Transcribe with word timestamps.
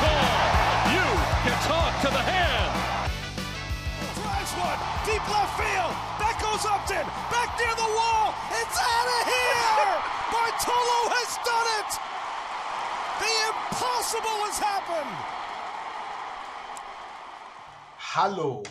Call. 0.00 0.26
You 0.96 1.06
can 1.44 1.56
talk 1.68 1.92
to 2.04 2.08
the 2.08 2.24
hand. 2.24 2.72
Drives 4.16 4.52
one 4.56 4.80
deep 5.04 5.24
left 5.28 5.54
field. 5.60 5.94
That 6.20 6.36
goes 6.40 6.64
Upton. 6.64 7.04
Back 7.32 7.50
near 7.60 7.74
the 7.76 7.90
wall. 7.98 8.32
It's 8.60 8.78
out 8.80 9.08
of 9.16 9.22
here. 9.28 9.92
Bartolo 10.32 11.00
has 11.16 11.30
done 11.44 11.68
it. 11.80 11.90
The 13.20 13.32
impossible 13.52 14.38
has 14.48 14.58
happened. 14.58 15.16
Hallo, 17.98 18.62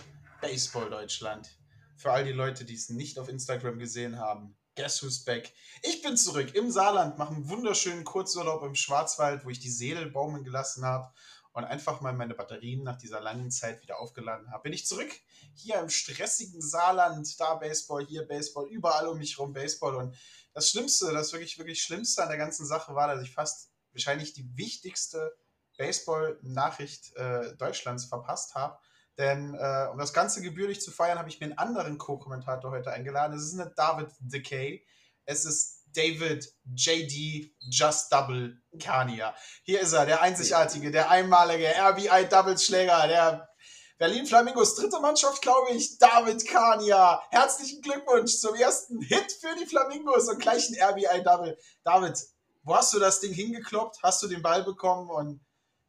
Baseball 0.42 0.90
Deutschland. 0.90 1.48
Für 1.96 2.12
all 2.12 2.24
die 2.24 2.32
Leute, 2.32 2.66
die 2.66 2.76
es 2.76 2.90
nicht 2.90 3.20
auf 3.20 3.30
Instagram 3.30 3.78
gesehen 3.78 4.20
haben, 4.20 4.56
guess 4.80 5.04
who's 5.04 5.20
back? 5.26 5.52
Ich 5.84 6.02
bin 6.02 6.16
zurück 6.16 6.56
im 6.56 6.72
Saarland, 6.72 7.18
mache 7.18 7.34
einen 7.34 7.50
wunderschönen 7.50 8.06
Kurzurlaub 8.06 8.64
im 8.64 8.76
Schwarzwald, 8.76 9.44
wo 9.44 9.50
ich 9.50 9.60
die 9.60 9.70
Seele 9.70 10.06
baumeln 10.06 10.46
gelassen 10.46 10.86
habe 10.86 11.12
und 11.52 11.66
einfach 11.66 12.00
mal 12.00 12.14
meine 12.14 12.34
Batterien 12.34 12.84
nach 12.84 12.98
dieser 12.98 13.20
langen 13.20 13.52
Zeit 13.52 13.82
wieder 13.82 14.00
aufgeladen 14.00 14.50
habe. 14.50 14.64
Bin 14.64 14.72
ich 14.72 14.86
zurück 14.86 15.12
hier 15.54 15.82
im 15.82 15.90
stressigen 15.90 16.62
Saarland, 16.62 17.38
da 17.42 17.56
Baseball, 17.56 18.06
hier 18.06 18.26
Baseball, 18.26 18.70
überall 18.70 19.10
um 19.10 19.18
mich 19.18 19.38
rum 19.38 19.52
Baseball. 19.52 19.96
Und 19.96 20.16
das 20.54 20.70
Schlimmste, 20.70 21.12
das 21.12 21.34
wirklich, 21.34 21.58
wirklich 21.58 21.82
Schlimmste 21.82 22.24
an 22.24 22.30
der 22.30 22.38
ganzen 22.38 22.66
Sache 22.66 22.96
war, 22.96 23.14
dass 23.14 23.22
ich 23.22 23.34
fast 23.34 23.72
wahrscheinlich 23.92 24.32
die 24.32 24.50
wichtigste 24.56 25.36
Baseball-Nachricht 25.78 27.18
äh, 27.18 27.54
Deutschlands 27.58 28.06
verpasst 28.06 28.56
habe. 28.56 28.80
Denn 29.20 29.54
äh, 29.54 29.88
um 29.92 29.98
das 29.98 30.14
Ganze 30.14 30.42
gebührlich 30.42 30.80
zu 30.80 30.92
feiern, 30.92 31.20
habe 31.20 31.28
ich 31.28 31.42
mir 31.42 31.48
einen 31.48 31.58
anderen 31.58 31.98
Co-Kommentator 31.98 32.72
heute 32.72 32.92
eingeladen. 32.92 33.38
Es 33.38 33.44
ist 33.44 33.54
nicht 33.54 33.72
David 33.76 34.08
Decay, 34.22 34.86
es 35.26 35.44
ist 35.44 35.84
David 35.94 36.50
JD 36.74 37.54
Just 37.70 38.14
Double 38.14 38.62
Kania. 38.80 39.36
Hier 39.64 39.82
ist 39.82 39.92
er, 39.92 40.06
der 40.06 40.22
einzigartige, 40.22 40.90
der 40.90 41.10
einmalige 41.10 41.68
RBI-Double-Schläger, 41.68 43.08
der 43.08 43.50
Berlin 43.98 44.26
Flamingos 44.26 44.76
dritte 44.76 45.02
Mannschaft, 45.02 45.42
glaube 45.42 45.72
ich, 45.72 45.98
David 45.98 46.48
Kania. 46.48 47.22
Herzlichen 47.30 47.82
Glückwunsch 47.82 48.38
zum 48.38 48.56
ersten 48.56 49.02
Hit 49.02 49.34
für 49.34 49.54
die 49.60 49.66
Flamingos 49.66 50.30
und 50.30 50.40
gleich 50.40 50.70
ein 50.70 50.82
RBI-Double. 50.82 51.58
David, 51.84 52.18
wo 52.64 52.74
hast 52.74 52.94
du 52.94 53.00
das 53.00 53.20
Ding 53.20 53.34
hingekloppt? 53.34 54.02
Hast 54.02 54.24
du 54.24 54.30
den 54.30 54.42
Ball 54.42 54.64
bekommen 54.64 55.10
und 55.10 55.42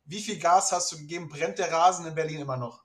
wie 0.05 0.20
viel 0.20 0.41
Gas 0.41 0.72
hast 0.72 0.91
du 0.91 0.97
gegeben? 0.97 1.28
Brennt 1.28 1.61
der 1.61 1.70
Rasen 1.70 2.06
in 2.06 2.17
Berlin 2.17 2.41
immer 2.41 2.56
noch? 2.56 2.83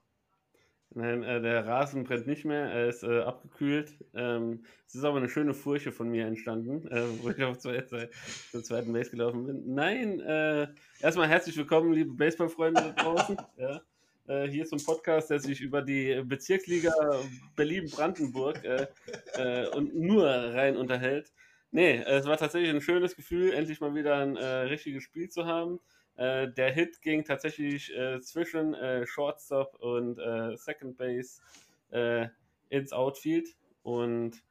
Nein, 0.98 1.24
äh, 1.24 1.42
der 1.42 1.66
Rasen 1.66 2.04
brennt 2.04 2.26
nicht 2.26 2.46
mehr, 2.46 2.72
er 2.72 2.88
ist 2.88 3.02
äh, 3.02 3.20
abgekühlt. 3.20 3.92
Ähm, 4.14 4.64
es 4.88 4.94
ist 4.94 5.04
aber 5.04 5.18
eine 5.18 5.28
schöne 5.28 5.52
Furche 5.52 5.92
von 5.92 6.08
mir 6.08 6.26
entstanden, 6.26 6.88
äh, 6.88 7.02
wo 7.20 7.28
ich 7.28 7.42
auf 7.44 7.58
zwei, 7.58 7.82
zur 7.82 8.64
zweiten 8.64 8.94
Base 8.94 9.10
gelaufen 9.10 9.44
bin. 9.44 9.74
Nein, 9.74 10.20
äh, 10.20 10.68
erstmal 11.00 11.28
herzlich 11.28 11.54
willkommen, 11.58 11.92
liebe 11.92 12.14
Baseballfreunde 12.14 12.80
da 12.80 13.02
draußen. 13.02 13.36
ja. 13.58 13.82
Äh, 14.26 14.48
hier 14.48 14.66
ein 14.72 14.82
Podcast, 14.82 15.28
der 15.28 15.38
sich 15.38 15.60
über 15.60 15.82
die 15.82 16.22
Bezirksliga 16.24 16.94
Berlin-Brandenburg 17.56 18.64
äh, 18.64 19.66
und 19.74 19.94
nur 19.94 20.26
rein 20.26 20.78
unterhält. 20.78 21.30
Nee, 21.72 21.98
es 22.06 22.24
war 22.24 22.38
tatsächlich 22.38 22.70
ein 22.70 22.80
schönes 22.80 23.14
Gefühl, 23.14 23.52
endlich 23.52 23.82
mal 23.82 23.94
wieder 23.94 24.16
ein 24.16 24.38
richtiges 24.38 25.02
Spiel 25.02 25.28
zu 25.28 25.44
haben. 25.44 25.78
Äh, 26.16 26.48
der 26.48 26.72
Hit 26.72 27.02
ging 27.02 27.24
tatsächlich 27.24 27.94
äh, 27.94 28.20
zwischen 28.20 28.74
äh, 28.74 29.06
Shortstop 29.06 29.76
und 29.80 30.18
äh, 30.18 30.56
Second 30.56 30.96
Base 30.96 31.40
äh, 31.90 32.28
ins 32.70 32.92
Outfield 32.92 33.48
und 33.82 34.42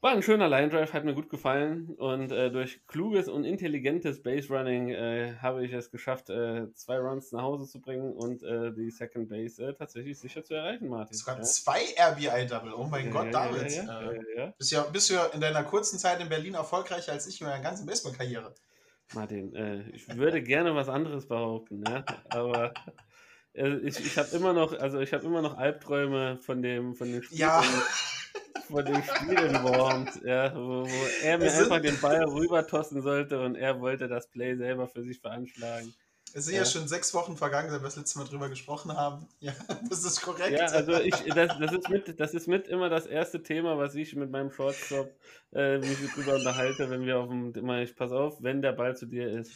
war 0.00 0.12
ein 0.12 0.22
schöner 0.22 0.48
Line 0.48 0.68
Drive, 0.68 0.92
hat 0.92 1.04
mir 1.04 1.14
gut 1.14 1.28
gefallen 1.28 1.96
und 1.96 2.30
äh, 2.30 2.52
durch 2.52 2.86
kluges 2.86 3.28
und 3.28 3.42
intelligentes 3.42 4.22
Base 4.22 4.46
Running 4.48 4.94
habe 5.42 5.66
ich 5.66 5.72
es 5.72 5.90
geschafft, 5.90 6.26
zwei 6.26 6.98
Runs 6.98 7.32
nach 7.32 7.42
Hause 7.42 7.66
zu 7.66 7.80
bringen 7.80 8.12
und 8.12 8.42
die 8.42 8.92
Second 8.92 9.28
Base 9.28 9.74
tatsächlich 9.76 10.16
sicher 10.16 10.44
zu 10.44 10.54
erreichen, 10.54 10.86
Martin. 10.86 11.16
Sogar 11.16 11.38
ja. 11.38 11.42
zwei 11.42 11.80
RBI-Double. 11.98 12.74
Oh 12.74 12.84
mein 12.84 13.06
Ja, 13.06 13.10
Gott, 13.10 13.24
ja, 13.24 13.30
David. 13.32 14.26
ja. 14.36 14.54
Bist, 14.56 14.70
ja, 14.70 14.82
bist 14.84 15.10
ja 15.10 15.24
in 15.26 15.40
deiner 15.40 15.64
kurzen 15.64 15.98
Zeit 15.98 16.20
in 16.20 16.28
Berlin 16.28 16.54
erfolgreicher 16.54 17.10
als 17.10 17.26
ich 17.26 17.40
in 17.40 17.48
meiner 17.48 17.60
ganzen 17.60 17.84
Baseball-Karriere. 17.84 18.54
Martin, 19.14 19.54
äh, 19.54 19.82
ich 19.90 20.06
würde 20.16 20.42
gerne 20.42 20.74
was 20.74 20.88
anderes 20.88 21.26
behaupten, 21.26 21.82
ja? 21.88 22.04
aber 22.28 22.74
äh, 23.54 23.76
ich, 23.78 23.98
ich 24.04 24.18
habe 24.18 24.28
immer 24.36 24.52
noch, 24.52 24.78
also 24.78 25.00
ich 25.00 25.12
habe 25.14 25.24
immer 25.24 25.40
noch 25.42 25.56
Albträume 25.56 26.38
von 26.38 26.60
dem, 26.62 26.94
von 26.94 27.10
dem 27.10 27.22
Spiel, 27.22 27.38
Ja. 27.38 27.62
von 28.66 28.84
dem 28.84 29.02
Spiel 29.02 29.38
in 29.38 29.54
Worms, 29.62 30.20
ja, 30.24 30.54
wo, 30.54 30.84
wo 30.84 31.06
er 31.24 31.38
mir 31.38 31.52
einfach 31.52 31.80
den 31.80 31.98
Ball 32.00 32.22
rübertossen 32.24 33.00
sollte 33.00 33.40
und 33.40 33.54
er 33.54 33.80
wollte 33.80 34.08
das 34.08 34.28
Play 34.28 34.56
selber 34.56 34.86
für 34.88 35.02
sich 35.02 35.20
veranschlagen. 35.20 35.94
Es 36.34 36.44
sind 36.44 36.54
ja. 36.54 36.60
Ja. 36.60 36.66
schon 36.66 36.86
sechs 36.88 37.14
Wochen 37.14 37.36
vergangen, 37.36 37.70
seit 37.70 37.80
wir 37.80 37.84
das 37.86 37.96
letzte 37.96 38.18
Mal 38.18 38.26
drüber 38.26 38.48
gesprochen 38.48 38.92
haben. 38.96 39.26
Ja, 39.40 39.52
das 39.88 40.04
ist 40.04 40.20
korrekt. 40.22 40.58
Ja, 40.58 40.66
also 40.66 40.94
ich, 41.00 41.14
das, 41.34 41.58
das, 41.58 41.72
ist 41.72 41.88
mit, 41.88 42.20
das 42.20 42.34
ist 42.34 42.48
mit 42.48 42.68
immer 42.68 42.88
das 42.90 43.06
erste 43.06 43.42
Thema, 43.42 43.78
was 43.78 43.94
ich 43.94 44.14
mit 44.14 44.30
meinem 44.30 44.50
Shortstop 44.50 45.10
äh, 45.52 45.78
mich 45.78 45.96
drüber 46.14 46.34
unterhalte, 46.34 46.90
wenn 46.90 47.06
wir 47.06 47.18
auf 47.18 47.28
dem, 47.28 47.52
immer, 47.54 47.80
ich 47.82 47.94
pass 47.96 48.12
auf, 48.12 48.42
wenn 48.42 48.60
der 48.62 48.72
Ball 48.72 48.96
zu 48.96 49.06
dir 49.06 49.30
ist. 49.40 49.52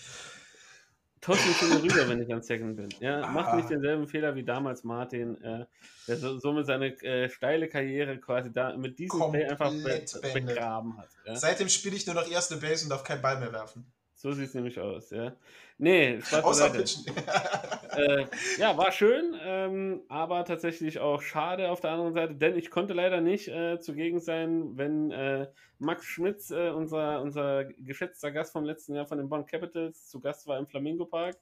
Toss 1.20 1.38
mich 1.46 1.62
mir 1.62 1.80
rüber, 1.82 2.08
wenn 2.08 2.20
ich 2.20 2.32
an 2.34 2.42
Second 2.42 2.74
bin. 2.76 2.88
Ja, 2.98 3.28
mach 3.28 3.46
Ah. 3.48 3.56
nicht 3.56 3.70
denselben 3.70 4.08
Fehler 4.08 4.34
wie 4.34 4.42
damals 4.42 4.82
Martin, 4.82 5.40
äh, 5.40 5.66
der 6.08 6.16
so, 6.16 6.40
somit 6.40 6.66
seine 6.66 7.00
äh, 7.04 7.28
steile 7.30 7.68
Karriere 7.68 8.18
quasi 8.18 8.52
da 8.52 8.76
mit 8.76 8.98
diesem 8.98 9.30
Play 9.30 9.44
einfach 9.46 9.70
be 9.70 9.76
Komplett 9.76 10.20
beendet. 10.20 10.46
begraben 10.46 10.98
hat. 10.98 11.10
Ja? 11.24 11.36
Seitdem 11.36 11.68
spiele 11.68 11.94
ich 11.94 12.06
nur 12.06 12.16
noch 12.16 12.28
erste 12.28 12.56
Base 12.56 12.84
und 12.84 12.90
darf 12.90 13.04
keinen 13.04 13.22
Ball 13.22 13.38
mehr 13.38 13.52
werfen. 13.52 13.86
So 14.22 14.30
sieht 14.30 14.46
es 14.46 14.54
nämlich 14.54 14.78
aus, 14.78 15.10
ja. 15.10 15.34
Nee, 15.78 16.20
Spaß 16.20 16.44
Außer. 16.44 16.70
Pitchen. 16.70 17.04
äh, 17.96 18.24
ja, 18.56 18.78
war 18.78 18.92
schön, 18.92 19.34
ähm, 19.42 20.02
aber 20.06 20.44
tatsächlich 20.44 21.00
auch 21.00 21.20
schade 21.20 21.68
auf 21.68 21.80
der 21.80 21.90
anderen 21.90 22.14
Seite, 22.14 22.36
denn 22.36 22.56
ich 22.56 22.70
konnte 22.70 22.92
leider 22.92 23.20
nicht 23.20 23.48
äh, 23.48 23.80
zugegen 23.80 24.20
sein, 24.20 24.76
wenn 24.78 25.10
äh, 25.10 25.48
Max 25.80 26.04
Schmitz, 26.04 26.52
äh, 26.52 26.70
unser, 26.70 27.20
unser 27.20 27.64
geschätzter 27.64 28.30
Gast 28.30 28.52
vom 28.52 28.64
letzten 28.64 28.94
Jahr 28.94 29.06
von 29.06 29.18
den 29.18 29.28
Bonn 29.28 29.44
Capitals, 29.44 30.06
zu 30.06 30.20
Gast 30.20 30.46
war 30.46 30.56
im 30.56 30.68
Flamingo 30.68 31.04
Park. 31.04 31.36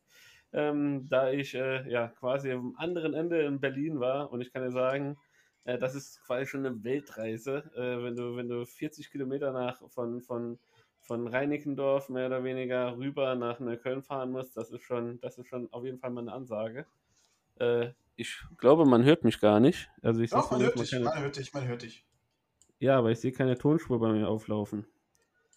Ähm, 0.54 1.06
da 1.06 1.30
ich 1.30 1.54
äh, 1.54 1.86
ja 1.86 2.08
quasi 2.08 2.50
am 2.50 2.74
anderen 2.78 3.12
Ende 3.12 3.42
in 3.42 3.60
Berlin 3.60 4.00
war 4.00 4.32
und 4.32 4.40
ich 4.40 4.54
kann 4.54 4.62
dir 4.62 4.72
sagen, 4.72 5.19
äh, 5.64 5.76
das 5.76 5.94
ist 5.94 6.22
quasi 6.24 6.46
schon 6.46 6.64
eine 6.64 6.82
Weltreise, 6.82 7.70
wenn 7.74 8.16
du 8.16 8.36
wenn 8.36 8.48
du 8.48 8.64
40 8.64 9.10
Kilometer 9.10 9.52
nach 9.52 9.86
von 9.90 10.22
von 10.22 10.58
von 11.00 11.27
Reinickendorf 11.27 12.09
mehr 12.09 12.27
oder 12.27 12.44
weniger 12.44 12.97
rüber 12.97 13.34
nach 13.34 13.61
Neukölln 13.61 14.03
fahren 14.03 14.31
musst, 14.33 14.56
das 14.56 14.71
ist 14.71 14.83
schon, 14.83 15.21
das 15.21 15.38
ist 15.38 15.49
schon 15.49 15.72
auf 15.72 15.84
jeden 15.84 15.99
Fall 15.99 16.11
mal 16.11 16.21
eine 16.22 16.33
Ansage. 16.33 16.87
Äh, 17.59 17.91
ich 18.16 18.43
glaube, 18.59 18.84
man 18.84 19.05
hört 19.05 19.25
mich 19.25 19.41
gar 19.41 19.61
nicht. 19.61 19.91
Also 20.03 20.21
ich 20.21 20.31
Doch, 20.31 20.50
man 20.50 20.62
hört 20.62 20.78
dich, 20.78 20.91
keine, 20.91 21.05
man 21.05 21.21
hört 21.21 21.37
dich, 21.37 21.53
man 21.55 21.66
hört 21.66 21.83
dich. 21.83 22.06
Ja, 22.78 22.99
aber 22.99 23.11
ich 23.11 23.21
sehe 23.21 23.33
keine 23.33 23.56
Tonspur 23.56 23.99
bei 24.00 24.12
mir 24.12 24.28
auflaufen. 24.28 24.87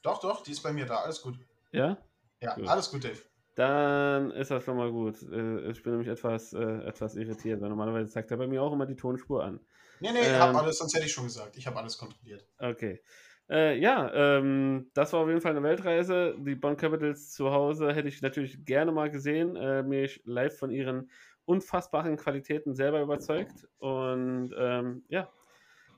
Doch, 0.02 0.20
doch, 0.20 0.44
die 0.44 0.52
ist 0.52 0.62
bei 0.62 0.74
mir 0.74 0.86
da. 0.86 0.98
Alles 0.98 1.22
gut. 1.22 1.40
Ja? 1.72 1.98
Ja, 2.42 2.56
Gut. 2.56 2.68
alles 2.68 2.92
gut, 2.92 3.04
Dave. 3.04 3.20
Dann 3.56 4.32
ist 4.32 4.52
das 4.52 4.64
schon 4.64 4.78
mal 4.78 4.92
gut. 4.92 5.22
Äh, 5.24 5.70
Ich 5.72 5.84
bin 5.84 5.94
nämlich 5.94 6.10
etwas, 6.10 6.54
äh, 6.54 6.60
etwas 6.86 7.16
irritiert, 7.16 7.62
weil 7.62 7.70
normalerweise 7.70 8.10
zeigt 8.10 8.32
er 8.32 8.38
bei 8.38 8.48
mir 8.48 8.62
auch 8.62 8.74
immer 8.74 8.86
die 8.86 8.96
Tonspur 8.96 9.44
an. 9.44 9.60
Nee, 10.00 10.12
nee, 10.12 10.20
Ähm. 10.20 10.40
hab 10.42 10.56
alles, 10.56 10.80
sonst 10.80 10.94
hätte 10.96 11.06
ich 11.06 11.14
schon 11.14 11.26
gesagt. 11.26 11.56
Ich 11.56 11.66
habe 11.68 11.78
alles 11.78 11.98
kontrolliert. 11.98 12.46
Okay. 12.58 13.02
Äh, 13.50 13.78
ja, 13.80 14.12
ähm, 14.14 14.90
das 14.94 15.14
war 15.14 15.22
auf 15.22 15.28
jeden 15.28 15.42
Fall 15.42 15.52
eine 15.52 15.64
Weltreise. 15.64 16.36
Die 16.40 16.56
Bonn 16.56 16.78
Capitals 16.78 17.32
zu 17.32 17.52
Hause 17.52 17.94
hätte 17.94 18.08
ich 18.08 18.22
natürlich 18.22 18.64
gerne 18.66 18.92
mal 18.92 19.10
gesehen, 19.12 19.56
äh, 19.56 19.84
mich 19.84 20.22
live 20.26 20.58
von 20.58 20.72
ihren 20.72 21.10
unfassbaren 21.46 22.18
Qualitäten 22.18 22.74
selber 22.74 23.02
überzeugt. 23.02 23.68
Und 23.80 24.54
ähm, 24.58 25.04
ja, 25.10 25.30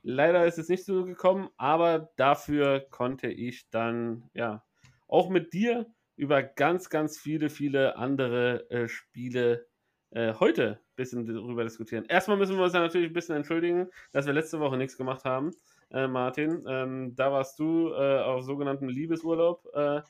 leider 0.02 0.46
ist 0.46 0.58
es 0.58 0.70
nicht 0.70 0.86
so 0.86 1.06
gekommen, 1.06 1.50
aber 1.58 2.12
dafür 2.16 2.88
konnte 2.90 3.28
ich 3.28 3.70
dann, 3.70 4.30
ja, 4.34 4.64
auch 5.08 5.30
mit 5.30 5.54
dir 5.54 5.86
über 6.16 6.42
ganz, 6.42 6.90
ganz 6.90 7.18
viele, 7.18 7.50
viele 7.50 7.98
andere 7.98 8.70
äh, 8.72 8.88
Spiele 8.88 9.68
äh, 10.12 10.34
heute 10.40 10.80
ein 10.80 10.96
bisschen 10.96 11.26
darüber 11.26 11.64
diskutieren. 11.64 12.06
Erstmal 12.06 12.38
müssen 12.38 12.56
wir 12.58 12.64
uns 12.64 12.74
ja 12.74 12.80
natürlich 12.80 13.10
ein 13.10 13.14
bisschen 13.14 13.36
entschuldigen, 13.36 13.90
dass 14.14 14.26
wir 14.26 14.34
letzte 14.34 14.60
Woche 14.60 14.78
nichts 14.78 14.98
gemacht 14.98 15.26
haben. 15.26 15.52
Äh, 15.96 16.08
Martin. 16.08 16.64
Ähm, 16.68 17.16
da 17.16 17.32
warst 17.32 17.58
du 17.58 17.94
äh, 17.94 18.22
auf 18.22 18.44
sogenannten 18.44 18.90
Liebesurlaub. 18.90 19.66
Äh, 19.74 20.02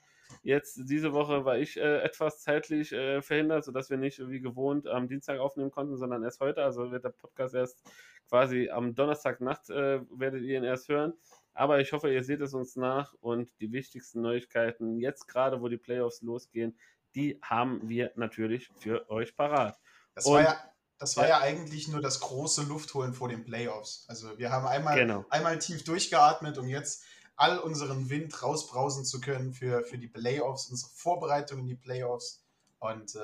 jetzt 0.41 0.89
diese 0.89 1.13
Woche 1.13 1.45
war 1.45 1.57
ich 1.57 1.77
äh, 1.77 2.01
etwas 2.01 2.41
zeitlich 2.41 2.91
äh, 2.91 3.21
verhindert, 3.21 3.63
sodass 3.63 3.89
wir 3.89 3.97
nicht 3.97 4.19
wie 4.27 4.41
gewohnt 4.41 4.87
am 4.87 5.07
Dienstag 5.07 5.39
aufnehmen 5.39 5.71
konnten, 5.71 5.95
sondern 5.95 6.23
erst 6.23 6.41
heute. 6.41 6.63
Also 6.63 6.91
wird 6.91 7.05
der 7.05 7.09
Podcast 7.09 7.53
erst 7.53 7.81
quasi 8.27 8.69
am 8.69 8.95
Donnerstagnacht 8.95 9.69
äh, 9.69 10.01
werdet 10.09 10.41
ihr 10.41 10.57
ihn 10.57 10.63
erst 10.63 10.89
hören. 10.89 11.13
Aber 11.53 11.79
ich 11.79 11.93
hoffe, 11.93 12.11
ihr 12.11 12.23
seht 12.23 12.41
es 12.41 12.53
uns 12.53 12.75
nach 12.75 13.13
und 13.21 13.49
die 13.61 13.71
wichtigsten 13.71 14.21
Neuigkeiten, 14.21 14.97
jetzt 14.97 15.27
gerade, 15.27 15.61
wo 15.61 15.69
die 15.69 15.77
Playoffs 15.77 16.21
losgehen, 16.21 16.77
die 17.13 17.39
haben 17.41 17.87
wir 17.87 18.11
natürlich 18.15 18.69
für 18.77 19.09
euch 19.09 19.35
parat. 19.37 19.79
Das 20.15 20.25
war 20.25 20.41
ja, 20.41 20.57
das 20.97 21.17
war 21.17 21.27
ja. 21.27 21.37
ja 21.37 21.39
eigentlich 21.41 21.87
nur 21.87 22.01
das 22.01 22.19
große 22.19 22.63
Luftholen 22.63 23.13
vor 23.13 23.27
den 23.27 23.43
Playoffs. 23.43 24.05
Also 24.07 24.37
wir 24.37 24.51
haben 24.51 24.65
einmal, 24.65 24.95
genau. 24.95 25.25
einmal 25.29 25.59
tief 25.59 25.83
durchgeatmet, 25.83 26.57
um 26.57 26.67
jetzt 26.67 27.03
all 27.35 27.59
unseren 27.59 28.09
Wind 28.09 28.41
rausbrausen 28.41 29.03
zu 29.03 29.19
können 29.19 29.53
für, 29.53 29.83
für 29.83 29.97
die 29.97 30.07
Playoffs, 30.07 30.69
unsere 30.69 30.89
Vorbereitung 30.91 31.59
in 31.59 31.67
die 31.67 31.75
Playoffs. 31.75 32.45
Und 32.79 33.15
äh, 33.15 33.19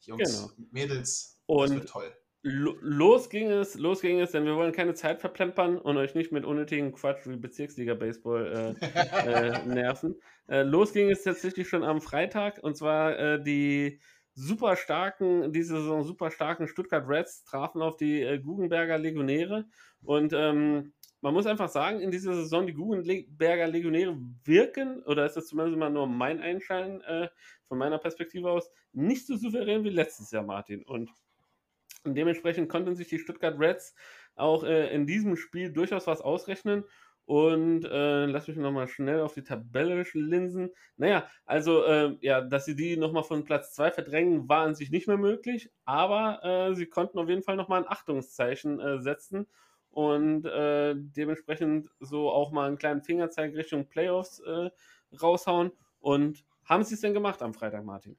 Jungs, 0.00 0.48
genau. 0.48 0.68
Mädels, 0.70 1.40
und 1.46 1.68
das 1.68 1.76
wird 1.76 1.88
toll. 1.88 2.16
Los 2.42 3.28
ging 3.28 3.50
es, 3.50 3.74
los 3.74 4.00
ging 4.00 4.18
es, 4.18 4.30
denn 4.30 4.46
wir 4.46 4.56
wollen 4.56 4.72
keine 4.72 4.94
Zeit 4.94 5.20
verplempern 5.20 5.76
und 5.76 5.98
euch 5.98 6.14
nicht 6.14 6.32
mit 6.32 6.46
unnötigen 6.46 6.92
Quatsch 6.92 7.26
wie 7.26 7.36
Bezirksliga 7.36 7.92
Baseball 7.92 8.76
äh, 8.80 8.86
äh, 9.58 9.66
nerven. 9.66 10.18
Äh, 10.48 10.62
los 10.62 10.94
ging 10.94 11.10
es 11.10 11.22
tatsächlich 11.22 11.68
schon 11.68 11.84
am 11.84 12.00
Freitag 12.00 12.60
und 12.62 12.78
zwar 12.78 13.18
äh, 13.18 13.42
die 13.42 14.00
super 14.34 14.76
starken, 14.76 15.52
diese 15.52 15.76
Saison 15.76 16.04
super 16.04 16.30
starken 16.30 16.68
Stuttgart 16.68 17.08
Reds 17.08 17.44
trafen 17.44 17.82
auf 17.82 17.96
die 17.96 18.22
äh, 18.22 18.38
Guggenberger 18.38 18.98
Legionäre. 18.98 19.66
Und 20.02 20.32
ähm, 20.32 20.92
man 21.20 21.34
muss 21.34 21.46
einfach 21.46 21.68
sagen, 21.68 22.00
in 22.00 22.10
dieser 22.10 22.34
Saison 22.34 22.66
die 22.66 22.72
Guggenberger 22.72 23.66
Legionäre 23.66 24.18
wirken, 24.44 25.02
oder 25.02 25.26
ist 25.26 25.36
das 25.36 25.46
zumindest 25.46 25.78
mal 25.78 25.90
nur 25.90 26.06
mein 26.06 26.40
Einschein 26.40 27.00
äh, 27.02 27.28
von 27.68 27.78
meiner 27.78 27.98
Perspektive 27.98 28.50
aus, 28.50 28.70
nicht 28.92 29.26
so 29.26 29.36
souverän 29.36 29.84
wie 29.84 29.90
letztes 29.90 30.30
Jahr, 30.30 30.44
Martin. 30.44 30.82
Und, 30.82 31.10
dementsprechend 32.04 32.70
konnten 32.70 32.96
sich 32.96 33.08
die 33.08 33.18
Stuttgart 33.18 33.58
Reds 33.58 33.94
auch 34.34 34.64
äh, 34.64 34.94
in 34.94 35.06
diesem 35.06 35.36
Spiel 35.36 35.70
durchaus 35.70 36.06
was 36.06 36.22
ausrechnen. 36.22 36.84
Und 37.30 37.84
äh, 37.84 38.26
lass 38.26 38.48
mich 38.48 38.56
nochmal 38.56 38.88
schnell 38.88 39.20
auf 39.20 39.34
die 39.34 39.44
Tabelle 39.44 40.04
linsen. 40.14 40.70
Naja, 40.96 41.28
also 41.46 41.84
äh, 41.84 42.16
ja, 42.22 42.40
dass 42.40 42.64
sie 42.64 42.74
die 42.74 42.96
nochmal 42.96 43.22
von 43.22 43.44
Platz 43.44 43.72
2 43.72 43.92
verdrängen, 43.92 44.48
war 44.48 44.64
an 44.64 44.74
sich 44.74 44.90
nicht 44.90 45.06
mehr 45.06 45.16
möglich, 45.16 45.70
aber 45.84 46.42
äh, 46.42 46.74
sie 46.74 46.86
konnten 46.86 47.20
auf 47.20 47.28
jeden 47.28 47.44
Fall 47.44 47.54
nochmal 47.54 47.82
ein 47.82 47.88
Achtungszeichen 47.88 48.80
äh, 48.80 48.98
setzen 49.00 49.46
und 49.90 50.44
äh, 50.44 50.96
dementsprechend 50.96 51.88
so 52.00 52.32
auch 52.32 52.50
mal 52.50 52.66
einen 52.66 52.78
kleinen 52.78 53.02
Fingerzeig 53.02 53.54
Richtung 53.54 53.88
Playoffs 53.88 54.40
äh, 54.40 54.70
raushauen. 55.22 55.70
Und 56.00 56.44
haben 56.64 56.82
sie 56.82 56.94
es 56.94 57.00
denn 57.00 57.14
gemacht 57.14 57.42
am 57.42 57.54
Freitag, 57.54 57.84
Martin? 57.84 58.16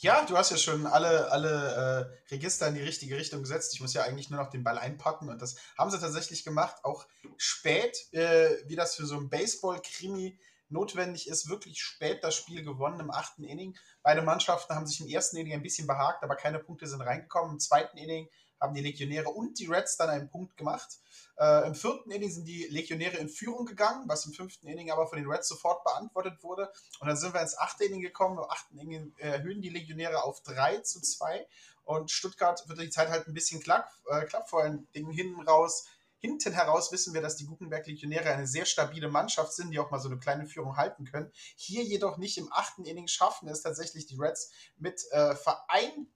Ja, 0.00 0.24
du 0.24 0.36
hast 0.36 0.52
ja 0.52 0.56
schon 0.56 0.86
alle, 0.86 1.28
alle 1.32 2.12
äh, 2.28 2.32
Register 2.32 2.68
in 2.68 2.76
die 2.76 2.82
richtige 2.82 3.16
Richtung 3.16 3.40
gesetzt. 3.42 3.74
Ich 3.74 3.80
muss 3.80 3.94
ja 3.94 4.04
eigentlich 4.04 4.30
nur 4.30 4.40
noch 4.40 4.48
den 4.48 4.62
Ball 4.62 4.78
einpacken 4.78 5.28
und 5.28 5.42
das 5.42 5.56
haben 5.76 5.90
sie 5.90 5.98
tatsächlich 5.98 6.44
gemacht. 6.44 6.76
Auch 6.84 7.04
spät, 7.36 8.06
äh, 8.12 8.58
wie 8.66 8.76
das 8.76 8.94
für 8.94 9.06
so 9.06 9.16
ein 9.16 9.28
Baseball-Krimi 9.28 10.38
notwendig 10.68 11.26
ist, 11.26 11.48
wirklich 11.48 11.82
spät 11.82 12.22
das 12.22 12.36
Spiel 12.36 12.62
gewonnen 12.62 13.00
im 13.00 13.10
achten 13.10 13.42
Inning. 13.42 13.76
Beide 14.04 14.22
Mannschaften 14.22 14.72
haben 14.72 14.86
sich 14.86 15.00
im 15.00 15.08
ersten 15.08 15.36
Inning 15.36 15.54
ein 15.54 15.62
bisschen 15.62 15.88
behagt, 15.88 16.22
aber 16.22 16.36
keine 16.36 16.60
Punkte 16.60 16.86
sind 16.86 17.00
reingekommen. 17.00 17.54
Im 17.54 17.58
zweiten 17.58 17.98
Inning 17.98 18.28
haben 18.60 18.74
die 18.74 18.82
Legionäre 18.82 19.30
und 19.30 19.58
die 19.58 19.66
Reds 19.66 19.96
dann 19.96 20.10
einen 20.10 20.30
Punkt 20.30 20.56
gemacht. 20.56 20.98
Äh, 21.38 21.68
Im 21.68 21.74
vierten 21.74 22.10
Inning 22.10 22.30
sind 22.30 22.46
die 22.46 22.64
Legionäre 22.64 23.16
in 23.18 23.28
Führung 23.28 23.64
gegangen, 23.64 24.08
was 24.08 24.26
im 24.26 24.32
fünften 24.32 24.66
Inning 24.66 24.90
aber 24.90 25.06
von 25.06 25.18
den 25.18 25.30
Reds 25.30 25.48
sofort 25.48 25.84
beantwortet 25.84 26.42
wurde. 26.42 26.70
Und 27.00 27.06
dann 27.06 27.16
sind 27.16 27.32
wir 27.32 27.40
ins 27.40 27.56
achte 27.56 27.84
Inning 27.84 28.00
gekommen. 28.00 28.38
Im 28.38 28.44
achten 28.44 28.78
Inning 28.78 29.14
erhöhen 29.18 29.62
die 29.62 29.68
Legionäre 29.68 30.24
auf 30.24 30.42
3 30.42 30.78
zu 30.80 31.00
2. 31.00 31.46
Und 31.84 32.10
Stuttgart 32.10 32.68
wird 32.68 32.80
die 32.80 32.90
Zeit 32.90 33.08
halt 33.08 33.28
ein 33.28 33.34
bisschen 33.34 33.62
klapp, 33.62 33.90
äh, 34.10 34.24
klapp 34.26 34.50
vor 34.50 34.62
allen 34.62 34.90
Dingen 34.92 35.12
hinten 35.12 35.40
raus. 35.40 35.86
Hinten 36.20 36.52
heraus 36.52 36.90
wissen 36.90 37.14
wir, 37.14 37.22
dass 37.22 37.36
die 37.36 37.46
Gutenberg-Legionäre 37.46 38.30
eine 38.30 38.48
sehr 38.48 38.66
stabile 38.66 39.08
Mannschaft 39.08 39.52
sind, 39.52 39.70
die 39.70 39.78
auch 39.78 39.92
mal 39.92 40.00
so 40.00 40.08
eine 40.08 40.18
kleine 40.18 40.46
Führung 40.46 40.76
halten 40.76 41.04
können. 41.04 41.30
Hier 41.54 41.84
jedoch 41.84 42.18
nicht 42.18 42.36
im 42.38 42.52
achten 42.52 42.84
Inning 42.84 43.06
schaffen 43.06 43.48
es 43.48 43.62
tatsächlich 43.62 44.06
die 44.06 44.16
Reds 44.16 44.50
mit 44.76 45.00
äh, 45.12 45.36
Verein 45.36 46.08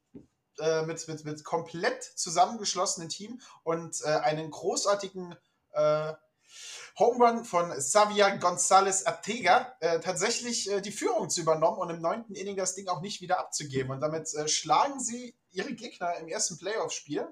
äh, 0.58 0.82
mit, 0.82 1.06
mit, 1.08 1.24
mit 1.24 1.44
komplett 1.44 2.02
zusammengeschlossenen 2.02 3.08
Team 3.08 3.40
und 3.62 4.00
äh, 4.02 4.08
einen 4.08 4.50
großartigen 4.50 5.34
äh, 5.72 6.12
Home 6.98 7.44
von 7.44 7.70
Xavier 7.70 8.38
González 8.38 9.06
Artega 9.06 9.74
äh, 9.80 10.00
tatsächlich 10.00 10.70
äh, 10.70 10.80
die 10.82 10.92
Führung 10.92 11.30
zu 11.30 11.40
übernommen 11.40 11.78
und 11.78 11.90
im 11.90 12.02
neunten 12.02 12.34
Inning 12.34 12.56
das 12.56 12.74
Ding 12.74 12.88
auch 12.88 13.00
nicht 13.00 13.22
wieder 13.22 13.38
abzugeben. 13.38 13.92
Und 13.92 14.00
damit 14.00 14.32
äh, 14.34 14.46
schlagen 14.46 15.00
sie 15.00 15.34
ihre 15.50 15.72
Gegner 15.72 16.16
im 16.16 16.28
ersten 16.28 16.58
Playoff-Spiel 16.58 17.26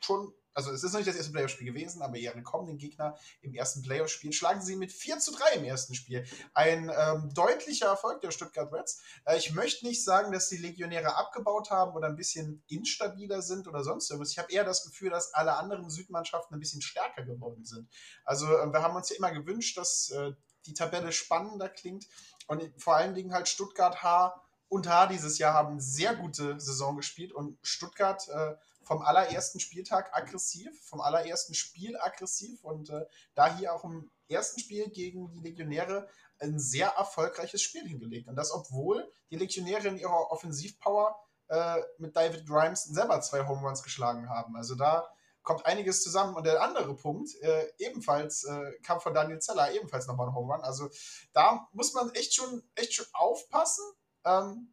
schon 0.00 0.34
also 0.54 0.70
es 0.70 0.82
ist 0.82 0.92
noch 0.92 0.98
nicht 0.98 1.08
das 1.08 1.16
erste 1.16 1.32
Playoff-Spiel 1.32 1.66
gewesen, 1.66 2.02
aber 2.02 2.16
ihren 2.16 2.42
kommenden 2.42 2.78
Gegner 2.78 3.16
im 3.40 3.54
ersten 3.54 3.82
Playoff-Spiel 3.82 4.32
schlagen 4.32 4.62
sie 4.62 4.76
mit 4.76 4.92
4 4.92 5.18
zu 5.18 5.32
3 5.32 5.54
im 5.56 5.64
ersten 5.64 5.94
Spiel. 5.94 6.24
Ein 6.54 6.90
ähm, 6.94 7.32
deutlicher 7.34 7.86
Erfolg 7.86 8.20
der 8.20 8.30
Stuttgart 8.30 8.72
Reds. 8.72 9.02
Äh, 9.24 9.38
ich 9.38 9.52
möchte 9.52 9.86
nicht 9.86 10.04
sagen, 10.04 10.32
dass 10.32 10.48
die 10.48 10.58
Legionäre 10.58 11.16
abgebaut 11.16 11.70
haben 11.70 11.94
oder 11.94 12.08
ein 12.08 12.16
bisschen 12.16 12.62
instabiler 12.68 13.42
sind 13.42 13.66
oder 13.68 13.82
sonst 13.82 14.10
irgendwas. 14.10 14.32
Ich 14.32 14.38
habe 14.38 14.52
eher 14.52 14.64
das 14.64 14.84
Gefühl, 14.84 15.10
dass 15.10 15.34
alle 15.34 15.56
anderen 15.56 15.90
Südmannschaften 15.90 16.56
ein 16.56 16.60
bisschen 16.60 16.82
stärker 16.82 17.24
geworden 17.24 17.64
sind. 17.64 17.88
Also 18.24 18.46
äh, 18.46 18.72
wir 18.72 18.82
haben 18.82 18.96
uns 18.96 19.08
ja 19.10 19.16
immer 19.16 19.30
gewünscht, 19.30 19.76
dass 19.76 20.10
äh, 20.10 20.32
die 20.66 20.74
Tabelle 20.74 21.12
spannender 21.12 21.68
klingt 21.68 22.06
und 22.46 22.62
vor 22.80 22.96
allen 22.96 23.14
Dingen 23.14 23.32
halt 23.32 23.48
Stuttgart 23.48 24.02
H 24.02 24.40
und 24.68 24.88
H 24.88 25.06
dieses 25.06 25.38
Jahr 25.38 25.54
haben 25.54 25.80
sehr 25.80 26.14
gute 26.14 26.58
Saison 26.58 26.96
gespielt 26.96 27.32
und 27.32 27.58
Stuttgart 27.62 28.26
äh, 28.28 28.54
vom 28.84 29.02
allerersten 29.02 29.60
Spieltag 29.60 30.14
aggressiv, 30.14 30.70
vom 30.84 31.00
allerersten 31.00 31.54
Spiel 31.54 31.96
aggressiv 31.98 32.62
und 32.64 32.90
äh, 32.90 33.06
da 33.34 33.56
hier 33.56 33.74
auch 33.74 33.84
im 33.84 34.10
ersten 34.28 34.60
Spiel 34.60 34.90
gegen 34.90 35.30
die 35.32 35.40
Legionäre 35.40 36.08
ein 36.38 36.58
sehr 36.58 36.88
erfolgreiches 36.88 37.62
Spiel 37.62 37.86
hingelegt. 37.86 38.28
Und 38.28 38.36
das, 38.36 38.52
obwohl 38.52 39.10
die 39.30 39.36
Legionäre 39.36 39.88
in 39.88 39.98
ihrer 39.98 40.30
Offensivpower 40.30 41.16
äh, 41.48 41.80
mit 41.98 42.16
David 42.16 42.46
Grimes 42.46 42.84
selber 42.84 43.20
zwei 43.20 43.46
Home 43.46 43.66
Runs 43.66 43.82
geschlagen 43.82 44.28
haben. 44.28 44.56
Also 44.56 44.74
da 44.74 45.08
kommt 45.42 45.66
einiges 45.66 46.02
zusammen. 46.02 46.34
Und 46.34 46.44
der 46.46 46.62
andere 46.62 46.94
Punkt, 46.94 47.34
äh, 47.42 47.72
ebenfalls, 47.78 48.44
äh, 48.44 48.72
kam 48.82 49.00
von 49.00 49.14
Daniel 49.14 49.40
Zeller, 49.40 49.72
ebenfalls 49.72 50.06
nochmal 50.06 50.28
ein 50.28 50.34
Home 50.34 50.52
Run. 50.52 50.62
Also 50.62 50.88
da 51.32 51.68
muss 51.72 51.92
man 51.94 52.10
echt 52.14 52.34
schon, 52.34 52.62
echt 52.74 52.94
schon 52.94 53.06
aufpassen. 53.12 53.84
Ähm, 54.24 54.72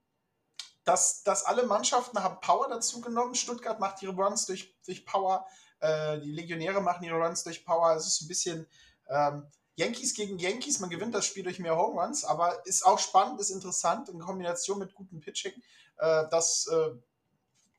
dass, 0.83 1.23
dass 1.23 1.45
alle 1.45 1.63
Mannschaften 1.63 2.21
haben 2.23 2.39
Power 2.41 2.67
dazu 2.69 3.01
genommen. 3.01 3.35
Stuttgart 3.35 3.79
macht 3.79 4.01
ihre 4.01 4.13
Runs 4.13 4.45
durch, 4.45 4.75
durch 4.85 5.05
Power, 5.05 5.45
äh, 5.79 6.19
die 6.19 6.31
Legionäre 6.31 6.81
machen 6.81 7.03
ihre 7.03 7.17
Runs 7.17 7.43
durch 7.43 7.65
Power. 7.65 7.95
Es 7.95 8.07
ist 8.07 8.21
ein 8.21 8.27
bisschen 8.27 8.67
ähm, 9.07 9.47
Yankees 9.75 10.13
gegen 10.13 10.37
Yankees. 10.39 10.79
Man 10.79 10.89
gewinnt 10.89 11.15
das 11.15 11.25
Spiel 11.25 11.43
durch 11.43 11.59
mehr 11.59 11.77
Home 11.77 12.01
Runs, 12.01 12.25
aber 12.25 12.65
ist 12.65 12.85
auch 12.85 12.99
spannend, 12.99 13.39
ist 13.39 13.49
interessant 13.49 14.09
in 14.09 14.19
Kombination 14.19 14.79
mit 14.79 14.93
gutem 14.93 15.21
Pitching. 15.21 15.53
Äh, 15.97 16.25
das 16.29 16.67
äh, 16.67 16.91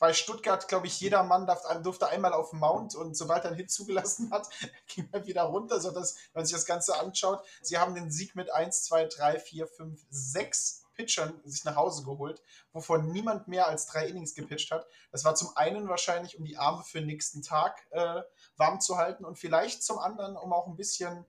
bei 0.01 0.15
Stuttgart, 0.15 0.67
glaube 0.67 0.87
ich, 0.87 0.99
jeder 0.99 1.23
Mann 1.23 1.47
darf, 1.47 1.63
durfte 1.83 2.09
einmal 2.09 2.33
auf 2.33 2.51
den 2.51 2.59
Mount 2.59 2.95
und 2.95 3.15
sobald 3.15 3.45
er 3.45 3.49
einen 3.49 3.59
Hit 3.59 3.71
zugelassen 3.71 4.31
hat, 4.33 4.49
ging 4.87 5.07
er 5.13 5.27
wieder 5.27 5.43
runter, 5.43 5.79
sodass, 5.79 6.17
wenn 6.33 6.41
man 6.41 6.47
sich 6.47 6.57
das 6.57 6.65
Ganze 6.65 6.99
anschaut, 6.99 7.45
sie 7.61 7.77
haben 7.77 7.95
den 7.95 8.11
Sieg 8.11 8.35
mit 8.35 8.51
1, 8.51 8.85
2, 8.85 9.05
3, 9.05 9.39
4, 9.39 9.67
5, 9.67 10.01
6 10.09 10.80
Pitchern 11.01 11.41
sich 11.45 11.65
nach 11.65 11.77
Hause 11.77 12.05
geholt, 12.05 12.43
wovon 12.73 13.11
niemand 13.11 13.49
mehr 13.49 13.67
als 13.67 13.87
drei 13.87 14.07
Innings 14.07 14.35
gepitcht 14.35 14.71
hat. 14.71 14.87
Das 15.13 15.25
war 15.25 15.35
zum 15.35 15.57
einen 15.57 15.89
wahrscheinlich, 15.89 16.39
um 16.39 16.45
die 16.45 16.59
Arme 16.59 16.85
für 16.85 16.99
den 16.99 17.07
nächsten 17.07 17.43
Tag 17.43 17.87
äh, 17.91 18.23
warm 18.57 18.81
zu 18.81 18.99
halten 18.99 19.25
und 19.25 19.39
vielleicht 19.39 19.83
zum 19.83 19.99
anderen, 19.99 20.37
um 20.37 20.53
auch 20.53 20.67
ein 20.67 20.77
bisschen, 20.77 21.25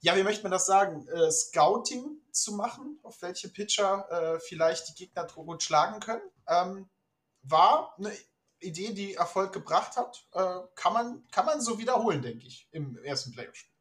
ja, 0.00 0.14
wie 0.14 0.22
möchte 0.22 0.44
man 0.44 0.52
das 0.52 0.66
sagen, 0.66 1.08
äh, 1.08 1.30
Scouting 1.32 2.20
zu 2.30 2.52
machen, 2.52 3.00
auf 3.02 3.20
welche 3.20 3.48
Pitcher 3.48 4.06
äh, 4.10 4.40
vielleicht 4.40 4.88
die 4.88 4.94
Gegner 4.94 5.26
gut 5.26 5.62
schlagen 5.64 5.98
können. 5.98 6.22
Ähm, 6.46 6.88
war 7.42 7.94
eine 7.98 8.12
Idee, 8.60 8.92
die 8.92 9.14
Erfolg 9.14 9.52
gebracht 9.52 9.96
hat. 9.96 10.24
Äh, 10.32 10.60
kann, 10.76 10.92
man, 10.92 11.26
kann 11.32 11.46
man 11.46 11.60
so 11.60 11.78
wiederholen, 11.78 12.22
denke 12.22 12.46
ich, 12.46 12.68
im 12.70 12.96
ersten 13.02 13.32
Playoff-Spiel. 13.32 13.77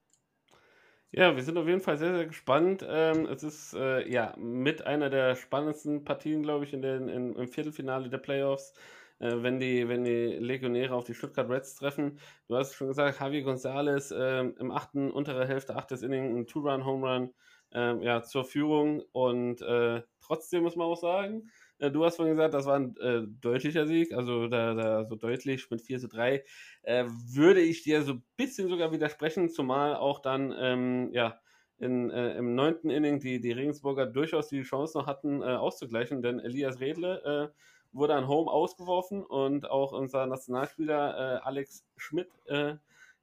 Ja, 1.11 1.35
wir 1.35 1.43
sind 1.43 1.57
auf 1.57 1.67
jeden 1.67 1.79
Fall 1.81 1.97
sehr, 1.97 2.13
sehr 2.15 2.25
gespannt. 2.25 2.85
Ähm, 2.87 3.25
es 3.27 3.41
ist 3.43 3.73
äh, 3.73 4.07
ja 4.09 4.35
mit 4.37 4.85
einer 4.85 5.09
der 5.09 5.35
spannendsten 5.35 6.03
Partien, 6.03 6.43
glaube 6.43 6.65
ich, 6.65 6.73
in 6.73 6.81
den, 6.81 7.07
in, 7.07 7.35
im 7.35 7.47
Viertelfinale 7.47 8.09
der 8.09 8.17
Playoffs. 8.17 8.73
äh, 9.19 9.41
wenn, 9.41 9.59
die, 9.59 9.87
wenn 9.87 10.03
die 10.03 10.11
Legionäre 10.37 10.93
auf 10.93 11.05
die 11.05 11.13
Stuttgart 11.15 11.49
Reds 11.49 11.75
treffen. 11.75 12.19
Du 12.47 12.55
hast 12.57 12.75
schon 12.75 12.87
gesagt, 12.87 13.19
Javi 13.19 13.41
Gonzalez 13.41 14.11
äh, 14.11 14.41
im 14.41 14.69
achten, 14.71 15.09
unterer 15.09 15.47
Hälfte, 15.47 15.75
achtes 15.75 16.03
Inning, 16.03 16.37
ein 16.39 16.45
Two-Run-Home-Run 16.47 17.33
äh, 17.73 18.03
ja, 18.03 18.21
zur 18.23 18.45
Führung 18.45 19.01
und 19.13 19.61
äh, 19.61 20.03
trotzdem 20.21 20.63
muss 20.63 20.75
man 20.75 20.87
auch 20.87 20.97
sagen, 20.97 21.49
du 21.79 22.05
hast 22.05 22.15
vorhin 22.15 22.35
gesagt, 22.35 22.53
das 22.53 22.65
war 22.65 22.75
ein 22.75 22.95
äh, 22.97 23.21
deutlicher 23.41 23.85
Sieg, 23.85 24.13
also 24.13 24.47
da, 24.47 24.73
da, 24.73 25.05
so 25.05 25.15
deutlich 25.15 25.69
mit 25.69 25.81
4 25.81 25.99
zu 25.99 26.07
3. 26.07 26.43
Äh, 26.83 27.05
würde 27.07 27.61
ich 27.61 27.83
dir 27.83 28.01
so 28.01 28.13
ein 28.13 28.23
bisschen 28.35 28.69
sogar 28.69 28.91
widersprechen, 28.91 29.49
zumal 29.49 29.95
auch 29.95 30.19
dann 30.19 30.53
ähm, 30.57 31.09
ja, 31.13 31.39
in, 31.77 32.09
äh, 32.09 32.35
im 32.35 32.55
neunten 32.55 32.89
Inning 32.89 33.19
die, 33.19 33.39
die 33.39 33.51
Regensburger 33.51 34.07
durchaus 34.07 34.47
die 34.47 34.63
Chance 34.63 34.97
noch 34.97 35.07
hatten, 35.07 35.41
äh, 35.41 35.45
auszugleichen, 35.45 36.21
denn 36.21 36.39
Elias 36.39 36.79
Redle 36.79 37.51
äh, 37.53 37.57
wurde 37.91 38.15
an 38.15 38.27
Home 38.27 38.51
ausgeworfen 38.51 39.23
und 39.23 39.69
auch 39.69 39.91
unser 39.93 40.25
Nationalspieler 40.27 41.41
Alex 41.45 41.85
Schmidt 41.95 42.29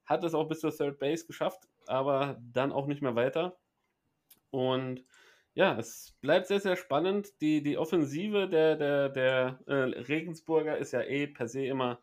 hat 0.05 0.23
es 0.23 0.33
auch 0.33 0.47
bis 0.47 0.59
zur 0.59 0.75
Third 0.75 0.99
Base 0.99 1.25
geschafft, 1.25 1.67
aber 1.85 2.41
dann 2.51 2.71
auch 2.71 2.87
nicht 2.87 3.01
mehr 3.01 3.15
weiter. 3.15 3.55
Und 4.49 5.03
ja, 5.55 5.77
es 5.79 6.13
bleibt 6.21 6.47
sehr, 6.47 6.59
sehr 6.59 6.75
spannend. 6.75 7.41
Die, 7.41 7.63
die 7.63 7.77
Offensive 7.77 8.47
der, 8.49 8.75
der, 8.75 9.09
der 9.09 9.59
äh, 9.67 9.73
Regensburger 9.73 10.77
ist 10.77 10.91
ja 10.91 11.01
eh 11.01 11.27
per 11.27 11.47
se 11.47 11.65
immer 11.65 12.01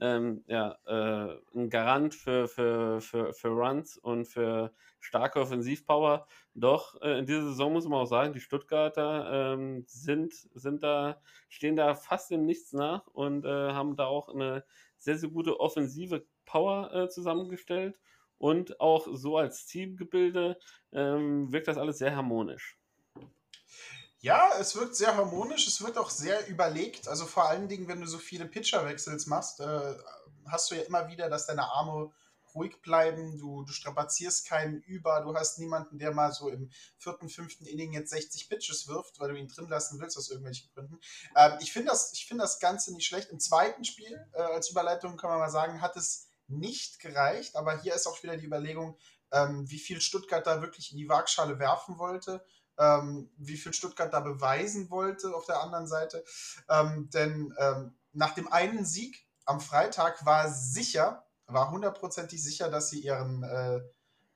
ähm, 0.00 0.42
ja, 0.46 0.78
äh, 0.86 1.38
ein 1.54 1.70
Garant 1.70 2.14
für, 2.14 2.48
für, 2.48 3.00
für, 3.00 3.32
für 3.34 3.48
Runs 3.48 3.98
und 3.98 4.26
für 4.26 4.72
starke 5.00 5.40
Offensivpower. 5.40 6.26
Doch 6.54 7.00
äh, 7.02 7.18
in 7.18 7.26
dieser 7.26 7.42
Saison 7.42 7.74
muss 7.74 7.86
man 7.86 8.00
auch 8.00 8.06
sagen, 8.06 8.32
die 8.32 8.40
Stuttgarter 8.40 9.54
ähm, 9.54 9.84
sind, 9.86 10.32
sind 10.54 10.82
da, 10.82 11.20
stehen 11.48 11.76
da 11.76 11.94
fast 11.94 12.32
im 12.32 12.46
Nichts 12.46 12.72
nach 12.72 13.06
und 13.08 13.44
äh, 13.44 13.48
haben 13.48 13.96
da 13.96 14.06
auch 14.06 14.28
eine 14.30 14.64
sehr, 14.96 15.18
sehr 15.18 15.28
gute 15.30 15.60
offensive 15.60 16.26
Power 16.46 16.92
äh, 16.94 17.08
zusammengestellt. 17.08 18.00
Und 18.38 18.80
auch 18.80 19.06
so 19.12 19.36
als 19.36 19.66
Teamgebilde 19.66 20.58
ähm, 20.92 21.52
wirkt 21.52 21.68
das 21.68 21.78
alles 21.78 21.98
sehr 21.98 22.16
harmonisch. 22.16 22.78
Ja, 24.24 24.52
es 24.58 24.74
wirkt 24.74 24.96
sehr 24.96 25.14
harmonisch, 25.14 25.66
es 25.66 25.82
wird 25.84 25.98
auch 25.98 26.08
sehr 26.08 26.48
überlegt. 26.48 27.08
Also 27.08 27.26
vor 27.26 27.46
allen 27.46 27.68
Dingen, 27.68 27.88
wenn 27.88 28.00
du 28.00 28.06
so 28.06 28.16
viele 28.16 28.46
Pitcherwechsels 28.46 29.26
machst, 29.26 29.60
äh, 29.60 29.94
hast 30.46 30.70
du 30.70 30.76
ja 30.76 30.80
immer 30.84 31.08
wieder, 31.08 31.28
dass 31.28 31.44
deine 31.44 31.70
Arme 31.70 32.10
ruhig 32.54 32.80
bleiben, 32.80 33.36
du, 33.36 33.64
du 33.64 33.72
strapazierst 33.74 34.48
keinen 34.48 34.80
über, 34.80 35.20
du 35.20 35.34
hast 35.34 35.58
niemanden, 35.58 35.98
der 35.98 36.14
mal 36.14 36.32
so 36.32 36.48
im 36.48 36.70
vierten, 36.96 37.28
fünften 37.28 37.66
Inning 37.66 37.92
jetzt 37.92 38.08
60 38.12 38.48
Pitches 38.48 38.88
wirft, 38.88 39.20
weil 39.20 39.28
du 39.28 39.38
ihn 39.38 39.48
drin 39.48 39.68
lassen 39.68 40.00
willst 40.00 40.16
aus 40.16 40.30
irgendwelchen 40.30 40.70
Gründen. 40.72 40.98
Ähm, 41.36 41.58
ich 41.60 41.70
finde 41.70 41.90
das, 41.90 42.18
find 42.18 42.40
das 42.40 42.60
Ganze 42.60 42.94
nicht 42.94 43.06
schlecht. 43.06 43.28
Im 43.28 43.40
zweiten 43.40 43.84
Spiel, 43.84 44.26
äh, 44.32 44.40
als 44.40 44.70
Überleitung 44.70 45.18
kann 45.18 45.28
man 45.28 45.38
mal 45.38 45.50
sagen, 45.50 45.82
hat 45.82 45.98
es 45.98 46.30
nicht 46.46 46.98
gereicht, 46.98 47.56
aber 47.56 47.78
hier 47.82 47.94
ist 47.94 48.06
auch 48.06 48.22
wieder 48.22 48.38
die 48.38 48.46
Überlegung, 48.46 48.96
ähm, 49.32 49.68
wie 49.68 49.78
viel 49.78 50.00
Stuttgart 50.00 50.46
da 50.46 50.62
wirklich 50.62 50.92
in 50.92 50.96
die 50.96 51.10
Waagschale 51.10 51.58
werfen 51.58 51.98
wollte 51.98 52.42
ähm, 52.78 53.30
wie 53.36 53.56
viel 53.56 53.72
Stuttgart 53.72 54.12
da 54.12 54.20
beweisen 54.20 54.90
wollte 54.90 55.34
auf 55.34 55.46
der 55.46 55.60
anderen 55.60 55.86
Seite. 55.86 56.24
Ähm, 56.68 57.08
denn 57.12 57.54
ähm, 57.58 57.94
nach 58.12 58.34
dem 58.34 58.50
einen 58.52 58.84
Sieg 58.84 59.26
am 59.44 59.60
Freitag 59.60 60.24
war 60.24 60.50
sicher, 60.50 61.24
war 61.46 61.70
hundertprozentig 61.70 62.42
sicher, 62.42 62.70
dass 62.70 62.90
sie 62.90 63.00
ihren, 63.00 63.42
äh, 63.42 63.80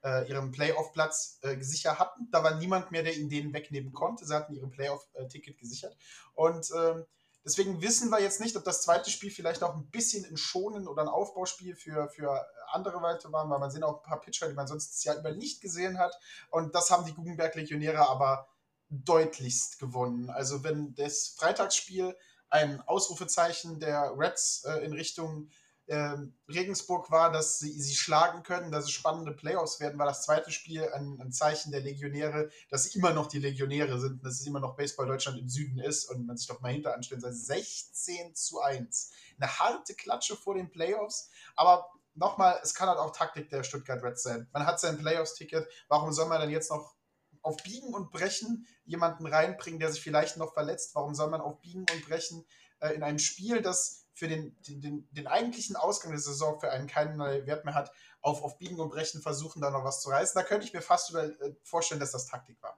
äh, 0.03 0.29
ihren 0.29 0.51
Playoff-Platz 0.51 1.39
äh, 1.41 1.55
gesichert 1.57 1.99
hatten. 1.99 2.29
Da 2.31 2.43
war 2.43 2.55
niemand 2.55 2.91
mehr, 2.91 3.03
der 3.03 3.15
ihnen 3.17 3.29
den 3.29 3.53
wegnehmen 3.53 3.93
konnte. 3.93 4.25
Sie 4.25 4.33
hatten 4.33 4.53
ihren 4.53 4.69
Playoff-Ticket 4.69 5.57
gesichert. 5.57 5.97
Und 6.35 6.69
ähm, 6.75 7.05
Deswegen 7.45 7.81
wissen 7.81 8.09
wir 8.11 8.21
jetzt 8.21 8.41
nicht, 8.41 8.55
ob 8.57 8.63
das 8.63 8.81
zweite 8.81 9.09
Spiel 9.09 9.31
vielleicht 9.31 9.63
auch 9.63 9.73
ein 9.73 9.89
bisschen 9.89 10.25
ein 10.25 10.37
Schonen 10.37 10.87
oder 10.87 11.03
ein 11.03 11.07
Aufbauspiel 11.07 11.75
für, 11.75 12.09
für 12.09 12.45
andere 12.73 13.01
Weite 13.01 13.31
war, 13.31 13.49
weil 13.49 13.59
man 13.59 13.71
sehen 13.71 13.83
auch 13.83 13.97
ein 13.97 14.09
paar 14.09 14.21
Pitcher, 14.21 14.47
die 14.47 14.55
man 14.55 14.67
sonst 14.67 15.03
Jahr 15.03 15.17
über 15.17 15.31
nicht 15.31 15.61
gesehen 15.61 15.99
hat. 15.99 16.13
Und 16.49 16.75
das 16.75 16.91
haben 16.91 17.05
die 17.05 17.13
Guggenberg-Legionäre 17.13 18.07
aber 18.09 18.47
deutlichst 18.89 19.79
gewonnen. 19.79 20.29
Also 20.29 20.63
wenn 20.63 20.95
das 20.95 21.35
Freitagsspiel 21.37 22.15
ein 22.49 22.81
Ausrufezeichen 22.81 23.79
der 23.79 24.13
Reds 24.17 24.63
äh, 24.65 24.83
in 24.83 24.93
Richtung 24.93 25.49
ähm, 25.89 26.35
Regensburg 26.47 27.09
war, 27.09 27.31
dass 27.31 27.57
sie 27.57 27.71
sie 27.81 27.95
schlagen 27.95 28.43
können, 28.43 28.71
dass 28.71 28.85
es 28.85 28.91
spannende 28.91 29.31
Playoffs 29.31 29.79
werden, 29.79 29.97
war 29.97 30.05
das 30.05 30.23
zweite 30.23 30.51
Spiel 30.51 30.87
ein, 30.93 31.19
ein, 31.19 31.31
Zeichen 31.31 31.71
der 31.71 31.81
Legionäre, 31.81 32.49
dass 32.69 32.83
sie 32.83 32.99
immer 32.99 33.11
noch 33.11 33.25
die 33.25 33.39
Legionäre 33.39 33.99
sind, 33.99 34.23
dass 34.23 34.39
es 34.39 34.45
immer 34.45 34.59
noch 34.59 34.75
Baseball 34.75 35.07
Deutschland 35.07 35.39
im 35.39 35.49
Süden 35.49 35.79
ist 35.79 36.05
und 36.05 36.27
man 36.27 36.37
sich 36.37 36.47
doch 36.47 36.61
mal 36.61 36.71
hinter 36.71 36.93
anstellen 36.93 37.21
soll. 37.21 37.33
16 37.33 38.35
zu 38.35 38.61
1. 38.61 39.11
Eine 39.39 39.59
harte 39.59 39.95
Klatsche 39.95 40.35
vor 40.35 40.53
den 40.53 40.69
Playoffs, 40.69 41.31
aber 41.55 41.89
nochmal, 42.15 42.59
es 42.63 42.73
kann 42.73 42.89
halt 42.89 42.99
auch 42.99 43.15
Taktik 43.15 43.49
der 43.49 43.63
Stuttgart 43.63 44.03
Reds 44.03 44.23
sein. 44.23 44.47
Man 44.51 44.65
hat 44.65 44.79
sein 44.79 44.97
Playoffs-Ticket, 44.97 45.67
warum 45.87 46.11
soll 46.11 46.27
man 46.27 46.39
dann 46.39 46.49
jetzt 46.49 46.69
noch 46.69 46.95
auf 47.41 47.57
Biegen 47.63 47.93
und 47.93 48.11
Brechen 48.11 48.67
jemanden 48.85 49.25
reinbringen, 49.25 49.79
der 49.79 49.91
sich 49.91 50.01
vielleicht 50.01 50.37
noch 50.37 50.53
verletzt? 50.53 50.95
Warum 50.95 51.15
soll 51.15 51.29
man 51.29 51.41
auf 51.41 51.61
Biegen 51.61 51.85
und 51.91 52.05
Brechen 52.07 52.45
äh, 52.79 52.93
in 52.93 53.03
einem 53.03 53.19
Spiel, 53.19 53.61
das 53.61 54.07
für 54.13 54.27
den, 54.27 54.57
den, 54.61 55.07
den, 55.11 55.27
eigentlichen 55.27 55.77
Ausgang 55.77 56.11
der 56.11 56.19
Saison 56.19 56.59
für 56.59 56.69
einen 56.71 56.87
keinen 56.87 57.19
Wert 57.19 57.63
mehr 57.63 57.73
hat, 57.73 57.91
auf, 58.21 58.43
auf 58.43 58.57
Biegen 58.57 58.79
und 58.79 58.89
Brechen 58.89 59.21
versuchen, 59.21 59.61
da 59.61 59.69
noch 59.69 59.85
was 59.85 60.01
zu 60.01 60.09
reißen. 60.09 60.33
Da 60.35 60.43
könnte 60.45 60.65
ich 60.65 60.73
mir 60.73 60.81
fast 60.81 61.15
äh, 61.15 61.55
vorstellen, 61.63 62.01
dass 62.01 62.11
das 62.11 62.25
Taktik 62.25 62.61
war. 62.61 62.77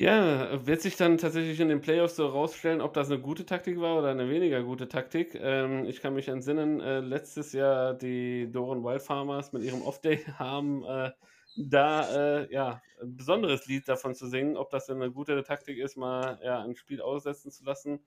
Ja, 0.00 0.64
wird 0.64 0.80
sich 0.80 0.94
dann 0.94 1.18
tatsächlich 1.18 1.58
in 1.58 1.68
den 1.68 1.80
Playoffs 1.80 2.14
so 2.14 2.28
rausstellen, 2.28 2.80
ob 2.80 2.94
das 2.94 3.10
eine 3.10 3.20
gute 3.20 3.44
Taktik 3.44 3.80
war 3.80 3.98
oder 3.98 4.10
eine 4.10 4.30
weniger 4.30 4.62
gute 4.62 4.86
Taktik. 4.88 5.34
Ähm, 5.34 5.86
ich 5.86 6.00
kann 6.00 6.14
mich 6.14 6.28
entsinnen, 6.28 6.80
äh, 6.80 7.00
letztes 7.00 7.52
Jahr 7.52 7.94
die 7.94 8.48
Doran 8.52 8.84
Wildfarmers 8.84 9.52
mit 9.52 9.64
ihrem 9.64 9.82
Off-Day 9.82 10.18
haben 10.38 10.84
äh, 10.84 11.10
da 11.56 12.42
äh, 12.42 12.52
ja, 12.52 12.80
ein 13.02 13.16
besonderes 13.16 13.66
Lied 13.66 13.88
davon 13.88 14.14
zu 14.14 14.28
singen, 14.28 14.56
ob 14.56 14.70
das 14.70 14.88
eine 14.88 15.10
gute 15.10 15.42
Taktik 15.42 15.78
ist, 15.78 15.96
mal 15.96 16.38
ja, 16.44 16.62
ein 16.62 16.76
Spiel 16.76 17.00
aussetzen 17.02 17.50
zu 17.50 17.64
lassen 17.64 17.98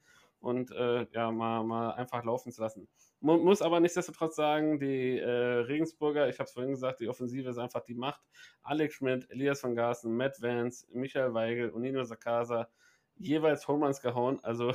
und 0.41 0.71
äh, 0.71 1.05
ja, 1.12 1.31
mal, 1.31 1.63
mal 1.63 1.91
einfach 1.91 2.24
laufen 2.24 2.51
zu 2.51 2.62
lassen. 2.62 2.88
Muss 3.19 3.62
aber 3.62 3.79
nichtsdestotrotz 3.79 4.36
sagen, 4.36 4.79
die 4.79 5.19
äh, 5.19 5.29
Regensburger, 5.29 6.27
ich 6.27 6.39
habe 6.39 6.48
es 6.48 6.53
vorhin 6.53 6.71
gesagt, 6.71 7.00
die 7.00 7.07
Offensive 7.07 7.50
ist 7.50 7.60
einfach 7.60 7.81
die 7.81 7.93
Macht. 7.93 8.21
Alex 8.63 8.95
Schmidt, 8.95 9.29
Elias 9.29 9.63
van 9.63 9.75
Garsten, 9.75 10.17
Matt 10.17 10.41
Vance, 10.41 10.88
Michael 10.91 11.33
Weigel 11.36 11.69
und 11.69 11.83
Nino 11.83 12.03
Sakasa 12.03 12.67
jeweils 13.15 13.67
Homeruns 13.67 14.01
gehauen. 14.01 14.39
Also 14.41 14.74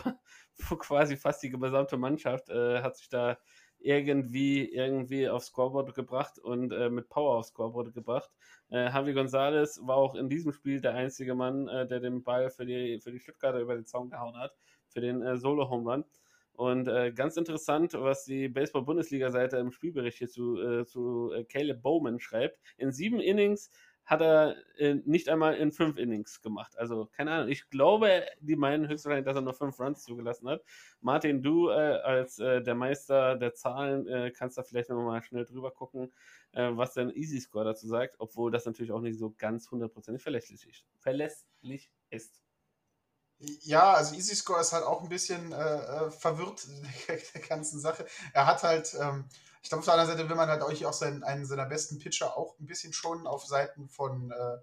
quasi 0.79 1.17
fast 1.17 1.43
die 1.43 1.51
gesamte 1.51 1.97
Mannschaft 1.97 2.49
äh, 2.49 2.83
hat 2.83 2.97
sich 2.97 3.09
da 3.09 3.37
irgendwie 3.79 4.65
irgendwie 4.73 5.29
aufs 5.29 5.47
Scoreboard 5.47 5.95
gebracht 5.95 6.39
und 6.39 6.73
äh, 6.73 6.89
mit 6.89 7.09
Power 7.09 7.37
aufs 7.39 7.49
Scoreboard 7.49 7.93
gebracht. 7.93 8.31
Äh, 8.71 8.85
Javi 8.87 9.13
Gonzalez 9.13 9.81
war 9.83 9.97
auch 9.97 10.15
in 10.15 10.29
diesem 10.29 10.53
Spiel 10.53 10.81
der 10.81 10.95
einzige 10.95 11.35
Mann, 11.35 11.69
äh, 11.69 11.87
der 11.87 11.99
den 11.99 12.23
Ball 12.23 12.51
für 12.51 12.65
die, 12.65 13.01
für 13.01 13.11
die 13.11 13.21
Stuttgarter 13.21 13.59
über 13.59 13.75
den 13.75 13.87
Zaun 13.87 14.09
gehauen 14.09 14.37
hat 14.39 14.55
für 14.97 15.03
den 15.03 15.21
äh, 15.21 15.37
Solo-Home 15.37 15.93
Run. 15.93 16.05
Und 16.55 16.89
äh, 16.89 17.13
ganz 17.13 17.37
interessant, 17.37 17.93
was 17.93 18.25
die 18.25 18.49
Baseball-Bundesliga-Seite 18.49 19.59
im 19.59 19.73
Spielbericht 19.73 20.17
hier 20.17 20.29
zu, 20.31 20.59
äh, 20.59 20.87
zu 20.87 21.31
äh, 21.35 21.45
Caleb 21.45 21.83
Bowman 21.83 22.19
schreibt. 22.19 22.59
In 22.79 22.93
sieben 22.93 23.21
Innings 23.21 23.71
hat 24.07 24.23
er 24.23 24.57
äh, 24.79 24.95
nicht 25.05 25.29
einmal 25.29 25.57
in 25.57 25.71
fünf 25.71 25.99
Innings 25.99 26.41
gemacht. 26.41 26.79
Also, 26.79 27.11
keine 27.15 27.33
Ahnung. 27.33 27.51
Ich 27.51 27.69
glaube, 27.69 28.25
die 28.41 28.57
meinen 28.57 28.89
höchstwahrscheinlich, 28.89 29.27
dass 29.27 29.37
er 29.37 29.43
nur 29.43 29.53
fünf 29.53 29.79
Runs 29.79 30.03
zugelassen 30.03 30.49
hat. 30.49 30.65
Martin, 31.03 31.43
du 31.43 31.69
äh, 31.69 31.73
als 31.73 32.39
äh, 32.39 32.63
der 32.63 32.75
Meister 32.75 33.37
der 33.37 33.53
Zahlen 33.53 34.33
kannst 34.33 34.57
da 34.57 34.63
vielleicht 34.63 34.89
nochmal 34.89 35.23
schnell 35.23 35.45
drüber 35.45 35.73
gucken, 35.73 36.11
was 36.53 36.95
dein 36.95 37.11
Easy 37.11 37.39
Score 37.39 37.67
dazu 37.67 37.87
sagt, 37.87 38.15
obwohl 38.19 38.51
das 38.51 38.65
natürlich 38.65 38.93
auch 38.93 39.03
nicht 39.03 39.19
so 39.19 39.35
ganz 39.37 39.71
hundertprozentig 39.71 40.23
verlässlich, 40.23 40.87
verlässlich 41.01 41.91
ist. 42.09 42.46
Ja, 43.39 43.93
also 43.93 44.15
Easy 44.15 44.35
Score 44.35 44.61
ist 44.61 44.73
halt 44.73 44.85
auch 44.85 45.03
ein 45.03 45.09
bisschen 45.09 45.53
äh, 45.53 45.57
äh 45.57 46.11
verwirrt 46.11 46.67
der 47.09 47.43
ganzen 47.43 47.81
Sache. 47.81 48.07
Er 48.33 48.47
hat 48.47 48.63
halt, 48.63 48.97
ähm, 48.99 49.29
ich 49.63 49.69
glaube, 49.69 49.81
auf 49.81 49.85
der 49.85 49.95
anderen 49.95 50.17
Seite 50.17 50.29
will 50.29 50.37
man 50.37 50.49
halt 50.49 50.63
euch 50.63 50.87
auch 50.87 50.95
seinen, 50.95 51.23
einen 51.23 51.45
seiner 51.45 51.67
besten 51.67 51.99
Pitcher 51.99 52.37
auch 52.37 52.59
ein 52.59 52.67
bisschen 52.67 52.93
schonen 52.95 53.27
auf 53.27 53.45
Seiten 53.45 53.89
von, 53.89 54.31
äh, 54.31 54.59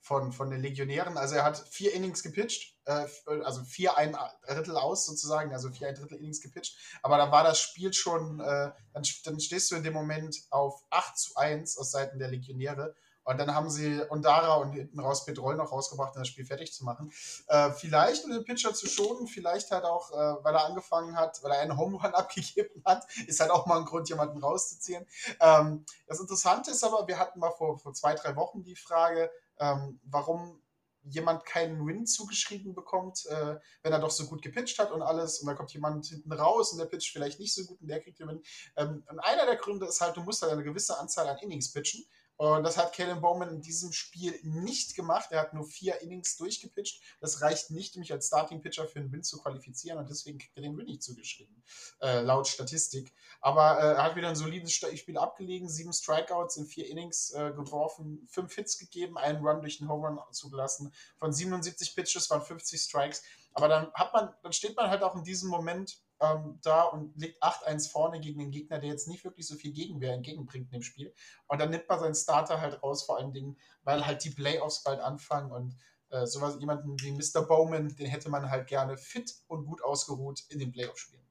von, 0.00 0.32
von 0.32 0.50
den 0.50 0.60
Legionären. 0.60 1.16
Also 1.16 1.36
er 1.36 1.44
hat 1.44 1.58
vier 1.68 1.92
Innings 1.94 2.22
gepitcht, 2.24 2.76
äh, 2.84 3.06
also 3.44 3.62
vier 3.64 3.96
ein 3.96 4.16
Drittel 4.46 4.76
aus 4.76 5.06
sozusagen, 5.06 5.52
also 5.52 5.70
vier 5.70 5.88
ein 5.88 5.94
Drittel 5.94 6.18
Innings 6.18 6.40
gepitcht. 6.40 6.76
Aber 7.02 7.18
dann 7.18 7.30
war 7.30 7.44
das 7.44 7.60
Spiel 7.60 7.92
schon, 7.92 8.40
äh, 8.40 8.72
dann, 8.92 9.04
dann 9.24 9.40
stehst 9.40 9.70
du 9.70 9.76
in 9.76 9.84
dem 9.84 9.94
Moment 9.94 10.36
auf 10.50 10.84
8 10.90 11.16
zu 11.16 11.36
1 11.36 11.78
aus 11.78 11.92
Seiten 11.92 12.18
der 12.18 12.28
Legionäre. 12.28 12.96
Und 13.26 13.38
dann 13.38 13.54
haben 13.54 13.68
sie 13.68 14.02
Ondara 14.08 14.54
und 14.54 14.72
hinten 14.72 15.00
raus 15.00 15.24
Petrol 15.24 15.56
noch 15.56 15.72
rausgebracht, 15.72 16.14
um 16.14 16.20
das 16.20 16.28
Spiel 16.28 16.46
fertig 16.46 16.72
zu 16.72 16.84
machen. 16.84 17.12
Äh, 17.48 17.72
vielleicht, 17.72 18.24
um 18.24 18.30
den 18.30 18.44
Pitcher 18.44 18.72
zu 18.72 18.86
schonen, 18.86 19.26
vielleicht 19.26 19.70
halt 19.72 19.84
auch, 19.84 20.12
äh, 20.12 20.44
weil 20.44 20.54
er 20.54 20.64
angefangen 20.64 21.16
hat, 21.16 21.42
weil 21.42 21.50
er 21.52 21.60
einen 21.60 21.76
Home 21.76 21.98
Run 21.98 22.14
abgegeben 22.14 22.82
hat, 22.84 23.04
ist 23.26 23.40
halt 23.40 23.50
auch 23.50 23.66
mal 23.66 23.78
ein 23.78 23.84
Grund, 23.84 24.08
jemanden 24.08 24.38
rauszuziehen. 24.38 25.04
Ähm, 25.40 25.84
das 26.06 26.20
Interessante 26.20 26.70
ist 26.70 26.84
aber, 26.84 27.08
wir 27.08 27.18
hatten 27.18 27.40
mal 27.40 27.50
vor, 27.50 27.78
vor 27.78 27.92
zwei, 27.94 28.14
drei 28.14 28.36
Wochen 28.36 28.62
die 28.62 28.76
Frage, 28.76 29.30
ähm, 29.58 30.00
warum 30.04 30.62
jemand 31.08 31.44
keinen 31.44 31.86
Win 31.86 32.06
zugeschrieben 32.06 32.74
bekommt, 32.74 33.26
äh, 33.26 33.56
wenn 33.82 33.92
er 33.92 33.98
doch 33.98 34.10
so 34.10 34.26
gut 34.26 34.42
gepitcht 34.42 34.78
hat 34.78 34.90
und 34.90 35.02
alles. 35.02 35.40
Und 35.40 35.46
dann 35.46 35.56
kommt 35.56 35.72
jemand 35.72 36.06
hinten 36.06 36.32
raus 36.32 36.72
und 36.72 36.78
der 36.78 36.86
pitcht 36.86 37.12
vielleicht 37.12 37.38
nicht 37.38 37.54
so 37.54 37.64
gut 37.64 37.80
und 37.80 37.88
der 37.88 38.00
kriegt 38.00 38.18
den 38.18 38.28
Win. 38.28 38.42
Ähm, 38.76 39.04
und 39.08 39.18
einer 39.20 39.46
der 39.46 39.56
Gründe 39.56 39.86
ist 39.86 40.00
halt, 40.00 40.16
du 40.16 40.22
musst 40.22 40.42
halt 40.42 40.52
eine 40.52 40.64
gewisse 40.64 40.98
Anzahl 40.98 41.28
an 41.28 41.38
Innings 41.38 41.72
pitchen. 41.72 42.04
Und 42.36 42.64
das 42.64 42.76
hat 42.76 42.94
Kalen 42.94 43.20
Bowman 43.20 43.48
in 43.48 43.62
diesem 43.62 43.92
Spiel 43.92 44.38
nicht 44.42 44.94
gemacht. 44.94 45.32
Er 45.32 45.40
hat 45.40 45.54
nur 45.54 45.64
vier 45.64 46.02
Innings 46.02 46.36
durchgepitcht. 46.36 47.00
Das 47.20 47.40
reicht 47.40 47.70
nicht, 47.70 47.94
um 47.96 48.00
mich 48.00 48.12
als 48.12 48.26
Starting 48.26 48.60
Pitcher 48.60 48.86
für 48.86 48.98
einen 48.98 49.10
Win 49.10 49.22
zu 49.22 49.40
qualifizieren 49.40 49.98
und 49.98 50.10
deswegen 50.10 50.38
kriegt 50.38 50.56
er 50.56 50.62
den 50.62 50.76
Win 50.76 50.84
nicht 50.86 51.02
zugeschrieben, 51.02 51.62
äh, 52.02 52.20
laut 52.20 52.46
Statistik. 52.46 53.14
Aber 53.40 53.78
äh, 53.78 53.94
er 53.94 54.02
hat 54.02 54.16
wieder 54.16 54.28
ein 54.28 54.36
solides 54.36 54.72
Spiel 54.72 55.16
abgelegen, 55.16 55.68
sieben 55.68 55.92
Strikeouts 55.92 56.58
in 56.58 56.66
vier 56.66 56.88
Innings 56.88 57.32
äh, 57.32 57.52
geworfen, 57.52 58.26
fünf 58.30 58.54
Hits 58.54 58.78
gegeben, 58.78 59.16
einen 59.16 59.44
Run 59.44 59.60
durch 59.60 59.78
den 59.78 59.88
Home 59.88 60.06
Run 60.06 60.20
zugelassen. 60.32 60.92
Von 61.18 61.32
77 61.32 61.94
Pitches 61.94 62.28
waren 62.28 62.42
50 62.42 62.80
Strikes. 62.80 63.22
Aber 63.54 63.68
dann 63.68 63.90
hat 63.94 64.12
man, 64.12 64.34
dann 64.42 64.52
steht 64.52 64.76
man 64.76 64.90
halt 64.90 65.02
auch 65.02 65.14
in 65.14 65.24
diesem 65.24 65.48
Moment 65.48 65.98
ähm, 66.20 66.58
da 66.62 66.84
und 66.84 67.16
liegt 67.16 67.42
8-1 67.42 67.90
vorne 67.90 68.20
gegen 68.20 68.38
den 68.38 68.50
Gegner, 68.50 68.78
der 68.78 68.90
jetzt 68.90 69.08
nicht 69.08 69.24
wirklich 69.24 69.46
so 69.46 69.54
viel 69.54 69.72
Gegenwehr 69.72 70.12
entgegenbringt 70.12 70.66
in 70.66 70.78
dem 70.78 70.82
Spiel. 70.82 71.12
Und 71.46 71.60
dann 71.60 71.70
nimmt 71.70 71.88
man 71.88 72.00
seinen 72.00 72.14
Starter 72.14 72.60
halt 72.60 72.82
raus, 72.82 73.04
vor 73.04 73.18
allen 73.18 73.32
Dingen, 73.32 73.58
weil 73.82 74.06
halt 74.06 74.24
die 74.24 74.30
Playoffs 74.30 74.82
bald 74.82 75.00
anfangen 75.00 75.52
und 75.52 75.76
äh, 76.10 76.26
sowas, 76.26 76.56
jemanden 76.60 76.96
wie 77.00 77.12
Mr. 77.12 77.46
Bowman, 77.46 77.94
den 77.96 78.06
hätte 78.06 78.30
man 78.30 78.50
halt 78.50 78.68
gerne 78.68 78.96
fit 78.96 79.34
und 79.48 79.66
gut 79.66 79.82
ausgeruht 79.82 80.44
in 80.48 80.58
den 80.58 80.72
Playoffs 80.72 81.00
spielen. 81.00 81.26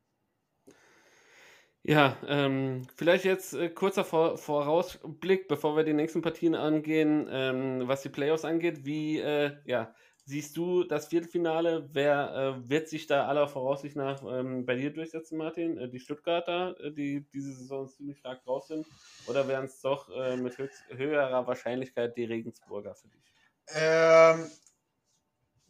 Ja, 1.88 2.18
ähm, 2.28 2.88
vielleicht 2.96 3.26
jetzt 3.26 3.54
äh, 3.54 3.70
kurzer 3.70 4.04
Vor 4.04 4.40
Vorausblick, 4.40 5.48
bevor 5.48 5.78
wir 5.78 5.84
die 5.84 5.94
nächsten 5.94 6.24
Partien 6.24 6.56
angehen, 6.56 7.28
ähm, 7.30 7.88
was 7.88 8.02
die 8.02 8.10
Playoffs 8.10 8.44
angeht. 8.44 8.86
Wie, 8.86 9.20
äh, 9.20 9.56
ja, 9.66 9.94
Siehst 10.28 10.58
du 10.58 10.84
das 10.84 11.08
Viertelfinale? 11.08 11.88
Wer 11.94 12.34
äh, 12.58 12.70
wird 12.70 12.90
sich 12.90 13.06
da 13.06 13.28
aller 13.28 13.48
Voraussicht 13.48 13.96
nach 13.96 14.24
ähm, 14.24 14.66
bei 14.66 14.76
dir 14.76 14.92
durchsetzen, 14.92 15.38
Martin? 15.38 15.78
Äh, 15.78 15.88
die 15.88 16.00
Stuttgarter, 16.00 16.76
äh, 16.80 16.92
die 16.92 17.28
diese 17.32 17.54
Saison 17.54 17.88
ziemlich 17.88 18.18
stark 18.18 18.44
drauf 18.44 18.66
sind? 18.66 18.88
Oder 19.28 19.48
wären 19.48 19.66
es 19.66 19.80
doch 19.82 20.10
äh, 20.10 20.36
mit 20.36 20.58
höchst, 20.58 20.84
höherer 20.90 21.46
Wahrscheinlichkeit 21.46 22.18
die 22.18 22.24
Regensburger 22.24 22.96
für 22.96 23.08
dich? 23.08 23.24
Ähm, 23.68 24.50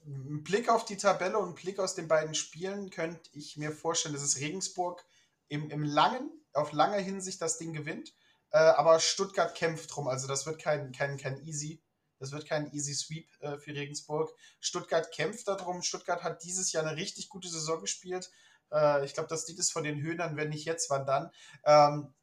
ein 0.05 0.43
Blick 0.43 0.69
auf 0.69 0.85
die 0.85 0.95
Tabelle 0.95 1.37
und 1.37 1.49
ein 1.49 1.55
Blick 1.55 1.77
aus 1.77 1.95
den 1.95 2.07
beiden 2.07 2.33
Spielen 2.33 2.89
könnte 2.91 3.29
ich 3.33 3.57
mir 3.57 3.73
vorstellen, 3.73 4.13
dass 4.13 4.23
es 4.23 4.39
Regensburg 4.39 5.03
im, 5.49 5.69
im 5.69 5.83
langen, 5.83 6.31
auf 6.53 6.71
lange 6.71 6.99
Hinsicht 6.99 7.41
das 7.41 7.57
Ding 7.57 7.73
gewinnt. 7.73 8.13
Äh, 8.51 8.59
aber 8.59 9.01
Stuttgart 9.01 9.53
kämpft 9.53 9.93
drum. 9.93 10.07
Also 10.07 10.29
das 10.29 10.45
wird 10.45 10.61
kein, 10.61 10.93
kein, 10.93 11.17
kein 11.17 11.43
easy 11.45 11.81
das 12.25 12.31
wird 12.31 12.47
kein 12.47 12.71
easy 12.73 12.93
sweep 12.93 13.29
äh, 13.41 13.57
für 13.57 13.73
Regensburg. 13.73 14.33
Stuttgart 14.59 15.11
kämpft 15.11 15.47
darum. 15.47 15.83
Stuttgart 15.83 16.23
hat 16.23 16.43
dieses 16.43 16.71
Jahr 16.71 16.85
eine 16.85 16.97
richtig 16.97 17.29
gute 17.29 17.47
Saison 17.47 17.79
gespielt. 17.79 18.31
Äh, 18.71 19.05
ich 19.05 19.13
glaube, 19.13 19.29
das 19.29 19.47
Lied 19.47 19.59
ist 19.59 19.71
von 19.71 19.83
den 19.83 20.01
Höhnern, 20.01 20.35
wenn 20.35 20.49
nicht 20.49 20.65
jetzt, 20.65 20.89
wann 20.89 21.05
dann. 21.05 21.31
Ähm, 21.63 22.13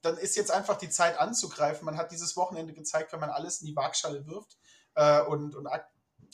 dann 0.00 0.16
ist 0.16 0.36
jetzt 0.36 0.50
einfach 0.50 0.78
die 0.78 0.90
Zeit 0.90 1.18
anzugreifen. 1.18 1.84
Man 1.84 1.96
hat 1.96 2.12
dieses 2.12 2.36
Wochenende 2.36 2.72
gezeigt, 2.72 3.12
wenn 3.12 3.20
man 3.20 3.30
alles 3.30 3.60
in 3.60 3.66
die 3.66 3.76
Waagschale 3.76 4.26
wirft 4.26 4.56
äh, 4.94 5.20
und, 5.22 5.54
und, 5.54 5.66
ag 5.66 5.86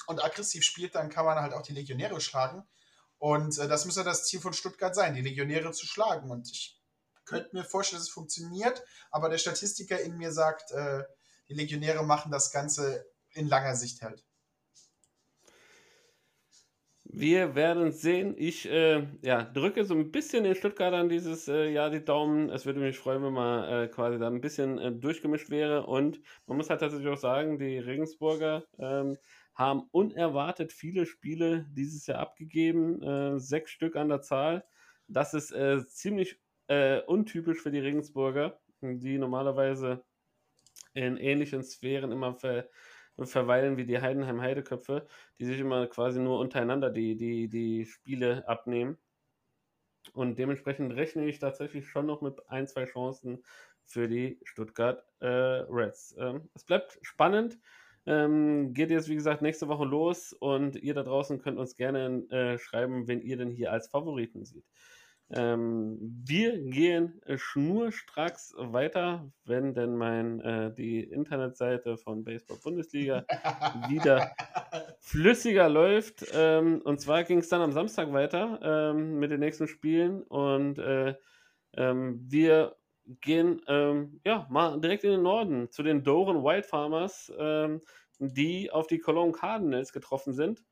und 0.06 0.22
aggressiv 0.22 0.62
spielt, 0.64 0.94
dann 0.94 1.08
kann 1.08 1.24
man 1.24 1.38
halt 1.38 1.54
auch 1.54 1.62
die 1.62 1.72
Legionäre 1.72 2.20
schlagen. 2.20 2.68
Und 3.16 3.58
äh, 3.58 3.68
das 3.68 3.84
müsste 3.86 4.04
das 4.04 4.26
Ziel 4.26 4.40
von 4.40 4.52
Stuttgart 4.52 4.94
sein, 4.94 5.14
die 5.14 5.22
Legionäre 5.22 5.72
zu 5.72 5.86
schlagen. 5.86 6.30
Und 6.30 6.50
ich 6.50 6.80
könnte 7.24 7.54
mir 7.56 7.64
vorstellen, 7.64 8.00
dass 8.00 8.08
es 8.08 8.14
funktioniert, 8.14 8.82
aber 9.10 9.28
der 9.28 9.38
Statistiker 9.38 9.98
in 10.00 10.16
mir 10.16 10.32
sagt, 10.32 10.70
äh, 10.72 11.04
die 11.48 11.54
Legionäre 11.54 12.04
machen 12.04 12.30
das 12.30 12.50
Ganze 12.52 13.06
in 13.32 13.48
langer 13.48 13.74
Sicht 13.74 14.02
halt. 14.02 14.24
Wir 17.10 17.54
werden 17.54 17.90
sehen. 17.90 18.34
Ich 18.36 18.70
äh, 18.70 19.06
ja, 19.22 19.42
drücke 19.42 19.84
so 19.86 19.94
ein 19.94 20.12
bisschen 20.12 20.44
den 20.44 20.54
Stuttgartern 20.54 21.08
dieses 21.08 21.48
äh, 21.48 21.70
Jahr 21.70 21.88
die 21.88 22.04
Daumen. 22.04 22.50
Es 22.50 22.66
würde 22.66 22.80
mich 22.80 22.98
freuen, 22.98 23.22
wenn 23.22 23.32
man 23.32 23.64
äh, 23.64 23.88
quasi 23.88 24.18
da 24.18 24.26
ein 24.26 24.42
bisschen 24.42 24.78
äh, 24.78 24.92
durchgemischt 24.92 25.48
wäre. 25.48 25.86
Und 25.86 26.20
man 26.46 26.58
muss 26.58 26.68
halt 26.68 26.80
tatsächlich 26.80 27.08
auch 27.08 27.18
sagen, 27.18 27.58
die 27.58 27.78
Regensburger 27.78 28.64
ähm, 28.78 29.16
haben 29.54 29.88
unerwartet 29.90 30.70
viele 30.70 31.06
Spiele 31.06 31.66
dieses 31.70 32.06
Jahr 32.06 32.18
abgegeben. 32.18 33.02
Äh, 33.02 33.40
sechs 33.40 33.70
Stück 33.70 33.96
an 33.96 34.10
der 34.10 34.20
Zahl. 34.20 34.64
Das 35.08 35.32
ist 35.32 35.50
äh, 35.52 35.84
ziemlich 35.86 36.38
untypisch 37.06 37.62
für 37.62 37.70
die 37.70 37.78
Regensburger, 37.78 38.60
die 38.82 39.16
normalerweise 39.16 40.04
in 40.94 41.16
ähnlichen 41.16 41.62
Sphären 41.62 42.12
immer 42.12 42.34
ver, 42.34 42.68
verweilen 43.20 43.76
wie 43.76 43.86
die 43.86 44.00
Heidenheim 44.00 44.40
Heideköpfe, 44.40 45.06
die 45.38 45.44
sich 45.44 45.60
immer 45.60 45.86
quasi 45.86 46.20
nur 46.20 46.38
untereinander 46.40 46.90
die, 46.90 47.16
die, 47.16 47.48
die 47.48 47.86
Spiele 47.86 48.46
abnehmen. 48.48 48.98
Und 50.12 50.38
dementsprechend 50.38 50.94
rechne 50.94 51.26
ich 51.26 51.38
tatsächlich 51.38 51.88
schon 51.88 52.06
noch 52.06 52.22
mit 52.22 52.48
ein, 52.48 52.66
zwei 52.66 52.84
Chancen 52.86 53.44
für 53.84 54.08
die 54.08 54.38
Stuttgart 54.44 55.04
äh, 55.20 55.26
Reds. 55.26 56.14
Ähm, 56.18 56.48
es 56.54 56.64
bleibt 56.64 56.98
spannend. 57.02 57.58
Ähm, 58.06 58.72
geht 58.72 58.90
jetzt, 58.90 59.08
wie 59.08 59.14
gesagt, 59.14 59.42
nächste 59.42 59.68
Woche 59.68 59.84
los 59.84 60.32
und 60.32 60.76
ihr 60.76 60.94
da 60.94 61.02
draußen 61.02 61.40
könnt 61.40 61.58
uns 61.58 61.76
gerne 61.76 62.24
äh, 62.30 62.58
schreiben, 62.58 63.06
wenn 63.06 63.20
ihr 63.20 63.36
denn 63.36 63.50
hier 63.50 63.70
als 63.70 63.88
Favoriten 63.88 64.44
seht. 64.44 64.64
Ähm, 65.30 65.98
wir 66.26 66.58
gehen 66.58 67.20
äh, 67.26 67.36
schnurstracks 67.36 68.54
weiter, 68.56 69.30
wenn 69.44 69.74
denn 69.74 69.94
mein, 69.94 70.40
äh, 70.40 70.72
die 70.72 71.00
Internetseite 71.00 71.98
von 71.98 72.24
Baseball 72.24 72.56
Bundesliga 72.62 73.24
wieder 73.88 74.32
flüssiger 75.00 75.68
läuft. 75.68 76.24
Ähm, 76.32 76.80
und 76.82 77.00
zwar 77.00 77.24
ging 77.24 77.38
es 77.38 77.48
dann 77.50 77.60
am 77.60 77.72
Samstag 77.72 78.12
weiter 78.12 78.58
ähm, 78.62 79.18
mit 79.18 79.30
den 79.30 79.40
nächsten 79.40 79.68
Spielen 79.68 80.22
und 80.22 80.78
äh, 80.78 81.14
ähm, 81.76 82.20
wir 82.26 82.76
gehen 83.20 83.60
ähm, 83.68 84.20
ja 84.24 84.46
mal 84.50 84.80
direkt 84.80 85.04
in 85.04 85.10
den 85.10 85.22
Norden 85.22 85.70
zu 85.70 85.82
den 85.82 86.04
Doren 86.04 86.42
Wild 86.42 86.64
Farmers, 86.64 87.32
ähm, 87.38 87.80
die 88.18 88.70
auf 88.70 88.86
die 88.86 88.98
Cologne 88.98 89.32
Cardinals 89.32 89.92
getroffen 89.92 90.32
sind. 90.32 90.62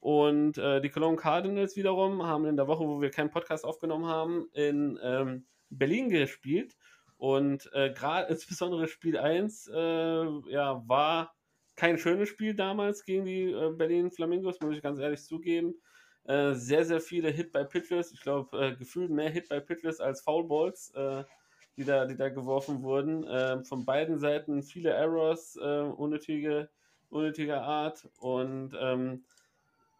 Und 0.00 0.56
äh, 0.56 0.80
die 0.80 0.88
Cologne 0.88 1.18
Cardinals 1.18 1.76
wiederum 1.76 2.26
haben 2.26 2.46
in 2.46 2.56
der 2.56 2.66
Woche, 2.66 2.84
wo 2.84 3.02
wir 3.02 3.10
keinen 3.10 3.30
Podcast 3.30 3.66
aufgenommen 3.66 4.06
haben, 4.06 4.48
in 4.54 4.98
ähm, 5.02 5.46
Berlin 5.68 6.08
gespielt. 6.08 6.76
Und 7.18 7.70
äh, 7.74 7.92
gerade 7.92 8.28
insbesondere 8.32 8.88
Spiel 8.88 9.18
1 9.18 9.70
äh, 9.74 10.24
ja, 10.50 10.82
war 10.86 11.34
kein 11.76 11.98
schönes 11.98 12.30
Spiel 12.30 12.54
damals 12.54 13.04
gegen 13.04 13.26
die 13.26 13.52
äh, 13.52 13.70
Berlin 13.76 14.10
Flamingos, 14.10 14.58
muss 14.60 14.74
ich 14.74 14.82
ganz 14.82 14.98
ehrlich 14.98 15.22
zugeben. 15.22 15.74
Äh, 16.24 16.54
sehr, 16.54 16.86
sehr 16.86 17.00
viele 17.00 17.28
Hit 17.28 17.52
by 17.52 17.66
Pitches. 17.66 18.12
Ich 18.12 18.22
glaube, 18.22 18.58
äh, 18.58 18.74
gefühlt 18.74 19.10
mehr 19.10 19.28
Hit 19.28 19.50
by 19.50 19.60
Pitches 19.60 20.00
als 20.00 20.22
Foul 20.22 20.48
Balls, 20.48 20.92
die, 21.76 21.84
da, 21.84 22.06
die 22.06 22.16
da 22.16 22.30
geworfen 22.30 22.82
wurden. 22.82 23.26
Ähm, 23.28 23.64
von 23.66 23.84
beiden 23.84 24.18
Seiten 24.18 24.62
viele 24.62 24.90
Errors, 24.90 25.56
unnötige, 25.56 26.70
unnötiger 27.10 27.62
Art. 27.62 28.08
Und 28.18 28.72
ähm, 28.80 29.24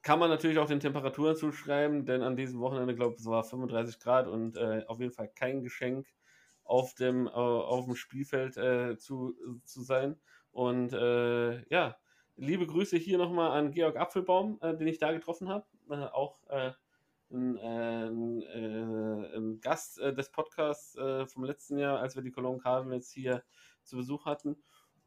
kann 0.03 0.19
man 0.19 0.31
natürlich 0.31 0.59
auch 0.59 0.67
den 0.67 0.81
Temperaturen 0.81 1.37
zuschreiben, 1.37 2.07
denn 2.07 2.23
an 2.23 2.37
diesem 2.37 2.61
Wochenende, 2.61 2.95
glaube 2.95 3.15
ich, 3.15 3.21
es 3.21 3.27
war 3.27 3.45
35 3.45 3.99
Grad 3.99 4.29
und 4.29 4.57
äh, 4.57 4.85
auf 4.87 5.01
jeden 5.01 5.13
Fall 5.13 5.29
kein 5.29 5.63
Geschenk 5.63 6.07
auf 6.65 6.95
dem, 6.95 7.27
äh, 7.27 7.31
auf 7.31 7.85
dem 7.85 7.97
Spielfeld 7.97 8.57
äh, 8.57 8.97
zu, 8.97 9.35
zu 9.65 9.83
sein. 9.83 10.17
Und 10.53 10.93
äh, 10.93 11.63
ja, 11.69 11.97
liebe 12.37 12.67
Grüße 12.67 12.97
hier 12.97 13.19
nochmal 13.19 13.51
an 13.51 13.73
Georg 13.73 13.97
Apfelbaum, 13.97 14.59
äh, 14.63 14.77
den 14.77 14.87
ich 14.87 14.99
da 14.99 15.13
getroffen 15.13 15.49
habe. 15.49 15.67
Äh, 15.91 15.97
auch 15.97 16.39
ein, 17.33 17.59
ein, 17.59 18.43
ein, 18.43 19.61
Gast 19.61 19.99
des 19.99 20.33
Podcasts 20.33 20.99
vom 21.27 21.45
letzten 21.45 21.79
Jahr, 21.79 22.01
als 22.01 22.17
wir 22.17 22.25
die 22.25 22.33
Cologne 22.33 22.59
Cardinals 22.59 23.13
hier 23.13 23.45
zu 23.85 23.97
Besuch 23.97 24.27
hatten. 24.27 24.57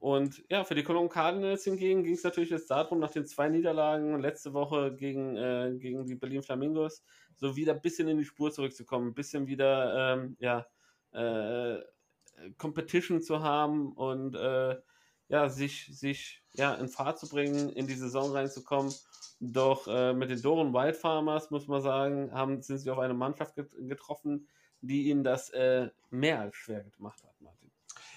Und 0.03 0.43
ja, 0.49 0.65
für 0.65 0.75
die 0.75 0.83
Cologne 0.83 1.07
Cardinals 1.07 1.63
hingegen 1.63 2.03
ging 2.03 2.15
es 2.15 2.25
natürlich 2.25 2.49
jetzt 2.49 2.69
darum, 2.69 2.99
nach 2.99 3.11
den 3.11 3.25
zwei 3.25 3.47
Niederlagen 3.47 4.19
letzte 4.19 4.53
Woche 4.53 4.93
gegen, 4.93 5.37
äh, 5.37 5.77
gegen 5.79 6.05
die 6.05 6.15
Berlin 6.15 6.43
Flamingos, 6.43 7.05
so 7.37 7.55
wieder 7.55 7.71
ein 7.71 7.79
bisschen 7.79 8.09
in 8.09 8.17
die 8.17 8.25
Spur 8.25 8.51
zurückzukommen, 8.51 9.07
ein 9.07 9.13
bisschen 9.13 9.47
wieder 9.47 10.13
ähm, 10.13 10.35
ja, 10.41 10.67
äh, 11.13 11.81
Competition 12.57 13.21
zu 13.21 13.43
haben 13.43 13.93
und 13.93 14.35
äh, 14.35 14.75
ja, 15.29 15.47
sich, 15.47 15.97
sich 15.97 16.43
ja, 16.51 16.73
in 16.73 16.89
Fahrt 16.89 17.17
zu 17.17 17.29
bringen, 17.29 17.69
in 17.69 17.87
die 17.87 17.93
Saison 17.93 18.33
reinzukommen. 18.33 18.93
Doch 19.39 19.87
äh, 19.87 20.13
mit 20.13 20.29
den 20.29 20.41
Doren 20.41 20.73
Wild 20.73 20.97
Farmers, 20.97 21.49
muss 21.49 21.69
man 21.69 21.81
sagen, 21.81 22.33
haben, 22.33 22.61
sind 22.61 22.79
sie 22.79 22.91
auf 22.91 22.99
eine 22.99 23.13
Mannschaft 23.13 23.55
getroffen, 23.55 24.49
die 24.81 25.03
ihnen 25.03 25.23
das 25.23 25.49
äh, 25.51 25.91
mehr 26.09 26.41
als 26.41 26.57
schwer 26.57 26.83
gemacht 26.83 27.23
hat, 27.23 27.39
Martin. 27.39 27.62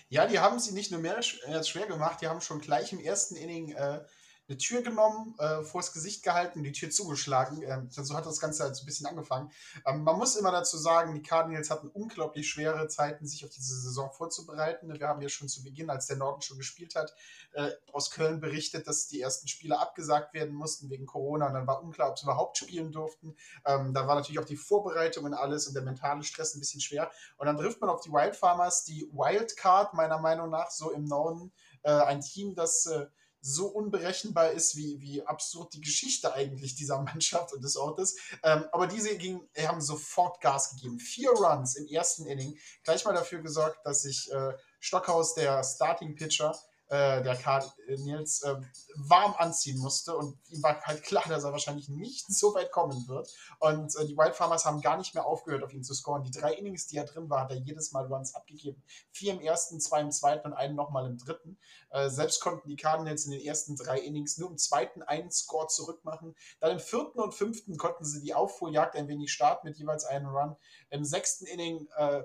Ja, 0.09 0.27
die 0.27 0.39
haben 0.39 0.59
sie 0.61 0.73
nicht 0.73 0.93
nur 0.93 1.01
mehr 1.01 1.17
als 1.17 1.69
schwer 1.69 1.87
gemacht, 1.87 2.21
die 2.21 2.29
haben 2.29 2.41
schon 2.41 2.61
gleich 2.61 2.93
im 2.93 3.01
ersten 3.01 3.37
Inning 3.37 3.73
äh, 3.73 4.05
eine 4.49 4.59
Tür 4.59 4.83
genommen, 4.83 5.35
äh, 5.39 5.63
vors 5.63 5.93
Gesicht 5.93 6.23
gehalten, 6.23 6.63
die 6.63 6.73
Tür 6.73 6.91
zugeschlagen. 6.91 7.63
Ähm, 7.63 7.89
so 7.91 8.15
hat 8.15 8.27
das 8.27 8.39
Ganze 8.39 8.63
halt 8.63 8.77
so 8.77 8.85
ein 8.85 8.87
bisschen 8.87 9.07
angefangen. 9.07 9.51
Ähm, 9.85 10.05
man 10.05 10.17
muss 10.19 10.37
immer 10.37 10.53
dazu 10.53 10.77
sagen, 10.79 11.15
die 11.15 11.23
Cardinals 11.23 11.71
hatten 11.71 11.89
unglaublich 11.89 12.49
schwere 12.49 12.87
Zeiten, 12.89 13.27
sich 13.27 13.45
auf 13.45 13.51
diese 13.51 13.81
Saison 13.81 14.13
vorzubereiten. 14.13 14.93
Wir 14.93 15.09
haben 15.09 15.21
ja 15.21 15.29
schon 15.29 15.49
zu 15.49 15.65
Beginn, 15.65 15.91
als 15.91 16.07
der 16.07 16.17
Norden 16.17 16.43
schon 16.43 16.59
gespielt 16.59 16.95
hat, 16.95 17.15
äh, 17.53 17.71
aus 17.93 18.11
Köln 18.11 18.41
berichtet, 18.41 18.87
dass 18.87 19.09
die 19.09 19.21
ersten 19.21 19.49
Spiele 19.49 19.79
abgesagt 19.79 20.33
werden 20.33 20.55
mussten 20.55 20.91
wegen 20.91 21.07
Corona. 21.07 21.49
Und 21.49 21.55
dann 21.55 21.67
war 21.67 21.83
unklar, 21.83 22.11
ob 22.11 22.19
sie 22.19 22.25
überhaupt 22.25 22.57
spielen 22.59 22.93
durften. 22.93 23.37
Ähm, 23.65 23.95
da 23.95 24.07
war 24.07 24.15
natürlich 24.15 24.39
auch 24.39 24.45
die 24.45 24.57
Vorbereitung 24.57 25.25
und 25.25 25.35
alles 25.35 25.67
und 25.67 25.75
der 25.75 25.83
mentale 25.83 26.23
Stress 26.23 26.55
ein 26.55 26.61
bisschen 26.61 26.81
schwer. 26.81 27.11
Und 27.37 27.47
dann 27.47 27.57
trifft 27.57 27.81
man 27.81 27.91
auf 27.91 28.01
die 28.01 28.13
Wild 28.13 28.37
Farmers, 28.37 28.85
die 28.85 29.11
Wildcard 29.13 29.95
meiner 29.95 30.19
Meinung 30.19 30.51
nach 30.51 30.71
so 30.71 30.93
im 30.93 31.05
Norden. 31.05 31.53
Äh, 31.83 31.91
ein 31.91 32.21
Team, 32.21 32.55
das 32.55 32.87
äh, 32.87 33.07
so 33.47 33.69
unberechenbar 33.69 34.51
ist, 34.51 34.77
wie, 34.77 35.01
wie 35.01 35.25
absurd 35.25 35.73
die 35.75 35.81
Geschichte 35.81 36.35
eigentlich 36.35 36.75
dieser 36.75 36.99
Mannschaft 37.03 37.53
und 37.53 37.63
des 37.63 37.77
Ortes. 37.77 38.17
Ähm, 38.43 38.65
aber 38.73 38.87
diese 38.87 39.17
ging, 39.17 39.49
haben 39.59 39.81
sofort 39.81 40.41
Gas 40.41 40.71
gegeben. 40.71 40.99
Vier 40.99 41.31
Runs 41.31 41.77
im 41.77 41.87
ersten 41.87 42.27
Inning. 42.27 42.59
Gleich 42.83 43.05
mal 43.05 43.15
dafür 43.15 43.41
gesorgt, 43.41 43.85
dass 43.85 44.03
sich 44.03 44.31
äh, 44.33 44.53
Stockhaus, 44.81 45.35
der 45.35 45.63
Starting 45.63 46.17
Pitcher, 46.17 46.57
äh, 46.89 47.23
der 47.23 47.37
Karl 47.37 47.65
Nils 47.89 48.43
äh, 48.43 48.55
warm 48.97 49.35
anziehen 49.39 49.79
musste 49.79 50.17
und 50.17 50.39
ihm 50.51 50.63
war 50.63 50.81
halt 50.83 51.03
klar, 51.03 51.25
dass 51.29 51.45
er 51.45 51.53
wahrscheinlich 51.53 51.89
nicht 51.89 52.27
so 52.33 52.55
weit 52.55 52.71
kommen 52.71 53.09
wird. 53.09 53.29
Und 53.59 53.95
äh, 53.97 54.07
die 54.07 54.17
Wild 54.17 54.35
Farmers 54.37 54.65
haben 54.65 54.81
gar 54.81 54.97
nicht 54.97 55.15
mehr 55.15 55.27
aufgehört, 55.27 55.65
auf 55.65 55.73
ihn 55.73 55.83
zu 55.83 55.95
scoren. 55.95 56.23
Die 56.23 56.31
drei 56.31 56.55
Innings, 56.55 56.87
die 56.87 56.97
er 56.97 57.05
drin 57.05 57.29
war, 57.29 57.43
hat 57.43 57.51
er 57.51 57.57
jedes 57.57 57.93
Mal 57.93 58.07
Runs 58.07 58.35
abgegeben. 58.35 58.83
Vier 59.11 59.33
im 59.33 59.41
ersten, 59.41 59.81
zwei 59.81 60.01
im 60.01 60.13
zweiten 60.13 60.47
und 60.47 60.55
einen 60.55 60.77
nochmal 60.77 61.07
im 61.07 61.19
dritten. 61.19 61.59
Äh, 61.91 62.09
selbst 62.09 62.41
konnten 62.41 62.69
die 62.69 62.77
Cardinals 62.77 63.25
in 63.25 63.33
den 63.33 63.41
ersten 63.41 63.77
drei 63.77 63.99
Innings 63.99 64.39
nur 64.39 64.51
im 64.51 64.59
zweiten 64.59 65.03
einen 65.03 65.31
Score 65.31 65.67
zurückmachen. 65.67 66.37
Dann 66.61 66.73
im 66.73 66.81
vierten 66.81 67.19
und 67.19 67.35
fünften 67.35 67.77
konnten 67.77 68.05
sie 68.05 68.21
die 68.21 68.35
Aufholjagd 68.35 68.95
ein 68.95 69.09
wenig 69.09 69.33
starten 69.33 69.67
mit 69.67 69.77
jeweils 69.77 70.05
einem 70.05 70.29
Run. 70.29 70.57
Im 70.91 71.05
sechsten 71.05 71.47
Inning 71.47 71.89
äh, 71.97 72.23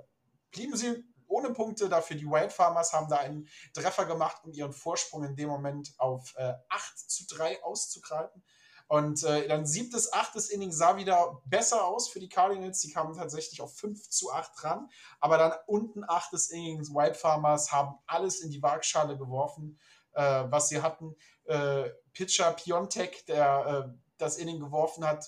blieben 0.51 0.75
sie 0.75 1.03
ohne 1.31 1.51
Punkte. 1.51 1.89
Dafür 1.89 2.17
die 2.17 2.25
Wild 2.25 2.51
Farmers 2.51 2.93
haben 2.93 3.09
da 3.09 3.17
einen 3.17 3.47
Treffer 3.73 4.05
gemacht, 4.05 4.41
um 4.43 4.51
ihren 4.51 4.73
Vorsprung 4.73 5.23
in 5.23 5.35
dem 5.35 5.49
Moment 5.49 5.93
auf 5.97 6.33
äh, 6.37 6.53
8 6.69 6.99
zu 7.09 7.25
3 7.27 7.63
auszugreifen. 7.63 8.43
Und 8.87 9.23
äh, 9.23 9.47
dann 9.47 9.65
siebtes, 9.65 10.11
achtes 10.11 10.49
Inning 10.49 10.73
sah 10.73 10.97
wieder 10.97 11.41
besser 11.45 11.85
aus 11.85 12.09
für 12.09 12.19
die 12.19 12.27
Cardinals. 12.27 12.81
Die 12.81 12.91
kamen 12.91 13.15
tatsächlich 13.15 13.61
auf 13.61 13.73
5 13.77 14.09
zu 14.09 14.33
8 14.33 14.63
ran. 14.65 14.89
Aber 15.21 15.37
dann 15.37 15.53
unten 15.65 16.03
achtes 16.03 16.49
Inning, 16.49 16.81
Wild 16.89 17.15
Farmers 17.15 17.71
haben 17.71 17.97
alles 18.05 18.41
in 18.41 18.51
die 18.51 18.61
Waagschale 18.61 19.17
geworfen, 19.17 19.79
äh, 20.11 20.43
was 20.49 20.67
sie 20.67 20.81
hatten. 20.81 21.15
Äh, 21.45 21.89
Pitcher 22.11 22.51
Piontek, 22.51 23.25
der 23.27 23.85
äh, 23.87 23.97
das 24.17 24.35
Inning 24.35 24.59
geworfen 24.59 25.05
hat, 25.05 25.25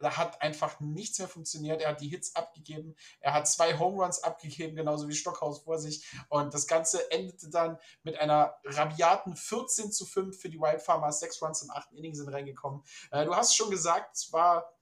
da 0.00 0.16
hat 0.16 0.40
einfach 0.42 0.80
nichts 0.80 1.18
mehr 1.18 1.28
funktioniert. 1.28 1.80
Er 1.82 1.90
hat 1.90 2.00
die 2.00 2.08
Hits 2.08 2.34
abgegeben. 2.34 2.96
Er 3.20 3.34
hat 3.34 3.46
zwei 3.46 3.78
Home 3.78 4.02
Runs 4.02 4.22
abgegeben, 4.22 4.74
genauso 4.74 5.08
wie 5.08 5.14
Stockhaus 5.14 5.60
vor 5.60 5.78
sich. 5.78 6.10
Und 6.28 6.54
das 6.54 6.66
Ganze 6.66 7.10
endete 7.10 7.50
dann 7.50 7.78
mit 8.02 8.18
einer 8.18 8.54
rabiaten 8.64 9.36
14 9.36 9.92
zu 9.92 10.06
5 10.06 10.40
für 10.40 10.48
die 10.48 10.58
Wild 10.58 10.80
Farmers. 10.80 11.20
Sechs 11.20 11.40
Runs 11.42 11.62
im 11.62 11.70
achten 11.70 11.96
Inning 11.96 12.14
sind 12.14 12.28
reingekommen. 12.28 12.82
Äh, 13.10 13.26
du 13.26 13.34
hast 13.36 13.54
schon 13.54 13.70
gesagt, 13.70 14.16
es 14.16 14.32
war 14.32 14.72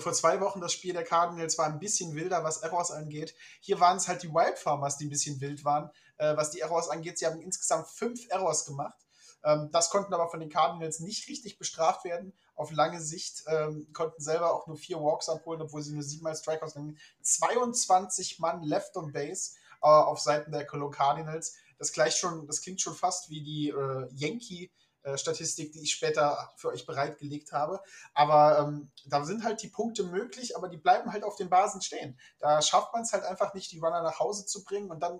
vor 0.00 0.12
zwei 0.12 0.40
Wochen 0.40 0.60
das 0.60 0.72
Spiel 0.72 0.92
der 0.92 1.04
Cardinals 1.04 1.56
war 1.56 1.66
ein 1.66 1.78
bisschen 1.78 2.14
wilder, 2.14 2.44
was 2.44 2.58
Errors 2.58 2.90
angeht. 2.90 3.34
Hier 3.60 3.80
waren 3.80 3.96
es 3.96 4.08
halt 4.08 4.22
die 4.22 4.28
Wild 4.28 4.58
Farmers, 4.58 4.98
die 4.98 5.06
ein 5.06 5.10
bisschen 5.10 5.40
wild 5.40 5.64
waren, 5.64 5.90
äh, 6.18 6.36
was 6.36 6.50
die 6.50 6.60
Errors 6.60 6.88
angeht. 6.88 7.18
Sie 7.18 7.26
haben 7.26 7.40
insgesamt 7.40 7.88
fünf 7.88 8.28
Errors 8.28 8.66
gemacht. 8.66 8.98
Ähm, 9.42 9.70
das 9.72 9.90
konnten 9.90 10.12
aber 10.12 10.28
von 10.28 10.40
den 10.40 10.50
Cardinals 10.50 11.00
nicht 11.00 11.28
richtig 11.28 11.58
bestraft 11.58 12.04
werden. 12.04 12.32
Auf 12.60 12.72
lange 12.72 13.00
Sicht 13.00 13.44
ähm, 13.46 13.86
konnten 13.94 14.20
selber 14.20 14.52
auch 14.52 14.66
nur 14.66 14.76
vier 14.76 15.00
Walks 15.00 15.30
abholen, 15.30 15.62
obwohl 15.62 15.80
sie 15.80 15.94
nur 15.94 16.02
siebenmal 16.02 16.36
Strikeouts 16.36 16.74
nehmen. 16.74 16.98
22 17.22 18.38
Mann 18.38 18.62
left 18.62 18.94
on 18.98 19.12
base 19.12 19.52
äh, 19.82 19.86
auf 19.86 20.20
Seiten 20.20 20.52
der 20.52 20.66
Colo 20.66 20.90
Cardinals. 20.90 21.56
Das, 21.78 21.90
gleich 21.92 22.16
schon, 22.16 22.46
das 22.46 22.60
klingt 22.60 22.82
schon 22.82 22.94
fast 22.94 23.30
wie 23.30 23.42
die 23.42 23.70
äh, 23.70 24.08
Yankee- 24.12 24.70
Statistik, 25.14 25.72
die 25.72 25.80
ich 25.80 25.92
später 25.92 26.52
für 26.56 26.68
euch 26.68 26.84
bereitgelegt 26.84 27.52
habe. 27.52 27.80
Aber 28.12 28.58
ähm, 28.58 28.90
da 29.06 29.24
sind 29.24 29.44
halt 29.44 29.62
die 29.62 29.68
Punkte 29.68 30.02
möglich, 30.04 30.58
aber 30.58 30.68
die 30.68 30.76
bleiben 30.76 31.10
halt 31.10 31.24
auf 31.24 31.36
den 31.36 31.48
Basen 31.48 31.80
stehen. 31.80 32.18
Da 32.38 32.60
schafft 32.60 32.92
man 32.92 33.00
es 33.00 33.14
halt 33.14 33.24
einfach 33.24 33.54
nicht, 33.54 33.72
die 33.72 33.78
Runner 33.78 34.02
nach 34.02 34.18
Hause 34.18 34.44
zu 34.44 34.62
bringen 34.62 34.90
und 34.90 35.00
dann 35.02 35.18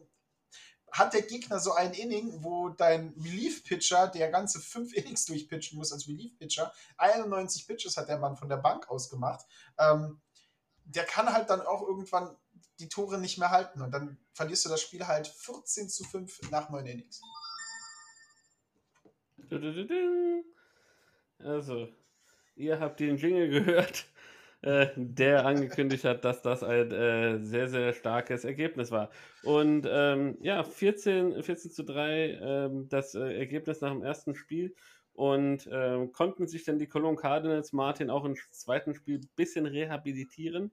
hat 0.92 1.14
der 1.14 1.22
Gegner 1.22 1.58
so 1.58 1.72
ein 1.72 1.92
Inning, 1.92 2.42
wo 2.42 2.68
dein 2.68 3.14
Relief-Pitcher, 3.16 4.08
der 4.08 4.30
ganze 4.30 4.60
fünf 4.60 4.92
Innings 4.96 5.26
durchpitchen 5.26 5.78
muss 5.78 5.92
als 5.92 6.08
Relief-Pitcher, 6.08 6.72
91 6.96 7.66
Pitches 7.66 7.96
hat 7.96 8.08
der 8.08 8.18
Mann 8.18 8.36
von 8.36 8.48
der 8.48 8.56
Bank 8.56 8.88
ausgemacht, 8.90 9.46
ähm, 9.78 10.20
der 10.84 11.04
kann 11.04 11.32
halt 11.32 11.50
dann 11.50 11.60
auch 11.60 11.82
irgendwann 11.86 12.36
die 12.80 12.88
Tore 12.88 13.18
nicht 13.18 13.38
mehr 13.38 13.50
halten 13.50 13.82
und 13.82 13.92
dann 13.92 14.18
verlierst 14.32 14.64
du 14.64 14.68
das 14.70 14.80
Spiel 14.80 15.06
halt 15.06 15.28
14 15.28 15.88
zu 15.88 16.04
5 16.04 16.50
nach 16.50 16.70
neun 16.70 16.86
Innings. 16.86 17.20
Also, 21.38 21.88
ihr 22.56 22.78
habt 22.80 23.00
den 23.00 23.16
Jingle 23.16 23.48
gehört. 23.48 24.06
Äh, 24.62 24.88
der 24.94 25.46
angekündigt 25.46 26.04
hat, 26.04 26.22
dass 26.22 26.42
das 26.42 26.62
ein 26.62 26.90
äh, 26.90 27.38
sehr, 27.42 27.68
sehr 27.68 27.94
starkes 27.94 28.44
Ergebnis 28.44 28.90
war. 28.90 29.08
Und 29.42 29.88
ähm, 29.90 30.36
ja, 30.42 30.62
14, 30.62 31.42
14 31.42 31.70
zu 31.70 31.82
3 31.82 32.38
ähm, 32.42 32.88
das 32.90 33.14
äh, 33.14 33.38
Ergebnis 33.38 33.80
nach 33.80 33.90
dem 33.90 34.02
ersten 34.02 34.34
Spiel. 34.34 34.74
Und 35.14 35.66
ähm, 35.72 36.12
konnten 36.12 36.46
sich 36.46 36.64
dann 36.64 36.78
die 36.78 36.88
Cologne 36.88 37.16
Cardinals, 37.16 37.72
Martin, 37.72 38.10
auch 38.10 38.24
im 38.24 38.36
zweiten 38.50 38.94
Spiel 38.94 39.18
ein 39.18 39.30
bisschen 39.34 39.64
rehabilitieren? 39.64 40.70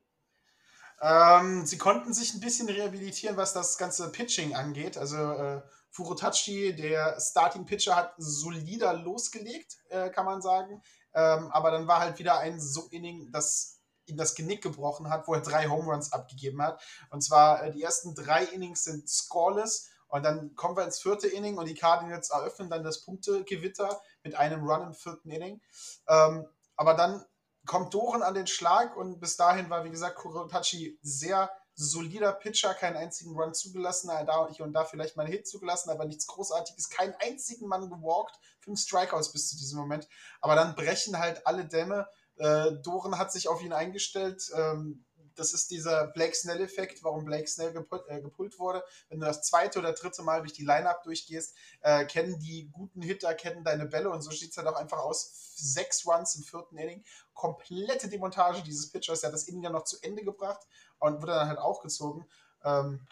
Ähm, 1.01 1.65
sie 1.65 1.77
konnten 1.77 2.13
sich 2.13 2.33
ein 2.33 2.41
bisschen 2.41 2.67
rehabilitieren, 2.67 3.37
was 3.37 3.53
das 3.53 3.77
ganze 3.77 4.11
Pitching 4.11 4.53
angeht. 4.53 4.97
Also 4.97 5.15
äh, 5.15 5.61
Furotachi, 5.91 6.75
der 6.75 7.19
Starting 7.21 7.65
Pitcher, 7.65 7.95
hat 7.95 8.15
solider 8.17 8.93
losgelegt, 8.93 9.77
äh, 9.89 10.09
kann 10.09 10.25
man 10.25 10.41
sagen. 10.41 10.81
Ähm, 11.13 11.49
aber 11.51 11.71
dann 11.71 11.87
war 11.87 11.99
halt 11.99 12.19
wieder 12.19 12.39
ein 12.39 12.59
So-Inning, 12.59 13.31
das 13.31 13.76
ihm 14.07 14.17
das 14.17 14.35
Genick 14.35 14.63
gebrochen 14.63 15.09
hat, 15.09 15.27
wo 15.27 15.33
er 15.33 15.41
drei 15.41 15.67
Home 15.67 15.91
Runs 15.91 16.13
abgegeben 16.13 16.61
hat. 16.61 16.81
Und 17.09 17.21
zwar 17.21 17.63
äh, 17.63 17.71
die 17.71 17.83
ersten 17.83 18.15
drei 18.15 18.43
Innings 18.45 18.83
sind 18.83 19.09
scoreless 19.09 19.89
und 20.07 20.23
dann 20.23 20.55
kommen 20.55 20.77
wir 20.77 20.85
ins 20.85 20.99
vierte 20.99 21.27
Inning 21.27 21.57
und 21.57 21.67
die 21.67 21.75
Cardinals 21.75 22.29
eröffnen 22.29 22.69
dann 22.69 22.83
das 22.83 23.03
Punktegewitter 23.03 24.01
mit 24.23 24.35
einem 24.35 24.63
Run 24.63 24.87
im 24.87 24.93
vierten 24.93 25.29
Inning. 25.29 25.61
Ähm, 26.07 26.47
aber 26.75 26.93
dann 26.93 27.25
kommt 27.65 27.93
Doren 27.93 28.23
an 28.23 28.33
den 28.33 28.47
Schlag 28.47 28.95
und 28.95 29.19
bis 29.19 29.35
dahin 29.35 29.69
war, 29.69 29.83
wie 29.83 29.89
gesagt, 29.89 30.15
Kurotachi 30.15 30.97
sehr 31.01 31.51
solider 31.75 32.33
Pitcher, 32.33 32.73
keinen 32.73 32.97
einzigen 32.97 33.37
Run 33.37 33.53
zugelassen, 33.53 34.07
da 34.07 34.49
hier 34.49 34.65
und 34.65 34.73
da 34.73 34.83
vielleicht 34.83 35.15
mal 35.15 35.23
einen 35.23 35.31
Hit 35.31 35.47
zugelassen, 35.47 35.91
aber 35.91 36.05
nichts 36.05 36.25
Großartiges, 36.25 36.89
keinen 36.89 37.13
einzigen 37.19 37.67
Mann 37.67 37.89
gewalkt, 37.89 38.39
fünf 38.61 38.79
Strikeouts 38.79 39.31
bis 39.31 39.49
zu 39.49 39.57
diesem 39.57 39.79
Moment. 39.79 40.07
Aber 40.41 40.55
dann 40.55 40.75
brechen 40.75 41.19
halt 41.19 41.45
alle 41.45 41.65
Dämme 41.65 42.07
äh, 42.37 42.71
Doren 42.83 43.17
hat 43.17 43.31
sich 43.31 43.47
auf 43.47 43.61
ihn 43.61 43.73
eingestellt. 43.73 44.51
Ähm, 44.55 45.05
das 45.37 45.53
ist 45.53 45.69
dieser 45.69 46.07
Blake 46.07 46.35
Snell-Effekt, 46.35 47.03
warum 47.03 47.23
Blake 47.23 47.47
Snell 47.47 47.71
gepult, 47.71 48.03
äh, 48.07 48.21
gepult, 48.21 48.57
wurde. 48.57 48.83
Wenn 49.07 49.19
du 49.19 49.27
das 49.27 49.43
zweite 49.43 49.77
oder 49.79 49.93
dritte 49.93 50.23
Mal 50.23 50.41
durch 50.41 50.53
die 50.53 50.65
Line-Up 50.65 51.03
durchgehst, 51.03 51.55
äh, 51.81 52.05
kennen 52.05 52.39
die 52.39 52.69
guten 52.71 53.03
Hitter, 53.03 53.35
kennen 53.35 53.63
deine 53.63 53.85
Bälle 53.85 54.09
und 54.09 54.21
so 54.21 54.31
sieht 54.31 54.51
es 54.51 54.57
halt 54.57 54.67
auch 54.67 54.75
einfach 54.75 54.97
aus. 54.97 55.53
Sechs 55.55 56.05
Runs 56.07 56.35
im 56.35 56.43
vierten 56.43 56.77
Inning. 56.77 57.03
Komplette 57.33 58.09
Demontage 58.09 58.63
dieses 58.63 58.91
Pitchers. 58.91 59.21
Er 59.21 59.27
hat 59.27 59.35
das 59.35 59.47
Inning 59.47 59.63
ja 59.63 59.69
noch 59.69 59.83
zu 59.83 59.97
Ende 60.01 60.23
gebracht 60.23 60.61
und 60.99 61.21
wurde 61.21 61.33
dann 61.33 61.47
halt 61.47 61.59
auch 61.59 61.81
gezogen. 61.81 62.27
Ähm, 62.63 63.05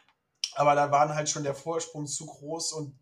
aber 0.55 0.73
da 0.73 0.91
waren 0.91 1.13
halt 1.13 1.29
schon 1.29 1.43
der 1.43 1.55
Vorsprung 1.55 2.07
zu 2.07 2.25
groß 2.25 2.73
und 2.73 2.97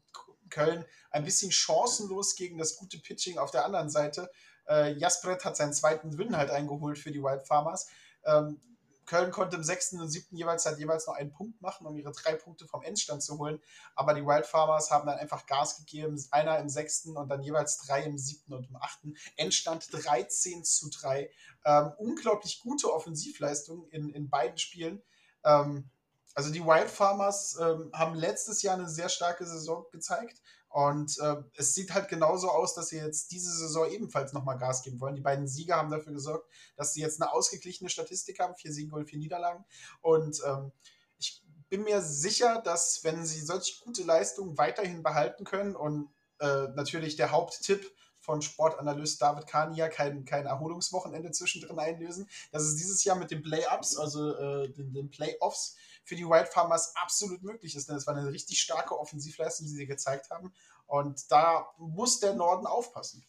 Köln 0.49 0.85
ein 1.11 1.23
bisschen 1.23 1.51
chancenlos 1.51 2.35
gegen 2.35 2.57
das 2.57 2.77
gute 2.77 2.99
Pitching 2.99 3.37
auf 3.37 3.51
der 3.51 3.65
anderen 3.65 3.89
Seite. 3.89 4.29
Äh, 4.67 4.93
Jaspret 4.93 5.45
hat 5.45 5.57
seinen 5.57 5.73
zweiten 5.73 6.17
Win 6.17 6.37
halt 6.37 6.49
eingeholt 6.49 6.97
für 6.97 7.11
die 7.11 7.21
Wild 7.21 7.47
Farmers. 7.47 7.87
Ähm, 8.25 8.59
Köln 9.05 9.31
konnte 9.31 9.57
im 9.57 9.63
sechsten 9.63 9.99
und 9.99 10.09
siebten 10.09 10.37
jeweils 10.37 10.65
halt 10.65 10.79
jeweils 10.79 11.07
noch 11.07 11.15
einen 11.15 11.33
Punkt 11.33 11.61
machen, 11.61 11.85
um 11.85 11.97
ihre 11.97 12.11
drei 12.11 12.35
Punkte 12.35 12.67
vom 12.67 12.83
Endstand 12.83 13.21
zu 13.21 13.37
holen. 13.37 13.61
Aber 13.95 14.13
die 14.13 14.25
Wild 14.25 14.45
Farmers 14.45 14.91
haben 14.91 15.05
dann 15.05 15.19
einfach 15.19 15.45
Gas 15.45 15.77
gegeben. 15.77 16.23
Einer 16.31 16.57
im 16.59 16.69
sechsten 16.69 17.17
und 17.17 17.27
dann 17.29 17.43
jeweils 17.43 17.77
drei 17.77 18.03
im 18.03 18.17
siebten 18.17 18.53
und 18.53 18.69
im 18.69 18.75
achten. 18.77 19.15
Endstand 19.35 19.87
13 19.91 20.63
zu 20.63 20.89
3. 20.89 21.29
Ähm, 21.65 21.91
unglaublich 21.97 22.61
gute 22.61 22.93
Offensivleistung 22.93 23.87
in, 23.89 24.09
in 24.09 24.29
beiden 24.29 24.57
Spielen. 24.57 25.01
Ähm, 25.43 25.89
also 26.35 26.51
die 26.51 26.65
Wild 26.65 26.89
Farmers 26.89 27.57
ähm, 27.59 27.91
haben 27.93 28.15
letztes 28.15 28.61
Jahr 28.61 28.75
eine 28.75 28.89
sehr 28.89 29.09
starke 29.09 29.45
Saison 29.45 29.85
gezeigt. 29.91 30.41
Und 30.73 31.19
äh, 31.19 31.35
es 31.55 31.75
sieht 31.75 31.93
halt 31.93 32.07
genauso 32.07 32.49
aus, 32.49 32.73
dass 32.73 32.89
sie 32.89 32.97
jetzt 32.97 33.29
diese 33.29 33.51
Saison 33.55 33.87
ebenfalls 33.91 34.33
nochmal 34.33 34.57
Gas 34.57 34.81
geben 34.81 34.99
wollen. 34.99 35.13
Die 35.13 35.21
beiden 35.21 35.47
Sieger 35.47 35.75
haben 35.75 35.91
dafür 35.91 36.13
gesorgt, 36.13 36.49
dass 36.75 36.93
sie 36.93 37.01
jetzt 37.01 37.21
eine 37.21 37.31
ausgeglichene 37.31 37.91
Statistik 37.91 38.39
haben, 38.39 38.55
vier 38.55 38.73
Siege 38.73 38.95
und 38.95 39.05
vier 39.07 39.19
Niederlagen. 39.19 39.65
Und 40.01 40.41
ähm, 40.43 40.71
ich 41.19 41.43
bin 41.69 41.83
mir 41.83 42.01
sicher, 42.01 42.59
dass 42.65 43.03
wenn 43.03 43.23
sie 43.23 43.41
solche 43.41 43.83
gute 43.83 44.01
Leistungen 44.01 44.57
weiterhin 44.57 45.03
behalten 45.03 45.43
können 45.43 45.75
und 45.75 46.09
äh, 46.39 46.69
natürlich 46.69 47.17
der 47.17 47.29
Haupttipp 47.29 47.93
von 48.17 48.41
Sportanalyst 48.41 49.21
David 49.21 49.45
Kania 49.45 49.89
kein, 49.89 50.25
kein 50.25 50.47
Erholungswochenende 50.47 51.29
zwischendrin 51.29 51.77
einlösen. 51.77 52.27
Das 52.51 52.63
ist 52.63 52.77
dieses 52.77 53.03
Jahr 53.03 53.17
mit 53.17 53.29
den 53.29 53.43
Play-Ups, 53.43 53.95
also 53.95 54.35
äh, 54.35 54.69
den, 54.71 54.91
den 54.91 55.11
Play-Offs 55.11 55.75
für 56.03 56.15
die 56.15 56.27
White 56.27 56.49
Farmers 56.51 56.93
absolut 56.95 57.43
möglich 57.43 57.75
ist. 57.75 57.89
Denn 57.89 57.95
es 57.95 58.07
war 58.07 58.15
eine 58.15 58.31
richtig 58.31 58.61
starke 58.61 58.99
Offensivleistung, 58.99 59.67
die 59.67 59.73
sie 59.73 59.87
gezeigt 59.87 60.29
haben. 60.29 60.53
Und 60.85 61.31
da 61.31 61.67
muss 61.77 62.19
der 62.19 62.33
Norden 62.33 62.67
aufpassen. 62.67 63.25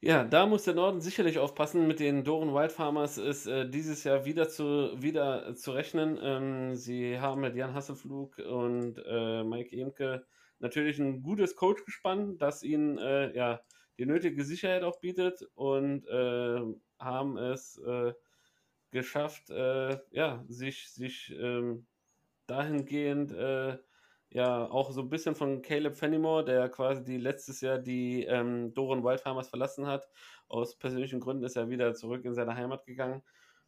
Ja, 0.00 0.22
da 0.22 0.46
muss 0.46 0.62
der 0.62 0.74
Norden 0.74 1.00
sicherlich 1.00 1.38
aufpassen. 1.38 1.88
Mit 1.88 1.98
den 1.98 2.22
Doren 2.22 2.54
Wildfarmers 2.54 3.18
ist 3.18 3.46
äh, 3.46 3.68
dieses 3.68 4.04
Jahr 4.04 4.24
wieder 4.24 4.48
zu, 4.48 4.92
wieder 4.96 5.56
zu 5.56 5.72
rechnen. 5.72 6.18
Ähm, 6.22 6.76
sie 6.76 7.18
haben 7.18 7.40
mit 7.40 7.56
Jan 7.56 7.74
Hasselflug 7.74 8.38
und 8.38 9.02
äh, 9.04 9.42
Mike 9.42 9.76
Emke 9.76 10.24
natürlich 10.60 11.00
ein 11.00 11.22
gutes 11.22 11.56
Coach 11.56 11.84
gespannt, 11.84 12.40
das 12.40 12.62
ihnen 12.62 12.98
äh, 12.98 13.34
ja, 13.36 13.60
die 13.98 14.06
nötige 14.06 14.44
Sicherheit 14.44 14.84
auch 14.84 15.00
bietet 15.00 15.42
und 15.54 16.06
äh, 16.06 16.60
haben 17.00 17.36
es 17.36 17.78
äh, 17.78 18.12
geschafft, 18.90 19.50
äh, 19.50 19.98
ja, 20.10 20.44
sich, 20.48 20.90
sich 20.92 21.34
ähm, 21.38 21.86
dahingehend 22.46 23.32
ja 24.30 24.64
auch 24.70 24.90
so 24.90 25.02
ein 25.02 25.08
bisschen 25.08 25.34
von 25.34 25.62
Caleb 25.62 25.96
Fenimore, 25.96 26.44
der 26.44 26.68
quasi 26.68 27.02
die 27.04 27.16
letztes 27.16 27.60
Jahr 27.60 27.78
die 27.78 28.24
ähm, 28.24 28.74
Doren 28.74 29.02
Wildfarmers 29.02 29.48
verlassen 29.48 29.86
hat. 29.86 30.08
Aus 30.48 30.76
persönlichen 30.76 31.20
Gründen 31.20 31.44
ist 31.44 31.56
er 31.56 31.70
wieder 31.70 31.94
zurück 31.94 32.24
in 32.24 32.34
seine 32.34 32.54
Heimat 32.54 32.84
gegangen. 32.84 33.22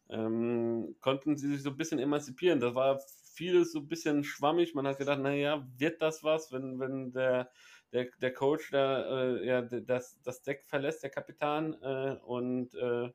Ähm, 0.09 0.95
konnten 0.99 1.37
sie 1.37 1.47
sich 1.49 1.63
so 1.63 1.71
ein 1.71 1.77
bisschen 1.77 1.99
emanzipieren. 1.99 2.59
Das 2.59 2.75
war 2.75 2.99
vieles 3.33 3.71
so 3.71 3.79
ein 3.79 3.87
bisschen 3.87 4.23
schwammig. 4.23 4.75
Man 4.75 4.85
hat 4.87 4.97
gedacht, 4.97 5.19
naja, 5.19 5.65
wird 5.77 6.01
das 6.01 6.23
was, 6.23 6.51
wenn, 6.51 6.79
wenn 6.79 7.11
der, 7.11 7.49
der, 7.91 8.07
der 8.21 8.33
Coach 8.33 8.69
da 8.71 9.35
äh, 9.35 9.45
ja, 9.45 9.61
das, 9.61 10.21
das 10.21 10.43
Deck 10.43 10.65
verlässt, 10.67 11.01
der 11.03 11.09
Kapitän. 11.09 11.73
Äh, 11.81 12.17
und 12.23 12.75
äh, 12.75 13.09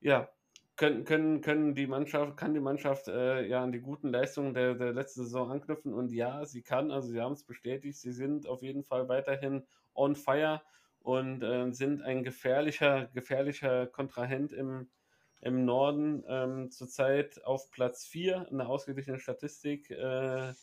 ja, 0.00 0.28
können, 0.80 1.04
können, 1.04 1.42
können 1.42 1.74
die 1.74 1.86
Mannschaft, 1.86 2.38
kann 2.38 2.54
die 2.54 2.60
Mannschaft 2.60 3.06
äh, 3.06 3.46
ja 3.46 3.62
an 3.62 3.70
die 3.70 3.80
guten 3.80 4.08
Leistungen 4.08 4.54
der, 4.54 4.74
der 4.74 4.94
letzten 4.94 5.24
Saison 5.24 5.50
anknüpfen? 5.50 5.92
Und 5.92 6.10
ja, 6.10 6.46
sie 6.46 6.62
kann, 6.62 6.90
also 6.90 7.08
sie 7.08 7.20
haben 7.20 7.34
es 7.34 7.44
bestätigt, 7.44 7.98
sie 7.98 8.12
sind 8.12 8.46
auf 8.46 8.62
jeden 8.62 8.82
Fall 8.82 9.06
weiterhin 9.06 9.66
on 9.94 10.16
fire 10.16 10.62
und 11.00 11.42
äh, 11.42 11.70
sind 11.72 12.00
ein 12.00 12.24
gefährlicher, 12.24 13.10
gefährlicher 13.12 13.88
Kontrahent 13.88 14.54
im, 14.54 14.88
im 15.42 15.66
Norden 15.66 16.24
ähm, 16.26 16.70
zurzeit 16.70 17.44
auf 17.44 17.70
Platz 17.70 18.06
4 18.06 18.48
in 18.50 18.56
der 18.56 18.70
ausgeglichenen 18.70 19.20
Statistik 19.20 19.90
äh, 19.90 20.54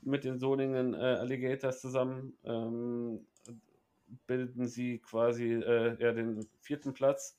mit 0.00 0.24
den 0.24 0.40
Solingen 0.40 0.94
äh, 0.94 0.96
Alligators 0.96 1.80
zusammen. 1.80 2.36
Ähm, 2.42 3.28
bilden 4.26 4.66
sie 4.66 4.98
quasi 4.98 5.52
äh, 5.52 5.96
ja, 6.02 6.12
den 6.12 6.48
vierten 6.58 6.94
Platz 6.94 7.38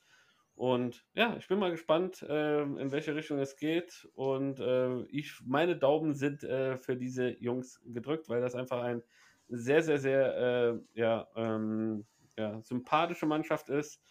und 0.56 1.04
ja, 1.16 1.36
ich 1.38 1.48
bin 1.48 1.60
mal 1.60 1.72
gespannt, 1.72 2.22
äh, 2.22 2.62
in 2.62 2.92
welche 2.92 3.16
Richtung 3.16 3.40
es 3.40 3.56
geht. 3.56 4.08
Und 4.14 4.60
äh, 4.60 5.02
ich, 5.06 5.42
meine 5.46 5.76
Daumen 5.76 6.14
sind 6.14 6.44
äh, 6.44 6.78
für 6.78 6.96
diese 6.96 7.30
Jungs 7.42 7.82
gedrückt, 7.86 8.30
weil 8.30 8.42
das 8.42 8.56
einfach 8.56 8.82
ein 8.84 9.04
sehr, 9.48 9.82
sehr, 9.82 9.98
sehr 9.98 10.38
äh, 10.38 11.00
ja, 11.00 11.28
ähm, 11.36 12.06
ja, 12.38 12.62
sympathische 12.62 13.26
Mannschaft 13.26 13.70
ist 13.70 14.02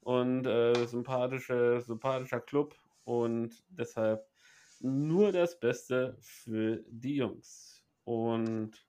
und 0.00 0.46
äh, 0.46 0.86
sympathische, 0.86 1.80
sympathischer 1.80 2.40
Club. 2.40 2.74
Und 3.04 3.64
deshalb 3.68 4.26
nur 4.80 5.32
das 5.32 5.58
Beste 5.58 6.16
für 6.20 6.84
die 6.88 7.16
Jungs. 7.16 7.84
Und 8.04 8.85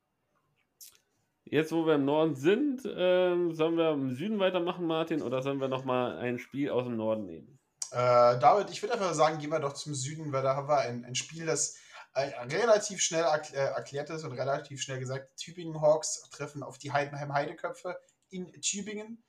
Jetzt, 1.52 1.72
wo 1.72 1.86
wir 1.86 1.96
im 1.96 2.06
Norden 2.06 2.36
sind, 2.36 2.86
äh, 2.86 3.54
sollen 3.54 3.78
wir 3.78 3.92
im 3.92 4.16
Süden 4.16 4.40
weitermachen, 4.40 4.86
Martin, 4.86 5.22
oder 5.22 5.42
sollen 5.42 5.60
wir 5.60 5.68
nochmal 5.68 6.18
ein 6.18 6.40
Spiel 6.40 6.70
aus 6.70 6.86
dem 6.86 6.98
Norden 6.98 7.26
nehmen? 7.26 7.60
Äh, 7.92 8.40
David, 8.40 8.70
ich 8.70 8.82
würde 8.82 8.94
einfach 8.94 9.14
sagen, 9.14 9.40
gehen 9.40 9.50
wir 9.50 9.60
doch 9.60 9.74
zum 9.74 9.96
Süden, 9.96 10.32
weil 10.32 10.44
da 10.44 10.56
haben 10.56 10.68
wir 10.68 10.80
ein, 10.80 11.06
ein 11.06 11.16
Spiel, 11.16 11.46
das 11.46 11.78
äh, 12.14 12.34
relativ 12.46 13.02
schnell 13.02 13.24
erkl 13.24 13.56
äh, 13.56 13.60
erklärt 13.60 14.10
ist 14.10 14.24
und 14.24 14.34
relativ 14.34 14.82
schnell 14.82 15.00
gesagt, 15.00 15.38
Tübingen 15.38 15.82
Hawks 15.82 16.30
treffen 16.32 16.64
auf 16.64 16.78
die 16.78 16.92
Heidenheim 16.92 17.34
Heideköpfe 17.34 17.98
in 18.30 18.52
Tübingen. 18.62 19.24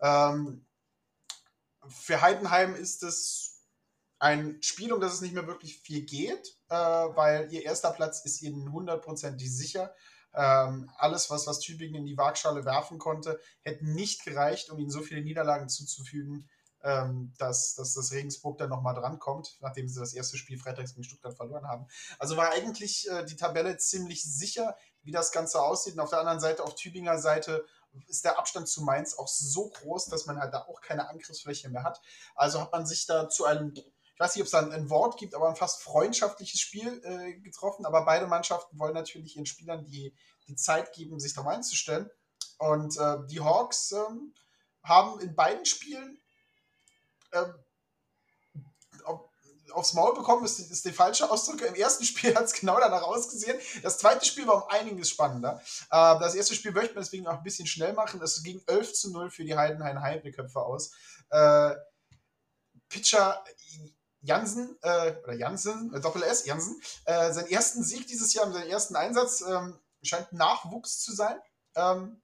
Ähm, 0.00 0.64
für 1.88 2.20
Heidenheim 2.22 2.74
ist 2.74 3.02
es 3.02 3.64
ein 4.18 4.62
Spiel, 4.62 4.92
um 4.92 5.00
das 5.00 5.14
es 5.14 5.20
nicht 5.22 5.34
mehr 5.34 5.46
wirklich 5.46 5.80
viel 5.80 6.02
geht, 6.02 6.56
äh, 6.68 6.74
weil 6.74 7.52
ihr 7.52 7.64
erster 7.64 7.90
Platz 7.90 8.24
ist 8.24 8.42
ihnen 8.42 8.70
hundertprozentig 8.70 9.54
sicher. 9.54 9.94
Ähm, 10.34 10.90
alles, 10.96 11.30
was, 11.30 11.46
was 11.46 11.60
Tübingen 11.60 11.96
in 11.96 12.06
die 12.06 12.16
Waagschale 12.16 12.64
werfen 12.64 12.98
konnte, 12.98 13.40
hätte 13.62 13.84
nicht 13.84 14.24
gereicht, 14.24 14.70
um 14.70 14.78
ihnen 14.78 14.90
so 14.90 15.00
viele 15.00 15.22
Niederlagen 15.22 15.68
zuzufügen, 15.68 16.48
ähm, 16.82 17.32
dass, 17.38 17.74
dass 17.74 17.94
das 17.94 18.12
Regensburg 18.12 18.58
dann 18.58 18.70
nochmal 18.70 18.94
drankommt, 18.94 19.58
nachdem 19.60 19.88
sie 19.88 20.00
das 20.00 20.14
erste 20.14 20.36
Spiel 20.36 20.58
freitags 20.58 20.94
gegen 20.94 21.04
Stuttgart 21.04 21.36
verloren 21.36 21.66
haben. 21.66 21.86
Also 22.18 22.36
war 22.36 22.52
eigentlich 22.52 23.08
äh, 23.10 23.24
die 23.24 23.36
Tabelle 23.36 23.76
ziemlich 23.76 24.22
sicher, 24.22 24.76
wie 25.02 25.12
das 25.12 25.32
Ganze 25.32 25.60
aussieht. 25.60 25.94
Und 25.94 26.00
auf 26.00 26.10
der 26.10 26.20
anderen 26.20 26.40
Seite, 26.40 26.62
auf 26.64 26.74
Tübinger 26.74 27.18
Seite, 27.18 27.64
ist 28.06 28.24
der 28.24 28.38
Abstand 28.38 28.68
zu 28.68 28.82
Mainz 28.82 29.14
auch 29.14 29.28
so 29.28 29.68
groß, 29.68 30.06
dass 30.06 30.26
man 30.26 30.38
halt 30.38 30.54
da 30.54 30.62
auch 30.62 30.80
keine 30.80 31.08
Angriffsfläche 31.08 31.68
mehr 31.68 31.82
hat. 31.82 32.00
Also 32.34 32.60
hat 32.60 32.72
man 32.72 32.86
sich 32.86 33.06
da 33.06 33.28
zu 33.28 33.44
einem 33.44 33.74
ich 34.20 34.24
weiß 34.24 34.34
nicht, 34.34 34.42
ob 34.42 34.46
es 34.46 34.50
da 34.50 34.76
ein, 34.76 34.90
Wort 34.90 35.18
gibt, 35.18 35.34
aber 35.34 35.48
ein 35.48 35.56
fast 35.56 35.82
freundschaftliches 35.82 36.60
Spiel 36.60 37.00
äh, 37.04 37.40
getroffen. 37.40 37.86
Aber 37.86 38.04
beide 38.04 38.26
Mannschaften 38.26 38.78
wollen 38.78 38.92
natürlich 38.92 39.34
ihren 39.34 39.46
Spielern 39.46 39.86
die, 39.86 40.14
die 40.46 40.56
Zeit 40.56 40.92
geben, 40.92 41.18
sich 41.18 41.32
darauf 41.32 41.50
einzustellen. 41.50 42.10
Und 42.58 42.98
äh, 42.98 43.16
die 43.30 43.40
Hawks 43.40 43.92
ähm, 43.92 44.34
haben 44.82 45.20
in 45.20 45.34
beiden 45.34 45.64
Spielen 45.64 46.20
ähm, 47.32 47.54
auf, 49.04 49.22
aufs 49.72 49.94
Maul 49.94 50.12
bekommen, 50.12 50.44
ist, 50.44 50.58
ist 50.58 50.84
der 50.84 50.92
falsche 50.92 51.30
Ausdruck. 51.30 51.62
Im 51.62 51.74
ersten 51.74 52.04
Spiel 52.04 52.34
hat 52.36 52.44
es 52.44 52.52
genau 52.52 52.78
danach 52.78 53.04
ausgesehen. 53.04 53.58
Das 53.82 53.96
zweite 53.96 54.26
Spiel 54.26 54.46
war 54.46 54.64
um 54.64 54.68
einiges 54.68 55.08
spannender. 55.08 55.62
Äh, 55.90 56.18
das 56.18 56.34
erste 56.34 56.54
Spiel 56.54 56.72
möchte 56.72 56.92
man 56.92 57.04
deswegen 57.04 57.26
auch 57.26 57.38
ein 57.38 57.42
bisschen 57.42 57.66
schnell 57.66 57.94
machen. 57.94 58.20
Es 58.20 58.42
ging 58.42 58.62
11 58.66 58.92
zu 58.92 59.12
0 59.12 59.30
für 59.30 59.44
die 59.44 59.56
Heidenheim 59.56 60.02
Heideköpfe 60.02 60.60
aus. 60.60 60.92
Äh, 61.30 61.74
Pitcher 62.90 63.42
Jansen, 64.22 64.76
äh, 64.82 65.14
oder 65.24 65.34
Jansen, 65.34 65.94
äh, 65.94 66.00
Doppel 66.00 66.22
S, 66.22 66.44
Jansen, 66.46 66.80
äh, 67.04 67.32
seinen 67.32 67.48
ersten 67.48 67.82
Sieg 67.82 68.06
dieses 68.06 68.34
Jahr, 68.34 68.50
seinen 68.52 68.68
ersten 68.68 68.96
Einsatz, 68.96 69.42
ähm, 69.42 69.78
scheint 70.02 70.32
Nachwuchs 70.32 71.00
zu 71.00 71.12
sein. 71.12 71.38
Ähm, 71.74 72.20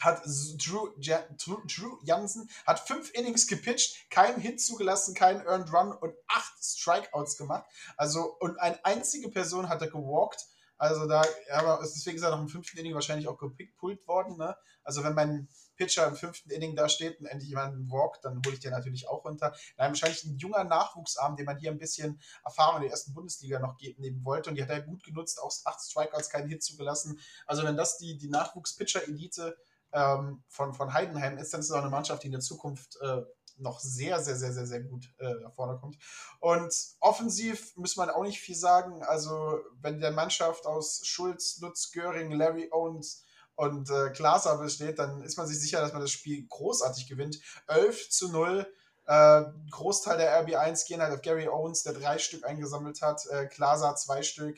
hat 0.00 0.22
Drew, 0.24 0.88
Drew, 0.96 1.60
Drew 1.66 1.98
Jansen 2.02 2.48
hat 2.66 2.80
fünf 2.80 3.12
Innings 3.12 3.46
gepitcht, 3.46 4.10
keinen 4.10 4.40
Hit 4.40 4.60
zugelassen, 4.60 5.14
keinen 5.14 5.44
Earned 5.46 5.72
Run 5.72 5.92
und 5.92 6.14
acht 6.26 6.54
Strikeouts 6.62 7.36
gemacht. 7.36 7.66
Also, 7.96 8.34
und 8.40 8.58
eine 8.58 8.82
einzige 8.84 9.28
Person 9.28 9.68
hat 9.68 9.82
er 9.82 9.88
gewalkt. 9.88 10.46
Also 10.78 11.06
da, 11.06 11.22
aber 11.52 11.80
deswegen 11.82 12.16
ist 12.16 12.22
er 12.22 12.30
nach 12.30 12.38
dem 12.38 12.48
fünften 12.48 12.78
Inning 12.78 12.94
wahrscheinlich 12.94 13.28
auch 13.28 13.36
gepickt 13.36 13.76
worden. 14.08 14.38
Ne? 14.38 14.56
Also 14.82 15.04
wenn 15.04 15.12
mein 15.12 15.46
Pitcher 15.80 16.06
im 16.06 16.14
fünften 16.14 16.50
Inning 16.50 16.76
da 16.76 16.90
steht 16.90 17.20
und 17.20 17.26
endlich 17.26 17.48
jemanden 17.48 17.90
walkt, 17.90 18.22
dann 18.26 18.42
hole 18.44 18.54
ich 18.54 18.60
den 18.60 18.72
natürlich 18.72 19.08
auch 19.08 19.24
runter. 19.24 19.54
Nein, 19.78 19.92
wahrscheinlich 19.92 20.22
ein 20.24 20.36
junger 20.36 20.62
Nachwuchsarm, 20.62 21.36
den 21.36 21.46
man 21.46 21.56
hier 21.56 21.70
ein 21.70 21.78
bisschen 21.78 22.20
Erfahrung 22.44 22.76
in 22.76 22.82
der 22.82 22.90
ersten 22.90 23.14
Bundesliga 23.14 23.58
noch 23.58 23.78
nehmen 23.96 24.22
wollte. 24.22 24.50
Und 24.50 24.56
die 24.56 24.62
hat 24.62 24.68
er 24.68 24.82
gut 24.82 25.02
genutzt, 25.02 25.40
auch 25.40 25.50
acht 25.64 25.80
Strikeouts, 25.80 26.28
keinen 26.28 26.50
Hit 26.50 26.62
zugelassen. 26.62 27.18
Also 27.46 27.62
wenn 27.64 27.78
das 27.78 27.96
die, 27.96 28.18
die 28.18 28.28
Nachwuchs-Pitcher-Elite 28.28 29.56
ähm, 29.92 30.44
von, 30.48 30.74
von 30.74 30.92
Heidenheim 30.92 31.38
ist, 31.38 31.54
dann 31.54 31.60
ist 31.60 31.70
es 31.70 31.72
auch 31.72 31.80
eine 31.80 31.88
Mannschaft, 31.88 32.24
die 32.24 32.26
in 32.26 32.32
der 32.32 32.42
Zukunft 32.42 32.98
äh, 33.00 33.22
noch 33.56 33.80
sehr, 33.80 34.20
sehr, 34.20 34.36
sehr, 34.36 34.52
sehr, 34.52 34.66
sehr 34.66 34.82
gut 34.82 35.14
äh, 35.18 35.32
nach 35.42 35.54
vorne 35.54 35.78
kommt. 35.78 35.96
Und 36.40 36.74
offensiv 37.00 37.74
muss 37.76 37.96
man 37.96 38.10
auch 38.10 38.22
nicht 38.22 38.40
viel 38.40 38.54
sagen. 38.54 39.02
Also, 39.02 39.60
wenn 39.80 40.00
der 40.00 40.10
Mannschaft 40.10 40.66
aus 40.66 41.06
Schulz, 41.06 41.58
Lutz, 41.60 41.90
Göring, 41.90 42.32
Larry 42.32 42.68
Owens, 42.70 43.24
und 43.60 43.90
äh, 43.90 44.08
Glaser 44.08 44.56
besteht, 44.56 44.98
dann 44.98 45.20
ist 45.20 45.36
man 45.36 45.46
sich 45.46 45.60
sicher, 45.60 45.82
dass 45.82 45.92
man 45.92 46.00
das 46.00 46.10
Spiel 46.10 46.46
großartig 46.48 47.06
gewinnt. 47.06 47.38
11 47.66 48.08
zu 48.08 48.30
0. 48.30 48.66
Äh, 49.06 49.42
Großteil 49.70 50.16
der 50.16 50.46
RB1 50.46 50.86
gehen 50.86 51.02
halt 51.02 51.12
auf 51.12 51.20
Gary 51.20 51.46
Owens, 51.46 51.82
der 51.82 51.92
drei 51.92 52.16
Stück 52.16 52.46
eingesammelt 52.46 53.02
hat. 53.02 53.26
Äh, 53.26 53.48
Glaser 53.48 53.94
zwei 53.96 54.22
Stück. 54.22 54.56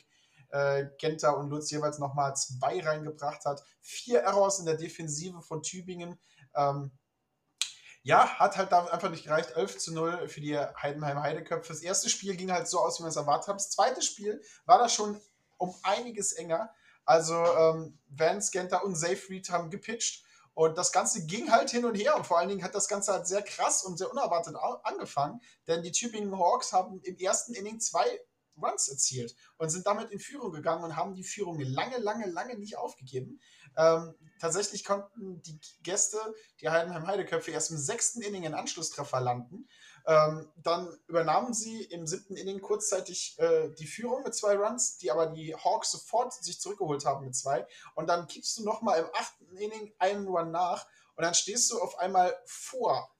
Äh, 0.50 0.86
Genter 0.98 1.36
und 1.36 1.50
Lutz 1.50 1.72
jeweils 1.72 1.98
nochmal 1.98 2.36
zwei 2.36 2.80
reingebracht 2.80 3.44
hat. 3.44 3.64
Vier 3.80 4.20
Errors 4.20 4.60
in 4.60 4.66
der 4.66 4.76
Defensive 4.76 5.42
von 5.42 5.64
Tübingen. 5.64 6.20
Ähm, 6.54 6.92
ja, 8.04 8.38
hat 8.38 8.56
halt 8.56 8.70
da 8.70 8.86
einfach 8.86 9.10
nicht 9.10 9.24
gereicht. 9.24 9.56
11 9.56 9.78
zu 9.78 9.92
0 9.94 10.28
für 10.28 10.40
die 10.40 10.56
Heidenheim 10.56 11.20
Heideköpfe. 11.20 11.72
Das 11.72 11.82
erste 11.82 12.08
Spiel 12.08 12.36
ging 12.36 12.52
halt 12.52 12.68
so 12.68 12.78
aus, 12.78 13.00
wie 13.00 13.02
man 13.02 13.10
es 13.10 13.16
erwartet 13.16 13.48
hat. 13.48 13.56
Das 13.56 13.70
zweite 13.70 14.00
Spiel 14.00 14.40
war 14.64 14.78
da 14.78 14.88
schon 14.88 15.20
um 15.58 15.74
einiges 15.82 16.34
enger. 16.34 16.72
Also 17.04 17.34
ähm, 17.34 17.98
Vance, 18.08 18.50
Genter 18.50 18.84
und 18.84 18.96
Seyfried 18.96 19.50
haben 19.50 19.70
gepitcht. 19.70 20.24
Und 20.54 20.76
das 20.76 20.92
Ganze 20.92 21.24
ging 21.26 21.50
halt 21.50 21.70
hin 21.70 21.84
und 21.84 21.94
her. 21.94 22.16
Und 22.16 22.26
vor 22.26 22.38
allen 22.38 22.48
Dingen 22.48 22.62
hat 22.62 22.74
das 22.74 22.88
Ganze 22.88 23.12
halt 23.12 23.26
sehr 23.26 23.42
krass 23.42 23.84
und 23.84 23.96
sehr 23.96 24.10
unerwartet 24.10 24.54
angefangen. 24.82 25.40
Denn 25.66 25.82
die 25.82 25.92
Tübingen 25.92 26.38
Hawks 26.38 26.72
haben 26.72 27.00
im 27.02 27.16
ersten 27.16 27.54
Inning 27.54 27.80
zwei 27.80 28.06
Runs 28.60 28.88
erzielt 28.88 29.34
und 29.56 29.70
sind 29.70 29.86
damit 29.86 30.10
in 30.10 30.18
Führung 30.18 30.52
gegangen 30.52 30.84
und 30.84 30.96
haben 30.96 31.14
die 31.14 31.24
Führung 31.24 31.58
lange, 31.60 31.98
lange, 31.98 32.26
lange 32.26 32.58
nicht 32.58 32.76
aufgegeben. 32.76 33.40
Ähm, 33.76 34.14
tatsächlich 34.40 34.84
konnten 34.84 35.40
die 35.42 35.58
Gäste, 35.82 36.18
die 36.60 36.68
Heidenheim 36.68 37.06
Heideköpfe, 37.06 37.50
erst 37.50 37.70
im 37.70 37.78
sechsten 37.78 38.20
Inning 38.20 38.44
einen 38.44 38.54
Anschlusstreffer 38.54 39.20
landen. 39.20 39.68
Ähm, 40.06 40.50
dann 40.56 40.88
übernahmen 41.06 41.54
sie 41.54 41.84
im 41.84 42.06
siebten 42.06 42.36
Inning 42.36 42.60
kurzzeitig 42.60 43.38
äh, 43.38 43.70
die 43.78 43.86
Führung 43.86 44.22
mit 44.24 44.34
zwei 44.34 44.56
Runs, 44.56 44.98
die 44.98 45.10
aber 45.10 45.26
die 45.26 45.54
Hawks 45.54 45.92
sofort 45.92 46.32
sich 46.32 46.60
zurückgeholt 46.60 47.04
haben 47.04 47.24
mit 47.24 47.36
zwei. 47.36 47.66
Und 47.94 48.08
dann 48.08 48.26
kippst 48.26 48.58
du 48.58 48.64
nochmal 48.64 49.00
im 49.00 49.06
achten 49.14 49.56
Inning 49.56 49.92
einen 49.98 50.26
Run 50.26 50.50
nach 50.50 50.86
und 51.16 51.22
dann 51.22 51.34
stehst 51.34 51.70
du 51.70 51.80
auf 51.80 51.98
einmal 51.98 52.36
vor, 52.46 53.14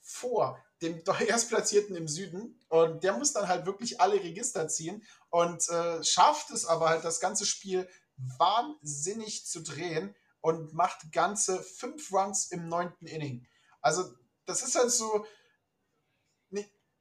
vor 0.00 0.62
dem 0.82 1.02
Erstplatzierten 1.26 1.96
im 1.96 2.08
Süden 2.08 2.60
und 2.68 3.04
der 3.04 3.14
muss 3.14 3.32
dann 3.32 3.48
halt 3.48 3.66
wirklich 3.66 4.00
alle 4.00 4.14
Register 4.14 4.68
ziehen 4.68 5.06
und 5.30 5.68
äh, 5.68 6.02
schafft 6.04 6.50
es 6.50 6.66
aber 6.66 6.90
halt 6.90 7.04
das 7.04 7.20
ganze 7.20 7.46
Spiel 7.46 7.88
wahnsinnig 8.16 9.46
zu 9.46 9.62
drehen 9.62 10.14
und 10.40 10.72
macht 10.72 11.12
ganze 11.12 11.62
fünf 11.62 12.12
Runs 12.12 12.50
im 12.50 12.68
neunten 12.68 13.06
Inning. 13.06 13.46
Also 13.80 14.04
das 14.46 14.62
ist 14.62 14.76
halt 14.76 14.90
so, 14.90 15.26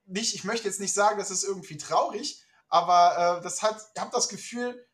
nicht, 0.07 0.35
ich 0.35 0.43
möchte 0.43 0.67
jetzt 0.67 0.79
nicht 0.79 0.93
sagen, 0.93 1.19
das 1.19 1.31
ist 1.31 1.43
irgendwie 1.43 1.77
traurig, 1.77 2.43
aber 2.69 3.39
äh, 3.39 3.43
das 3.43 3.61
hat, 3.61 3.81
ich 3.95 4.01
habe 4.01 4.11
das 4.11 4.29
Gefühl, 4.29 4.87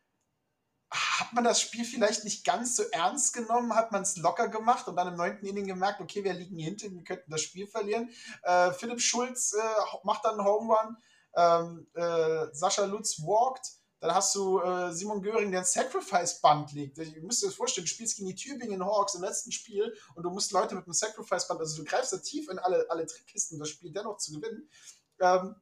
hat 0.90 1.32
man 1.32 1.44
das 1.44 1.60
Spiel 1.60 1.84
vielleicht 1.84 2.24
nicht 2.24 2.44
ganz 2.44 2.76
so 2.76 2.84
ernst 2.92 3.34
genommen, 3.34 3.74
hat 3.74 3.90
man 3.90 4.02
es 4.02 4.16
locker 4.16 4.48
gemacht 4.48 4.86
und 4.86 4.96
dann 4.96 5.08
im 5.08 5.16
neunten 5.16 5.46
Inning 5.46 5.66
gemerkt, 5.66 6.00
okay, 6.00 6.22
wir 6.22 6.34
liegen 6.34 6.56
hier 6.56 6.66
hinten, 6.66 6.94
wir 6.94 7.04
könnten 7.04 7.30
das 7.30 7.42
Spiel 7.42 7.66
verlieren. 7.66 8.10
Äh, 8.42 8.72
Philipp 8.72 9.00
Schulz 9.00 9.54
äh, 9.54 9.96
macht 10.04 10.24
dann 10.24 10.38
einen 10.38 10.46
Home 10.46 10.72
Run, 10.72 10.96
ähm, 11.36 11.86
äh, 11.94 12.46
Sascha 12.54 12.84
Lutz 12.84 13.18
walkt, 13.20 13.72
dann 13.98 14.14
hast 14.14 14.34
du 14.34 14.60
äh, 14.60 14.92
Simon 14.92 15.22
Göring, 15.22 15.50
der 15.50 15.60
ein 15.60 15.66
Sacrifice-Band 15.66 16.72
legt. 16.72 16.98
Ihr 16.98 17.22
müsst 17.22 17.42
euch 17.42 17.48
das 17.48 17.56
vorstellen, 17.56 17.86
du 17.86 17.90
spielst 17.90 18.16
gegen 18.16 18.28
die 18.28 18.34
Tübingen 18.34 18.84
Hawks 18.84 19.14
im 19.14 19.22
letzten 19.22 19.50
Spiel 19.50 19.96
und 20.14 20.22
du 20.22 20.30
musst 20.30 20.52
Leute 20.52 20.74
mit 20.74 20.84
einem 20.84 20.92
Sacrifice-Band, 20.92 21.58
also 21.58 21.82
du 21.82 21.88
greifst 21.88 22.12
da 22.12 22.18
tief 22.18 22.48
in 22.50 22.58
alle, 22.58 22.86
alle 22.90 23.06
Trickkisten, 23.06 23.58
das 23.58 23.70
Spiel 23.70 23.92
dennoch 23.92 24.18
zu 24.18 24.32
gewinnen. 24.32 24.68
Ähm, 25.20 25.56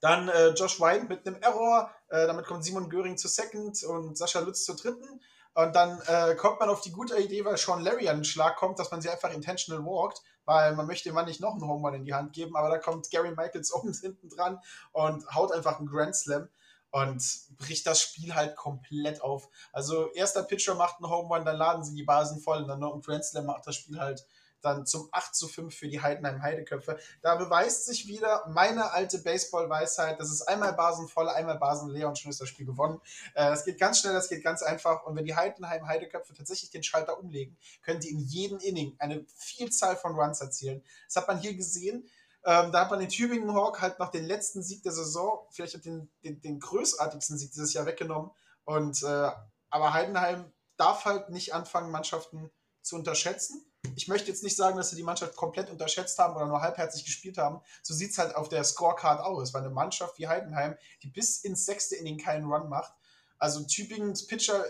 dann 0.00 0.28
äh, 0.28 0.48
Josh 0.48 0.80
White 0.80 1.06
mit 1.08 1.26
einem 1.26 1.40
Error, 1.40 1.90
äh, 2.08 2.26
damit 2.26 2.44
kommt 2.44 2.64
Simon 2.64 2.90
Göring 2.90 3.16
zu 3.16 3.28
Second 3.28 3.82
und 3.84 4.18
Sascha 4.18 4.40
Lutz 4.40 4.64
zur 4.64 4.76
Dritten. 4.76 5.20
Und 5.54 5.76
dann 5.76 6.00
äh, 6.06 6.34
kommt 6.34 6.60
man 6.60 6.70
auf 6.70 6.80
die 6.80 6.92
gute 6.92 7.16
Idee, 7.18 7.44
weil 7.44 7.56
Sean 7.56 7.82
Larry 7.82 8.08
an 8.08 8.18
den 8.18 8.24
Schlag 8.24 8.56
kommt, 8.56 8.78
dass 8.78 8.90
man 8.90 9.02
sie 9.02 9.10
einfach 9.10 9.32
intentional 9.32 9.84
walkt, 9.84 10.22
weil 10.44 10.74
man 10.74 10.86
möchte 10.86 11.10
dem 11.10 11.14
Mann 11.14 11.26
nicht 11.26 11.40
noch 11.40 11.52
einen 11.52 11.68
Home 11.68 11.86
Run 11.86 11.94
in 11.94 12.04
die 12.04 12.14
Hand 12.14 12.32
geben, 12.32 12.56
aber 12.56 12.70
da 12.70 12.78
kommt 12.78 13.10
Gary 13.10 13.30
Michaels 13.30 13.72
oben 13.74 13.92
hinten 13.92 14.28
dran 14.28 14.58
und 14.92 15.26
haut 15.34 15.52
einfach 15.52 15.78
einen 15.78 15.88
Grand 15.88 16.16
Slam 16.16 16.48
und 16.90 17.22
bricht 17.58 17.86
das 17.86 18.00
Spiel 18.00 18.34
halt 18.34 18.56
komplett 18.56 19.20
auf. 19.22 19.48
Also 19.72 20.10
erster 20.12 20.42
Pitcher 20.42 20.74
macht 20.74 20.96
einen 20.96 21.10
Home 21.10 21.28
Run, 21.28 21.44
dann 21.44 21.56
laden 21.56 21.84
sie 21.84 21.94
die 21.94 22.02
Basen 22.02 22.40
voll 22.40 22.62
und 22.62 22.68
dann 22.68 22.80
noch 22.80 22.94
ein 22.94 23.02
Grand 23.02 23.24
Slam 23.24 23.46
macht 23.46 23.66
das 23.66 23.76
Spiel 23.76 24.00
halt 24.00 24.26
dann 24.62 24.86
zum 24.86 25.08
8 25.12 25.34
zu 25.34 25.48
5 25.48 25.74
für 25.74 25.88
die 25.88 26.00
Heidenheim 26.00 26.42
Heideköpfe. 26.42 26.98
Da 27.20 27.34
beweist 27.36 27.86
sich 27.86 28.06
wieder 28.06 28.44
meine 28.48 28.92
alte 28.92 29.18
Baseball-Weisheit. 29.18 30.18
Das 30.20 30.30
ist 30.30 30.42
einmal 30.42 30.72
Basen 30.72 31.08
voll, 31.08 31.28
einmal 31.28 31.58
Basen 31.58 31.90
leer 31.90 32.08
und 32.08 32.18
schon 32.18 32.30
ist 32.30 32.40
das 32.40 32.48
Spiel 32.48 32.66
gewonnen. 32.66 33.00
Äh, 33.34 33.50
das 33.50 33.64
geht 33.64 33.78
ganz 33.78 34.00
schnell, 34.00 34.14
das 34.14 34.28
geht 34.28 34.42
ganz 34.42 34.62
einfach. 34.62 35.04
Und 35.04 35.16
wenn 35.16 35.24
die 35.24 35.36
Heidenheim 35.36 35.86
Heideköpfe 35.86 36.34
tatsächlich 36.34 36.70
den 36.70 36.82
Schalter 36.82 37.18
umlegen, 37.18 37.56
können 37.82 38.00
die 38.00 38.10
in 38.10 38.20
jedem 38.20 38.58
Inning 38.58 38.94
eine 38.98 39.24
Vielzahl 39.34 39.96
von 39.96 40.14
Runs 40.14 40.40
erzielen. 40.40 40.82
Das 41.06 41.16
hat 41.16 41.28
man 41.28 41.38
hier 41.38 41.54
gesehen. 41.54 42.08
Ähm, 42.44 42.72
da 42.72 42.80
hat 42.80 42.90
man 42.90 42.98
den 42.98 43.08
Tübingen 43.08 43.54
Hawk 43.54 43.80
halt 43.80 43.98
noch 43.98 44.10
den 44.10 44.24
letzten 44.24 44.62
Sieg 44.62 44.82
der 44.82 44.92
Saison, 44.92 45.46
vielleicht 45.50 45.84
den, 45.84 46.10
den, 46.24 46.40
den 46.40 46.58
größartigsten 46.58 47.38
Sieg 47.38 47.52
dieses 47.52 47.72
Jahr 47.72 47.86
weggenommen. 47.86 48.30
Und 48.64 49.02
äh, 49.02 49.30
aber 49.70 49.92
Heidenheim 49.94 50.52
darf 50.76 51.04
halt 51.04 51.30
nicht 51.30 51.54
anfangen, 51.54 51.90
Mannschaften 51.90 52.50
zu 52.82 52.96
unterschätzen 52.96 53.64
ich 53.96 54.08
möchte 54.08 54.28
jetzt 54.28 54.42
nicht 54.42 54.56
sagen, 54.56 54.76
dass 54.76 54.90
sie 54.90 54.96
die 54.96 55.02
Mannschaft 55.02 55.36
komplett 55.36 55.70
unterschätzt 55.70 56.18
haben 56.18 56.36
oder 56.36 56.46
nur 56.46 56.60
halbherzig 56.60 57.04
gespielt 57.04 57.38
haben. 57.38 57.60
So 57.82 57.94
sieht 57.94 58.12
es 58.12 58.18
halt 58.18 58.34
auf 58.36 58.48
der 58.48 58.64
Scorecard 58.64 59.20
aus, 59.20 59.52
weil 59.54 59.62
eine 59.62 59.70
Mannschaft 59.70 60.18
wie 60.18 60.28
Heidenheim, 60.28 60.76
die 61.02 61.08
bis 61.08 61.38
ins 61.38 61.66
sechste 61.66 61.96
Inning 61.96 62.18
keinen 62.18 62.50
Run 62.50 62.68
macht. 62.68 62.92
Also 63.38 63.64
Tübingens 63.64 64.26
Pitcher 64.26 64.64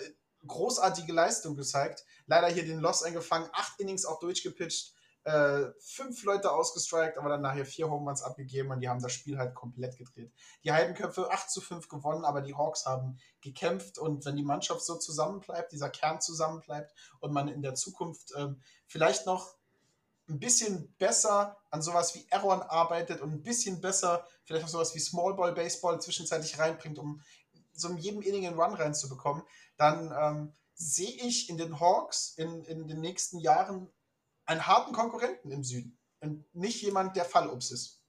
großartige 0.46 1.12
Leistung 1.12 1.56
gezeigt. 1.56 2.04
Leider 2.26 2.48
hier 2.48 2.64
den 2.64 2.80
Loss 2.80 3.02
eingefangen, 3.02 3.48
acht 3.52 3.78
Innings 3.80 4.04
auch 4.04 4.18
durchgepitcht 4.18 4.94
äh, 5.24 5.70
fünf 5.80 6.24
Leute 6.24 6.50
ausgestrikt, 6.50 7.18
aber 7.18 7.28
dann 7.28 7.42
nachher 7.42 7.64
vier 7.64 7.88
Home 7.88 8.08
Runs 8.08 8.22
abgegeben 8.22 8.70
und 8.70 8.80
die 8.80 8.88
haben 8.88 9.00
das 9.00 9.12
Spiel 9.12 9.38
halt 9.38 9.54
komplett 9.54 9.96
gedreht. 9.96 10.32
Die 10.64 10.72
Heidenköpfe 10.72 11.30
8 11.30 11.50
zu 11.50 11.60
5 11.60 11.88
gewonnen, 11.88 12.24
aber 12.24 12.40
die 12.40 12.54
Hawks 12.54 12.86
haben 12.86 13.18
gekämpft 13.40 13.98
und 13.98 14.24
wenn 14.24 14.36
die 14.36 14.42
Mannschaft 14.42 14.82
so 14.82 14.96
zusammenbleibt, 14.96 15.72
dieser 15.72 15.90
Kern 15.90 16.20
zusammenbleibt 16.20 16.92
und 17.20 17.32
man 17.32 17.48
in 17.48 17.62
der 17.62 17.74
Zukunft 17.74 18.32
ähm, 18.36 18.60
vielleicht 18.86 19.26
noch 19.26 19.54
ein 20.28 20.40
bisschen 20.40 20.94
besser 20.98 21.56
an 21.70 21.82
sowas 21.82 22.14
wie 22.14 22.26
Error 22.30 22.70
arbeitet 22.70 23.20
und 23.20 23.32
ein 23.32 23.42
bisschen 23.42 23.80
besser 23.80 24.26
vielleicht 24.44 24.64
auch 24.64 24.70
sowas 24.70 24.94
wie 24.94 25.00
Small 25.00 25.34
Ball 25.34 25.52
Baseball 25.52 26.00
zwischenzeitlich 26.00 26.58
reinbringt, 26.58 26.98
um 26.98 27.22
so 27.72 27.88
in 27.88 27.96
jedem 27.96 28.22
Inning 28.22 28.46
einen 28.46 28.58
Run 28.58 28.74
reinzubekommen, 28.74 29.42
dann 29.76 30.12
ähm, 30.18 30.52
sehe 30.74 31.14
ich 31.26 31.48
in 31.48 31.58
den 31.58 31.80
Hawks 31.80 32.34
in, 32.36 32.64
in 32.64 32.86
den 32.86 33.00
nächsten 33.00 33.38
Jahren 33.38 33.90
einen 34.46 34.66
harten 34.66 34.92
Konkurrenten 34.92 35.50
im 35.50 35.62
Süden 35.62 35.98
und 36.20 36.44
nicht 36.54 36.82
jemand, 36.82 37.16
der 37.16 37.24
Fallobst 37.24 37.72
ist. 37.72 38.02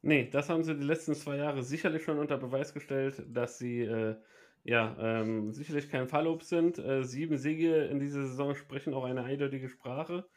Nee, 0.00 0.28
das 0.30 0.48
haben 0.48 0.62
sie 0.62 0.76
die 0.76 0.84
letzten 0.84 1.14
zwei 1.14 1.36
Jahre 1.36 1.62
sicherlich 1.62 2.04
schon 2.04 2.18
unter 2.18 2.38
Beweis 2.38 2.72
gestellt, 2.72 3.24
dass 3.28 3.58
sie 3.58 3.80
äh, 3.80 4.16
ja 4.64 4.96
ähm, 5.00 5.52
sicherlich 5.52 5.90
kein 5.90 6.08
Fallobst 6.08 6.48
sind. 6.48 6.78
Äh, 6.78 7.02
sieben 7.04 7.36
Siege 7.36 7.84
in 7.86 7.98
dieser 7.98 8.26
Saison 8.26 8.54
sprechen 8.54 8.94
auch 8.94 9.04
eine 9.04 9.24
eindeutige 9.24 9.68
Sprache. 9.68 10.28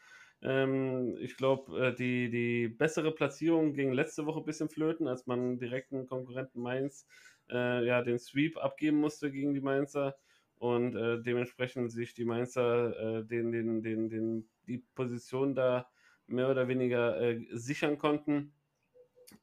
Ähm, 0.42 1.16
ich 1.20 1.36
glaube, 1.36 1.88
äh, 1.88 1.94
die, 1.94 2.28
die 2.30 2.68
bessere 2.68 3.12
Platzierung 3.12 3.74
ging 3.74 3.92
letzte 3.92 4.26
Woche 4.26 4.40
ein 4.40 4.44
bisschen 4.44 4.68
flöten, 4.68 5.06
als 5.06 5.26
man 5.26 5.58
direkten 5.58 6.06
Konkurrenten 6.06 6.60
Mainz 6.60 7.06
äh, 7.48 7.86
ja 7.86 8.02
den 8.02 8.18
Sweep 8.18 8.56
abgeben 8.58 8.98
musste 8.98 9.30
gegen 9.30 9.54
die 9.54 9.60
Mainzer 9.60 10.16
und 10.62 10.94
äh, 10.94 11.20
dementsprechend 11.20 11.90
sich 11.90 12.14
die 12.14 12.24
Mainzer 12.24 13.18
äh, 13.18 13.24
den, 13.24 13.50
den, 13.50 13.82
den, 13.82 14.08
den, 14.08 14.48
die 14.68 14.78
Position 14.94 15.56
da 15.56 15.88
mehr 16.28 16.48
oder 16.48 16.68
weniger 16.68 17.20
äh, 17.20 17.44
sichern 17.50 17.98
konnten. 17.98 18.54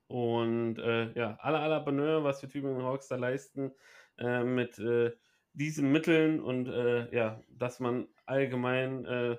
Und 0.08 0.77
äh, 0.79 1.12
ja, 1.19 1.38
aller 1.41 1.60
aller 1.60 1.82
Bonheur, 1.82 2.23
was 2.23 2.39
die 2.39 2.47
Tübingen 2.47 2.84
Hawks 2.84 3.10
da 3.10 3.17
leisten 3.17 3.73
äh, 4.17 4.45
mit 4.45 4.79
äh, 4.79 5.12
diesen 5.51 5.91
Mitteln 5.91 6.39
und 6.39 6.67
ja, 7.12 7.41
dass 7.49 7.82
man 7.82 8.08
allgemein 8.25 9.38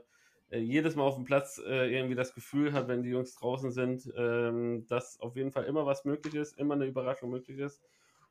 jedes 0.50 0.96
Mal 0.96 1.04
auf 1.04 1.14
dem 1.14 1.24
Platz 1.24 1.56
irgendwie 1.64 2.16
das 2.16 2.34
Gefühl 2.34 2.72
hat, 2.72 2.88
wenn 2.88 3.04
die 3.04 3.10
Jungs 3.10 3.36
draußen 3.36 3.70
sind, 3.70 4.12
ähm, 4.16 4.86
dass 4.88 5.20
auf 5.20 5.36
jeden 5.36 5.52
Fall 5.52 5.64
immer 5.64 5.86
was 5.86 6.04
möglich 6.04 6.34
ist, 6.34 6.58
immer 6.58 6.74
eine 6.74 6.86
Überraschung 6.86 7.30
möglich 7.30 7.58
ist. 7.58 7.80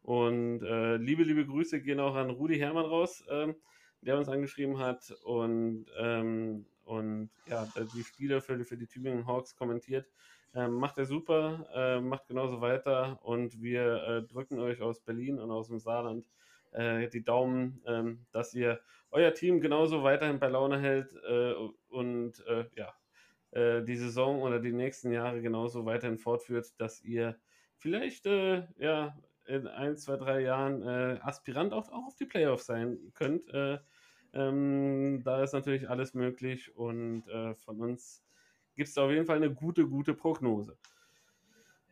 Und 0.02 0.64
äh, 0.64 0.98
liebe, 0.98 1.24
liebe 1.24 1.46
Grüße 1.46 1.82
gehen 1.82 2.00
auch 2.00 2.16
an 2.16 2.30
Rudi 2.30 2.58
Hermann 2.58 2.86
raus, 2.86 3.24
ähm, 3.30 3.56
der 4.02 4.18
uns 4.18 4.30
angeschrieben 4.30 4.80
hat 4.80 5.12
und, 5.24 5.86
ähm, 6.00 6.66
und 6.84 7.30
ja, 7.48 7.68
die 7.94 8.04
Spiele 8.04 8.42
für, 8.42 8.64
für 8.64 8.78
die 8.78 8.88
Tübingen 8.88 9.28
Hawks 9.28 9.56
kommentiert. 9.56 10.08
Ähm, 10.56 10.74
macht 10.74 10.98
er 10.98 11.06
super, 11.06 11.68
äh, 11.76 12.02
macht 12.02 12.28
genauso 12.28 12.60
weiter 12.60 13.20
und 13.22 13.62
wir 13.62 14.04
äh, 14.04 14.24
drücken 14.24 14.60
euch 14.60 14.82
aus 14.82 15.00
Berlin 15.00 15.38
und 15.38 15.52
aus 15.52 15.68
dem 15.68 15.80
Saarland 15.80 16.26
äh, 16.72 17.08
die 17.10 17.24
Daumen, 17.24 17.82
ähm, 17.86 18.26
dass 18.32 18.54
ihr 18.56 18.80
euer 19.12 19.34
Team 19.34 19.62
genauso 19.62 20.02
weiterhin 20.04 20.40
bei 20.40 20.48
Laune 20.48 20.80
hält 20.80 21.14
äh, 21.28 21.54
und 21.90 22.44
äh, 22.48 22.66
ja, 22.76 22.94
die 23.52 23.96
Saison 23.96 24.44
oder 24.44 24.60
die 24.60 24.72
nächsten 24.72 25.12
Jahre 25.12 25.42
genauso 25.42 25.84
weiterhin 25.84 26.20
fortführt, 26.20 26.72
dass 26.78 27.02
ihr 27.02 27.36
vielleicht 27.78 28.28
ja 28.28 29.18
in 29.50 29.68
ein, 29.68 29.98
zwei, 29.98 30.16
drei 30.16 30.42
Jahren 30.42 30.84
äh, 30.84 31.20
Aspirant 31.22 31.74
auch, 31.74 31.90
auch 31.90 32.08
auf 32.08 32.16
die 32.16 32.26
Playoffs 32.26 32.68
sein 32.68 32.98
könnt. 33.16 33.52
Äh, 33.54 33.80
ähm, 34.34 35.22
da 35.24 35.44
ist 35.44 35.54
natürlich 35.54 35.90
alles 35.90 36.14
möglich 36.14 36.76
und 36.76 37.28
äh, 37.28 37.56
von 37.56 37.80
uns 37.82 38.24
gibt 38.76 38.90
es 38.90 38.98
auf 38.98 39.12
jeden 39.12 39.26
Fall 39.26 39.38
eine 39.38 39.54
gute, 39.54 39.88
gute 39.88 40.14
Prognose. 40.14 40.78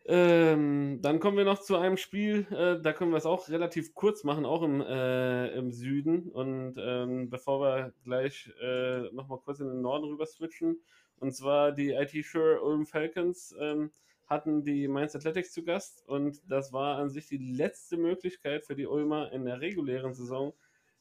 Ähm, 0.10 1.00
dann 1.02 1.20
kommen 1.20 1.36
wir 1.36 1.44
noch 1.44 1.60
zu 1.60 1.76
einem 1.76 1.98
Spiel, 1.98 2.48
äh, 2.52 2.82
da 2.82 2.94
können 2.94 3.12
wir 3.12 3.18
es 3.18 3.26
auch 3.26 3.50
relativ 3.50 3.94
kurz 3.94 4.24
machen, 4.24 4.46
auch 4.46 4.62
im, 4.62 4.80
äh, 4.80 5.50
im 5.50 5.72
Süden. 5.72 6.30
Und 6.30 6.76
ähm, 6.80 7.30
bevor 7.30 7.60
wir 7.60 7.94
gleich 8.06 8.50
äh, 8.62 9.02
nochmal 9.12 9.40
kurz 9.40 9.60
in 9.60 9.68
den 9.68 9.82
Norden 9.82 10.06
rüber 10.06 10.26
switchen, 10.26 10.80
und 11.20 11.34
zwar 11.34 11.72
die 11.74 11.90
IT 11.92 12.14
Sure 12.24 12.62
Ulm 12.62 12.86
Falcons. 12.86 13.54
Ähm, 13.60 13.92
hatten 14.28 14.64
die 14.64 14.88
Mainz 14.88 15.16
Athletics 15.16 15.54
zu 15.54 15.64
Gast 15.64 16.08
und 16.08 16.42
das 16.52 16.74
war 16.74 16.98
an 16.98 17.10
sich 17.10 17.28
die 17.28 17.38
letzte 17.38 17.98
Möglichkeit 17.98 18.66
für 18.66 18.76
die 18.76 18.86
Ulmer 18.86 19.32
in 19.32 19.46
der 19.46 19.62
regulären 19.62 20.14
Saison 20.14 20.54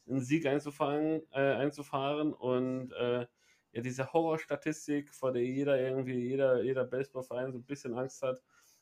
einen 0.07 0.21
Sieg 0.21 0.45
einzufangen, 0.45 1.21
äh, 1.31 1.39
einzufahren 1.39 2.33
und 2.33 2.93
äh, 2.93 3.27
ja, 3.73 3.81
diese 3.81 4.11
Horrorstatistik, 4.13 5.13
vor 5.13 5.33
der 5.33 5.43
jeder 5.43 5.79
irgendwie, 5.79 6.15
jeder, 6.15 6.63
jeder 6.63 6.85
Baseballverein 6.85 7.51
so 7.51 7.59
ein 7.59 7.65
bisschen 7.65 7.93
Angst 7.93 8.23
hat, 8.23 8.41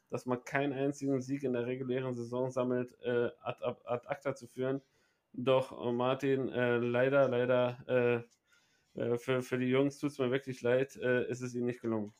dass 0.10 0.28
man 0.28 0.44
keinen 0.44 0.74
einzigen 0.74 1.22
Sieg 1.22 1.44
in 1.44 1.54
der 1.54 1.66
regulären 1.66 2.16
Saison 2.16 2.52
sammelt, 2.52 2.94
äh, 3.02 3.30
ad, 3.42 3.64
ad, 3.64 3.82
ad 3.86 4.08
acta 4.08 4.36
zu 4.36 4.48
führen. 4.48 4.82
Doch 5.34 5.86
äh, 5.86 5.92
Martin, 5.92 6.50
äh, 6.50 6.78
leider, 6.78 7.28
leider 7.28 8.26
äh, 8.96 9.02
äh, 9.02 9.18
für, 9.18 9.42
für 9.42 9.58
die 9.58 9.70
Jungs 9.70 9.98
tut 9.98 10.12
es 10.12 10.20
mir 10.20 10.32
wirklich 10.32 10.62
leid, 10.62 10.96
ist 10.96 11.42
es 11.42 11.56
ihnen 11.56 11.66
nicht 11.66 11.82
gelungen. 11.82 12.14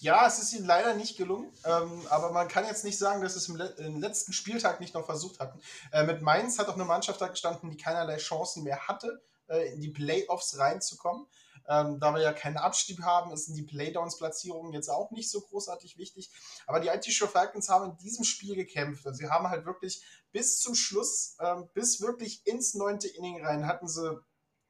Ja, 0.00 0.26
es 0.26 0.38
ist 0.38 0.52
ihnen 0.52 0.66
leider 0.66 0.94
nicht 0.94 1.16
gelungen, 1.16 1.52
ähm, 1.64 2.06
aber 2.10 2.30
man 2.30 2.48
kann 2.48 2.66
jetzt 2.66 2.84
nicht 2.84 2.98
sagen, 2.98 3.22
dass 3.22 3.32
sie 3.32 3.38
es 3.38 3.48
im, 3.48 3.56
Le 3.56 3.66
im, 3.78 4.00
letzten 4.00 4.32
Spieltag 4.32 4.80
nicht 4.80 4.94
noch 4.94 5.06
versucht 5.06 5.40
hatten. 5.40 5.60
Äh, 5.92 6.04
mit 6.04 6.22
Mainz 6.22 6.58
hat 6.58 6.68
auch 6.68 6.74
eine 6.74 6.84
Mannschaft 6.84 7.20
da 7.20 7.28
gestanden, 7.28 7.70
die 7.70 7.76
keinerlei 7.76 8.16
Chancen 8.18 8.62
mehr 8.62 8.88
hatte, 8.88 9.22
äh, 9.48 9.72
in 9.72 9.80
die 9.80 9.90
Playoffs 9.90 10.58
reinzukommen. 10.58 11.26
Ähm, 11.68 11.98
da 11.98 12.14
wir 12.14 12.22
ja 12.22 12.32
keinen 12.32 12.58
Abstieg 12.58 13.02
haben, 13.02 13.32
ist 13.32 13.48
die 13.48 13.62
Playdowns-Platzierung 13.62 14.72
jetzt 14.72 14.88
auch 14.88 15.10
nicht 15.10 15.30
so 15.30 15.40
großartig 15.40 15.98
wichtig. 15.98 16.30
Aber 16.66 16.78
die 16.78 16.88
IT 16.88 17.06
Show 17.06 17.26
Falcons 17.26 17.68
haben 17.68 17.90
in 17.90 17.96
diesem 17.96 18.24
Spiel 18.24 18.54
gekämpft. 18.54 19.06
Also 19.06 19.18
sie 19.18 19.28
haben 19.28 19.48
halt 19.48 19.66
wirklich 19.66 20.02
bis 20.30 20.60
zum 20.60 20.74
Schluss, 20.74 21.36
ähm, 21.40 21.68
bis 21.74 22.00
wirklich 22.00 22.46
ins 22.46 22.74
neunte 22.74 23.08
Inning 23.08 23.44
rein, 23.44 23.66
hatten 23.66 23.88
sie 23.88 24.20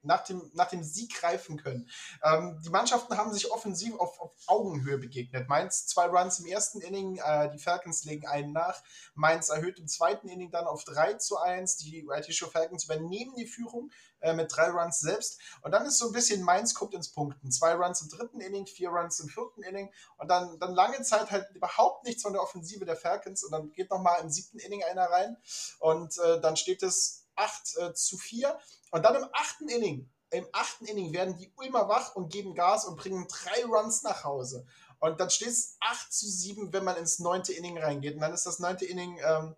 nach 0.06 0.24
dem, 0.24 0.50
nach 0.54 0.68
dem 0.68 0.82
Sieg 0.82 1.14
greifen 1.14 1.56
können. 1.56 1.88
Ähm, 2.22 2.60
die 2.64 2.70
Mannschaften 2.70 3.16
haben 3.16 3.32
sich 3.32 3.50
offensiv 3.50 3.94
auf, 3.98 4.18
auf, 4.20 4.32
Augenhöhe 4.46 4.98
begegnet. 4.98 5.48
Mainz 5.48 5.86
zwei 5.86 6.06
Runs 6.06 6.38
im 6.38 6.46
ersten 6.46 6.80
Inning, 6.80 7.18
äh, 7.18 7.50
die 7.50 7.58
Falcons 7.58 8.04
legen 8.04 8.26
einen 8.26 8.52
nach. 8.52 8.82
Mainz 9.14 9.48
erhöht 9.48 9.78
im 9.78 9.88
zweiten 9.88 10.28
Inning 10.28 10.50
dann 10.50 10.66
auf 10.66 10.84
3 10.84 11.14
zu 11.14 11.38
1. 11.38 11.76
Die 11.78 12.06
Show 12.30 12.48
Falcons 12.48 12.84
übernehmen 12.84 13.34
die 13.36 13.46
Führung 13.46 13.90
äh, 14.20 14.32
mit 14.32 14.54
drei 14.54 14.70
Runs 14.70 15.00
selbst. 15.00 15.38
Und 15.62 15.72
dann 15.72 15.86
ist 15.86 15.98
so 15.98 16.06
ein 16.06 16.12
bisschen 16.12 16.42
Mainz 16.42 16.74
guckt 16.74 16.94
ins 16.94 17.10
Punkten. 17.10 17.50
Zwei 17.50 17.74
Runs 17.74 18.02
im 18.02 18.08
dritten 18.08 18.40
Inning, 18.40 18.66
vier 18.66 18.90
Runs 18.90 19.20
im 19.20 19.28
vierten 19.28 19.62
Inning 19.62 19.92
und 20.18 20.28
dann, 20.28 20.58
dann 20.58 20.74
lange 20.74 21.02
Zeit 21.02 21.30
halt 21.30 21.50
überhaupt 21.54 22.04
nichts 22.04 22.22
von 22.22 22.32
der 22.32 22.42
Offensive 22.42 22.84
der 22.84 22.96
Falcons 22.96 23.44
und 23.44 23.52
dann 23.52 23.72
geht 23.72 23.90
nochmal 23.90 24.20
im 24.20 24.30
siebten 24.30 24.58
Inning 24.58 24.82
einer 24.84 25.04
rein 25.04 25.36
und 25.80 26.18
äh, 26.18 26.40
dann 26.40 26.56
steht 26.56 26.82
es 26.82 27.26
8 27.36 27.76
äh, 27.76 27.94
zu 27.94 28.16
4. 28.16 28.58
Und 28.90 29.02
dann 29.02 29.16
im 29.16 29.28
achten 29.32 29.68
Inning, 29.68 30.10
im 30.30 30.46
achten 30.52 30.86
Inning 30.86 31.12
werden 31.12 31.36
die 31.36 31.52
Ulmer 31.56 31.88
wach 31.88 32.14
und 32.14 32.32
geben 32.32 32.54
Gas 32.54 32.84
und 32.84 32.96
bringen 32.96 33.26
drei 33.28 33.64
Runs 33.64 34.02
nach 34.02 34.24
Hause. 34.24 34.66
Und 34.98 35.20
dann 35.20 35.30
steht 35.30 35.48
es 35.48 35.76
8 35.80 36.12
zu 36.12 36.26
7, 36.26 36.72
wenn 36.72 36.84
man 36.84 36.96
ins 36.96 37.18
neunte 37.18 37.52
Inning 37.52 37.78
reingeht. 37.78 38.14
Und 38.14 38.20
dann 38.20 38.32
ist 38.32 38.46
das 38.46 38.58
neunte 38.58 38.86
Inning 38.86 39.20
ähm, 39.24 39.54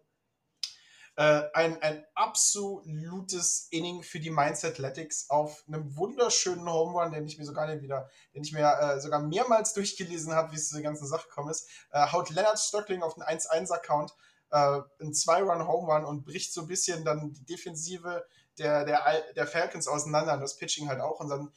äh, 1.16 1.48
ein, 1.54 1.82
ein 1.82 2.04
absolutes 2.14 3.68
Inning 3.70 4.02
für 4.02 4.20
die 4.20 4.30
Mainz 4.30 4.64
Athletics 4.64 5.30
auf 5.30 5.64
einem 5.66 5.96
wunderschönen 5.96 6.70
Home 6.70 6.92
Run, 6.92 7.12
den 7.12 7.26
ich 7.26 7.38
mir 7.38 7.44
sogar 7.44 7.66
nicht 7.66 7.82
wieder, 7.82 8.08
den 8.34 8.42
ich 8.42 8.52
mir 8.52 8.66
äh, 8.80 9.00
sogar 9.00 9.20
mehrmals 9.20 9.72
durchgelesen 9.74 10.32
habe, 10.32 10.52
wie 10.52 10.56
es 10.56 10.68
zu 10.68 10.74
der 10.74 10.84
ganzen 10.84 11.06
Sache 11.06 11.28
gekommen 11.28 11.50
ist. 11.50 11.68
Äh, 11.90 12.06
haut 12.12 12.30
Leonard 12.30 12.58
Stöckling 12.58 13.02
auf 13.02 13.14
den 13.14 13.24
1-1-Account 13.24 14.14
äh, 14.50 14.80
ein 15.00 15.12
Zwei-Run-Home 15.12 15.92
Run 15.92 16.04
und 16.04 16.24
bricht 16.24 16.52
so 16.52 16.62
ein 16.62 16.68
bisschen 16.68 17.04
dann 17.04 17.32
die 17.32 17.44
Defensive 17.44 18.24
der, 18.58 18.84
der, 18.84 19.32
der 19.34 19.46
Falcons 19.46 19.88
auseinander 19.88 20.34
und 20.34 20.40
das 20.40 20.56
Pitching 20.56 20.88
halt 20.88 21.00
auch. 21.00 21.20
Und 21.20 21.28
dann 21.28 21.52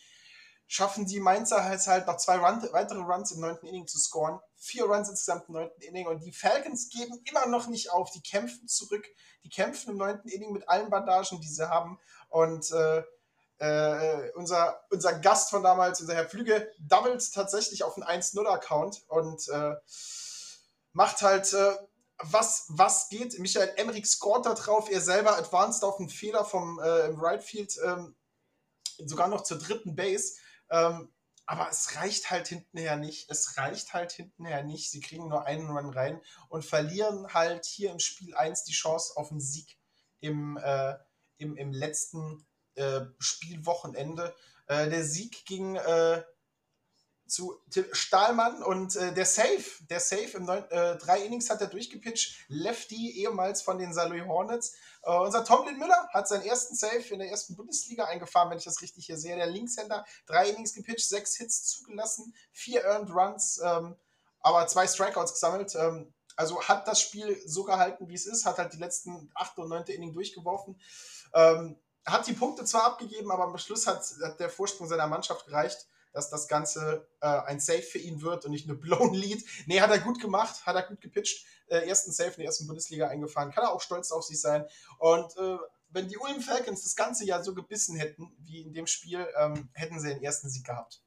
schaffen 0.67 1.05
die 1.05 1.19
Mainzer 1.19 1.65
halt, 1.65 1.85
halt 1.85 2.07
noch 2.07 2.17
zwei 2.17 2.37
Run, 2.37 2.65
weitere 2.71 2.99
Runs 2.99 3.31
im 3.31 3.41
neunten 3.41 3.67
Inning 3.67 3.87
zu 3.87 3.99
scoren. 3.99 4.39
Vier 4.55 4.85
Runs 4.85 5.09
insgesamt 5.09 5.49
im 5.49 5.55
neunten 5.55 5.81
Inning 5.81 6.07
und 6.07 6.23
die 6.23 6.31
Falcons 6.31 6.89
geben 6.89 7.21
immer 7.25 7.45
noch 7.47 7.67
nicht 7.67 7.91
auf. 7.91 8.09
Die 8.11 8.21
kämpfen 8.21 8.67
zurück. 8.67 9.05
Die 9.43 9.49
kämpfen 9.49 9.91
im 9.91 9.97
neunten 9.97 10.29
Inning 10.29 10.53
mit 10.53 10.69
allen 10.69 10.89
Bandagen, 10.89 11.41
die 11.41 11.49
sie 11.49 11.69
haben. 11.69 11.99
Und 12.29 12.71
äh, 12.71 13.03
äh, 13.61 14.31
unser, 14.35 14.81
unser 14.89 15.19
Gast 15.19 15.49
von 15.49 15.61
damals, 15.61 16.01
unser 16.01 16.15
Herr 16.15 16.29
Flüge, 16.29 16.71
doubles 16.79 17.31
tatsächlich 17.31 17.83
auf 17.83 17.95
einen 17.97 18.21
1-0-Account 18.21 19.03
und 19.07 19.47
äh, 19.49 19.75
macht 20.93 21.21
halt 21.21 21.53
äh, 21.53 21.75
was, 22.23 22.65
was 22.69 23.09
geht. 23.09 23.37
Michael 23.39 23.73
Emmerich 23.77 24.05
scored 24.05 24.45
da 24.45 24.53
drauf, 24.53 24.89
er 24.89 25.01
selber 25.01 25.37
advanced 25.37 25.83
auf 25.83 25.99
einen 25.99 26.09
Fehler 26.09 26.45
vom 26.45 26.79
äh, 26.79 27.07
im 27.07 27.19
Right 27.19 27.43
Field, 27.43 27.77
ähm, 27.85 28.15
sogar 28.97 29.27
noch 29.27 29.43
zur 29.43 29.59
dritten 29.59 29.95
Base. 29.95 30.33
Ähm, 30.69 31.11
aber 31.45 31.69
es 31.69 31.95
reicht 31.97 32.29
halt 32.29 32.47
hintenher 32.47 32.95
nicht. 32.95 33.29
Es 33.29 33.57
reicht 33.57 33.93
halt 33.93 34.11
hintenher 34.11 34.63
nicht. 34.63 34.89
Sie 34.89 35.01
kriegen 35.01 35.27
nur 35.27 35.45
einen 35.45 35.69
Run 35.69 35.89
rein 35.89 36.21
und 36.49 36.63
verlieren 36.63 37.33
halt 37.33 37.65
hier 37.65 37.91
im 37.91 37.99
Spiel 37.99 38.35
1 38.35 38.63
die 38.63 38.73
Chance 38.73 39.13
auf 39.17 39.31
einen 39.31 39.41
Sieg 39.41 39.77
im, 40.21 40.57
äh, 40.57 40.95
im, 41.37 41.57
im 41.57 41.73
letzten 41.73 42.45
äh, 42.75 43.01
Spielwochenende. 43.19 44.33
Äh, 44.67 44.89
der 44.89 45.03
Sieg 45.03 45.45
ging 45.45 45.75
zu 47.31 47.57
Stahlmann 47.93 48.61
und 48.61 48.95
äh, 48.97 49.13
der 49.13 49.25
Safe, 49.25 49.63
der 49.89 50.01
Safe 50.01 50.31
im 50.33 50.43
neun, 50.45 50.69
äh, 50.69 50.97
drei 50.97 51.21
Innings 51.21 51.49
hat 51.49 51.61
er 51.61 51.67
durchgepitcht. 51.67 52.45
Lefty, 52.49 53.11
ehemals 53.21 53.61
von 53.61 53.77
den 53.77 53.93
Saloy 53.93 54.19
Hornets. 54.19 54.73
Äh, 55.03 55.17
unser 55.17 55.45
Tomlin 55.45 55.79
Müller 55.79 56.09
hat 56.11 56.27
seinen 56.27 56.43
ersten 56.43 56.75
Safe 56.75 57.07
in 57.09 57.19
der 57.19 57.29
ersten 57.29 57.55
Bundesliga 57.55 58.03
eingefahren, 58.03 58.49
wenn 58.49 58.57
ich 58.57 58.65
das 58.65 58.81
richtig 58.81 59.05
hier 59.05 59.17
sehe. 59.17 59.37
Der 59.37 59.47
Linkshänder, 59.47 60.05
drei 60.25 60.49
Innings 60.49 60.73
gepitcht, 60.73 61.07
sechs 61.07 61.37
Hits 61.37 61.63
zugelassen, 61.67 62.35
vier 62.51 62.83
Earned 62.83 63.09
Runs, 63.11 63.61
ähm, 63.63 63.95
aber 64.41 64.67
zwei 64.67 64.85
Strikeouts 64.85 65.31
gesammelt. 65.31 65.73
Ähm, 65.75 66.13
also 66.35 66.61
hat 66.61 66.85
das 66.85 66.99
Spiel 66.99 67.41
so 67.45 67.63
gehalten, 67.63 68.09
wie 68.09 68.15
es 68.15 68.25
ist, 68.25 68.45
hat 68.45 68.57
halt 68.57 68.73
die 68.73 68.77
letzten 68.77 69.31
acht 69.35 69.57
und 69.57 69.69
neunte 69.69 69.93
Inning 69.93 70.11
durchgeworfen. 70.11 70.77
Ähm, 71.33 71.79
hat 72.05 72.27
die 72.27 72.33
Punkte 72.33 72.65
zwar 72.65 72.83
abgegeben, 72.83 73.31
aber 73.31 73.45
am 73.45 73.57
Schluss 73.57 73.87
hat, 73.87 74.03
hat 74.21 74.39
der 74.39 74.49
Vorsprung 74.49 74.89
seiner 74.89 75.07
Mannschaft 75.07 75.45
gereicht 75.45 75.87
dass 76.13 76.29
das 76.29 76.47
Ganze 76.47 77.07
äh, 77.21 77.27
ein 77.27 77.59
Safe 77.59 77.81
für 77.81 77.97
ihn 77.97 78.21
wird 78.21 78.45
und 78.45 78.51
nicht 78.51 78.69
eine 78.69 78.77
Blown 78.79 79.13
Lead. 79.13 79.43
Nee, 79.65 79.81
hat 79.81 79.91
er 79.91 79.99
gut 79.99 80.19
gemacht, 80.19 80.65
hat 80.65 80.75
er 80.75 80.83
gut 80.83 81.01
gepitcht. 81.01 81.45
Äh, 81.67 81.87
ersten 81.87 82.11
Safe 82.11 82.31
in 82.31 82.37
der 82.37 82.45
ersten 82.45 82.67
Bundesliga 82.67 83.07
eingefahren. 83.07 83.51
Kann 83.51 83.63
er 83.63 83.71
auch 83.71 83.81
stolz 83.81 84.11
auf 84.11 84.23
sich 84.23 84.39
sein. 84.39 84.65
Und 84.99 85.35
äh, 85.37 85.57
wenn 85.89 86.07
die 86.07 86.17
Ulm 86.17 86.41
Falcons 86.41 86.83
das 86.83 86.95
ganze 86.95 87.25
Jahr 87.25 87.43
so 87.43 87.53
gebissen 87.53 87.95
hätten 87.97 88.31
wie 88.39 88.61
in 88.61 88.73
dem 88.73 88.87
Spiel, 88.87 89.27
ähm, 89.37 89.69
hätten 89.73 89.99
sie 89.99 90.09
den 90.09 90.23
ersten 90.23 90.49
Sieg 90.49 90.65
gehabt. 90.65 91.01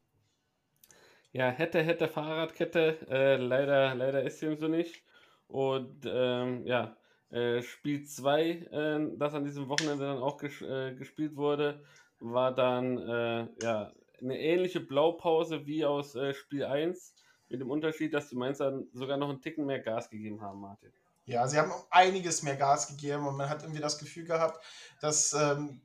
Ja, 1.33 1.51
hätte, 1.51 1.83
hätte 1.83 2.09
Fahrradkette. 2.09 3.07
Äh, 3.09 3.37
leider, 3.37 3.95
leider 3.95 4.23
ist 4.23 4.39
sie 4.39 4.57
so 4.57 4.69
nicht. 4.69 5.03
Und 5.49 6.05
ähm, 6.07 6.65
ja, 6.67 6.97
äh, 7.31 7.63
Spiel 7.63 8.05
2, 8.05 8.43
äh, 8.43 9.17
das 9.17 9.35
an 9.35 9.45
diesem 9.45 9.69
Wochenende 9.69 10.05
dann 10.05 10.19
auch 10.19 10.39
ges 10.39 10.63
äh, 10.63 10.95
gespielt 10.95 11.37
wurde, 11.37 11.83
war 12.21 12.55
dann 12.55 12.99
äh, 12.99 13.49
ja, 13.63 13.93
eine 14.25 14.39
ähnliche 14.39 14.81
Blaupause 14.81 15.66
wie 15.66 15.85
aus 15.85 16.14
äh, 16.14 16.35
Spiel 16.35 16.64
1, 16.64 17.14
mit 17.49 17.61
dem 17.61 17.70
Unterschied, 17.70 18.12
dass 18.14 18.29
die 18.29 18.37
Mainzer 18.37 18.83
sogar 18.93 19.16
noch 19.16 19.29
einen 19.29 19.41
Ticken 19.41 19.66
mehr 19.66 19.81
Gas 19.81 20.11
gegeben 20.11 20.41
haben, 20.41 20.61
Martin. 20.61 20.93
Ja, 21.27 21.47
sie 21.47 21.59
haben 21.59 21.72
einiges 21.91 22.43
mehr 22.43 22.57
Gas 22.57 22.89
gegeben 22.89 23.27
und 23.27 23.37
man 23.37 23.49
hat 23.49 23.62
irgendwie 23.62 23.81
das 23.81 23.99
Gefühl 23.99 24.25
gehabt, 24.25 24.62
dass 25.01 25.33
ähm, 25.33 25.81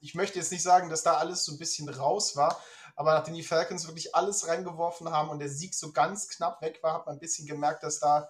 ich 0.00 0.14
möchte 0.14 0.38
jetzt 0.38 0.52
nicht 0.52 0.62
sagen, 0.62 0.90
dass 0.90 1.02
da 1.02 1.14
alles 1.14 1.44
so 1.44 1.52
ein 1.52 1.58
bisschen 1.58 1.88
raus 1.88 2.36
war, 2.36 2.60
aber 2.96 3.14
nachdem 3.14 3.34
die 3.34 3.42
Falcons 3.42 3.86
wirklich 3.86 4.14
alles 4.14 4.48
reingeworfen 4.48 5.10
haben 5.10 5.30
und 5.30 5.38
der 5.38 5.48
Sieg 5.48 5.74
so 5.74 5.92
ganz 5.92 6.28
knapp 6.28 6.60
weg 6.62 6.82
war, 6.82 6.94
hat 6.94 7.06
man 7.06 7.16
ein 7.16 7.20
bisschen 7.20 7.46
gemerkt, 7.46 7.82
dass 7.82 7.98
da 7.98 8.28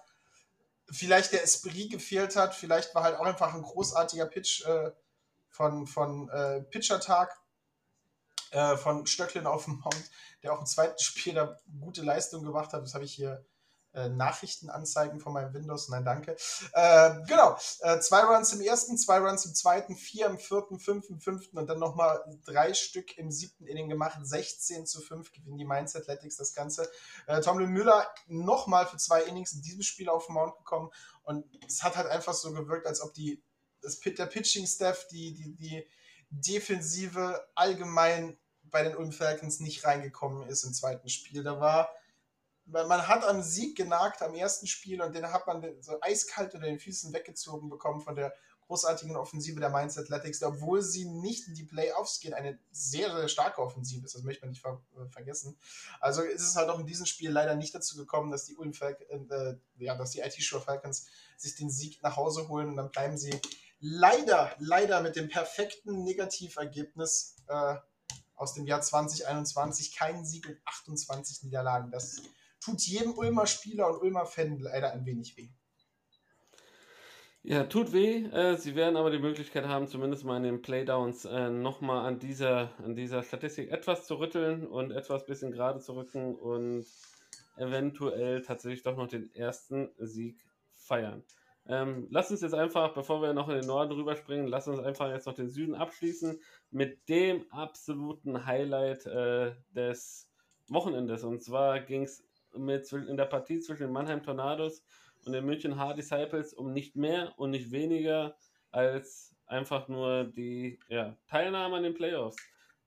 vielleicht 0.89 1.33
der 1.33 1.43
Esprit 1.43 1.91
gefehlt 1.91 2.35
hat. 2.35 2.55
Vielleicht 2.55 2.95
war 2.95 3.03
halt 3.03 3.17
auch 3.17 3.25
einfach 3.25 3.53
ein 3.53 3.61
großartiger 3.61 4.25
Pitch 4.25 4.65
äh, 4.65 4.91
von, 5.49 5.87
von 5.87 6.29
äh, 6.29 6.61
Pitchertag 6.61 7.37
äh, 8.51 8.77
von 8.77 9.05
Stöcklin 9.05 9.45
auf 9.45 9.65
dem 9.65 9.79
Mount, 9.79 10.11
der 10.43 10.53
auch 10.53 10.59
im 10.59 10.65
zweiten 10.65 10.99
Spiel 10.99 11.33
da 11.33 11.57
gute 11.79 12.03
Leistung 12.03 12.43
gemacht 12.43 12.73
hat. 12.73 12.83
Das 12.83 12.93
habe 12.93 13.05
ich 13.05 13.13
hier 13.13 13.45
äh, 13.97 14.09
Nachrichtenanzeigen 14.09 15.19
von 15.19 15.33
meinem 15.33 15.53
Windows. 15.53 15.89
Nein, 15.89 16.05
danke. 16.05 16.37
Äh, 16.73 17.15
genau. 17.27 17.57
Äh, 17.79 17.99
zwei 17.99 18.21
Runs 18.21 18.53
im 18.53 18.61
ersten, 18.61 18.97
zwei 18.97 19.19
Runs 19.19 19.45
im 19.45 19.55
zweiten, 19.55 19.95
vier 19.95 20.27
im 20.27 20.37
vierten, 20.37 20.79
fünf 20.79 21.09
im 21.09 21.19
fünften 21.19 21.57
und 21.57 21.67
dann 21.67 21.79
nochmal 21.79 22.23
drei 22.45 22.73
Stück 22.73 23.17
im 23.17 23.31
siebten 23.31 23.65
Inning 23.65 23.89
gemacht. 23.89 24.19
16 24.21 24.85
zu 24.85 25.01
5 25.01 25.31
gewinnen 25.31 25.57
die 25.57 25.65
Mainz 25.65 25.95
Athletics 25.95 26.37
das 26.37 26.53
Ganze. 26.53 26.89
Äh, 27.25 27.41
Tomlin 27.41 27.71
Müller 27.71 28.07
nochmal 28.27 28.85
für 28.85 28.97
zwei 28.97 29.23
Innings 29.23 29.53
in 29.53 29.61
diesem 29.61 29.81
Spiel 29.81 30.09
auf 30.09 30.27
den 30.27 30.35
Mount 30.35 30.57
gekommen 30.57 30.91
und 31.23 31.45
es 31.67 31.81
hat 31.81 31.97
halt 31.97 32.07
einfach 32.07 32.33
so 32.33 32.53
gewirkt, 32.53 32.85
als 32.85 33.01
ob 33.01 33.13
die, 33.13 33.43
das, 33.81 33.99
der 33.99 34.25
Pitching-Staff, 34.27 35.07
die, 35.07 35.33
die, 35.33 35.55
die 35.55 35.87
Defensive 36.29 37.47
allgemein 37.55 38.37
bei 38.63 38.83
den 38.83 38.95
Ulm 38.95 39.11
Falcons 39.11 39.59
nicht 39.59 39.85
reingekommen 39.85 40.47
ist 40.47 40.63
im 40.63 40.73
zweiten 40.73 41.09
Spiel. 41.09 41.43
Da 41.43 41.59
war, 41.59 41.89
man 42.65 43.07
hat 43.07 43.23
am 43.23 43.41
Sieg 43.41 43.77
genagt 43.77 44.21
am 44.21 44.35
ersten 44.35 44.67
Spiel 44.67 45.01
und 45.01 45.15
den 45.15 45.31
hat 45.31 45.47
man 45.47 45.63
so 45.81 45.97
eiskalt 46.01 46.53
unter 46.53 46.67
den 46.67 46.79
Füßen 46.79 47.13
weggezogen 47.13 47.69
bekommen 47.69 48.01
von 48.01 48.15
der 48.15 48.33
großartigen 48.67 49.15
Offensive 49.15 49.59
der 49.59 49.69
Mainz 49.69 49.97
Athletics, 49.97 50.43
obwohl 50.43 50.81
sie 50.81 51.05
nicht 51.05 51.47
in 51.47 51.55
die 51.55 51.63
Playoffs 51.63 52.19
gehen, 52.19 52.33
eine 52.33 52.59
sehr, 52.71 53.15
sehr 53.15 53.29
starke 53.29 53.61
Offensive 53.61 54.05
ist, 54.05 54.15
das 54.15 54.23
möchte 54.23 54.41
man 54.41 54.51
nicht 54.51 54.61
ver 54.61 54.81
äh, 54.97 55.09
vergessen. 55.09 55.57
Also 55.99 56.21
ist 56.21 56.41
es 56.41 56.55
halt 56.55 56.69
auch 56.69 56.79
in 56.79 56.85
diesem 56.85 57.05
Spiel 57.05 57.31
leider 57.31 57.55
nicht 57.55 57.73
dazu 57.73 57.95
gekommen, 57.95 58.29
dass 58.29 58.45
die 58.45 58.57
äh, 58.57 59.55
ja, 59.77 59.95
dass 59.95 60.11
die 60.11 60.19
IT-Show 60.19 60.59
Falcons 60.59 61.07
sich 61.37 61.55
den 61.55 61.69
Sieg 61.69 62.03
nach 62.03 62.17
Hause 62.17 62.49
holen 62.49 62.69
und 62.69 62.75
dann 62.75 62.91
bleiben 62.91 63.17
sie 63.17 63.39
leider, 63.79 64.55
leider 64.59 65.01
mit 65.01 65.15
dem 65.15 65.29
perfekten 65.29 66.03
Negativergebnis 66.03 67.35
äh, 67.47 67.75
aus 68.35 68.53
dem 68.53 68.65
Jahr 68.65 68.81
2021 68.81 69.95
keinen 69.95 70.25
Sieg 70.25 70.47
und 70.47 70.57
28 70.65 71.43
Niederlagen. 71.43 71.91
Das 71.91 72.21
tut 72.59 72.81
jedem 72.81 73.17
Ulmer 73.17 73.47
Spieler 73.47 73.87
und 73.87 74.01
Ulmer 74.01 74.25
Fan 74.25 74.59
leider 74.59 74.91
ein 74.91 75.05
wenig 75.05 75.37
weh. 75.37 75.49
Ja, 77.43 77.63
tut 77.63 77.93
weh. 77.93 78.25
Äh, 78.25 78.57
sie 78.57 78.75
werden 78.75 78.97
aber 78.97 79.09
die 79.09 79.19
Möglichkeit 79.19 79.67
haben, 79.67 79.87
zumindest 79.87 80.25
mal 80.25 80.37
in 80.37 80.43
den 80.43 80.61
Playdowns 80.61 81.23
äh, 81.25 81.49
nochmal 81.49 82.05
an 82.05 82.19
dieser, 82.19 82.71
an 82.83 82.93
dieser 82.93 83.23
Statistik 83.23 83.71
etwas 83.71 84.05
zu 84.05 84.15
rütteln 84.15 84.67
und 84.67 84.91
etwas 84.91 85.25
bisschen 85.25 85.51
gerade 85.51 85.79
zu 85.79 85.95
rücken 85.95 86.35
und 86.35 86.85
eventuell 87.55 88.41
tatsächlich 88.41 88.83
doch 88.83 88.97
noch 88.97 89.07
den 89.07 89.33
ersten 89.33 89.89
Sieg 89.97 90.45
feiern. 90.73 91.23
Ähm, 91.69 92.07
lass 92.09 92.31
uns 92.31 92.41
jetzt 92.41 92.53
einfach, 92.53 92.93
bevor 92.93 93.21
wir 93.21 93.33
noch 93.33 93.49
in 93.49 93.55
den 93.55 93.67
Norden 93.67 93.91
rüberspringen, 93.91 94.47
lass 94.47 94.67
uns 94.67 94.79
einfach 94.79 95.09
jetzt 95.11 95.25
noch 95.25 95.33
den 95.33 95.49
Süden 95.49 95.75
abschließen 95.75 96.39
mit 96.71 97.09
dem 97.09 97.45
absoluten 97.51 98.45
Highlight 98.45 99.05
äh, 99.05 99.51
des 99.75 100.29
Wochenendes. 100.69 101.23
Und 101.23 101.43
zwar 101.43 101.81
ging 101.81 102.03
es 102.03 102.23
in 102.53 103.17
der 103.17 103.25
Partie 103.25 103.59
zwischen 103.59 103.83
den 103.83 103.91
Mannheim 103.91 104.23
Tornados 104.23 104.83
und 105.25 105.33
den 105.33 105.45
München 105.45 105.77
Hard 105.77 105.97
Disciples 105.97 106.53
um 106.53 106.71
nicht 106.71 106.95
mehr 106.95 107.33
und 107.37 107.51
nicht 107.51 107.71
weniger 107.71 108.37
als 108.71 109.35
einfach 109.45 109.89
nur 109.89 110.23
die 110.23 110.79
ja, 110.87 111.17
Teilnahme 111.27 111.77
an 111.77 111.83
den 111.83 111.93
Playoffs. 111.93 112.37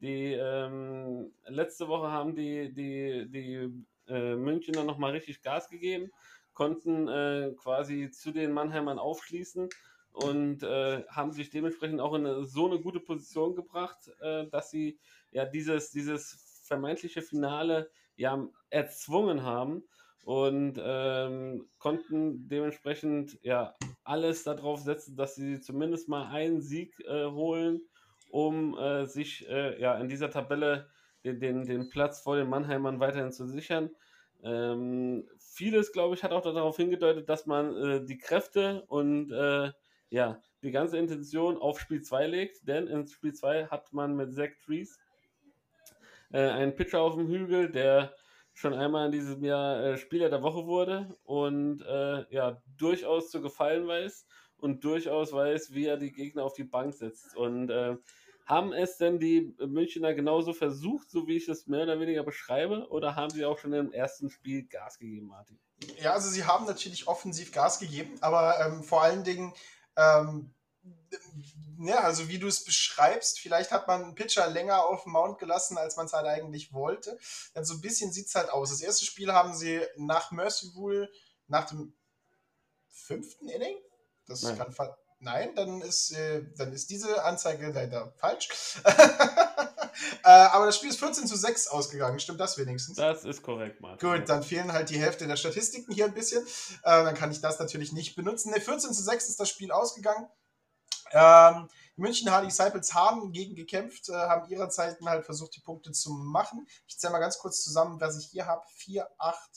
Die 0.00 0.32
ähm, 0.32 1.32
letzte 1.46 1.86
Woche 1.88 2.10
haben 2.10 2.34
die, 2.34 2.72
die, 2.72 3.30
die 3.30 3.84
äh, 4.08 4.34
Münchner 4.34 4.84
nochmal 4.84 5.12
richtig 5.12 5.42
Gas 5.42 5.68
gegeben 5.68 6.10
konnten 6.60 7.08
äh, 7.08 7.54
quasi 7.56 8.10
zu 8.10 8.32
den 8.32 8.52
Mannheimern 8.52 8.98
aufschließen 8.98 9.70
und 10.12 10.62
äh, 10.62 11.02
haben 11.08 11.32
sich 11.32 11.48
dementsprechend 11.48 12.02
auch 12.02 12.12
in 12.12 12.26
eine, 12.26 12.44
so 12.44 12.66
eine 12.66 12.78
gute 12.78 13.00
Position 13.00 13.54
gebracht, 13.54 14.10
äh, 14.20 14.46
dass 14.50 14.70
sie 14.70 14.98
ja 15.30 15.46
dieses, 15.46 15.90
dieses 15.90 16.62
vermeintliche 16.64 17.22
Finale 17.22 17.90
ja 18.16 18.46
erzwungen 18.68 19.42
haben 19.42 19.84
und 20.26 20.78
ähm, 20.78 21.66
konnten 21.78 22.46
dementsprechend 22.46 23.38
ja 23.42 23.74
alles 24.04 24.44
darauf 24.44 24.80
setzen, 24.80 25.16
dass 25.16 25.36
sie 25.36 25.62
zumindest 25.62 26.10
mal 26.10 26.26
einen 26.26 26.60
Sieg 26.60 26.94
äh, 27.06 27.24
holen, 27.24 27.80
um 28.30 28.76
äh, 28.76 29.06
sich 29.06 29.48
äh, 29.48 29.80
ja 29.80 29.96
in 29.96 30.10
dieser 30.10 30.28
Tabelle 30.28 30.90
den, 31.24 31.40
den, 31.40 31.64
den 31.64 31.88
Platz 31.88 32.20
vor 32.20 32.36
den 32.36 32.50
Mannheimern 32.50 33.00
weiterhin 33.00 33.32
zu 33.32 33.46
sichern. 33.46 33.88
Ähm, 34.42 35.26
vieles, 35.50 35.92
glaube 35.92 36.14
ich, 36.14 36.22
hat 36.22 36.32
auch 36.32 36.42
darauf 36.42 36.76
hingedeutet, 36.76 37.28
dass 37.28 37.46
man 37.46 37.76
äh, 37.76 38.04
die 38.04 38.18
Kräfte 38.18 38.84
und 38.86 39.32
äh, 39.32 39.72
ja, 40.08 40.40
die 40.62 40.70
ganze 40.70 40.98
Intention 40.98 41.56
auf 41.56 41.80
Spiel 41.80 42.02
2 42.02 42.26
legt, 42.26 42.68
denn 42.68 42.86
in 42.86 43.06
Spiel 43.06 43.32
2 43.32 43.66
hat 43.66 43.92
man 43.92 44.16
mit 44.16 44.34
Zach 44.34 44.50
Trees 44.64 44.98
äh, 46.32 46.38
einen 46.38 46.74
Pitcher 46.74 47.00
auf 47.00 47.14
dem 47.14 47.28
Hügel, 47.28 47.70
der 47.70 48.14
schon 48.54 48.74
einmal 48.74 49.06
in 49.06 49.12
diesem 49.12 49.44
Jahr 49.44 49.82
äh, 49.82 49.98
Spieler 49.98 50.28
der 50.28 50.42
Woche 50.42 50.66
wurde 50.66 51.16
und 51.24 51.82
äh, 51.82 52.24
ja, 52.32 52.62
durchaus 52.76 53.30
zu 53.30 53.40
gefallen 53.40 53.86
weiß 53.86 54.26
und 54.56 54.84
durchaus 54.84 55.32
weiß, 55.32 55.74
wie 55.74 55.86
er 55.86 55.96
die 55.96 56.12
Gegner 56.12 56.44
auf 56.44 56.54
die 56.54 56.64
Bank 56.64 56.94
setzt. 56.94 57.36
Und 57.36 57.70
äh, 57.70 57.96
haben 58.50 58.72
es 58.72 58.96
denn 58.98 59.18
die 59.18 59.54
Münchner 59.58 60.12
genauso 60.12 60.52
versucht, 60.52 61.10
so 61.10 61.26
wie 61.26 61.36
ich 61.36 61.48
es 61.48 61.66
mehr 61.66 61.84
oder 61.84 62.00
weniger 62.00 62.24
beschreibe, 62.24 62.88
oder 62.90 63.14
haben 63.14 63.30
sie 63.30 63.44
auch 63.44 63.58
schon 63.58 63.72
im 63.72 63.92
ersten 63.92 64.28
Spiel 64.28 64.66
Gas 64.66 64.98
gegeben, 64.98 65.28
Martin? 65.28 65.58
Ja, 66.02 66.12
also 66.12 66.28
sie 66.28 66.44
haben 66.44 66.66
natürlich 66.66 67.06
offensiv 67.06 67.52
Gas 67.52 67.78
gegeben, 67.78 68.18
aber 68.20 68.58
ähm, 68.60 68.82
vor 68.82 69.02
allen 69.02 69.24
Dingen, 69.24 69.54
ähm, 69.96 70.52
ja, 71.78 72.00
also 72.00 72.28
wie 72.28 72.38
du 72.38 72.46
es 72.46 72.64
beschreibst, 72.64 73.38
vielleicht 73.38 73.70
hat 73.70 73.86
man 73.86 74.02
einen 74.02 74.14
Pitcher 74.14 74.48
länger 74.48 74.84
auf 74.84 75.04
dem 75.04 75.12
Mount 75.12 75.38
gelassen, 75.38 75.78
als 75.78 75.96
man 75.96 76.06
es 76.06 76.12
halt 76.12 76.26
eigentlich 76.26 76.72
wollte. 76.72 77.18
Denn 77.54 77.64
so 77.64 77.74
ein 77.74 77.80
bisschen 77.80 78.12
sieht 78.12 78.26
es 78.26 78.34
halt 78.34 78.50
aus. 78.50 78.70
Das 78.70 78.82
erste 78.82 79.04
Spiel 79.04 79.32
haben 79.32 79.54
sie 79.54 79.80
nach 79.96 80.30
Mercy 80.30 80.68
Rule, 80.74 81.10
nach 81.46 81.66
dem 81.66 81.94
fünften 82.88 83.48
Inning, 83.48 83.76
das 84.26 84.42
Nein. 84.42 84.58
kann 84.58 84.72
Nein, 85.22 85.54
dann 85.54 85.82
ist, 85.82 86.12
äh, 86.12 86.42
dann 86.56 86.72
ist 86.72 86.88
diese 86.88 87.22
Anzeige 87.24 87.70
leider 87.70 88.10
falsch. 88.16 88.48
äh, 90.24 90.28
aber 90.28 90.64
das 90.64 90.76
Spiel 90.76 90.88
ist 90.88 90.98
14 90.98 91.26
zu 91.26 91.36
6 91.36 91.68
ausgegangen. 91.68 92.18
Stimmt 92.18 92.40
das 92.40 92.56
wenigstens? 92.56 92.96
Das 92.96 93.24
ist 93.24 93.42
korrekt, 93.42 93.82
Martin. 93.82 94.10
Gut, 94.10 94.28
dann 94.30 94.42
fehlen 94.42 94.72
halt 94.72 94.88
die 94.88 94.98
Hälfte 94.98 95.26
der 95.26 95.36
Statistiken 95.36 95.92
hier 95.92 96.06
ein 96.06 96.14
bisschen. 96.14 96.42
Äh, 96.84 97.04
dann 97.04 97.14
kann 97.14 97.30
ich 97.30 97.42
das 97.42 97.58
natürlich 97.58 97.92
nicht 97.92 98.16
benutzen. 98.16 98.50
Ne, 98.50 98.62
14 98.62 98.94
zu 98.94 99.02
6 99.02 99.28
ist 99.28 99.38
das 99.38 99.50
Spiel 99.50 99.72
ausgegangen. 99.72 100.26
Ähm, 101.12 101.68
die 101.96 102.00
München 102.00 102.30
Hardy 102.30 102.46
Disciples 102.46 102.94
haben 102.94 103.32
gegen 103.32 103.54
gekämpft, 103.54 104.08
äh, 104.08 104.14
haben 104.14 104.48
ihrerseits 104.48 105.04
halt 105.04 105.26
versucht, 105.26 105.54
die 105.54 105.60
Punkte 105.60 105.92
zu 105.92 106.12
machen. 106.12 106.66
Ich 106.86 106.98
zähle 106.98 107.12
mal 107.12 107.18
ganz 107.18 107.38
kurz 107.38 107.62
zusammen, 107.62 108.00
was 108.00 108.16
ich 108.16 108.30
hier 108.30 108.46
habe. 108.46 108.62
4, 108.76 109.06
8, 109.18 109.50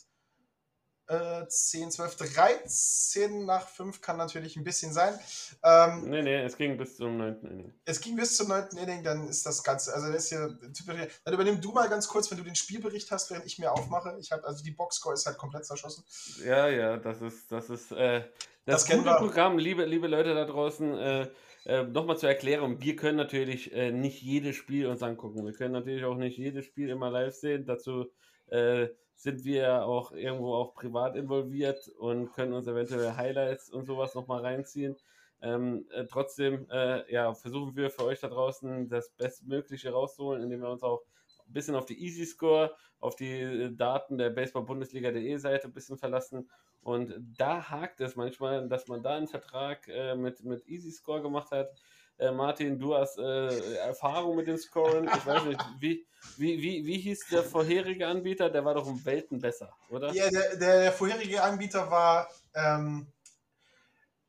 äh, 1.08 1.46
10, 1.48 1.92
12, 1.92 2.16
13 2.16 3.46
nach 3.46 3.68
5 3.68 4.02
kann 4.02 4.18
natürlich 4.18 4.56
ein 4.56 4.64
bisschen 4.64 4.94
sein. 4.94 5.20
Ähm, 5.64 6.10
nee, 6.10 6.22
nee, 6.22 6.44
es 6.44 6.58
ging 6.58 6.78
bis 6.78 6.96
zum 6.98 7.18
9. 7.18 7.42
Inning. 7.42 7.74
Es 7.86 8.00
ging 8.00 8.16
bis 8.16 8.38
zum 8.38 8.48
9. 8.48 8.78
Inning, 8.78 9.04
dann 9.04 9.28
ist 9.28 9.46
das 9.46 9.64
Ganze, 9.64 9.94
also 9.94 10.12
das 10.12 10.24
ist 10.24 10.30
hier 10.30 10.58
typisch. 10.74 11.22
Dann 11.24 11.34
übernimm 11.34 11.60
du 11.60 11.72
mal 11.72 11.90
ganz 11.90 12.08
kurz, 12.08 12.32
wenn 12.32 12.38
du 12.38 12.44
den 12.44 12.56
Spielbericht 12.56 13.12
hast, 13.12 13.32
während 13.32 13.46
ich 13.46 13.60
mir 13.60 13.72
aufmache. 13.72 14.16
Ich 14.20 14.32
habe, 14.32 14.46
also 14.46 14.64
die 14.64 14.72
Boxscore 14.72 15.16
ist 15.16 15.26
halt 15.26 15.38
komplett 15.38 15.66
zerschossen. 15.66 16.04
Ja, 16.46 16.68
ja, 16.70 16.98
das 16.98 17.22
ist, 17.22 17.52
das 17.52 17.70
ist, 17.70 17.92
äh, 17.92 18.22
das, 18.66 18.86
das 18.86 18.96
gute 18.96 19.06
wir. 19.06 19.18
Programm, 19.18 19.58
liebe, 19.58 19.86
liebe 19.86 20.08
Leute 20.08 20.34
da 20.34 20.46
draußen, 20.46 20.98
äh, 20.98 21.28
äh, 21.66 21.84
nochmal 21.84 22.18
zur 22.18 22.30
Erklärung, 22.30 22.82
wir 22.82 22.96
können 22.96 23.18
natürlich 23.18 23.74
äh, 23.74 23.92
nicht 23.92 24.22
jedes 24.22 24.56
Spiel 24.56 24.88
uns 24.88 25.02
angucken. 25.02 25.46
Wir 25.46 25.54
können 25.54 25.74
natürlich 25.74 26.04
auch 26.06 26.16
nicht 26.16 26.38
jedes 26.38 26.66
Spiel 26.66 26.90
immer 26.90 27.10
live 27.10 27.34
sehen. 27.34 27.66
Dazu 27.66 28.12
äh, 28.48 28.88
sind 29.24 29.46
wir 29.46 29.86
auch 29.86 30.12
irgendwo 30.12 30.54
auch 30.54 30.74
privat 30.74 31.16
involviert 31.16 31.88
und 31.98 32.34
können 32.34 32.52
uns 32.52 32.68
eventuell 32.68 33.16
Highlights 33.16 33.70
und 33.70 33.86
sowas 33.86 34.16
nochmal 34.16 34.42
reinziehen. 34.42 34.98
Ähm, 35.42 35.86
äh, 35.92 36.06
trotzdem 36.06 36.68
äh, 36.70 37.10
ja, 37.12 37.34
versuchen 37.34 37.76
wir 37.78 37.90
für 37.90 38.04
euch 38.04 38.20
da 38.20 38.28
draußen 38.28 38.90
das 38.90 39.12
Bestmögliche 39.12 39.92
rauszuholen, 39.92 40.44
indem 40.44 40.62
wir 40.62 40.70
uns 40.70 40.84
auch 40.84 41.04
ein 41.48 41.54
bisschen 41.54 41.76
auf 41.76 41.86
die 41.86 42.02
Easy 42.04 42.26
Score, 42.26 42.76
auf 43.00 43.16
die 43.16 43.40
äh, 43.40 43.72
Daten 43.74 44.18
der 44.18 44.30
Baseball-Bundesliga.de 44.30 45.38
Seite 45.38 45.68
ein 45.68 45.74
bisschen 45.74 45.98
verlassen. 45.98 46.50
Und 46.82 47.14
da 47.38 47.70
hakt 47.70 48.02
es 48.02 48.18
manchmal, 48.18 48.68
dass 48.68 48.90
man 48.90 49.04
da 49.04 49.16
einen 49.16 49.30
Vertrag 49.30 49.88
äh, 49.88 50.16
mit, 50.16 50.44
mit 50.44 50.68
Easy 50.68 50.92
Score 50.92 51.22
gemacht 51.22 51.52
hat 51.52 51.70
äh, 52.18 52.32
Martin, 52.32 52.80
du 52.80 52.96
hast 52.96 53.18
äh, 53.18 53.76
Erfahrung 53.76 54.36
mit 54.36 54.48
dem 54.48 54.58
Scoren. 54.58 55.06
Ich 55.06 55.26
weiß 55.26 55.46
nicht, 55.46 55.60
wie, 55.80 56.06
wie, 56.38 56.62
wie, 56.62 56.86
wie 56.86 57.00
hieß 57.00 57.28
der 57.32 57.44
vorherige 57.44 58.08
Anbieter? 58.08 58.50
Der 58.50 58.64
war 58.64 58.76
doch 58.76 58.86
um 58.86 59.04
Welten 59.06 59.40
besser, 59.40 59.76
oder? 59.90 60.14
Ja, 60.14 60.30
der, 60.30 60.56
der 60.58 60.92
vorherige 60.94 61.42
Anbieter 61.42 61.90
war 61.90 62.30
ähm, 62.54 63.08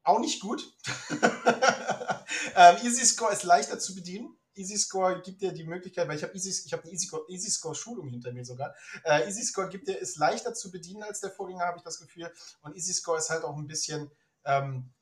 auch 0.03 0.19
nicht 0.19 0.41
gut. 0.41 0.73
ähm, 2.57 2.77
Easy 2.83 3.05
Score 3.05 3.33
ist 3.33 3.45
leichter 3.45 3.79
zu 3.79 3.95
bedienen. 3.95 4.37
Easy 4.57 4.79
Score 4.79 5.21
gibt 5.23 5.43
dir 5.43 5.53
die 5.53 5.65
Möglichkeit, 5.65 6.07
weil 6.09 6.17
ich 6.17 6.23
habe 6.23 6.37
ich 6.37 6.73
habe 6.73 6.85
eine 6.85 6.93
Easy, 6.93 7.11
Easy 7.29 7.51
Score 7.51 7.75
Schulung 7.75 8.09
hinter 8.09 8.33
mir 8.33 8.45
sogar. 8.45 8.75
Äh, 9.03 9.27
Easy 9.29 9.43
Score 9.43 9.69
gibt 9.69 9.89
dir 9.89 9.99
ist 9.99 10.17
leichter 10.17 10.55
zu 10.55 10.71
bedienen 10.71 11.03
als 11.03 11.21
der 11.21 11.31
Vorgänger, 11.31 11.67
habe 11.67 11.79
ich 11.79 11.85
das 11.85 11.99
Gefühl. 11.99 12.31
Und 12.63 12.77
Easy 12.77 12.93
Score 12.93 13.19
ist 13.19 13.31
halt 13.31 13.45
auch 13.45 13.57
ein 13.57 13.67
bisschen 13.67 14.11
ähm, 14.45 14.94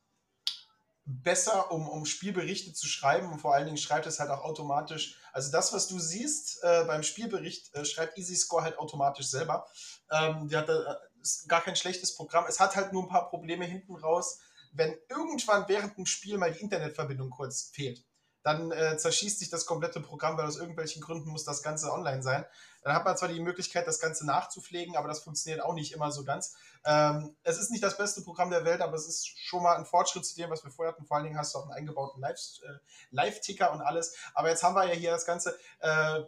besser, 1.05 1.73
um, 1.73 1.89
um 1.89 2.07
Spielberichte 2.07 2.73
zu 2.75 2.87
schreiben 2.87 3.33
und 3.33 3.41
vor 3.41 3.55
allen 3.55 3.67
Dingen 3.67 3.77
schreibt 3.77 4.07
es 4.07 4.21
halt 4.21 4.31
auch 4.31 4.45
automatisch. 4.45 5.19
Also 5.33 5.51
das, 5.51 5.73
was 5.73 5.89
du 5.89 5.99
siehst 5.99 6.63
äh, 6.63 6.85
beim 6.85 7.03
Spielbericht, 7.03 7.75
äh, 7.75 7.85
schreibt 7.85 8.17
EasyScore 8.19 8.63
halt 8.63 8.79
automatisch 8.79 9.27
selber. 9.27 9.67
Ähm, 10.11 10.49
die 10.49 10.57
hat 10.57 10.69
da, 10.69 10.75
äh, 10.75 10.97
ist 11.21 11.49
gar 11.49 11.61
kein 11.61 11.77
schlechtes 11.77 12.15
Programm. 12.15 12.45
Es 12.49 12.61
hat 12.61 12.77
halt 12.77 12.93
nur 12.93 13.03
ein 13.03 13.09
paar 13.09 13.29
Probleme 13.31 13.65
hinten 13.65 13.97
raus, 13.97 14.41
wenn 14.73 14.97
irgendwann 15.09 15.69
während 15.69 15.99
dem 15.99 16.07
Spiel 16.07 16.39
mal 16.39 16.53
die 16.53 16.61
Internetverbindung 16.61 17.31
kurz 17.31 17.71
fehlt 17.73 18.05
dann 18.43 18.73
äh, 18.73 18.97
zerschießt 18.97 19.39
sich 19.39 19.51
das 19.51 19.67
komplette 19.67 20.01
Programm, 20.01 20.37
weil 20.37 20.47
aus 20.47 20.57
irgendwelchen 20.57 21.01
Gründen 21.01 21.31
muss 21.31 21.45
das 21.45 21.63
Ganze 21.63 21.93
online 21.93 22.23
sein. 22.23 22.45
Dann 22.83 22.95
hat 22.95 23.05
man 23.05 23.17
zwar 23.17 23.29
die 23.29 23.41
Möglichkeit, 23.41 23.87
das 23.87 24.01
Ganze 24.01 24.27
nachzupflegen, 24.27 24.97
aber 24.97 25.09
das 25.09 25.21
funktioniert 25.21 25.63
auch 25.63 25.75
nicht 25.75 25.93
immer 25.93 26.11
so 26.11 26.25
ganz. 26.25 26.57
Ähm, 26.85 27.37
es 27.45 27.59
ist 27.59 27.71
nicht 27.71 27.83
das 27.83 27.97
beste 27.97 28.23
Programm 28.23 28.51
der 28.51 28.65
Welt, 28.65 28.81
aber 28.81 28.95
es 28.95 29.07
ist 29.07 29.27
schon 29.39 29.63
mal 29.63 29.77
ein 29.77 29.87
Fortschritt 29.87 30.27
zu 30.27 30.35
dem, 30.37 30.51
was 30.51 30.65
wir 30.65 30.71
vorher 30.71 30.93
hatten. 30.93 31.07
Vor 31.07 31.17
allen 31.17 31.25
Dingen 31.25 31.39
hast 31.39 31.55
du 31.55 31.59
auch 31.59 31.65
einen 31.65 31.73
eingebauten 31.73 32.23
äh, 32.23 32.35
Live-Ticker 33.11 33.73
und 33.73 33.81
alles. 33.81 34.17
Aber 34.35 34.49
jetzt 34.49 34.63
haben 34.63 34.75
wir 34.75 34.85
ja 34.85 34.95
hier 34.95 35.11
das 35.11 35.27
Ganze. 35.27 35.57
Äh, 35.81 36.23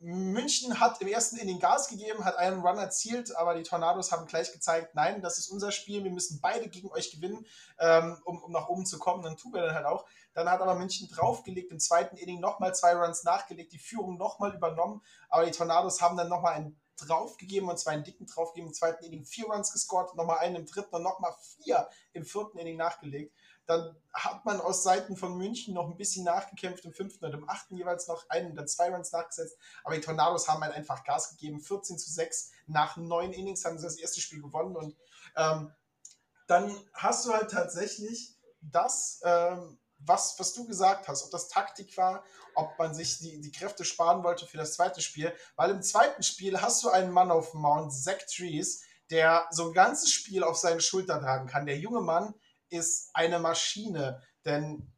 München 0.00 0.80
hat 0.80 1.00
im 1.02 1.08
ersten 1.08 1.36
Inning 1.36 1.58
Gas 1.58 1.88
gegeben, 1.88 2.24
hat 2.24 2.36
einen 2.36 2.60
Run 2.60 2.78
erzielt, 2.78 3.36
aber 3.36 3.54
die 3.54 3.62
Tornados 3.62 4.12
haben 4.12 4.26
gleich 4.26 4.50
gezeigt, 4.50 4.94
nein, 4.94 5.20
das 5.20 5.38
ist 5.38 5.48
unser 5.48 5.72
Spiel, 5.72 6.02
wir 6.02 6.10
müssen 6.10 6.40
beide 6.40 6.68
gegen 6.68 6.90
euch 6.90 7.10
gewinnen, 7.10 7.46
ähm, 7.78 8.16
um, 8.24 8.42
um, 8.42 8.50
nach 8.50 8.68
oben 8.68 8.86
zu 8.86 8.98
kommen. 8.98 9.22
Dann 9.22 9.36
tun 9.36 9.52
wir 9.52 9.62
dann 9.62 9.74
halt 9.74 9.84
auch. 9.84 10.06
Dann 10.32 10.48
hat 10.48 10.62
aber 10.62 10.74
München 10.74 11.08
draufgelegt, 11.08 11.70
im 11.70 11.80
zweiten 11.80 12.16
Inning 12.16 12.40
nochmal 12.40 12.74
zwei 12.74 12.94
Runs 12.94 13.24
nachgelegt, 13.24 13.72
die 13.72 13.78
Führung 13.78 14.16
nochmal 14.16 14.54
übernommen, 14.54 15.02
aber 15.28 15.44
die 15.44 15.52
Tornados 15.52 16.00
haben 16.00 16.16
dann 16.16 16.28
nochmal 16.28 16.54
einen 16.54 16.80
draufgegeben 16.96 17.68
und 17.68 17.78
zwar 17.78 17.92
einen 17.92 18.04
dicken 18.04 18.26
draufgegeben, 18.26 18.68
im 18.68 18.74
zweiten 18.74 19.04
Inning 19.04 19.24
vier 19.24 19.46
Runs 19.46 19.72
gescored, 19.72 20.14
nochmal 20.14 20.38
einen 20.38 20.56
im 20.56 20.66
dritten 20.66 20.94
und 20.94 21.02
nochmal 21.02 21.34
vier 21.62 21.88
im 22.12 22.24
vierten 22.24 22.58
Inning 22.58 22.76
nachgelegt. 22.76 23.34
Dann 23.70 23.94
hat 24.12 24.44
man 24.44 24.60
aus 24.60 24.82
Seiten 24.82 25.16
von 25.16 25.36
München 25.36 25.74
noch 25.74 25.86
ein 25.86 25.96
bisschen 25.96 26.24
nachgekämpft, 26.24 26.84
im 26.84 26.92
fünften 26.92 27.24
und 27.24 27.34
im 27.34 27.48
achten 27.48 27.76
jeweils 27.76 28.08
noch 28.08 28.28
einen 28.28 28.50
oder 28.50 28.66
zwei 28.66 28.90
Runs 28.90 29.12
nachgesetzt. 29.12 29.56
Aber 29.84 29.94
die 29.94 30.00
Tornados 30.00 30.48
haben 30.48 30.60
halt 30.64 30.74
einfach 30.74 31.04
Gas 31.04 31.30
gegeben. 31.30 31.60
14 31.60 31.96
zu 31.96 32.10
6 32.10 32.50
nach 32.66 32.96
neun 32.96 33.32
Innings 33.32 33.64
haben 33.64 33.78
sie 33.78 33.84
das 33.84 33.96
erste 33.96 34.20
Spiel 34.20 34.42
gewonnen. 34.42 34.74
Und 34.74 34.96
ähm, 35.36 35.72
dann 36.48 36.76
hast 36.94 37.24
du 37.24 37.32
halt 37.32 37.52
tatsächlich 37.52 38.34
das, 38.60 39.20
ähm, 39.22 39.78
was, 39.98 40.36
was 40.40 40.52
du 40.52 40.66
gesagt 40.66 41.06
hast, 41.06 41.22
ob 41.22 41.30
das 41.30 41.48
Taktik 41.48 41.96
war, 41.96 42.24
ob 42.56 42.76
man 42.76 42.92
sich 42.92 43.18
die, 43.18 43.40
die 43.40 43.52
Kräfte 43.52 43.84
sparen 43.84 44.24
wollte 44.24 44.48
für 44.48 44.56
das 44.56 44.74
zweite 44.74 45.00
Spiel. 45.00 45.32
Weil 45.54 45.70
im 45.70 45.82
zweiten 45.82 46.24
Spiel 46.24 46.60
hast 46.60 46.82
du 46.82 46.88
einen 46.88 47.12
Mann 47.12 47.30
auf 47.30 47.54
Mount, 47.54 47.92
Zach 47.92 48.18
Trees, 48.34 48.82
der 49.10 49.46
so 49.52 49.68
ein 49.68 49.74
ganzes 49.74 50.10
Spiel 50.10 50.42
auf 50.42 50.56
seine 50.56 50.80
Schulter 50.80 51.20
tragen 51.20 51.46
kann. 51.46 51.66
Der 51.66 51.78
junge 51.78 52.00
Mann 52.00 52.34
ist 52.70 53.10
eine 53.14 53.38
Maschine, 53.38 54.22
denn 54.44 54.90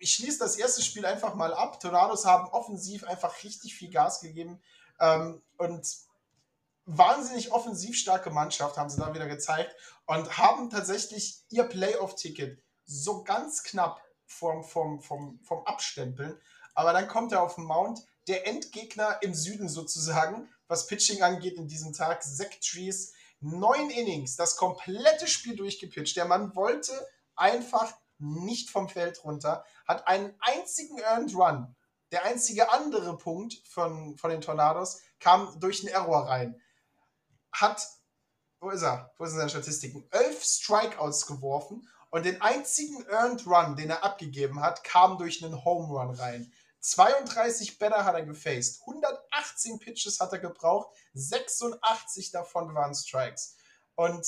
ich 0.00 0.14
schließe 0.14 0.38
das 0.38 0.56
erste 0.56 0.82
Spiel 0.82 1.04
einfach 1.04 1.34
mal 1.34 1.52
ab. 1.52 1.80
Tornados 1.80 2.24
haben 2.24 2.48
offensiv 2.48 3.04
einfach 3.04 3.42
richtig 3.44 3.74
viel 3.74 3.90
Gas 3.90 4.20
gegeben 4.20 4.62
ähm, 4.98 5.42
und 5.58 5.86
wahnsinnig 6.86 7.52
offensiv 7.52 7.96
starke 7.96 8.30
Mannschaft, 8.30 8.76
haben 8.76 8.90
sie 8.90 8.98
da 8.98 9.14
wieder 9.14 9.26
gezeigt 9.26 9.74
und 10.06 10.38
haben 10.38 10.70
tatsächlich 10.70 11.42
ihr 11.50 11.64
Playoff-Ticket 11.64 12.62
so 12.84 13.22
ganz 13.22 13.62
knapp 13.62 14.02
vom, 14.26 14.64
vom, 14.64 15.00
vom, 15.00 15.38
vom 15.42 15.66
Abstempeln. 15.66 16.40
Aber 16.74 16.92
dann 16.92 17.08
kommt 17.08 17.32
er 17.32 17.42
auf 17.42 17.56
den 17.56 17.64
Mount, 17.64 18.00
der 18.26 18.46
Endgegner 18.46 19.18
im 19.22 19.34
Süden 19.34 19.68
sozusagen, 19.68 20.48
was 20.66 20.86
Pitching 20.86 21.22
angeht 21.22 21.54
in 21.54 21.68
diesem 21.68 21.92
Tag. 21.92 22.22
Zach 22.22 22.50
Trees, 22.60 23.12
neun 23.40 23.90
Innings, 23.90 24.36
das 24.36 24.56
komplette 24.56 25.26
Spiel 25.26 25.56
durchgepitcht. 25.56 26.16
Der 26.16 26.26
Mann 26.26 26.54
wollte 26.54 26.92
einfach 27.36 27.92
nicht 28.18 28.70
vom 28.70 28.88
Feld 28.88 29.24
runter, 29.24 29.64
hat 29.86 30.06
einen 30.06 30.34
einzigen 30.40 30.98
Earned 30.98 31.34
Run. 31.34 31.74
Der 32.12 32.24
einzige 32.24 32.70
andere 32.72 33.16
Punkt 33.16 33.54
von, 33.66 34.16
von 34.16 34.30
den 34.30 34.40
Tornados 34.40 35.00
kam 35.20 35.58
durch 35.60 35.80
einen 35.80 35.94
Error 35.94 36.28
rein. 36.28 36.60
Hat, 37.52 37.86
wo 38.60 38.70
ist 38.70 38.82
er? 38.82 39.12
Wo 39.16 39.26
sind 39.26 39.38
seine 39.38 39.50
Statistiken? 39.50 40.06
Elf 40.10 40.42
Strikeouts 40.44 41.26
geworfen 41.26 41.88
und 42.10 42.26
den 42.26 42.42
einzigen 42.42 43.06
Earned 43.06 43.46
Run, 43.46 43.76
den 43.76 43.90
er 43.90 44.04
abgegeben 44.04 44.60
hat, 44.60 44.84
kam 44.84 45.18
durch 45.18 45.42
einen 45.42 45.64
Home 45.64 45.86
Run 45.86 46.14
rein. 46.14 46.52
32 46.80 47.78
Better 47.78 48.04
hat 48.04 48.14
er 48.14 48.24
gefaced, 48.24 48.80
118 48.86 49.78
Pitches 49.78 50.20
hat 50.20 50.32
er 50.32 50.38
gebraucht, 50.38 50.94
86 51.14 52.30
davon 52.30 52.74
waren 52.74 52.94
Strikes. 52.94 53.56
Und 53.94 54.26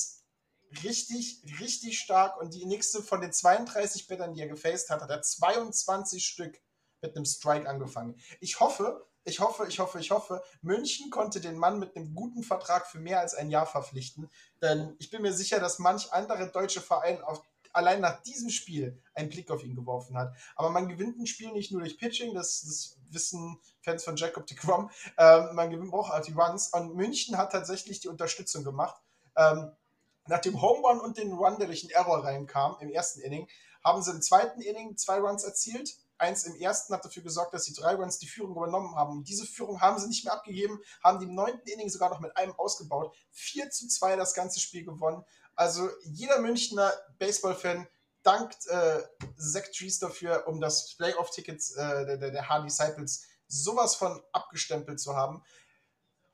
richtig, 0.82 1.42
richtig 1.60 1.98
stark. 1.98 2.40
Und 2.40 2.54
die 2.54 2.66
nächste 2.66 3.02
von 3.02 3.20
den 3.20 3.32
32 3.32 4.06
Bettern, 4.06 4.34
die 4.34 4.40
er 4.40 4.48
gefaced 4.48 4.90
hat, 4.90 5.02
hat 5.02 5.10
er 5.10 5.22
22 5.22 6.24
Stück 6.24 6.60
mit 7.00 7.16
einem 7.16 7.24
Strike 7.24 7.68
angefangen. 7.68 8.20
Ich 8.40 8.60
hoffe, 8.60 9.06
ich 9.24 9.40
hoffe, 9.40 9.66
ich 9.68 9.78
hoffe, 9.78 10.00
ich 10.00 10.10
hoffe, 10.10 10.42
München 10.62 11.10
konnte 11.10 11.40
den 11.40 11.56
Mann 11.56 11.78
mit 11.78 11.96
einem 11.96 12.14
guten 12.14 12.42
Vertrag 12.42 12.86
für 12.86 12.98
mehr 12.98 13.20
als 13.20 13.34
ein 13.34 13.50
Jahr 13.50 13.66
verpflichten. 13.66 14.30
Denn 14.60 14.96
ich 14.98 15.10
bin 15.10 15.22
mir 15.22 15.32
sicher, 15.32 15.60
dass 15.60 15.78
manch 15.78 16.12
andere 16.12 16.50
deutsche 16.50 16.80
Verein 16.80 17.22
auf 17.22 17.42
allein 17.72 18.00
nach 18.00 18.22
diesem 18.22 18.50
Spiel 18.50 19.00
einen 19.14 19.28
Blick 19.28 19.50
auf 19.50 19.62
ihn 19.64 19.74
geworfen 19.74 20.16
hat. 20.16 20.34
Aber 20.56 20.70
man 20.70 20.88
gewinnt 20.88 21.18
ein 21.18 21.26
Spiel 21.26 21.52
nicht 21.52 21.72
nur 21.72 21.80
durch 21.80 21.98
Pitching, 21.98 22.34
das, 22.34 22.62
das 22.62 22.98
wissen 23.10 23.58
Fans 23.80 24.04
von 24.04 24.16
Jacob 24.16 24.46
de 24.46 24.56
Grom, 24.56 24.90
ähm, 25.18 25.54
man 25.54 25.70
gewinnt 25.70 25.92
auch 25.92 26.20
die 26.22 26.32
Runs. 26.32 26.68
Und 26.68 26.94
München 26.94 27.36
hat 27.36 27.52
tatsächlich 27.52 28.00
die 28.00 28.08
Unterstützung 28.08 28.64
gemacht. 28.64 29.00
Ähm, 29.36 29.72
nach 30.26 30.40
dem 30.40 30.60
Home 30.60 30.86
Run 30.86 31.00
und 31.00 31.18
den 31.18 31.32
Run, 31.32 31.58
der 31.58 31.66
durch 31.66 31.80
den 31.80 31.90
Error 31.90 32.24
reinkam 32.24 32.76
im 32.80 32.90
ersten 32.90 33.20
Inning, 33.20 33.48
haben 33.84 34.02
sie 34.02 34.12
im 34.12 34.22
zweiten 34.22 34.60
Inning 34.60 34.96
zwei 34.96 35.18
Runs 35.18 35.44
erzielt. 35.44 35.96
Eins 36.18 36.44
im 36.44 36.54
ersten 36.54 36.94
hat 36.94 37.04
dafür 37.04 37.24
gesorgt, 37.24 37.52
dass 37.52 37.64
die 37.64 37.74
drei 37.74 37.96
Runs 37.96 38.18
die 38.18 38.28
Führung 38.28 38.52
übernommen 38.52 38.94
haben. 38.94 39.18
Und 39.18 39.28
diese 39.28 39.44
Führung 39.44 39.80
haben 39.80 39.98
sie 39.98 40.06
nicht 40.06 40.24
mehr 40.24 40.34
abgegeben, 40.34 40.80
haben 41.02 41.18
die 41.18 41.24
im 41.24 41.34
neunten 41.34 41.68
Inning 41.68 41.88
sogar 41.88 42.10
noch 42.10 42.20
mit 42.20 42.36
einem 42.36 42.52
ausgebaut. 42.52 43.12
4 43.32 43.70
zu 43.70 43.88
2 43.88 44.14
das 44.14 44.34
ganze 44.34 44.60
Spiel 44.60 44.84
gewonnen. 44.84 45.24
Also 45.54 45.88
jeder 46.04 46.40
Münchner 46.40 46.92
Baseball-Fan 47.18 47.86
dankt 48.22 48.66
äh, 48.68 49.02
Zach 49.36 49.64
Trees 49.76 49.98
dafür, 49.98 50.46
um 50.46 50.60
das 50.60 50.94
Playoff-Ticket 50.96 51.60
äh, 51.76 52.18
der, 52.18 52.30
der 52.30 52.48
Hard 52.48 52.64
Disciples 52.64 53.24
sowas 53.48 53.94
von 53.94 54.22
abgestempelt 54.32 55.00
zu 55.00 55.16
haben. 55.16 55.42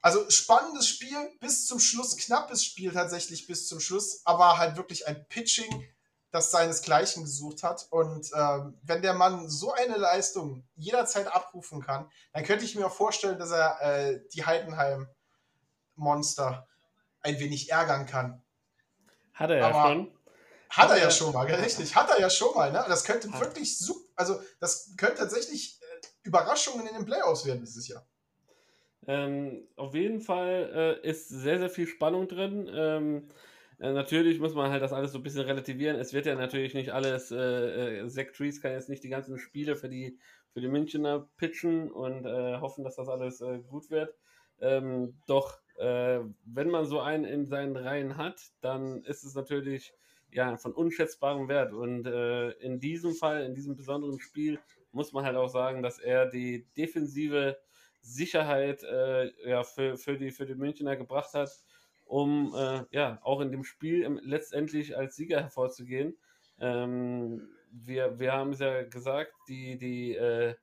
Also 0.01 0.31
spannendes 0.31 0.87
Spiel 0.87 1.17
bis 1.41 1.67
zum 1.67 1.81
Schluss, 1.81 2.17
knappes 2.17 2.65
Spiel 2.65 2.93
tatsächlich 2.93 3.49
bis 3.49 3.67
zum 3.67 3.81
Schluss, 3.81 4.21
aber 4.25 4.59
halt 4.59 4.77
wirklich 4.77 5.09
ein 5.09 5.27
Pitching, 5.29 5.89
das 6.31 6.51
seinesgleichen 6.51 7.25
gesucht 7.25 7.63
hat. 7.63 7.87
Und 7.91 8.31
ähm, 8.35 8.79
wenn 8.83 9.01
der 9.03 9.15
Mann 9.15 9.49
so 9.49 9.73
eine 9.73 9.97
Leistung 9.97 10.69
jederzeit 10.77 11.27
abrufen 11.27 11.83
kann, 11.83 12.11
dann 12.33 12.45
könnte 12.45 12.65
ich 12.65 12.77
mir 12.77 12.87
auch 12.87 12.95
vorstellen, 12.95 13.39
dass 13.39 13.51
er 13.51 13.81
äh, 13.81 14.21
die 14.33 14.45
Heidenheim-Monster 14.45 16.69
ein 17.23 17.41
wenig 17.41 17.71
ärgern 17.71 18.05
kann. 18.07 18.43
Hat 19.39 19.51
er 19.51 19.59
ja 19.59 19.69
Aber 19.69 19.89
schon. 19.89 20.11
Hat 20.71 20.91
er 20.91 20.99
ja 20.99 21.11
schon 21.11 21.33
mal, 21.33 21.47
richtig. 21.47 21.95
Hat 21.95 22.11
er 22.11 22.21
ja 22.21 22.29
schon 22.29 22.55
mal. 22.55 22.73
Ne? 22.73 22.85
Das 22.89 23.05
könnte 23.05 23.33
wirklich 23.41 23.79
super, 23.79 24.05
also 24.17 24.41
das 24.61 24.95
könnte 24.97 25.19
tatsächlich 25.19 25.81
äh, 25.81 26.07
Überraschungen 26.25 26.87
in 26.87 26.95
den 26.95 27.07
Playoffs 27.07 27.47
werden 27.47 27.61
dieses 27.61 27.87
Jahr. 27.87 28.05
Ähm, 29.07 29.67
auf 29.77 29.95
jeden 29.95 30.21
Fall 30.21 31.01
äh, 31.05 31.09
ist 31.09 31.29
sehr, 31.29 31.61
sehr 31.61 31.71
viel 31.71 31.87
Spannung 31.87 32.27
drin. 32.27 32.69
Ähm, 32.71 33.29
äh, 33.79 33.93
natürlich 33.93 34.41
muss 34.41 34.55
man 34.55 34.71
halt 34.71 34.83
das 34.83 34.93
alles 34.93 35.13
so 35.13 35.19
ein 35.19 35.23
bisschen 35.23 35.43
relativieren. 35.43 35.99
Es 35.99 36.13
wird 36.13 36.27
ja 36.27 36.35
natürlich 36.35 36.75
nicht 36.75 36.93
alles, 36.93 37.31
äh, 37.31 38.01
äh, 38.01 38.09
Zach 38.09 38.33
Trees 38.37 38.61
kann 38.61 38.73
jetzt 38.73 38.89
nicht 38.89 39.05
die 39.05 39.09
ganzen 39.09 39.39
Spiele 39.39 39.77
für 39.77 39.89
die, 39.89 40.19
für 40.53 40.61
die 40.61 40.69
Münchner 40.69 41.29
pitchen 41.37 41.93
und 41.93 42.27
hoffen, 42.61 42.83
dass 42.83 42.97
das 42.97 43.09
alles 43.09 43.39
gut 43.69 43.91
wird. 43.91 44.15
Ähm, 44.61 45.21
doch 45.27 45.61
äh, 45.79 46.21
wenn 46.45 46.71
man 46.71 46.87
so 46.87 47.01
einen 47.01 47.25
in 47.25 47.47
seinen 47.47 47.77
Reihen 47.77 48.17
hat, 48.17 48.41
dann 48.61 49.03
ist 49.05 49.25
es 49.25 49.35
natürlich 49.35 49.93
ja, 50.31 50.57
von 50.57 50.73
unschätzbarem 50.73 51.49
Wert. 51.49 51.73
Und 51.73 52.07
äh, 52.07 52.51
in 52.59 52.81
diesem 52.81 53.15
Fall, 53.15 53.45
in 53.45 53.55
diesem 53.55 53.77
besonderen 53.77 54.21
Spiel, 54.21 54.59
muss 54.93 55.13
man 55.13 55.25
halt 55.25 55.37
auch 55.37 55.49
sagen, 55.49 55.83
dass 55.83 55.99
er 55.99 56.27
die 56.27 56.67
defensive 56.77 57.59
Sicherheit 58.01 58.83
äh, 58.83 59.31
ja, 59.49 59.63
für, 59.63 59.97
für, 59.97 60.17
die, 60.17 60.31
für 60.31 60.47
die 60.47 60.55
Münchner 60.55 60.97
gebracht 60.97 61.35
hat, 61.35 61.51
um 62.05 62.55
äh, 62.57 62.85
ja 62.91 63.19
auch 63.23 63.41
in 63.41 63.53
dem 63.53 63.65
Spiel 63.65 64.03
im, 64.03 64.19
letztendlich 64.23 64.97
als 64.97 65.17
Sieger 65.17 65.41
hervorzugehen. 65.41 66.17
Ähm, 66.61 67.49
wir, 67.71 68.19
wir 68.19 68.33
haben 68.33 68.53
es 68.53 68.61
ja 68.61 68.83
gesagt, 68.83 69.33
die, 69.49 69.79
die, 69.79 70.15
äh, 70.15 70.55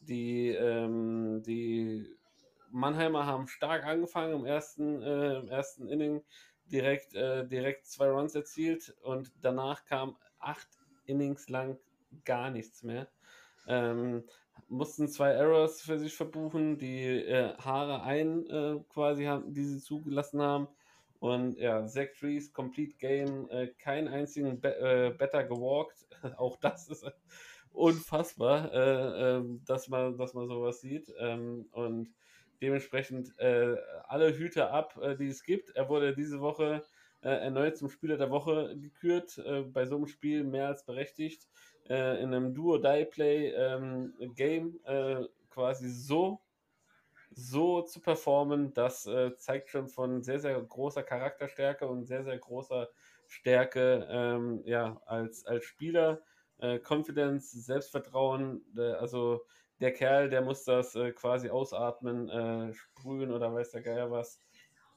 die, 0.00 0.48
ähm, 0.50 1.42
die 1.42 2.06
Mannheimer 2.74 3.24
haben 3.24 3.46
stark 3.46 3.84
angefangen 3.84 4.34
im 4.34 4.46
ersten, 4.46 5.00
äh, 5.00 5.38
im 5.38 5.48
ersten 5.48 5.86
Inning, 5.88 6.24
direkt, 6.66 7.14
äh, 7.14 7.46
direkt 7.46 7.86
zwei 7.86 8.10
Runs 8.10 8.34
erzielt 8.34 8.94
und 9.02 9.32
danach 9.40 9.84
kam 9.84 10.16
acht 10.40 10.68
Innings 11.06 11.48
lang 11.48 11.78
gar 12.24 12.50
nichts 12.50 12.82
mehr. 12.82 13.08
Ähm, 13.68 14.24
mussten 14.68 15.08
zwei 15.08 15.30
Errors 15.30 15.82
für 15.82 15.98
sich 15.98 16.14
verbuchen, 16.14 16.78
die 16.78 17.04
äh, 17.04 17.56
Haare 17.58 18.02
ein 18.02 18.46
äh, 18.48 18.80
quasi 18.92 19.24
haben, 19.24 19.52
die 19.52 19.64
sie 19.64 19.80
zugelassen 19.80 20.42
haben. 20.42 20.68
Und 21.20 21.56
ja, 21.58 21.86
Zach 21.86 22.08
Trees, 22.18 22.52
Complete 22.52 22.96
Game, 22.98 23.48
äh, 23.50 23.68
keinen 23.68 24.08
einzigen 24.08 24.60
Be 24.60 24.76
äh, 24.76 25.10
Better 25.16 25.44
gewalkt. 25.44 26.06
Auch 26.38 26.56
das 26.56 26.88
ist 26.88 27.06
unfassbar, 27.72 28.72
äh, 28.72 29.36
ähm, 29.36 29.62
dass, 29.64 29.88
man, 29.88 30.16
dass 30.18 30.34
man 30.34 30.48
sowas 30.48 30.80
sieht. 30.80 31.12
Ähm, 31.18 31.66
und 31.72 32.08
dementsprechend 32.64 33.38
äh, 33.38 33.76
alle 34.08 34.36
Hüte 34.36 34.70
ab, 34.70 34.98
äh, 35.02 35.16
die 35.16 35.28
es 35.28 35.42
gibt. 35.42 35.70
Er 35.70 35.90
wurde 35.90 36.14
diese 36.14 36.40
Woche 36.40 36.82
äh, 37.20 37.28
erneut 37.28 37.76
zum 37.76 37.90
Spieler 37.90 38.16
der 38.16 38.30
Woche 38.30 38.76
gekürt, 38.78 39.36
äh, 39.38 39.62
bei 39.62 39.84
so 39.84 39.96
einem 39.96 40.06
Spiel 40.06 40.44
mehr 40.44 40.68
als 40.68 40.84
berechtigt. 40.84 41.48
Äh, 41.88 42.22
in 42.22 42.32
einem 42.32 42.54
Duo-Die-Play-Game 42.54 44.80
ähm, 44.86 45.28
quasi 45.50 45.90
so 45.90 46.40
so 47.36 47.82
zu 47.82 48.00
performen, 48.00 48.72
das 48.74 49.06
äh, 49.06 49.36
zeigt 49.36 49.68
schon 49.68 49.88
von 49.88 50.22
sehr, 50.22 50.38
sehr 50.38 50.60
großer 50.60 51.02
Charakterstärke 51.02 51.86
und 51.86 52.04
sehr, 52.04 52.22
sehr 52.22 52.38
großer 52.38 52.88
Stärke 53.26 54.06
ähm, 54.08 54.62
ja, 54.64 55.00
als, 55.06 55.44
als 55.44 55.64
Spieler. 55.64 56.22
Äh, 56.58 56.78
Confidence, 56.78 57.50
Selbstvertrauen, 57.50 58.64
äh, 58.76 58.92
also 58.92 59.44
der 59.80 59.92
Kerl, 59.92 60.30
der 60.30 60.42
muss 60.42 60.64
das 60.64 60.94
äh, 60.94 61.12
quasi 61.12 61.50
ausatmen, 61.50 62.28
äh, 62.28 62.72
sprühen 62.72 63.30
oder 63.32 63.52
weiß 63.52 63.70
der 63.72 63.82
Geier 63.82 64.10
was. 64.10 64.40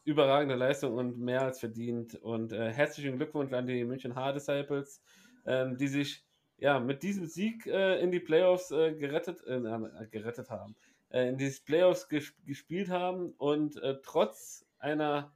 Überragende 0.03 0.55
Leistung 0.55 0.95
und 0.95 1.17
mehr 1.17 1.41
als 1.41 1.59
verdient. 1.59 2.15
Und 2.15 2.53
äh, 2.53 2.71
herzlichen 2.71 3.17
Glückwunsch 3.17 3.51
an 3.53 3.67
die 3.67 3.83
München 3.83 4.15
Hard 4.15 4.37
Disciples, 4.37 5.01
ähm, 5.45 5.77
die 5.77 5.87
sich 5.87 6.23
ja 6.57 6.79
mit 6.79 7.03
diesem 7.03 7.25
Sieg 7.25 7.65
äh, 7.67 7.99
in 7.99 8.11
die 8.11 8.19
Playoffs 8.19 8.71
äh, 8.71 8.93
gerettet, 8.93 9.43
äh, 9.45 10.07
gerettet 10.09 10.49
haben. 10.49 10.75
in 11.11 11.37
die 11.37 11.51
Playoffs 11.65 12.07
ges 12.09 12.33
gespielt 12.45 12.89
haben 12.89 13.33
und 13.37 13.79
trotz 14.03 14.65
einer 14.79 15.31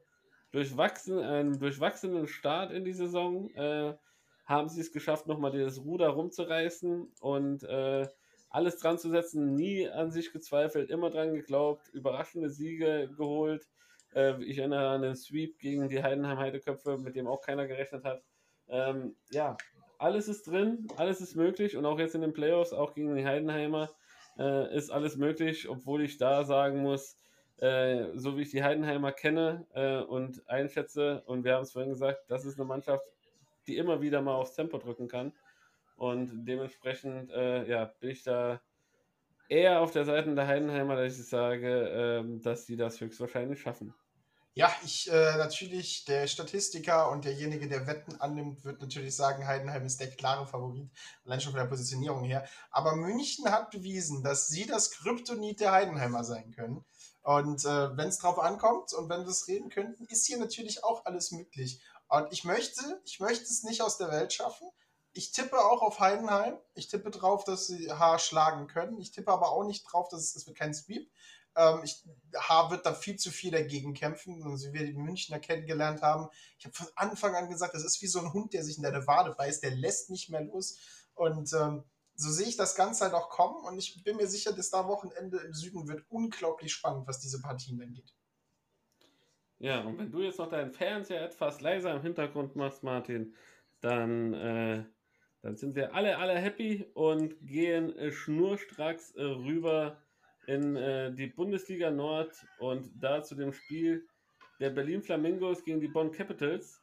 durchwachsenen, 0.51 1.23
einem 1.23 1.59
durchwachsenen 1.59 2.27
Start 2.27 2.71
in 2.71 2.83
die 2.83 2.91
Saison 2.91 3.49
haben 4.43 4.67
sie 4.67 4.81
es 4.81 4.91
geschafft, 4.91 5.27
nochmal 5.27 5.57
das 5.57 5.79
Ruder 5.79 6.09
rumzureißen 6.09 7.13
und 7.21 7.63
alles 8.51 8.77
dran 8.77 8.97
zu 8.97 9.09
setzen, 9.09 9.55
nie 9.55 9.89
an 9.89 10.11
sich 10.11 10.31
gezweifelt, 10.31 10.89
immer 10.89 11.09
dran 11.09 11.33
geglaubt, 11.33 11.87
überraschende 11.89 12.49
Siege 12.49 13.09
geholt. 13.15 13.67
Äh, 14.13 14.43
ich 14.43 14.57
erinnere 14.57 14.89
an 14.89 15.01
den 15.01 15.15
Sweep 15.15 15.57
gegen 15.59 15.89
die 15.89 16.03
Heidenheim 16.03 16.37
Heideköpfe, 16.37 16.97
mit 16.97 17.15
dem 17.15 17.27
auch 17.27 17.41
keiner 17.41 17.67
gerechnet 17.67 18.03
hat. 18.03 18.21
Ähm, 18.67 19.15
ja, 19.31 19.57
alles 19.97 20.27
ist 20.27 20.47
drin, 20.47 20.87
alles 20.97 21.21
ist 21.21 21.35
möglich 21.35 21.77
und 21.77 21.85
auch 21.85 21.99
jetzt 21.99 22.15
in 22.15 22.21
den 22.21 22.33
Playoffs, 22.33 22.73
auch 22.73 22.93
gegen 22.93 23.15
die 23.15 23.25
Heidenheimer, 23.25 23.89
äh, 24.37 24.75
ist 24.75 24.91
alles 24.91 25.15
möglich, 25.15 25.69
obwohl 25.69 26.01
ich 26.01 26.17
da 26.17 26.43
sagen 26.43 26.81
muss, 26.81 27.17
äh, 27.57 28.07
so 28.15 28.37
wie 28.37 28.41
ich 28.41 28.51
die 28.51 28.63
Heidenheimer 28.63 29.11
kenne 29.11 29.65
äh, 29.73 29.99
und 29.99 30.47
einschätze, 30.49 31.23
und 31.25 31.43
wir 31.43 31.55
haben 31.55 31.63
es 31.63 31.71
vorhin 31.71 31.91
gesagt, 31.91 32.23
das 32.27 32.45
ist 32.45 32.59
eine 32.59 32.67
Mannschaft, 32.67 33.05
die 33.67 33.77
immer 33.77 34.01
wieder 34.01 34.21
mal 34.21 34.35
aufs 34.35 34.55
Tempo 34.55 34.77
drücken 34.77 35.07
kann. 35.07 35.33
Und 36.01 36.45
dementsprechend 36.47 37.29
äh, 37.29 37.69
ja, 37.69 37.85
bin 37.85 38.09
ich 38.09 38.23
da 38.23 38.59
eher 39.47 39.81
auf 39.81 39.91
der 39.91 40.03
Seite 40.03 40.33
der 40.33 40.47
Heidenheimer, 40.47 40.95
dass 40.95 41.19
ich 41.19 41.29
sage, 41.29 41.89
ähm, 41.89 42.41
dass 42.41 42.65
sie 42.65 42.75
das 42.75 42.99
höchstwahrscheinlich 42.99 43.61
schaffen. 43.61 43.93
Ja, 44.55 44.73
ich 44.83 45.11
äh, 45.11 45.37
natürlich, 45.37 46.03
der 46.05 46.25
Statistiker 46.25 47.11
und 47.11 47.25
derjenige, 47.25 47.67
der 47.67 47.85
Wetten 47.85 48.19
annimmt, 48.19 48.65
wird 48.65 48.81
natürlich 48.81 49.15
sagen, 49.15 49.45
Heidenheim 49.45 49.85
ist 49.85 49.99
der 49.99 50.09
klare 50.09 50.47
Favorit, 50.47 50.89
allein 51.23 51.39
schon 51.39 51.51
von 51.51 51.61
der 51.61 51.67
Positionierung 51.67 52.23
her. 52.23 52.47
Aber 52.71 52.95
München 52.95 53.51
hat 53.51 53.69
bewiesen, 53.69 54.23
dass 54.23 54.47
sie 54.47 54.65
das 54.65 54.89
Kryptonit 54.89 55.59
der 55.59 55.71
Heidenheimer 55.71 56.23
sein 56.23 56.49
können. 56.49 56.83
Und 57.21 57.63
äh, 57.63 57.95
wenn 57.95 58.07
es 58.07 58.17
drauf 58.17 58.39
ankommt 58.39 58.91
und 58.93 59.07
wenn 59.07 59.21
wir 59.21 59.27
es 59.27 59.47
reden 59.47 59.69
könnten, 59.69 60.05
ist 60.05 60.25
hier 60.25 60.39
natürlich 60.39 60.83
auch 60.83 61.05
alles 61.05 61.29
möglich. 61.29 61.79
Und 62.07 62.33
ich 62.33 62.43
möchte, 62.43 62.99
ich 63.05 63.19
möchte 63.19 63.43
es 63.43 63.61
nicht 63.61 63.83
aus 63.83 63.99
der 63.99 64.09
Welt 64.09 64.33
schaffen. 64.33 64.67
Ich 65.13 65.31
tippe 65.31 65.57
auch 65.57 65.81
auf 65.81 65.99
Heidenheim. 65.99 66.57
Ich 66.73 66.87
tippe 66.87 67.11
drauf, 67.11 67.43
dass 67.43 67.67
sie 67.67 67.91
H 67.91 68.19
schlagen 68.19 68.67
können. 68.67 68.99
Ich 68.99 69.11
tippe 69.11 69.31
aber 69.31 69.51
auch 69.51 69.65
nicht 69.65 69.83
drauf, 69.83 70.07
dass 70.09 70.21
es, 70.21 70.35
es 70.35 70.47
wird 70.47 70.57
kein 70.57 70.73
Sweep. 70.73 71.11
Ähm, 71.55 71.81
ich, 71.83 72.03
H 72.35 72.71
wird 72.71 72.85
da 72.85 72.93
viel 72.93 73.17
zu 73.17 73.29
viel 73.29 73.51
dagegen 73.51 73.93
kämpfen, 73.93 74.41
so 74.57 74.67
wie 74.67 74.79
wir 74.79 74.85
die 74.85 74.93
Münchner 74.93 75.39
kennengelernt 75.39 76.01
haben. 76.01 76.29
Ich 76.57 76.65
habe 76.65 76.75
von 76.75 76.87
Anfang 76.95 77.35
an 77.35 77.49
gesagt, 77.49 77.73
das 77.73 77.83
ist 77.83 78.01
wie 78.01 78.07
so 78.07 78.19
ein 78.19 78.31
Hund, 78.31 78.53
der 78.53 78.63
sich 78.63 78.77
in 78.77 78.83
deine 78.83 79.05
Wade 79.05 79.35
beißt, 79.37 79.63
der 79.63 79.71
lässt 79.71 80.09
nicht 80.09 80.29
mehr 80.29 80.41
los. 80.41 80.77
Und 81.13 81.51
ähm, 81.53 81.83
so 82.15 82.29
sehe 82.29 82.47
ich 82.47 82.55
das 82.55 82.75
Ganze 82.75 83.03
halt 83.03 83.13
auch 83.13 83.29
kommen. 83.29 83.65
Und 83.65 83.77
ich 83.77 84.03
bin 84.03 84.15
mir 84.15 84.27
sicher, 84.27 84.53
dass 84.53 84.69
da 84.69 84.87
Wochenende 84.87 85.39
im 85.39 85.53
Süden 85.53 85.87
wird 85.87 86.05
unglaublich 86.09 86.71
spannend, 86.71 87.07
was 87.07 87.19
diese 87.19 87.41
Partien 87.41 87.81
angeht. 87.81 88.13
Ja, 89.59 89.81
und 89.81 89.97
wenn 89.97 90.11
du 90.11 90.21
jetzt 90.21 90.39
noch 90.39 90.49
deinen 90.49 90.71
Fernseher 90.71 91.21
etwas 91.21 91.61
leiser 91.61 91.93
im 91.93 92.01
Hintergrund 92.01 92.55
machst, 92.55 92.81
Martin, 92.81 93.35
dann, 93.81 94.33
äh, 94.33 94.85
dann 95.41 95.55
sind 95.55 95.75
wir 95.75 95.95
alle, 95.95 96.17
alle 96.17 96.37
happy 96.37 96.85
und 96.93 97.35
gehen 97.45 97.95
äh, 97.97 98.11
schnurstracks 98.11 99.11
äh, 99.15 99.23
rüber 99.23 99.97
in 100.47 100.75
äh, 100.75 101.13
die 101.13 101.27
Bundesliga 101.27 101.89
Nord 101.91 102.33
und 102.59 102.91
da 102.99 103.23
zu 103.23 103.35
dem 103.35 103.53
Spiel 103.53 104.05
der 104.59 104.69
Berlin 104.69 105.01
Flamingos 105.01 105.63
gegen 105.63 105.79
die 105.79 105.87
Bonn 105.87 106.11
Capitals. 106.11 106.81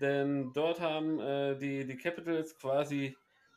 Denn 0.00 0.52
dort 0.52 0.80
haben 0.80 1.20
äh, 1.20 1.56
die, 1.56 1.86
die 1.86 1.96
Capitals 1.96 2.56
quasi 2.58 3.16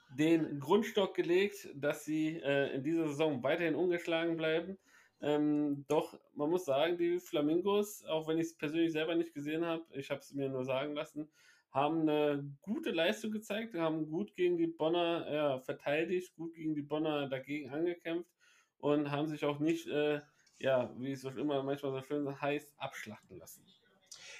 den 0.10 0.60
Grundstock 0.60 1.16
gelegt, 1.16 1.70
dass 1.76 2.06
sie 2.06 2.38
äh, 2.38 2.74
in 2.76 2.84
dieser 2.84 3.08
Saison 3.08 3.42
weiterhin 3.44 3.76
ungeschlagen 3.76 4.38
bleiben. 4.38 4.78
Ähm, 5.20 5.84
doch 5.88 6.18
man 6.36 6.52
muss 6.52 6.66
sagen, 6.66 6.98
die 6.98 7.20
Flamingos, 7.20 8.06
auch 8.06 8.28
wenn 8.28 8.38
ich 8.38 8.48
es 8.48 8.58
persönlich 8.58 8.92
selber 8.92 9.16
nicht 9.16 9.34
gesehen 9.34 9.66
habe, 9.66 9.84
ich 9.94 10.12
habe 10.12 10.20
es 10.20 10.32
mir 10.34 10.48
nur 10.48 10.64
sagen 10.64 10.94
lassen, 10.94 11.28
haben 11.78 12.01
eine 12.01 12.43
gute 12.61 12.89
Leistung 12.89 13.32
gezeigt, 13.32 13.75
haben 13.75 14.09
gut 14.09 14.36
gegen 14.36 14.57
die 14.57 14.67
Bonner 14.67 15.32
ja, 15.32 15.59
verteidigt, 15.59 16.36
gut 16.36 16.55
gegen 16.55 16.73
die 16.73 16.82
Bonner 16.82 17.30
dagegen 17.30 17.69
angekämpft 17.69 18.30
und 18.80 19.11
haben 19.11 19.28
sich 19.28 19.45
auch 19.45 19.59
nicht, 19.59 19.88
äh, 19.88 20.21
ja, 20.57 20.91
wie 20.97 21.11
es 21.11 21.21
so 21.21 21.30
immer 21.30 21.61
manchmal 21.61 21.91
so 21.91 22.01
schön 22.01 22.41
heißt, 22.41 22.73
abschlachten 22.78 23.38
lassen. 23.38 23.63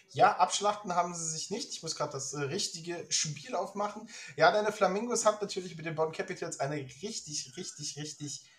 Ja, 0.10 0.38
abschlachten 0.38 0.96
haben 0.96 1.14
sie 1.14 1.30
sich 1.30 1.52
nicht. 1.52 1.70
Ich 1.70 1.84
muss 1.84 1.96
gerade 1.96 2.14
das 2.14 2.34
äh, 2.34 2.42
richtige 2.42 3.06
Spiel 3.10 3.56
aufmachen. 3.56 4.10
Ja, 4.36 4.52
deine 4.52 4.72
Flamingos 4.72 5.26
hat 5.26 5.42
natürlich 5.42 5.78
mit 5.78 5.86
den 5.86 5.96
Bonn 5.96 6.14
Capitals 6.14 6.60
eine 6.60 6.78
richtig, 6.78 7.56
richtig, 7.56 7.98
richtig 7.98 8.50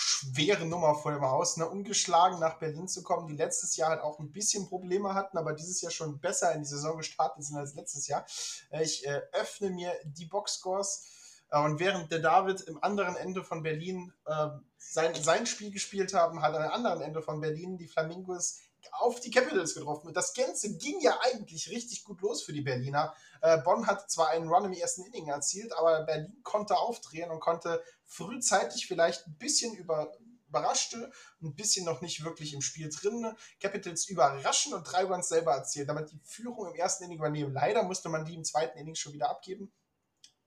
schwere 0.00 0.64
Nummer 0.64 0.94
vor 0.94 1.10
dem 1.10 1.22
Haus, 1.22 1.56
ne? 1.56 1.68
ungeschlagen 1.68 2.38
nach 2.38 2.60
Berlin 2.60 2.86
zu 2.86 3.02
kommen, 3.02 3.26
die 3.26 3.34
letztes 3.34 3.76
Jahr 3.76 3.90
halt 3.90 4.00
auch 4.00 4.20
ein 4.20 4.30
bisschen 4.30 4.68
Probleme 4.68 5.14
hatten, 5.14 5.36
aber 5.36 5.54
dieses 5.54 5.80
Jahr 5.80 5.90
schon 5.90 6.20
besser 6.20 6.54
in 6.54 6.62
die 6.62 6.68
Saison 6.68 6.96
gestartet 6.96 7.42
sind 7.42 7.56
als 7.56 7.74
letztes 7.74 8.06
Jahr. 8.06 8.24
Äh, 8.70 8.84
ich 8.84 9.04
äh, 9.04 9.22
öffne 9.32 9.70
mir 9.70 9.92
die 10.04 10.26
Boxscores 10.26 11.42
äh, 11.50 11.60
und 11.60 11.80
während 11.80 12.12
der 12.12 12.20
David 12.20 12.60
im 12.60 12.80
anderen 12.80 13.16
Ende 13.16 13.42
von 13.42 13.64
Berlin 13.64 14.12
äh, 14.26 14.48
sein, 14.76 15.16
sein 15.16 15.46
Spiel 15.46 15.72
gespielt 15.72 16.14
haben, 16.14 16.42
hat 16.42 16.54
am 16.54 16.70
anderen 16.70 17.00
Ende 17.00 17.20
von 17.20 17.40
Berlin 17.40 17.76
die 17.76 17.88
Flamingos 17.88 18.60
auf 18.92 19.18
die 19.18 19.32
Capitals 19.32 19.74
getroffen. 19.74 20.06
Und 20.06 20.16
das 20.16 20.32
Ganze 20.32 20.76
ging 20.76 21.00
ja 21.00 21.18
eigentlich 21.22 21.70
richtig 21.70 22.04
gut 22.04 22.20
los 22.20 22.42
für 22.42 22.52
die 22.52 22.60
Berliner. 22.60 23.14
Äh, 23.40 23.58
Bonn 23.58 23.88
hat 23.88 24.08
zwar 24.10 24.28
einen 24.28 24.48
Run 24.48 24.66
im 24.66 24.72
ersten 24.72 25.04
Inning 25.06 25.28
erzielt, 25.28 25.72
aber 25.76 26.04
Berlin 26.04 26.40
konnte 26.44 26.76
aufdrehen 26.76 27.30
und 27.30 27.40
konnte 27.40 27.82
frühzeitig 28.08 28.86
vielleicht 28.86 29.26
ein 29.26 29.36
bisschen 29.38 29.74
über, 29.74 30.12
überraschte, 30.48 31.12
ein 31.42 31.54
bisschen 31.54 31.84
noch 31.84 32.00
nicht 32.00 32.24
wirklich 32.24 32.54
im 32.54 32.62
Spiel 32.62 32.90
drin. 32.90 33.32
Capitals 33.60 34.08
überraschen 34.08 34.74
und 34.74 34.84
drei 34.84 35.04
Runs 35.04 35.28
selber 35.28 35.52
erzielen, 35.54 35.86
damit 35.86 36.10
die 36.10 36.20
Führung 36.24 36.68
im 36.68 36.74
ersten 36.74 37.04
Inning 37.04 37.18
übernehmen. 37.18 37.52
Leider 37.52 37.82
musste 37.84 38.08
man 38.08 38.24
die 38.24 38.34
im 38.34 38.44
zweiten 38.44 38.78
Inning 38.78 38.94
schon 38.94 39.12
wieder 39.12 39.30
abgeben 39.30 39.70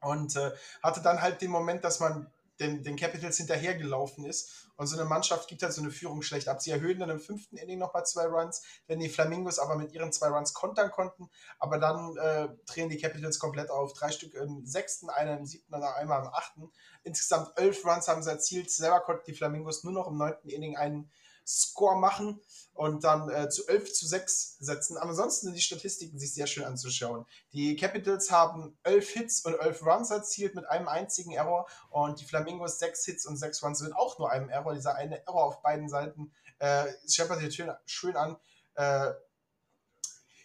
und 0.01 0.35
äh, 0.35 0.51
hatte 0.81 1.01
dann 1.01 1.21
halt 1.21 1.41
den 1.41 1.51
Moment, 1.51 1.83
dass 1.83 1.99
man 1.99 2.31
den, 2.59 2.83
den 2.83 2.97
Capitals 2.97 3.37
hinterhergelaufen 3.37 4.25
ist. 4.25 4.69
Und 4.81 4.87
so 4.87 4.97
eine 4.97 5.07
Mannschaft 5.07 5.47
gibt 5.47 5.61
halt 5.61 5.73
so 5.73 5.81
eine 5.83 5.91
Führung 5.91 6.23
schlecht 6.23 6.47
ab. 6.47 6.59
Sie 6.59 6.71
erhöhen 6.71 6.97
dann 6.97 7.11
im 7.11 7.19
fünften 7.19 7.55
Inning 7.55 7.77
nochmal 7.77 8.03
zwei 8.03 8.25
Runs, 8.25 8.63
wenn 8.87 8.99
die 8.99 9.09
Flamingos 9.09 9.59
aber 9.59 9.75
mit 9.75 9.91
ihren 9.91 10.11
zwei 10.11 10.29
Runs 10.29 10.55
kontern 10.55 10.89
konnten. 10.89 11.29
Aber 11.59 11.77
dann 11.77 12.17
äh, 12.17 12.47
drehen 12.65 12.89
die 12.89 12.97
Capitals 12.97 13.37
komplett 13.37 13.69
auf. 13.69 13.93
Drei 13.93 14.09
Stück 14.09 14.33
im 14.33 14.65
sechsten, 14.65 15.11
einer 15.11 15.37
im 15.37 15.45
siebten 15.45 15.75
und 15.75 15.83
einmal 15.83 16.23
im 16.23 16.29
achten. 16.29 16.71
Insgesamt 17.03 17.51
elf 17.57 17.85
Runs 17.85 18.07
haben 18.07 18.23
sie 18.23 18.31
erzielt. 18.31 18.71
Selber 18.71 19.01
konnten 19.01 19.25
die 19.27 19.35
Flamingos 19.35 19.83
nur 19.83 19.93
noch 19.93 20.07
im 20.07 20.17
neunten 20.17 20.49
Inning 20.49 20.75
einen 20.75 21.11
Score 21.45 21.97
machen 21.97 22.39
und 22.73 23.03
dann 23.03 23.29
äh, 23.29 23.49
zu 23.49 23.67
11 23.67 23.93
zu 23.93 24.07
6 24.07 24.57
setzen. 24.59 24.97
Aber 24.97 25.09
ansonsten 25.09 25.47
sind 25.47 25.55
die 25.55 25.61
Statistiken 25.61 26.17
sich 26.17 26.33
sehr 26.33 26.47
schön 26.47 26.63
anzuschauen. 26.63 27.25
Die 27.53 27.75
Capitals 27.75 28.31
haben 28.31 28.77
11 28.83 29.09
Hits 29.09 29.45
und 29.45 29.55
11 29.59 29.85
Runs 29.85 30.11
erzielt 30.11 30.55
mit 30.55 30.65
einem 30.65 30.87
einzigen 30.87 31.31
Error 31.31 31.67
und 31.89 32.19
die 32.19 32.25
Flamingos 32.25 32.79
6 32.79 33.05
Hits 33.05 33.25
und 33.25 33.37
6 33.37 33.63
Runs 33.63 33.81
mit 33.81 33.95
auch 33.95 34.17
nur 34.19 34.31
einem 34.31 34.49
Error. 34.49 34.73
Dieser 34.73 34.95
eine 34.95 35.25
Error 35.25 35.45
auf 35.45 35.61
beiden 35.61 35.89
Seiten 35.89 36.31
äh, 36.59 36.85
scheppert 37.09 37.39
sich 37.39 37.53
schön, 37.53 37.71
schön 37.85 38.15
an. 38.15 38.37
Äh, 38.75 39.11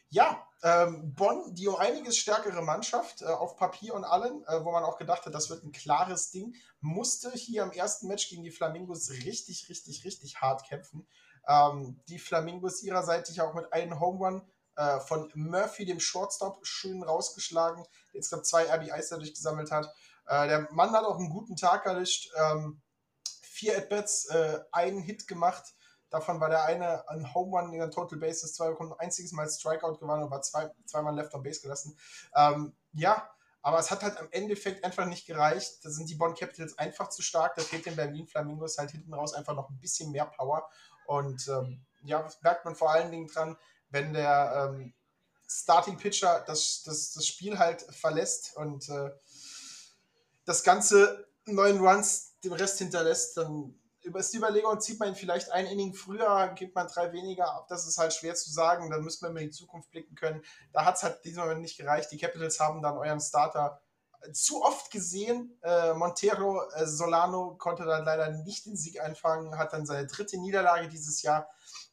ja, 0.09 0.47
ähm, 0.63 1.15
Bonn, 1.15 1.55
die 1.55 1.69
um 1.69 1.77
einiges 1.77 2.17
stärkere 2.17 2.63
Mannschaft 2.63 3.23
äh, 3.23 3.27
auf 3.27 3.57
Papier 3.57 3.95
und 3.95 4.05
allen, 4.05 4.45
äh, 4.47 4.65
wo 4.65 4.73
man 4.73 4.85
auch 4.85 4.99
gedacht 4.99 5.27
hat, 5.27 5.35
das 5.35 5.51
wird 5.51 5.65
ein 5.65 5.73
klares 5.73 6.31
Ding, 6.31 6.55
musste 6.81 7.31
hier 7.33 7.63
im 7.63 7.73
ersten 7.73 8.09
Match 8.09 8.29
gegen 8.29 8.43
die 8.43 8.51
Flamingos 8.51 9.11
richtig, 9.11 9.69
richtig, 9.69 10.05
richtig 10.05 10.41
hart 10.41 10.67
kämpfen. 10.67 11.07
Ähm, 11.47 12.01
die 12.09 12.19
Flamingos 12.19 12.83
ihrerseits 12.83 13.39
auch 13.39 13.55
mit 13.55 13.73
einem 13.73 14.01
Home 14.01 14.19
Run 14.19 14.43
äh, 14.77 15.01
von 15.01 15.31
Murphy, 15.35 15.85
dem 15.85 16.01
Shortstop, 16.01 16.67
schön 16.67 17.03
rausgeschlagen, 17.03 17.85
der 18.13 18.21
jetzt, 18.21 18.31
glaube 18.31 18.45
zwei 18.45 18.65
RBIs 18.65 19.11
dadurch 19.11 19.35
gesammelt 19.35 19.71
hat. 19.71 19.93
Äh, 20.27 20.49
der 20.49 20.69
Mann 20.73 20.93
hat 20.93 21.05
auch 21.05 21.19
einen 21.19 21.31
guten 21.31 21.57
Tag 21.57 21.87
erwischt. 21.87 22.31
Ähm, 22.37 22.81
vier 23.43 23.77
At-Bats, 23.79 24.27
äh, 24.27 24.61
einen 24.73 25.01
Hit 25.01 25.29
gemacht 25.29 25.76
Davon 26.17 26.41
war 26.41 26.49
der 26.49 26.64
eine 26.64 27.07
ein 27.11 27.35
Home 27.35 27.51
Run 27.55 27.75
in 27.75 27.79
der 27.79 27.91
Total 27.91 28.19
Bases, 28.19 28.55
zwei 28.55 28.71
bekommen, 28.71 28.95
einziges 28.99 29.33
Mal 29.33 29.51
Strikeout 29.51 29.99
gewonnen 29.99 30.23
und 30.23 30.31
war 30.31 30.41
zwei, 30.41 30.73
zweimal 30.87 31.14
Left 31.14 31.35
on 31.35 31.43
Base 31.43 31.61
gelassen. 31.61 31.95
Ähm, 32.35 32.75
ja, 32.95 33.29
aber 33.61 33.79
es 33.79 33.91
hat 33.91 34.03
halt 34.03 34.19
im 34.19 34.29
Endeffekt 34.31 34.83
einfach 34.83 35.05
nicht 35.05 35.27
gereicht. 35.27 35.85
Da 35.85 35.91
sind 35.91 36.09
die 36.09 36.14
Bonn 36.14 36.35
Capitals 36.35 36.79
einfach 36.79 37.11
zu 37.11 37.21
stark. 37.21 37.55
Da 37.55 37.61
fehlt 37.61 37.85
den 37.85 37.97
Berlin 37.97 38.27
Flamingos 38.27 38.79
halt 38.79 38.93
hinten 38.93 39.12
raus 39.12 39.35
einfach 39.35 39.55
noch 39.55 39.69
ein 39.69 39.79
bisschen 39.79 40.11
mehr 40.11 40.25
Power. 40.25 40.71
Und 41.05 41.47
ähm, 41.49 41.85
ja, 42.03 42.23
das 42.23 42.41
merkt 42.41 42.64
man 42.64 42.75
vor 42.75 42.91
allen 42.91 43.11
Dingen 43.11 43.27
dran, 43.27 43.59
wenn 43.91 44.14
der 44.14 44.71
ähm, 44.71 44.95
Starting 45.47 45.99
Pitcher 45.99 46.45
das, 46.47 46.83
das, 46.85 47.12
das 47.12 47.27
Spiel 47.27 47.59
halt 47.59 47.83
verlässt 47.83 48.57
und 48.57 48.89
äh, 48.89 49.11
das 50.47 50.64
Ganze 50.64 51.29
neun 51.45 51.79
Runs 51.79 52.39
dem 52.43 52.55
Rest 52.55 52.79
hinterlässt, 52.79 53.37
dann 53.37 53.79
ist 54.15 54.33
die 54.33 54.39
Überlegung, 54.39 54.81
zieht 54.81 55.01
man 55.01 55.11
ihn 55.11 55.15
vielleicht 55.15 55.51
ein 55.51 55.67
Inning 55.67 55.95
früher, 55.95 56.49
gibt 56.55 56.75
man 56.75 56.87
drei 56.87 57.13
weniger 57.13 57.53
ab, 57.53 57.67
das 57.69 57.87
ist 57.87 57.99
halt 57.99 58.13
schwer 58.13 58.35
zu 58.35 58.51
sagen, 58.51 58.91
dann 58.91 59.03
müsste 59.03 59.27
man 59.27 59.37
in 59.37 59.49
die 59.49 59.51
Zukunft 59.51 59.91
blicken 59.91 60.15
können. 60.15 60.43
Da 60.73 60.85
hat 60.85 60.97
es 60.97 61.03
halt 61.03 61.25
diesmal 61.25 61.57
nicht 61.59 61.77
gereicht. 61.77 62.11
Die 62.13 62.19
Capitals 62.19 62.61
haben 62.61 62.83
dann 62.83 62.97
euren 62.97 63.21
Starter 63.21 63.81
zu 64.33 64.63
oft 64.63 64.91
gesehen. 64.91 65.59
Äh, 65.63 65.95
Montero 65.95 66.63
äh, 66.75 66.87
Solano 66.87 67.55
konnte 67.57 67.85
dann 67.85 68.05
leider 68.05 68.31
nicht 68.31 68.67
den 68.67 68.77
Sieg 68.77 69.01
einfangen, 69.01 69.59
hat 69.59 69.73
dann 69.73 69.87
seine 69.87 70.07
dritte 70.07 70.39
Niederlage 70.39 70.89
dieses 70.89 71.23
Jahr. 71.23 71.49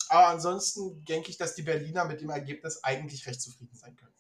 Aber 0.10 0.28
ansonsten 0.28 1.04
denke 1.06 1.30
ich, 1.30 1.38
dass 1.38 1.56
die 1.56 1.64
Berliner 1.64 2.06
mit 2.06 2.22
dem 2.22 2.30
Ergebnis 2.30 2.84
eigentlich 2.84 3.26
recht 3.28 3.42
zufrieden 3.42 3.76
sein 3.76 3.96
können. 3.96 4.14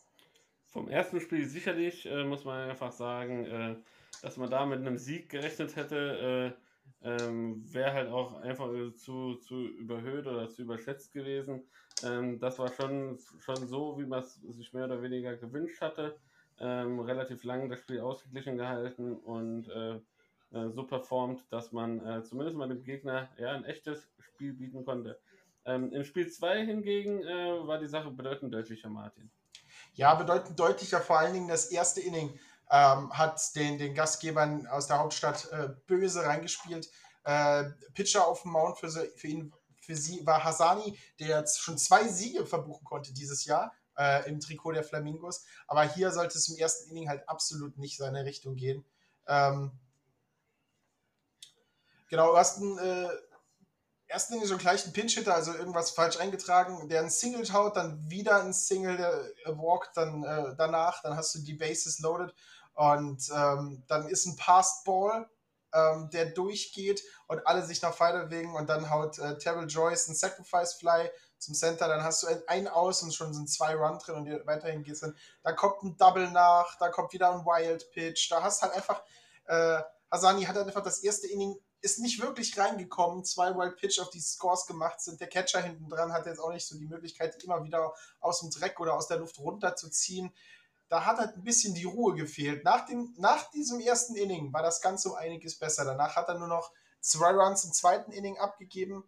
Vom 0.67 0.89
ersten 0.89 1.19
Spiel 1.19 1.47
sicherlich 1.47 2.05
äh, 2.05 2.23
muss 2.23 2.45
man 2.45 2.69
einfach 2.69 2.91
sagen, 2.91 3.45
äh, 3.45 3.75
dass 4.21 4.37
man 4.37 4.49
da 4.49 4.65
mit 4.65 4.79
einem 4.79 4.97
Sieg 4.97 5.29
gerechnet 5.29 5.75
hätte. 5.75 6.55
Äh, 7.03 7.09
ähm, 7.09 7.63
wäre 7.73 7.93
halt 7.93 8.09
auch 8.09 8.41
einfach 8.41 8.69
zu, 8.95 9.35
zu 9.35 9.55
überhöht 9.67 10.27
oder 10.27 10.49
zu 10.49 10.63
überschätzt 10.63 11.13
gewesen. 11.13 11.63
Ähm, 12.01 12.39
das 12.39 12.59
war 12.59 12.71
schon, 12.71 13.19
schon 13.39 13.67
so, 13.67 13.97
wie 13.99 14.05
man 14.05 14.19
es 14.19 14.35
sich 14.35 14.73
mehr 14.73 14.85
oder 14.85 15.01
weniger 15.01 15.35
gewünscht 15.37 15.81
hatte. 15.81 16.19
ähm, 16.59 16.99
relativ 16.99 17.43
lang 17.43 17.69
das 17.69 17.79
Spiel 17.79 17.99
ausgeglichen 17.99 18.57
gehalten 18.57 19.15
und 19.15 19.67
äh, 19.69 19.95
äh, 20.51 20.69
so 20.69 20.83
performt, 20.83 21.43
dass 21.51 21.71
man 21.71 22.05
äh, 22.05 22.23
zumindest 22.23 22.57
mal 22.57 22.69
dem 22.69 22.83
Gegner 22.83 23.29
ja, 23.39 23.51
ein 23.51 23.65
echtes 23.65 24.07
Spiel 24.19 24.53
bieten 24.53 24.85
konnte. 24.85 25.19
Ähm, 25.65 25.91
Im 25.93 26.03
Spiel 26.03 26.29
2 26.29 26.65
hingegen 26.65 27.23
äh, 27.23 27.67
war 27.67 27.79
die 27.79 27.87
Sache 27.87 28.11
bedeutend 28.11 28.53
deutlicher, 28.53 28.89
Martin. 28.89 29.31
Ja, 29.95 30.15
bedeutend 30.15 30.59
deutlicher, 30.59 30.99
vor 30.99 31.19
allen 31.19 31.33
Dingen 31.33 31.47
das 31.47 31.71
erste 31.71 32.01
Inning 32.01 32.37
ähm, 32.71 33.11
hat 33.11 33.55
den, 33.55 33.77
den 33.77 33.93
Gastgebern 33.93 34.67
aus 34.67 34.87
der 34.87 34.99
Hauptstadt 34.99 35.51
äh, 35.51 35.69
böse 35.87 36.25
reingespielt. 36.25 36.89
Äh, 37.23 37.65
Pitcher 37.93 38.27
auf 38.27 38.41
dem 38.41 38.51
Mount 38.51 38.77
für, 38.77 38.89
sie, 38.89 39.07
für 39.15 39.27
ihn 39.27 39.53
für 39.83 39.95
sie 39.95 40.25
war 40.25 40.43
Hasani, 40.43 40.97
der 41.19 41.45
schon 41.45 41.77
zwei 41.77 42.07
Siege 42.07 42.45
verbuchen 42.45 42.85
konnte 42.85 43.13
dieses 43.13 43.45
Jahr 43.45 43.73
äh, 43.97 44.27
im 44.29 44.39
Trikot 44.39 44.71
der 44.71 44.83
Flamingos. 44.83 45.45
Aber 45.67 45.83
hier 45.83 46.11
sollte 46.11 46.37
es 46.37 46.47
im 46.47 46.57
ersten 46.57 46.89
Inning 46.89 47.09
halt 47.09 47.27
absolut 47.27 47.77
nicht 47.77 47.97
seine 47.97 48.25
Richtung 48.25 48.55
gehen. 48.55 48.85
Ähm, 49.27 49.71
genau, 52.09 52.31
du 52.31 52.37
hast 52.37 52.61
einen 52.61 52.77
äh, 54.13 54.15
ersten 54.15 54.33
Inning 54.33 54.47
so 54.47 54.53
einen 54.53 54.61
gleichen 54.61 54.93
Pinch-Hitter, 54.93 55.33
also 55.33 55.53
irgendwas 55.53 55.91
falsch 55.91 56.17
eingetragen, 56.19 56.87
der 56.87 57.01
einen 57.01 57.09
Single 57.09 57.51
haut, 57.51 57.75
dann 57.75 58.09
wieder 58.09 58.41
ein 58.41 58.53
Single, 58.53 58.97
der 58.97 59.57
walkt 59.57 59.97
dann 59.97 60.23
äh, 60.23 60.55
danach, 60.55 61.01
dann 61.01 61.17
hast 61.17 61.35
du 61.35 61.39
die 61.39 61.55
Bases 61.55 61.99
loaded 61.99 62.33
und 62.75 63.29
ähm, 63.35 63.83
dann 63.87 64.07
ist 64.07 64.25
ein 64.25 64.35
Passed 64.35 64.83
Ball 64.85 65.27
ähm, 65.73 66.09
der 66.11 66.27
durchgeht 66.27 67.03
und 67.27 67.45
alle 67.47 67.65
sich 67.65 67.81
nach 67.81 67.93
vorne 67.93 68.25
bewegen 68.25 68.55
und 68.55 68.69
dann 68.69 68.89
haut 68.89 69.17
äh, 69.19 69.37
Terrell 69.37 69.67
Joyce 69.67 70.07
ein 70.07 70.15
Sacrifice 70.15 70.75
Fly 70.75 71.09
zum 71.39 71.55
Center, 71.55 71.87
dann 71.87 72.03
hast 72.03 72.23
du 72.23 72.27
ein, 72.27 72.41
ein 72.47 72.67
Aus 72.67 73.03
und 73.03 73.13
schon 73.13 73.33
sind 73.33 73.49
zwei 73.49 73.75
Run 73.75 73.99
drin 73.99 74.15
und 74.15 74.47
weiterhin 74.47 74.83
geht's 74.83 75.01
dann. 75.01 75.17
Da 75.41 75.51
kommt 75.51 75.83
ein 75.83 75.97
Double 75.97 76.29
nach, 76.31 76.77
da 76.77 76.89
kommt 76.89 77.11
wieder 77.11 77.31
ein 77.31 77.45
Wild 77.45 77.91
Pitch, 77.91 78.31
da 78.31 78.41
hast 78.41 78.61
halt 78.61 78.73
einfach, 78.73 79.03
äh, 79.45 79.81
Hasani 80.11 80.43
hat 80.45 80.55
halt 80.55 80.67
einfach 80.67 80.83
das 80.83 80.99
erste 80.99 81.27
Inning 81.27 81.57
ist 81.83 81.99
nicht 81.99 82.21
wirklich 82.21 82.57
reingekommen. 82.57 83.23
Zwei 83.23 83.55
Wild 83.55 83.77
Pitch 83.77 83.99
auf 83.99 84.09
die 84.09 84.19
Scores 84.19 84.65
gemacht 84.65 85.01
sind. 85.01 85.19
Der 85.19 85.27
Catcher 85.27 85.61
hinten 85.61 85.89
dran 85.89 86.11
hat 86.11 86.25
jetzt 86.25 86.39
auch 86.39 86.51
nicht 86.51 86.65
so 86.65 86.77
die 86.77 86.87
Möglichkeit, 86.87 87.43
immer 87.43 87.63
wieder 87.63 87.93
aus 88.19 88.39
dem 88.39 88.49
Dreck 88.49 88.79
oder 88.79 88.95
aus 88.95 89.07
der 89.07 89.17
Luft 89.17 89.37
runterzuziehen 89.39 90.33
da 90.93 91.05
hat 91.05 91.17
halt 91.17 91.35
ein 91.35 91.43
bisschen 91.43 91.73
die 91.73 91.85
Ruhe 91.85 92.13
gefehlt. 92.13 92.63
Nach, 92.63 92.85
dem, 92.85 93.15
nach 93.17 93.49
diesem 93.49 93.79
ersten 93.79 94.15
Inning 94.15 94.53
war 94.53 94.61
das 94.61 94.79
Ganze 94.79 95.09
um 95.09 95.15
einiges 95.15 95.57
besser. 95.57 95.85
Danach 95.85 96.15
hat 96.15 96.27
er 96.27 96.37
nur 96.37 96.47
noch 96.47 96.71
zwei 97.01 97.31
Runs 97.31 97.65
im 97.65 97.73
zweiten 97.73 98.11
Inning 98.11 98.37
abgegeben 98.37 99.03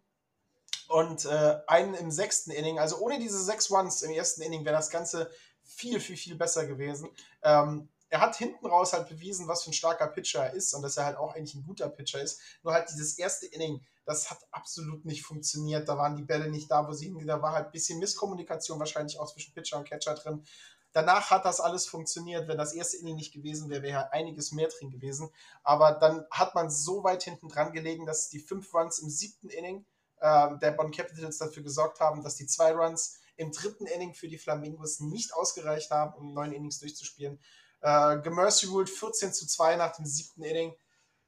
und 0.88 1.26
äh, 1.26 1.58
einen 1.68 1.94
im 1.94 2.10
sechsten 2.10 2.50
Inning. 2.50 2.80
Also 2.80 2.98
ohne 2.98 3.20
diese 3.20 3.40
sechs 3.40 3.70
Runs 3.70 4.02
im 4.02 4.10
ersten 4.10 4.42
Inning 4.42 4.64
wäre 4.64 4.74
das 4.74 4.90
Ganze 4.90 5.30
viel, 5.62 6.00
viel, 6.00 6.16
viel 6.16 6.34
besser 6.34 6.66
gewesen. 6.66 7.08
Ähm, 7.42 7.88
er 8.08 8.20
hat 8.20 8.36
hinten 8.36 8.66
raus 8.66 8.92
halt 8.92 9.08
bewiesen, 9.08 9.48
was 9.48 9.64
für 9.64 9.70
ein 9.70 9.74
starker 9.74 10.06
Pitcher 10.06 10.44
er 10.44 10.52
ist 10.52 10.74
und 10.74 10.82
dass 10.82 10.96
er 10.96 11.06
halt 11.06 11.16
auch 11.16 11.34
eigentlich 11.34 11.54
ein 11.54 11.64
guter 11.64 11.88
Pitcher 11.88 12.22
ist. 12.22 12.40
Nur 12.62 12.72
halt 12.72 12.88
dieses 12.90 13.18
erste 13.18 13.46
Inning, 13.46 13.84
das 14.04 14.30
hat 14.30 14.38
absolut 14.52 15.04
nicht 15.04 15.24
funktioniert. 15.24 15.88
Da 15.88 15.98
waren 15.98 16.16
die 16.16 16.22
Bälle 16.22 16.48
nicht 16.48 16.70
da, 16.70 16.86
wo 16.86 16.92
sie 16.92 17.06
hingehen. 17.06 17.26
Da 17.26 17.42
war 17.42 17.52
halt 17.52 17.66
ein 17.66 17.72
bisschen 17.72 17.98
Misskommunikation 17.98 18.78
wahrscheinlich 18.78 19.18
auch 19.18 19.32
zwischen 19.32 19.52
Pitcher 19.52 19.78
und 19.78 19.88
Catcher 19.88 20.14
drin. 20.14 20.44
Danach 20.92 21.30
hat 21.30 21.44
das 21.44 21.60
alles 21.60 21.86
funktioniert. 21.86 22.48
Wenn 22.48 22.56
das 22.56 22.72
erste 22.72 22.96
Inning 22.96 23.16
nicht 23.16 23.34
gewesen 23.34 23.68
wäre, 23.68 23.82
wäre 23.82 24.12
einiges 24.12 24.52
mehr 24.52 24.68
drin 24.68 24.90
gewesen. 24.90 25.30
Aber 25.62 25.92
dann 25.92 26.24
hat 26.30 26.54
man 26.54 26.70
so 26.70 27.02
weit 27.04 27.24
hinten 27.24 27.48
dran 27.48 27.72
gelegen, 27.72 28.06
dass 28.06 28.30
die 28.30 28.38
fünf 28.38 28.72
Runs 28.72 29.00
im 29.00 29.10
siebten 29.10 29.50
Inning 29.50 29.84
äh, 30.20 30.56
der 30.58 30.70
Bonn 30.70 30.92
Capitals 30.92 31.38
dafür 31.38 31.62
gesorgt 31.62 32.00
haben, 32.00 32.22
dass 32.22 32.36
die 32.36 32.46
zwei 32.46 32.72
Runs 32.72 33.18
im 33.36 33.52
dritten 33.52 33.86
Inning 33.86 34.14
für 34.14 34.28
die 34.28 34.38
Flamingos 34.38 35.00
nicht 35.00 35.34
ausgereicht 35.34 35.90
haben, 35.90 36.14
um 36.14 36.32
neun 36.32 36.52
Innings 36.52 36.78
durchzuspielen. 36.78 37.38
Äh, 37.80 38.18
Gemercy 38.20 38.66
ruled 38.66 38.90
14 38.90 39.32
zu 39.32 39.46
2 39.46 39.76
nach 39.76 39.96
dem 39.96 40.06
siebten 40.06 40.42
Inning. 40.42 40.74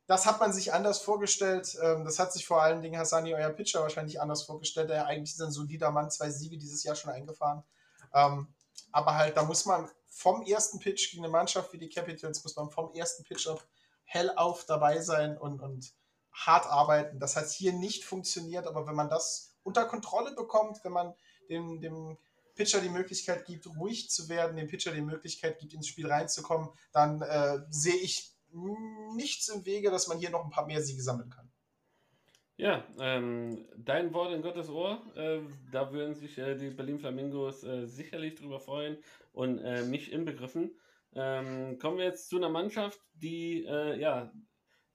Das 0.07 0.25
hat 0.25 0.41
man 0.41 0.53
sich 0.53 0.73
anders 0.73 1.01
vorgestellt. 1.01 1.77
Ähm, 1.83 2.05
das 2.05 2.19
hat 2.19 2.33
sich 2.33 2.47
vor 2.47 2.63
allen 2.63 2.81
Dingen 2.81 2.99
Hassani, 2.99 3.35
euer 3.35 3.51
Pitcher, 3.51 3.83
wahrscheinlich 3.83 4.21
anders 4.21 4.45
vorgestellt. 4.45 4.91
Er 4.91 5.07
eigentlich 5.07 5.35
ist 5.35 5.43
ein 5.43 5.53
solider 5.53 5.91
Mann, 5.91 6.11
zwei 6.11 6.31
Siege 6.31 6.57
dieses 6.57 6.83
Jahr 6.83 6.97
schon 6.97 7.11
eingefahren. 7.11 7.63
Ähm, 8.15 8.55
aber 8.91 9.15
halt, 9.15 9.37
da 9.37 9.43
muss 9.43 9.67
man 9.67 9.91
vom 10.09 10.43
ersten 10.43 10.79
Pitch 10.79 11.11
gegen 11.11 11.25
eine 11.25 11.33
Mannschaft 11.33 11.73
wie 11.73 11.79
die 11.79 11.91
Capitals, 11.91 12.43
muss 12.43 12.57
man 12.57 12.71
vom 12.71 12.93
ersten 12.93 13.23
Pitch 13.25 13.47
auf 13.47 13.67
hell 14.05 14.33
auf 14.37 14.65
dabei 14.65 15.01
sein 15.01 15.37
und, 15.37 15.61
und 15.61 15.93
hart 16.33 16.67
arbeiten. 16.67 17.21
Das 17.21 17.37
hat 17.37 17.51
hier 17.51 17.73
nicht 17.73 18.05
funktioniert, 18.05 18.67
aber 18.67 18.87
wenn 18.87 18.95
man 18.95 19.11
das 19.11 19.55
unter 19.63 19.85
Kontrolle 19.85 20.33
bekommt, 20.33 20.83
wenn 20.85 20.93
man 20.93 21.15
dem, 21.51 21.81
dem 21.81 22.17
Pitcher 22.59 22.81
die 22.81 22.89
Möglichkeit 22.89 23.47
gibt, 23.47 23.69
ruhig 23.69 24.11
zu 24.11 24.29
werden, 24.29 24.57
dem 24.57 24.67
Pitcher 24.67 24.91
die 24.91 25.01
Möglichkeit 25.01 25.61
gibt, 25.61 25.75
ins 25.75 25.87
Spiel 25.87 26.09
reinzukommen, 26.09 26.71
dann 26.93 27.23
äh, 27.23 27.61
sehe 27.71 27.95
ich 27.95 28.33
nichts 29.15 29.49
im 29.49 29.65
Wege, 29.65 29.93
dass 29.93 30.09
man 30.09 30.19
hier 30.19 30.31
noch 30.31 30.45
ein 30.45 30.51
paar 30.51 30.67
mehr 30.67 30.83
Siege 30.83 31.01
sammeln 31.01 31.31
kann. 31.31 31.49
Ja, 32.57 32.85
ähm, 32.99 33.65
dein 33.77 34.13
Wort 34.13 34.33
in 34.33 34.43
Gottes 34.43 34.69
Ohr, 34.69 35.01
äh, 35.15 35.39
da 35.71 35.93
würden 35.93 36.17
sich 36.17 36.37
äh, 36.37 36.57
die 36.57 36.71
Berlin 36.71 36.99
Flamingos 36.99 37.63
äh, 37.63 37.87
sicherlich 37.87 38.35
drüber 38.35 38.59
freuen 38.59 38.99
und 39.33 39.61
äh, 39.61 39.85
mich 39.85 40.11
inbegriffen. 40.11 40.77
Ähm, 41.15 41.79
kommen 41.79 41.99
wir 41.99 42.07
jetzt 42.07 42.29
zu 42.29 42.39
einer 42.39 42.49
Mannschaft, 42.49 42.99
die 43.15 43.65
äh, 43.65 44.01
ja 44.01 44.33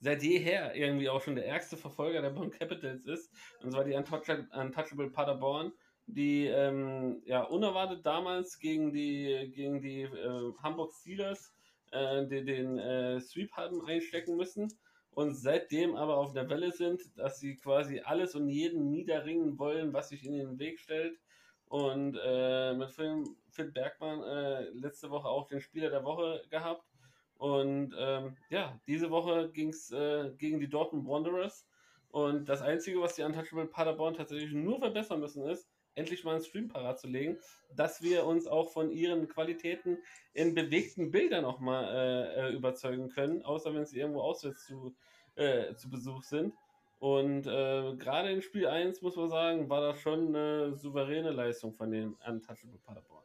seit 0.02 0.22
jeher 0.22 0.76
irgendwie 0.76 1.08
auch 1.08 1.22
schon 1.22 1.36
der 1.36 1.48
ärgste 1.48 1.78
Verfolger 1.78 2.22
der 2.22 2.32
Bonn 2.32 2.52
Capitals 2.52 3.06
ist, 3.06 3.32
und 3.62 3.72
zwar 3.72 3.86
die 3.86 3.94
Untouchable, 3.94 4.50
Untouchable 4.52 5.10
Paderborn, 5.10 5.72
die 6.06 6.48
ähm, 6.48 7.22
ja 7.26 7.44
unerwartet 7.44 8.06
damals 8.06 8.60
gegen 8.60 8.92
die, 8.92 9.52
gegen 9.54 9.82
die 9.82 10.02
äh, 10.02 10.54
Hamburg 10.62 10.94
Steelers 10.94 11.54
die, 11.96 12.44
den 12.44 13.22
Sweep 13.22 13.52
haben 13.52 13.86
einstecken 13.86 14.36
müssen 14.36 14.68
und 15.16 15.36
seitdem 15.36 15.96
aber 15.96 16.18
auf 16.18 16.34
der 16.34 16.50
Welle 16.50 16.72
sind, 16.72 17.02
dass 17.18 17.40
sie 17.40 17.56
quasi 17.56 18.02
alles 18.04 18.36
und 18.36 18.50
jeden 18.50 18.90
niederringen 18.90 19.60
wollen, 19.60 19.94
was 19.94 20.10
sich 20.10 20.26
in 20.26 20.34
den 20.34 20.58
Weg 20.58 20.80
stellt. 20.80 21.20
Und 21.68 22.18
äh, 22.24 22.74
mit 22.74 22.92
Phil, 22.92 23.24
Phil 23.52 23.72
Bergmann 23.72 24.24
äh, 24.24 24.70
letzte 24.70 25.10
Woche 25.12 25.28
auch 25.28 25.48
den 25.48 25.62
Spieler 25.62 25.90
der 25.90 26.04
Woche 26.04 26.44
gehabt. 26.50 26.88
Und 27.36 27.94
ähm, 27.98 28.38
ja, 28.50 28.80
diese 28.88 29.12
Woche 29.12 29.52
ging 29.52 29.70
es 29.70 29.92
äh, 29.92 30.32
gegen 30.38 30.60
die 30.60 30.70
Dortmund 30.70 31.08
Wanderers. 31.08 31.68
Und 32.10 32.48
das 32.50 32.62
Einzige, 32.62 33.02
was 33.02 33.16
die 33.16 33.24
Untouchable 33.24 33.68
Paderborn 33.68 34.16
tatsächlich 34.16 34.54
nur 34.54 34.80
verbessern 34.80 35.20
müssen, 35.20 35.44
ist, 35.46 35.68
endlich 35.96 36.24
mal 36.24 36.36
einen 36.36 36.44
Stream 36.44 36.68
parat 36.68 37.00
zu 37.00 37.08
legen, 37.08 37.38
dass 37.76 38.02
wir 38.02 38.26
uns 38.26 38.48
auch 38.48 38.72
von 38.72 38.92
ihren 38.92 39.28
Qualitäten 39.28 39.98
in 40.34 40.56
bewegten 40.56 41.12
Bildern 41.12 41.46
auch 41.46 41.60
mal 41.60 41.84
äh, 41.84 42.50
äh, 42.50 42.54
überzeugen 42.54 43.10
können, 43.10 43.44
außer 43.44 43.74
wenn 43.74 43.86
sie 43.86 44.00
irgendwo 44.00 44.22
auswärts 44.22 44.66
zu, 44.66 44.96
äh, 45.36 45.76
zu 45.76 45.90
Besuch 45.90 46.24
sind. 46.24 46.54
Und 47.00 47.48
äh, 47.48 47.96
gerade 47.98 48.32
in 48.32 48.42
Spiel 48.42 48.66
1, 48.66 49.02
muss 49.02 49.18
man 49.18 49.30
sagen, 49.30 49.70
war 49.70 49.82
das 49.82 50.00
schon 50.00 50.28
eine 50.28 50.74
souveräne 50.76 51.32
Leistung 51.32 51.74
von 51.74 51.92
den 51.92 52.14
Untouchable 52.26 52.80
Paderborn. 52.86 53.24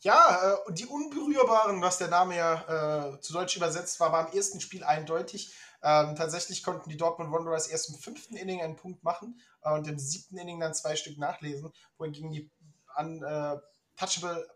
Ja, 0.00 0.54
äh, 0.66 0.72
die 0.72 0.86
Unberührbaren, 0.86 1.82
was 1.82 1.98
der 1.98 2.08
Name 2.08 2.36
ja 2.36 3.12
äh, 3.12 3.20
zu 3.20 3.34
Deutsch 3.34 3.56
übersetzt 3.56 4.00
war, 4.00 4.12
war 4.12 4.28
im 4.28 4.36
ersten 4.36 4.60
Spiel 4.60 4.82
eindeutig. 4.82 5.54
Ähm, 5.82 6.14
tatsächlich 6.14 6.62
konnten 6.62 6.90
die 6.90 6.96
Dortmund 6.96 7.32
Wanderers 7.32 7.68
erst 7.68 7.88
im 7.88 7.96
fünften 7.96 8.36
Inning 8.36 8.60
einen 8.60 8.76
Punkt 8.76 9.02
machen 9.02 9.40
äh, 9.62 9.72
und 9.72 9.88
im 9.88 9.98
siebten 9.98 10.36
Inning 10.36 10.60
dann 10.60 10.74
zwei 10.74 10.96
Stück 10.96 11.18
nachlesen, 11.18 11.72
wohingegen 11.96 12.30
die 12.30 12.50
Untouchable, 12.96 14.48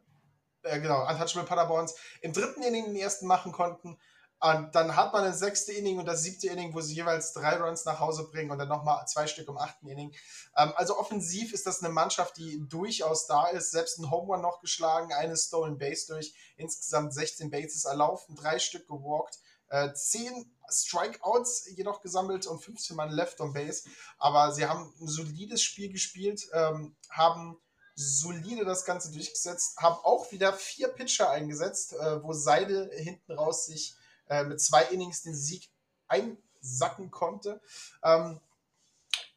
äh, 0.63 0.81
genau, 0.81 1.09
Untouchable 1.09 1.47
Paderborns 1.47 1.95
im 2.21 2.33
dritten 2.33 2.63
Inning 2.63 2.87
den 2.87 2.97
ersten 2.97 3.27
machen 3.27 3.53
konnten. 3.53 3.99
Und 4.41 4.75
dann 4.75 4.95
hat 4.95 5.15
man 5.15 5.25
das 5.25 5.39
sechste 5.39 5.73
Inning 5.73 5.99
und 5.99 6.05
das 6.05 6.23
siebte 6.23 6.49
Inning, 6.49 6.75
wo 6.75 6.83
sie 6.83 6.95
jeweils 6.95 7.33
drei 7.33 7.57
Runs 7.57 7.87
nach 7.87 7.99
Hause 7.99 8.29
bringen 8.31 8.51
und 8.51 8.59
dann 8.59 8.69
nochmal 8.69 9.07
zwei 9.07 9.27
Stück 9.27 9.49
im 9.49 9.57
achten 9.57 9.89
Inning. 9.89 10.15
Ähm, 10.57 10.73
also 10.77 10.99
offensiv 10.99 11.55
ist 11.55 11.67
das 11.67 11.83
eine 11.83 11.93
Mannschaft, 11.93 12.37
die 12.37 12.63
durchaus 12.69 13.27
da 13.27 13.47
ist. 13.47 13.71
Selbst 13.71 13.99
ein 13.99 14.11
Home 14.11 14.35
Run 14.35 14.43
noch 14.43 14.61
geschlagen, 14.61 15.15
eine 15.15 15.37
Stolen 15.39 15.79
Base 15.79 16.07
durch, 16.09 16.35
insgesamt 16.57 17.15
16 17.15 17.51
Bases 17.51 17.87
erlaufen, 17.87 18.37
drei 18.37 18.59
Stück 18.59 18.87
gewalkt. 18.87 19.39
Äh, 19.69 19.93
zehn 19.95 20.51
Strikeouts 20.69 21.69
jedoch 21.75 22.01
gesammelt 22.01 22.47
und 22.47 22.61
15 22.61 22.97
Mann 22.97 23.11
left 23.11 23.41
on 23.41 23.53
base. 23.53 23.89
Aber 24.19 24.53
sie 24.53 24.67
haben 24.67 24.93
ein 25.01 25.09
solides 25.09 25.63
Spiel 25.63 25.91
gespielt, 25.91 26.49
ähm, 26.53 26.97
haben 27.11 27.59
solide 27.95 28.65
das 28.65 28.85
Ganze 28.85 29.13
durchgesetzt, 29.13 29.79
haben 29.79 29.97
auch 30.03 30.33
wieder 30.33 30.53
vier 30.53 30.89
Pitcher 30.89 31.31
eingesetzt, 31.31 31.93
äh, 31.93 32.23
wo 32.23 32.33
Seidel 32.33 32.91
hinten 32.93 33.33
raus 33.33 33.67
sich 33.67 33.95
äh, 34.29 34.45
mit 34.45 34.61
zwei 34.61 34.85
Innings 34.85 35.23
den 35.23 35.35
Sieg 35.35 35.71
einsacken 36.09 37.11
konnte. 37.11 37.61
Ähm, 38.03 38.41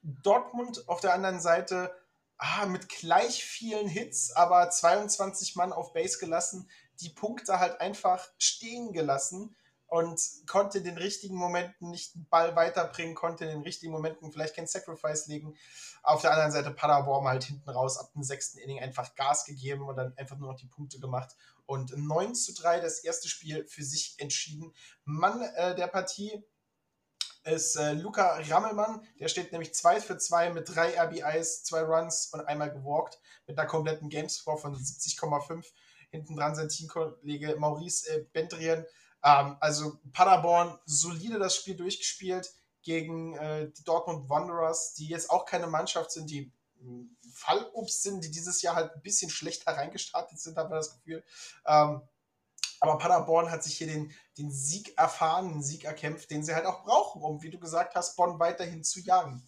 Dortmund 0.01 0.87
auf 0.87 1.01
der 1.01 1.13
anderen 1.13 1.39
Seite 1.39 1.93
ah, 2.37 2.65
mit 2.65 2.89
gleich 2.89 3.43
vielen 3.43 3.87
Hits, 3.87 4.31
aber 4.31 4.69
22 4.69 5.55
Mann 5.55 5.73
auf 5.73 5.93
Base 5.93 6.17
gelassen, 6.17 6.69
die 7.01 7.09
Punkte 7.09 7.59
halt 7.59 7.79
einfach 7.79 8.27
stehen 8.37 8.93
gelassen 8.93 9.55
und 9.87 10.21
konnte 10.47 10.79
in 10.79 10.83
den 10.83 10.97
richtigen 10.97 11.35
Momenten 11.35 11.89
nicht 11.89 12.15
den 12.15 12.27
Ball 12.27 12.55
weiterbringen, 12.55 13.15
konnte 13.15 13.45
in 13.45 13.51
den 13.51 13.61
richtigen 13.61 13.91
Momenten 13.91 14.31
vielleicht 14.31 14.55
kein 14.55 14.67
Sacrifice 14.67 15.27
legen. 15.27 15.55
Auf 16.03 16.21
der 16.21 16.31
anderen 16.31 16.51
Seite 16.51 16.71
Paderborn 16.71 17.27
halt 17.27 17.45
hinten 17.45 17.69
raus 17.69 17.97
ab 17.97 18.11
dem 18.13 18.23
sechsten 18.23 18.59
Inning 18.59 18.79
einfach 18.79 19.15
Gas 19.15 19.45
gegeben 19.45 19.87
und 19.87 19.95
dann 19.95 20.15
einfach 20.17 20.37
nur 20.37 20.51
noch 20.51 20.59
die 20.59 20.67
Punkte 20.67 20.99
gemacht 20.99 21.35
und 21.65 21.95
9 21.95 22.33
zu 22.35 22.53
3 22.53 22.79
das 22.79 22.99
erste 22.99 23.29
Spiel 23.29 23.65
für 23.67 23.83
sich 23.83 24.15
entschieden. 24.19 24.73
Mann 25.05 25.41
äh, 25.41 25.75
der 25.75 25.87
Partie 25.87 26.43
ist 27.43 27.75
äh, 27.75 27.93
Luca 27.93 28.39
Rammelmann. 28.49 29.01
Der 29.19 29.27
steht 29.27 29.51
nämlich 29.51 29.73
2 29.73 30.01
für 30.01 30.17
2 30.17 30.51
mit 30.51 30.73
drei 30.73 30.99
RBIs, 30.99 31.63
zwei 31.63 31.81
Runs 31.81 32.27
und 32.33 32.41
einmal 32.41 32.71
gewalkt 32.71 33.19
mit 33.47 33.57
einer 33.57 33.67
kompletten 33.67 34.09
Gamescore 34.09 34.57
von 34.57 34.75
70,5. 34.75 35.65
Hinten 36.09 36.35
dran 36.35 36.55
sein 36.55 36.69
Teamkollege 36.69 37.55
Maurice 37.57 38.09
äh, 38.09 38.25
Bentrien. 38.33 38.85
Ähm, 39.27 39.57
also 39.59 39.99
Paderborn 40.13 40.79
solide 40.85 41.37
das 41.37 41.55
Spiel 41.55 41.75
durchgespielt 41.75 42.53
gegen 42.81 43.35
äh, 43.35 43.69
die 43.71 43.83
Dortmund 43.83 44.29
Wanderers, 44.29 44.93
die 44.93 45.07
jetzt 45.07 45.29
auch 45.29 45.45
keine 45.45 45.67
Mannschaft 45.67 46.11
sind, 46.11 46.29
die 46.29 46.51
Fallobst 47.33 48.03
sind, 48.03 48.23
die 48.23 48.31
dieses 48.31 48.61
Jahr 48.61 48.75
halt 48.75 48.93
ein 48.93 49.01
bisschen 49.01 49.29
schlechter 49.29 49.73
reingestartet 49.73 50.39
sind, 50.39 50.57
habe 50.57 50.69
ich 50.69 50.79
das 50.79 50.93
Gefühl. 50.95 51.23
Ähm, 51.65 52.01
aber 52.79 52.97
Paderborn 52.99 53.51
hat 53.51 53.63
sich 53.63 53.77
hier 53.77 53.87
den, 53.87 54.13
den 54.37 54.51
Sieg 54.51 54.97
erfahren, 54.97 55.49
den 55.49 55.63
Sieg 55.63 55.83
erkämpft, 55.83 56.29
den 56.29 56.43
sie 56.43 56.53
halt 56.53 56.65
auch 56.65 56.83
brauchen, 56.83 57.21
um, 57.21 57.41
wie 57.41 57.49
du 57.49 57.59
gesagt 57.59 57.95
hast, 57.95 58.15
Bonn 58.15 58.39
weiterhin 58.39 58.83
zu 58.83 58.99
jagen. 59.01 59.43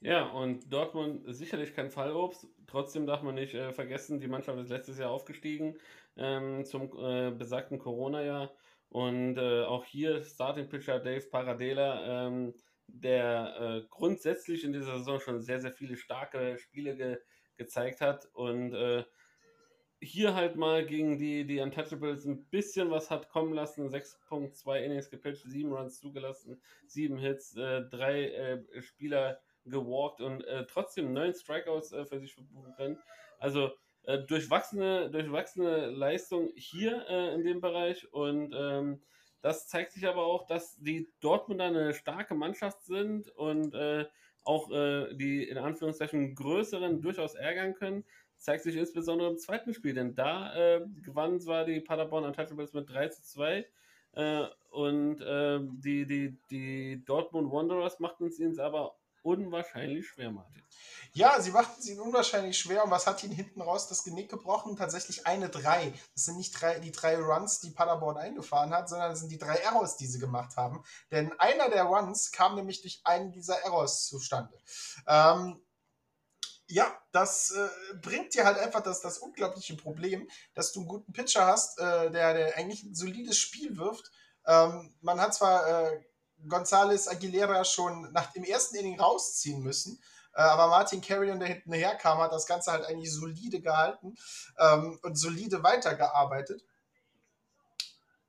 Ja, 0.00 0.28
und 0.28 0.72
Dortmund 0.72 1.24
sicherlich 1.34 1.74
kein 1.74 1.90
Fallobst. 1.90 2.46
Trotzdem 2.66 3.06
darf 3.06 3.22
man 3.22 3.34
nicht 3.34 3.54
äh, 3.54 3.72
vergessen, 3.72 4.20
die 4.20 4.28
Mannschaft 4.28 4.58
ist 4.58 4.68
letztes 4.68 4.98
Jahr 4.98 5.10
aufgestiegen 5.10 5.76
ähm, 6.16 6.64
zum 6.64 6.90
äh, 6.98 7.30
besagten 7.30 7.78
Corona-Jahr. 7.78 8.52
Und 8.88 9.38
äh, 9.38 9.64
auch 9.64 9.84
hier 9.84 10.22
Starting 10.22 10.68
Pitcher 10.68 11.00
Dave 11.00 11.26
Paradela, 11.28 12.26
ähm, 12.26 12.54
der 12.86 13.56
äh, 13.60 13.86
grundsätzlich 13.90 14.62
in 14.64 14.72
dieser 14.72 14.98
Saison 14.98 15.18
schon 15.18 15.40
sehr, 15.40 15.60
sehr 15.60 15.72
viele 15.72 15.96
starke 15.96 16.58
Spiele 16.58 16.96
ge 16.96 17.18
gezeigt 17.56 18.00
hat 18.00 18.26
und 18.34 18.74
äh, 18.74 19.04
hier 20.00 20.34
halt 20.34 20.56
mal 20.56 20.84
gegen 20.84 21.18
die, 21.18 21.46
die 21.46 21.60
Untouchables 21.60 22.24
ein 22.24 22.44
bisschen 22.46 22.90
was 22.90 23.10
hat 23.10 23.28
kommen 23.30 23.52
lassen. 23.52 23.88
6.2 23.88 24.78
Innings 24.80 25.10
gepitcht, 25.10 25.44
7 25.44 25.72
Runs 25.72 25.98
zugelassen, 25.98 26.60
7 26.86 27.16
Hits, 27.18 27.56
äh, 27.56 27.82
3 27.82 28.24
äh, 28.24 28.82
Spieler 28.82 29.40
gewalkt 29.64 30.20
und 30.20 30.44
äh, 30.44 30.66
trotzdem 30.66 31.12
9 31.12 31.34
Strikeouts 31.34 31.92
äh, 31.92 32.04
für 32.04 32.20
sich 32.20 32.34
verbuchen 32.34 32.74
können. 32.74 32.98
Also 33.38 33.72
äh, 34.06 34.18
durchwachsene, 34.18 35.10
durchwachsene 35.10 35.86
Leistung 35.86 36.50
hier 36.56 37.04
äh, 37.08 37.34
in 37.34 37.44
dem 37.44 37.60
Bereich. 37.60 38.12
Und 38.12 38.54
ähm, 38.56 39.02
das 39.42 39.68
zeigt 39.68 39.92
sich 39.92 40.06
aber 40.06 40.24
auch, 40.24 40.46
dass 40.46 40.76
die 40.78 41.08
Dortmunder 41.20 41.64
eine 41.64 41.94
starke 41.94 42.34
Mannschaft 42.34 42.84
sind 42.84 43.28
und 43.28 43.74
auch 44.46 44.68
die 45.12 45.42
in 45.48 45.56
Anführungszeichen 45.58 46.34
größeren 46.34 47.02
durchaus 47.02 47.34
ärgern 47.34 47.74
können. 47.74 48.04
Zeigt 48.38 48.64
sich 48.64 48.76
insbesondere 48.76 49.30
im 49.30 49.38
zweiten 49.38 49.72
Spiel, 49.72 49.94
denn 49.94 50.14
da 50.14 50.54
äh, 50.54 50.86
gewannen 51.02 51.40
zwar 51.40 51.64
die 51.64 51.80
Paderborn 51.80 52.24
Untouchables 52.24 52.72
mit 52.72 52.90
3 52.90 53.08
zu 53.08 53.22
2 53.22 53.66
äh, 54.12 54.46
und 54.70 55.20
äh, 55.20 55.60
die, 55.62 56.06
die, 56.06 56.36
die 56.50 57.04
Dortmund 57.04 57.50
Wanderers 57.50 58.00
machten 58.00 58.26
es 58.26 58.38
ihnen 58.38 58.58
aber 58.60 58.96
unwahrscheinlich 59.24 60.06
schwer, 60.06 60.30
Martin. 60.30 60.62
Ja, 61.12 61.40
sie 61.40 61.50
machten 61.50 61.80
es 61.80 61.88
ihnen 61.88 62.00
unwahrscheinlich 62.00 62.58
schwer 62.58 62.84
und 62.84 62.90
was 62.90 63.06
hat 63.06 63.22
ihnen 63.24 63.32
hinten 63.32 63.60
raus 63.62 63.88
das 63.88 64.04
Genick 64.04 64.28
gebrochen? 64.30 64.76
Tatsächlich 64.76 65.26
eine 65.26 65.48
3. 65.48 65.92
Das 66.14 66.24
sind 66.26 66.36
nicht 66.36 66.60
drei, 66.60 66.78
die 66.78 66.92
drei 66.92 67.16
Runs, 67.16 67.60
die 67.60 67.70
Paderborn 67.70 68.16
eingefahren 68.16 68.74
hat, 68.74 68.88
sondern 68.88 69.10
das 69.10 69.20
sind 69.20 69.30
die 69.30 69.38
drei 69.38 69.54
Errors, 69.56 69.96
die 69.96 70.06
sie 70.06 70.18
gemacht 70.18 70.56
haben. 70.56 70.84
Denn 71.10 71.32
einer 71.38 71.70
der 71.70 71.84
Runs 71.84 72.32
kam 72.32 72.54
nämlich 72.56 72.82
durch 72.82 73.00
einen 73.04 73.32
dieser 73.32 73.58
Errors 73.62 74.06
zustande. 74.06 74.58
Ähm, 75.06 75.60
ja, 76.66 76.92
das 77.12 77.50
äh, 77.50 77.68
bringt 77.96 78.34
dir 78.34 78.44
halt 78.44 78.58
einfach 78.58 78.82
das, 78.82 79.00
das 79.00 79.18
unglaubliche 79.18 79.76
Problem, 79.76 80.28
dass 80.54 80.72
du 80.72 80.80
einen 80.80 80.88
guten 80.88 81.12
Pitcher 81.12 81.46
hast, 81.46 81.78
äh, 81.78 82.10
der, 82.10 82.34
der 82.34 82.56
eigentlich 82.56 82.82
ein 82.82 82.94
solides 82.94 83.38
Spiel 83.38 83.76
wirft. 83.76 84.10
Ähm, 84.46 84.94
man 85.00 85.20
hat 85.20 85.34
zwar 85.34 85.66
äh, 85.66 86.04
González 86.48 87.08
Aguilera 87.08 87.64
schon 87.64 88.12
nach 88.12 88.32
dem 88.32 88.44
ersten 88.44 88.76
Inning 88.76 89.00
rausziehen 89.00 89.62
müssen, 89.62 90.00
äh, 90.34 90.40
aber 90.40 90.68
Martin 90.68 91.00
Carrion, 91.00 91.38
der 91.38 91.48
hinten 91.48 91.72
herkam, 91.72 92.18
hat 92.18 92.32
das 92.32 92.46
Ganze 92.46 92.72
halt 92.72 92.84
eigentlich 92.86 93.12
solide 93.12 93.60
gehalten 93.60 94.16
ähm, 94.58 94.98
und 95.02 95.16
solide 95.16 95.62
weitergearbeitet. 95.62 96.64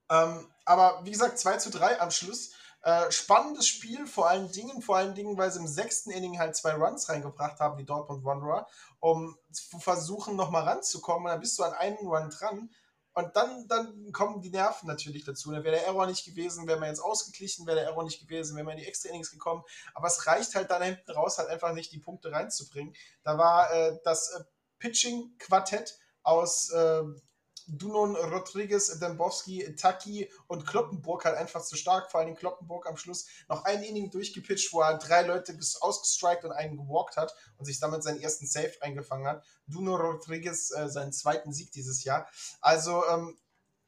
Ähm, 0.10 0.48
aber 0.66 1.02
wie 1.04 1.12
gesagt, 1.12 1.40
2 1.40 1.58
zu 1.58 1.70
3 1.72 2.00
am 2.02 2.12
Schluss. 2.12 2.52
Äh, 2.84 3.12
spannendes 3.12 3.68
Spiel, 3.68 4.06
vor 4.06 4.30
allen 4.30 4.52
Dingen, 4.52 4.84
vor 4.84 4.98
allen 4.98 5.16
Dingen, 5.16 5.36
weil 5.40 5.52
sie 5.52 5.60
im 5.60 5.68
sechsten 5.68 6.12
Inning 6.12 6.38
halt 6.38 6.56
zwei 6.56 6.74
Runs 6.76 7.10
reingebracht 7.10 7.60
haben, 7.60 7.78
die 7.78 7.86
Dortmund 7.86 8.24
Wanderer, 8.24 8.68
um 9.00 9.36
zu 9.52 9.80
versuchen, 9.80 10.36
nochmal 10.36 10.66
ranzukommen. 10.66 11.26
Und 11.26 11.32
dann 11.32 11.40
bist 11.40 11.58
du 11.58 11.64
an 11.64 11.74
einen 11.74 11.98
Run 11.98 12.30
dran. 12.30 12.70
Und 13.16 13.34
dann, 13.38 13.66
dann 13.70 14.12
kommen 14.12 14.42
die 14.42 14.50
Nerven 14.50 14.88
natürlich 14.88 15.24
dazu. 15.24 15.50
Dann 15.50 15.64
wäre 15.64 15.78
der 15.78 15.88
Error 15.88 16.06
nicht 16.06 16.26
gewesen, 16.26 16.68
wäre 16.68 16.80
man 16.80 16.90
jetzt 16.90 17.00
ausgeglichen, 17.00 17.66
wäre 17.66 17.78
der 17.78 17.86
Error 17.86 18.04
nicht 18.04 18.20
gewesen, 18.20 18.58
wäre 18.58 18.66
man 18.66 18.78
in 18.78 18.84
die 18.84 18.88
extra 18.88 19.10
Innings 19.10 19.32
gekommen. 19.32 19.64
Aber 19.94 20.08
es 20.08 20.28
reicht 20.28 20.54
halt 20.54 20.70
dann 20.70 20.84
hinten 20.84 21.12
raus, 21.12 21.38
halt 21.38 21.48
einfach 21.48 21.74
nicht 21.74 21.94
die 21.94 22.00
Punkte 22.00 22.34
reinzubringen. 22.34 22.94
Da 23.24 23.38
war 23.38 23.72
äh, 23.72 23.98
das 24.04 24.32
äh, 24.32 24.44
Pitching-Quartett 24.80 25.98
aus 26.24 26.70
äh, 26.72 27.04
Dunon, 27.68 28.16
Rodriguez, 28.16 29.00
Dembowski, 29.00 29.76
Taki 29.76 30.32
und 30.48 30.66
Kloppenburg 30.66 31.26
halt 31.26 31.38
einfach 31.38 31.64
zu 31.64 31.76
stark. 31.76 32.12
Vor 32.12 32.22
allem 32.22 32.36
Kloppenburg 32.36 32.88
am 32.88 32.98
Schluss 32.98 33.28
noch 33.50 33.66
ein 33.66 33.84
Inning 33.84 34.10
durchgepitcht, 34.10 34.72
wo 34.74 34.82
er 34.82 34.98
drei 34.98 35.24
Leute 35.24 35.58
ausgestrikt 35.82 36.46
und 36.46 36.52
einen 36.52 36.78
gewalkt 36.78 37.18
hat 37.18 37.34
und 37.58 37.66
sich 37.66 37.80
damit 37.80 38.04
seinen 38.04 38.22
ersten 38.22 38.48
Save 38.48 38.74
eingefangen 38.82 39.28
hat. 39.28 39.44
Duno 39.68 39.96
Rodriguez 39.96 40.72
äh, 40.72 40.90
seinen 40.90 41.14
zweiten 41.14 41.54
Sieg 41.54 41.72
dieses 41.72 42.04
Jahr. 42.04 42.28
Also 42.62 43.06
ähm, 43.08 43.38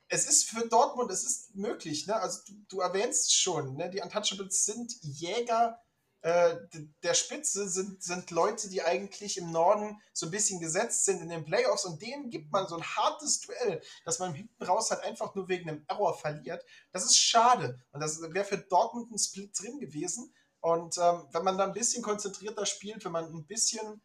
es 0.09 0.27
ist 0.27 0.49
für 0.49 0.67
Dortmund, 0.67 1.11
es 1.11 1.23
ist 1.23 1.55
möglich. 1.55 2.07
Ne? 2.07 2.15
Also 2.15 2.39
du, 2.47 2.53
du 2.69 2.79
erwähnst 2.79 3.35
schon, 3.35 3.75
ne? 3.75 3.89
die 3.89 4.01
Untouchables 4.01 4.65
sind 4.65 4.93
Jäger 5.01 5.79
äh, 6.21 6.55
der 7.03 7.13
Spitze 7.13 7.69
sind, 7.69 8.01
sind 8.01 8.31
Leute, 8.31 8.69
die 8.69 8.81
eigentlich 8.81 9.37
im 9.37 9.51
Norden 9.51 10.01
so 10.13 10.25
ein 10.25 10.31
bisschen 10.31 10.59
gesetzt 10.59 11.05
sind 11.05 11.21
in 11.21 11.29
den 11.29 11.45
Playoffs 11.45 11.85
und 11.85 12.01
denen 12.01 12.29
gibt 12.29 12.51
man 12.51 12.67
so 12.67 12.75
ein 12.75 12.83
hartes 12.83 13.41
Duell, 13.41 13.81
dass 14.03 14.19
man 14.19 14.33
hinten 14.33 14.63
raus 14.63 14.89
halt 14.89 15.03
einfach 15.03 15.35
nur 15.35 15.47
wegen 15.47 15.69
einem 15.69 15.85
Error 15.87 16.17
verliert. 16.17 16.65
Das 16.91 17.05
ist 17.05 17.17
schade 17.17 17.79
und 17.91 18.01
das 18.01 18.21
wäre 18.21 18.45
für 18.45 18.57
Dortmund 18.57 19.11
ein 19.11 19.19
Split 19.19 19.57
drin 19.59 19.79
gewesen. 19.79 20.33
Und 20.59 20.97
ähm, 20.97 21.27
wenn 21.31 21.43
man 21.43 21.57
da 21.57 21.65
ein 21.65 21.73
bisschen 21.73 22.03
konzentrierter 22.03 22.65
spielt, 22.65 23.05
wenn 23.05 23.11
man 23.11 23.25
ein 23.25 23.45
bisschen 23.45 24.01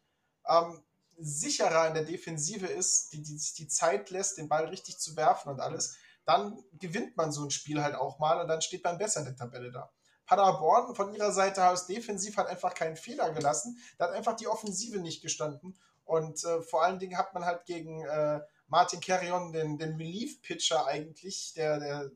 ähm, 0.47 0.83
sicherer 1.17 1.87
in 1.87 1.93
der 1.95 2.05
Defensive 2.05 2.67
ist, 2.67 3.11
die, 3.11 3.23
die 3.23 3.37
sich 3.37 3.53
die 3.53 3.67
Zeit 3.67 4.11
lässt, 4.11 4.37
den 4.37 4.49
Ball 4.49 4.65
richtig 4.65 4.99
zu 4.99 5.15
werfen 5.15 5.49
und 5.49 5.59
alles, 5.59 5.97
dann 6.25 6.63
gewinnt 6.73 7.17
man 7.17 7.31
so 7.31 7.43
ein 7.43 7.51
Spiel 7.51 7.81
halt 7.81 7.95
auch 7.95 8.19
mal 8.19 8.39
und 8.39 8.47
dann 8.47 8.61
steht 8.61 8.83
man 8.83 8.97
besser 8.97 9.21
in 9.21 9.25
der 9.25 9.35
Tabelle 9.35 9.71
da. 9.71 9.91
Paderborn 10.25 10.95
von 10.95 11.13
ihrer 11.13 11.31
Seite 11.31 11.67
aus 11.67 11.85
defensiv 11.85 12.37
hat 12.37 12.47
einfach 12.47 12.73
keinen 12.73 12.95
Fehler 12.95 13.31
gelassen. 13.31 13.77
Da 13.97 14.05
hat 14.05 14.13
einfach 14.13 14.35
die 14.35 14.47
Offensive 14.47 14.99
nicht 14.99 15.21
gestanden. 15.21 15.77
Und 16.05 16.43
äh, 16.43 16.61
vor 16.61 16.83
allen 16.83 16.99
Dingen 16.99 17.17
hat 17.17 17.33
man 17.33 17.45
halt 17.45 17.65
gegen 17.65 18.05
äh, 18.05 18.41
Martin 18.67 19.01
Carrion, 19.01 19.51
den, 19.51 19.77
den 19.77 19.95
Relief-Pitcher 19.95 20.85
eigentlich, 20.87 21.53
der, 21.55 21.79
der 21.79 22.11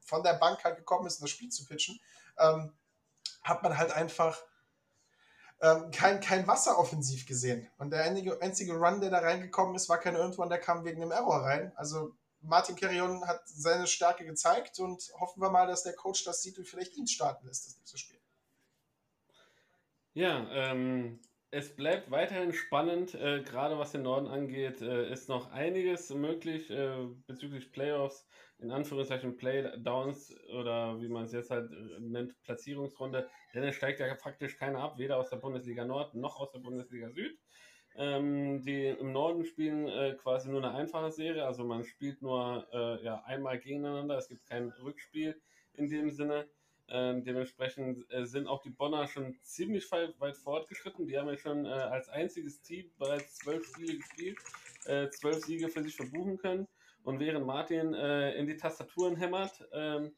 von 0.00 0.22
der 0.22 0.34
Bank 0.34 0.64
halt 0.64 0.76
gekommen 0.76 1.06
ist, 1.06 1.18
um 1.18 1.24
das 1.24 1.30
Spiel 1.30 1.50
zu 1.50 1.64
pitchen, 1.66 2.00
ähm, 2.38 2.72
hat 3.42 3.62
man 3.62 3.76
halt 3.76 3.92
einfach 3.92 4.38
ähm, 5.60 5.90
kein, 5.90 6.20
kein 6.20 6.46
Wasser 6.46 6.78
offensiv 6.78 7.26
gesehen. 7.26 7.68
Und 7.78 7.90
der 7.90 8.04
einzige, 8.04 8.40
einzige 8.40 8.74
Run, 8.74 9.00
der 9.00 9.10
da 9.10 9.18
reingekommen 9.18 9.74
ist, 9.74 9.88
war 9.88 9.98
kein 9.98 10.14
irgendwann, 10.14 10.48
der 10.48 10.60
kam 10.60 10.84
wegen 10.84 11.02
einem 11.02 11.12
Error 11.12 11.44
rein. 11.44 11.72
Also 11.76 12.14
Martin 12.42 12.76
Carrion 12.76 13.26
hat 13.26 13.42
seine 13.46 13.86
Stärke 13.86 14.24
gezeigt 14.24 14.78
und 14.78 15.12
hoffen 15.18 15.42
wir 15.42 15.50
mal, 15.50 15.66
dass 15.66 15.82
der 15.82 15.92
Coach 15.92 16.24
das 16.24 16.42
sieht 16.42 16.58
und 16.58 16.66
vielleicht 16.66 16.96
ihn 16.96 17.06
starten 17.06 17.46
lässt, 17.46 17.66
das 17.66 17.76
nächste 17.78 17.98
Spiel. 17.98 18.20
Ja, 20.14 20.48
ähm, 20.50 21.20
es 21.50 21.74
bleibt 21.74 22.10
weiterhin 22.10 22.52
spannend, 22.52 23.14
äh, 23.14 23.42
gerade 23.42 23.78
was 23.78 23.92
den 23.92 24.02
Norden 24.02 24.28
angeht, 24.28 24.80
äh, 24.80 25.10
ist 25.10 25.28
noch 25.28 25.50
einiges 25.50 26.10
möglich 26.10 26.70
äh, 26.70 27.08
bezüglich 27.26 27.72
Playoffs, 27.72 28.26
in 28.58 28.70
Anführungszeichen 28.70 29.36
Playdowns 29.36 30.34
oder 30.48 31.00
wie 31.00 31.08
man 31.08 31.24
es 31.24 31.32
jetzt 31.32 31.50
halt 31.50 31.70
äh, 31.72 32.00
nennt, 32.00 32.40
Platzierungsrunde, 32.42 33.28
denn 33.54 33.64
es 33.64 33.74
steigt 33.74 34.00
ja 34.00 34.14
faktisch 34.16 34.56
keiner 34.56 34.80
ab, 34.80 34.98
weder 34.98 35.16
aus 35.16 35.30
der 35.30 35.38
Bundesliga 35.38 35.84
Nord 35.84 36.14
noch 36.14 36.38
aus 36.38 36.52
der 36.52 36.60
Bundesliga 36.60 37.10
Süd. 37.10 37.38
Ähm, 37.96 38.62
die 38.62 38.86
im 38.86 39.12
Norden 39.12 39.44
spielen 39.44 39.88
äh, 39.88 40.14
quasi 40.14 40.48
nur 40.48 40.62
eine 40.62 40.74
einfache 40.74 41.10
Serie, 41.10 41.44
also 41.44 41.64
man 41.64 41.84
spielt 41.84 42.22
nur 42.22 42.66
äh, 42.72 43.04
ja, 43.04 43.22
einmal 43.24 43.58
gegeneinander, 43.58 44.16
es 44.16 44.28
gibt 44.28 44.46
kein 44.46 44.70
Rückspiel 44.82 45.40
in 45.74 45.88
dem 45.88 46.10
Sinne. 46.10 46.48
Ähm, 46.92 47.22
dementsprechend 47.22 48.04
äh, 48.12 48.26
sind 48.26 48.48
auch 48.48 48.62
die 48.62 48.70
Bonner 48.70 49.06
schon 49.06 49.36
ziemlich 49.42 49.88
weit, 49.92 50.36
fortgeschritten. 50.36 51.06
Die 51.06 51.16
haben 51.16 51.28
ja 51.28 51.36
schon 51.36 51.64
äh, 51.64 51.68
als 51.68 52.08
einziges 52.08 52.62
Team 52.62 52.90
bereits 52.98 53.36
zwölf 53.36 53.64
Spiele 53.64 53.96
gespielt, 53.96 54.38
äh, 54.86 55.08
zwölf 55.10 55.44
Siege 55.44 55.68
für 55.68 55.84
sich 55.84 55.94
verbuchen 55.94 56.36
können. 56.38 56.66
Und 57.04 57.20
während 57.20 57.46
Martin 57.46 57.94
äh, 57.94 58.34
in 58.34 58.46
die 58.46 58.56
Tastaturen 58.56 59.16
hämmert, 59.16 59.64
ähm, 59.72 60.12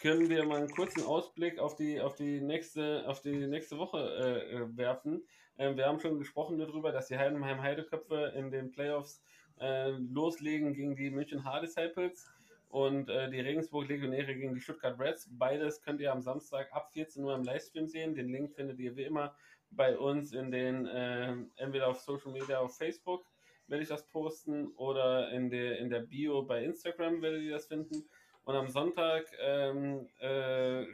können 0.00 0.28
wir 0.28 0.44
mal 0.44 0.58
einen 0.58 0.70
kurzen 0.70 1.04
Ausblick 1.04 1.58
auf 1.58 1.76
die, 1.76 2.00
auf 2.00 2.16
die, 2.16 2.40
nächste, 2.40 3.04
auf 3.06 3.20
die 3.20 3.46
nächste 3.46 3.78
Woche 3.78 3.98
äh 3.98 4.76
werfen. 4.76 5.24
Ähm, 5.58 5.76
wir 5.76 5.86
haben 5.86 6.00
schon 6.00 6.18
gesprochen 6.18 6.58
darüber, 6.58 6.92
dass 6.92 7.08
die 7.08 7.18
Heidenheim 7.18 7.60
Heideköpfe 7.60 8.32
in 8.36 8.50
den 8.50 8.70
Playoffs 8.70 9.22
äh, 9.60 9.90
loslegen 9.90 10.72
gegen 10.72 10.96
die 10.96 11.10
München 11.10 11.44
Hard 11.44 11.64
Disciples 11.64 12.30
und 12.68 13.08
äh, 13.08 13.30
die 13.30 13.40
Regensburg 13.40 13.88
Legionäre 13.88 14.34
gegen 14.34 14.54
die 14.54 14.60
Stuttgart 14.60 14.98
Reds. 14.98 15.28
Beides 15.32 15.82
könnt 15.82 16.00
ihr 16.00 16.12
am 16.12 16.22
Samstag 16.22 16.72
ab 16.72 16.90
14 16.92 17.24
Uhr 17.24 17.34
im 17.34 17.42
Livestream 17.42 17.88
sehen. 17.88 18.14
Den 18.14 18.28
Link 18.28 18.54
findet 18.54 18.78
ihr 18.78 18.96
wie 18.96 19.04
immer 19.04 19.34
bei 19.70 19.98
uns 19.98 20.32
in 20.32 20.50
den, 20.50 20.86
äh, 20.86 21.34
entweder 21.56 21.88
auf 21.88 22.00
Social 22.00 22.32
Media 22.32 22.58
auf 22.60 22.76
Facebook 22.76 23.24
werde 23.68 23.82
ich 23.82 23.88
das 23.88 24.06
posten 24.06 24.68
oder 24.76 25.30
in 25.30 25.50
der, 25.50 25.78
in 25.78 25.90
der 25.90 26.00
Bio 26.00 26.42
bei 26.42 26.64
Instagram 26.64 27.20
werdet 27.20 27.42
ihr 27.42 27.52
das 27.52 27.66
finden. 27.66 28.08
Und 28.44 28.54
am 28.54 28.68
Sonntag 28.68 29.26
ähm, 29.40 30.08
äh, 30.20 30.86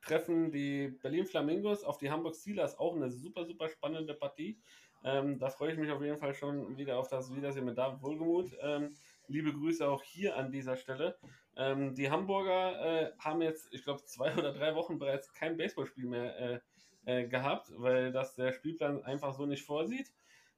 treffen 0.00 0.50
die 0.50 0.88
Berlin 0.88 1.26
Flamingos 1.26 1.84
auf 1.84 1.98
die 1.98 2.10
Hamburg 2.10 2.36
Steelers. 2.36 2.78
Auch 2.78 2.94
eine 2.94 3.10
super, 3.10 3.44
super 3.44 3.68
spannende 3.68 4.14
Partie. 4.14 4.60
Ähm, 5.04 5.38
da 5.38 5.48
freue 5.50 5.72
ich 5.72 5.78
mich 5.78 5.90
auf 5.90 6.02
jeden 6.02 6.18
Fall 6.18 6.34
schon 6.34 6.76
wieder 6.76 6.98
auf 6.98 7.08
das 7.08 7.34
Wiedersehen 7.34 7.64
mit 7.64 7.78
David 7.78 8.02
Wohlgemuth. 8.02 8.56
Ähm, 8.60 8.94
liebe 9.28 9.52
Grüße 9.52 9.88
auch 9.88 10.02
hier 10.02 10.36
an 10.36 10.50
dieser 10.50 10.76
Stelle. 10.76 11.16
Ähm, 11.56 11.94
die 11.94 12.10
Hamburger 12.10 12.80
äh, 12.84 13.12
haben 13.18 13.42
jetzt, 13.42 13.72
ich 13.72 13.84
glaube, 13.84 14.04
zwei 14.04 14.34
oder 14.36 14.52
drei 14.52 14.74
Wochen 14.74 14.98
bereits 14.98 15.32
kein 15.32 15.56
Baseballspiel 15.56 16.06
mehr 16.06 16.38
äh, 16.38 16.60
äh, 17.04 17.28
gehabt, 17.28 17.70
weil 17.76 18.12
das 18.12 18.34
der 18.34 18.52
Spielplan 18.52 19.02
einfach 19.04 19.32
so 19.34 19.46
nicht 19.46 19.64
vorsieht. 19.64 20.12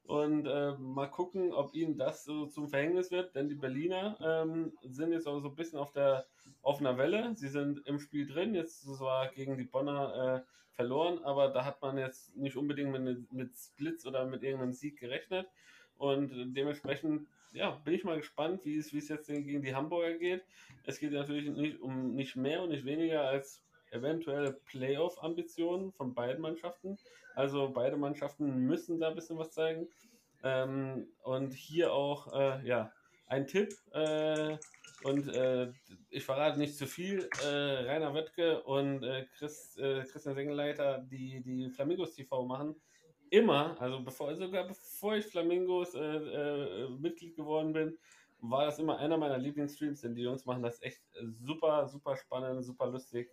Und 0.05 0.47
äh, 0.47 0.73
mal 0.79 1.07
gucken, 1.07 1.53
ob 1.53 1.75
ihnen 1.75 1.97
das 1.97 2.25
so 2.25 2.47
zum 2.47 2.69
Verhängnis 2.69 3.11
wird, 3.11 3.35
denn 3.37 3.49
die 3.49 3.55
Berliner 3.55 4.19
ähm, 4.21 4.73
sind 4.83 5.13
jetzt 5.13 5.29
auch 5.29 5.41
so 5.41 5.49
ein 5.49 5.55
bisschen 5.55 5.79
auf 5.79 5.93
der 5.93 6.27
auf 6.63 6.81
einer 6.81 6.99
Welle. 6.99 7.33
Sie 7.37 7.49
sind 7.49 7.87
im 7.87 8.01
Spiel 8.01 8.27
drin, 8.27 8.55
jetzt 8.55 8.83
zwar 8.83 9.29
gegen 9.29 9.57
die 9.57 9.65
Bonner 9.65 10.45
äh, 10.45 10.75
verloren, 10.75 11.23
aber 11.25 11.49
da 11.49 11.65
hat 11.65 11.81
man 11.83 11.99
jetzt 11.99 12.37
nicht 12.37 12.57
unbedingt 12.57 12.91
mit, 12.91 13.33
mit 13.33 13.57
Splits 13.57 14.07
oder 14.07 14.25
mit 14.27 14.43
irgendeinem 14.43 14.73
Sieg 14.73 14.99
gerechnet. 14.99 15.47
Und 15.97 16.55
dementsprechend 16.55 17.29
ja, 17.53 17.71
bin 17.71 17.95
ich 17.95 18.05
mal 18.05 18.17
gespannt, 18.17 18.65
wie 18.65 18.77
es, 18.77 18.93
wie 18.93 18.99
es 18.99 19.09
jetzt 19.09 19.27
gegen 19.27 19.63
die 19.63 19.75
Hamburger 19.75 20.17
geht. 20.19 20.43
Es 20.85 20.99
geht 20.99 21.13
natürlich 21.13 21.51
nicht 21.51 21.81
um 21.81 22.15
nicht 22.15 22.37
mehr 22.37 22.63
und 22.63 22.71
nicht 22.71 22.85
weniger 22.85 23.25
als 23.25 23.63
eventuelle 23.91 24.53
Playoff-Ambitionen 24.53 25.93
von 25.93 26.15
beiden 26.15 26.41
Mannschaften. 26.41 26.99
Also 27.35 27.71
beide 27.73 27.97
Mannschaften 27.97 28.67
müssen 28.67 29.01
da 29.01 29.09
ein 29.09 29.15
bisschen 29.15 29.39
was 29.39 29.53
zeigen. 29.53 29.89
Ähm, 30.43 31.09
und 31.23 31.53
hier 31.53 31.93
auch, 31.93 32.33
äh, 32.33 32.67
ja, 32.67 32.93
ein 33.27 33.47
Tipp. 33.47 33.73
Äh, 33.93 34.57
und 35.05 35.29
äh, 35.29 35.73
ich 36.11 36.25
verrate 36.25 36.59
nicht 36.59 36.77
zu 36.77 36.87
viel. 36.87 37.29
Äh, 37.43 37.47
Rainer 37.47 38.13
Wöttke 38.15 38.63
und 38.63 39.03
äh, 39.03 39.27
Chris, 39.37 39.77
äh, 39.79 40.05
Christian 40.05 40.35
Sengeleiter, 40.35 40.99
die 41.11 41.41
die 41.43 41.71
Flamingos 41.71 42.15
TV 42.15 42.45
machen, 42.45 42.75
immer, 43.31 43.81
also 43.81 44.03
bevor, 44.03 44.35
sogar 44.35 44.67
bevor 44.67 45.17
ich 45.17 45.27
Flamingos 45.27 45.95
Mitglied 46.99 47.37
geworden 47.37 47.73
bin, 47.73 47.97
war 48.43 48.65
das 48.65 48.79
immer 48.79 48.99
einer 48.99 49.17
meiner 49.17 49.39
Lieblingsstreams, 49.39 50.01
denn 50.01 50.15
die 50.15 50.23
Jungs 50.23 50.45
machen 50.47 50.63
das 50.63 50.81
echt 50.83 51.03
super, 51.31 51.87
super 51.89 52.17
spannend, 52.17 52.65
super 52.65 52.87
lustig, 52.87 53.31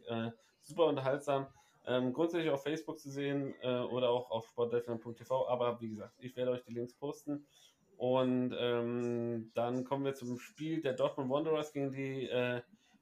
super 0.62 0.86
unterhaltsam. 0.86 1.48
Ähm, 1.88 2.12
grundsätzlich 2.12 2.52
auf 2.52 2.64
Facebook 2.64 3.00
zu 3.00 3.10
sehen 3.10 3.56
äh, 3.62 3.80
oder 3.80 4.10
auch 4.10 4.30
auf 4.30 4.46
sportdeutschland.tv. 4.50 5.48
Aber 5.48 5.80
wie 5.80 5.90
gesagt, 5.90 6.14
ich 6.20 6.36
werde 6.36 6.52
euch 6.52 6.64
die 6.64 6.74
Links 6.74 6.94
posten. 6.94 7.48
Und 7.96 8.54
ähm, 8.60 9.52
dann 9.56 9.86
kommen 9.86 10.04
wir 10.04 10.14
zum 10.14 10.38
Spiel 10.38 10.82
der 10.82 10.94
Dortmund 10.94 11.30
Wanderers 11.30 11.72
gegen 11.72 11.92
die 11.94 12.28
äh, 12.28 12.62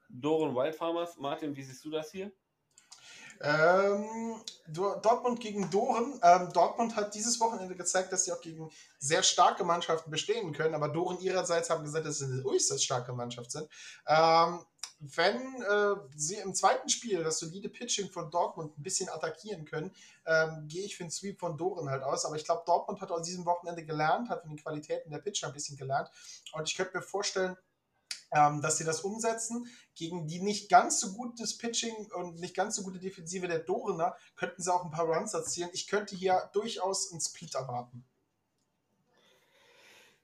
Doren 0.09 0.55
Wildfarmers. 0.55 1.17
Martin, 1.17 1.55
wie 1.55 1.63
siehst 1.63 1.83
du 1.83 1.89
das 1.89 2.11
hier? 2.11 2.31
Ähm, 3.41 4.41
Dortmund 4.67 5.39
gegen 5.39 5.69
Doren. 5.69 6.19
Ähm, 6.23 6.51
Dortmund 6.53 6.95
hat 6.95 7.13
dieses 7.13 7.39
Wochenende 7.39 7.75
gezeigt, 7.75 8.11
dass 8.11 8.25
sie 8.25 8.31
auch 8.31 8.41
gegen 8.41 8.71
sehr 8.99 9.23
starke 9.23 9.63
Mannschaften 9.63 10.09
bestehen 10.09 10.53
können, 10.53 10.75
aber 10.75 10.89
Doren 10.89 11.19
ihrerseits 11.19 11.69
haben 11.69 11.83
gesagt, 11.83 12.05
dass 12.05 12.19
sie 12.19 12.25
eine 12.25 12.45
äußerst 12.45 12.83
starke 12.83 13.13
Mannschaft 13.13 13.51
sind. 13.51 13.69
Ähm, 14.07 14.59
wenn 14.99 15.61
äh, 15.61 15.95
sie 16.15 16.35
im 16.37 16.55
zweiten 16.55 16.89
Spiel 16.89 17.23
das 17.23 17.39
solide 17.39 17.69
Pitching 17.69 18.09
von 18.09 18.31
Dortmund 18.31 18.77
ein 18.77 18.83
bisschen 18.83 19.09
attackieren 19.09 19.65
können, 19.65 19.93
ähm, 20.25 20.67
gehe 20.67 20.85
ich 20.85 20.95
für 20.95 21.03
den 21.03 21.11
Sweep 21.11 21.39
von 21.39 21.57
Doren 21.57 21.89
halt 21.89 22.01
aus. 22.01 22.25
Aber 22.25 22.35
ich 22.35 22.45
glaube, 22.45 22.63
Dortmund 22.65 23.01
hat 23.01 23.11
aus 23.11 23.23
diesem 23.23 23.45
Wochenende 23.45 23.83
gelernt, 23.83 24.29
hat 24.29 24.41
von 24.41 24.49
den 24.49 24.57
Qualitäten 24.57 25.11
der 25.11 25.19
Pitcher 25.19 25.47
ein 25.47 25.53
bisschen 25.53 25.77
gelernt. 25.77 26.09
Und 26.53 26.67
ich 26.69 26.75
könnte 26.75 26.97
mir 26.97 27.03
vorstellen, 27.03 27.57
ähm, 28.35 28.61
dass 28.61 28.77
sie 28.77 28.83
das 28.83 29.01
umsetzen. 29.01 29.65
Gegen 29.95 30.27
die 30.27 30.41
nicht 30.41 30.69
ganz 30.69 30.99
so 30.99 31.13
gutes 31.13 31.57
Pitching 31.57 32.11
und 32.13 32.39
nicht 32.39 32.55
ganz 32.55 32.75
so 32.75 32.83
gute 32.83 32.99
Defensive 32.99 33.47
der 33.47 33.59
Dorener 33.59 34.15
könnten 34.35 34.61
sie 34.61 34.73
auch 34.73 34.83
ein 34.83 34.91
paar 34.91 35.05
Runs 35.05 35.33
erzielen. 35.33 35.69
Ich 35.73 35.87
könnte 35.87 36.15
hier 36.15 36.49
durchaus 36.53 37.11
einen 37.11 37.21
Split 37.21 37.55
erwarten. 37.55 38.03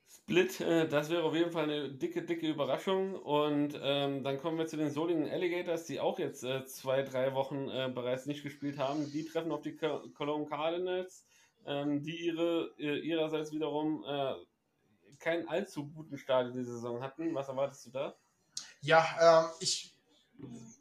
Split, 0.10 0.60
äh, 0.60 0.88
das 0.88 1.10
wäre 1.10 1.24
auf 1.24 1.34
jeden 1.34 1.52
Fall 1.52 1.64
eine 1.64 1.90
dicke, 1.90 2.24
dicke 2.24 2.50
Überraschung. 2.50 3.16
Und 3.16 3.80
ähm, 3.82 4.24
dann 4.24 4.40
kommen 4.40 4.58
wir 4.58 4.68
zu 4.68 4.76
den 4.76 4.92
Solingen 4.92 5.30
Alligators, 5.30 5.86
die 5.86 6.02
auch 6.02 6.20
jetzt 6.20 6.44
äh, 6.44 6.66
zwei, 6.66 7.04
drei 7.04 7.34
Wochen 7.34 7.70
äh, 7.70 7.90
bereits 7.94 8.26
nicht 8.26 8.44
gespielt 8.44 8.78
haben. 8.78 9.10
Die 9.10 9.26
treffen 9.26 9.54
auf 9.54 9.62
die 9.62 9.78
Cologne 9.78 10.48
Cardinals, 10.48 11.26
ähm, 11.66 12.04
die 12.04 12.26
ihre, 12.26 12.74
äh, 12.78 13.00
ihrerseits 13.00 13.54
wiederum 13.54 14.04
äh, 14.06 14.34
keinen 15.22 15.48
allzu 15.48 15.88
guten 15.88 16.18
Start 16.18 16.48
in 16.48 16.58
die 16.58 16.64
Saison 16.64 17.02
hatten. 17.02 17.34
Was 17.34 17.48
erwartest 17.48 17.86
du 17.86 17.92
da? 17.92 18.16
Ja, 18.82 19.46
ähm, 19.46 19.50
ich 19.60 19.96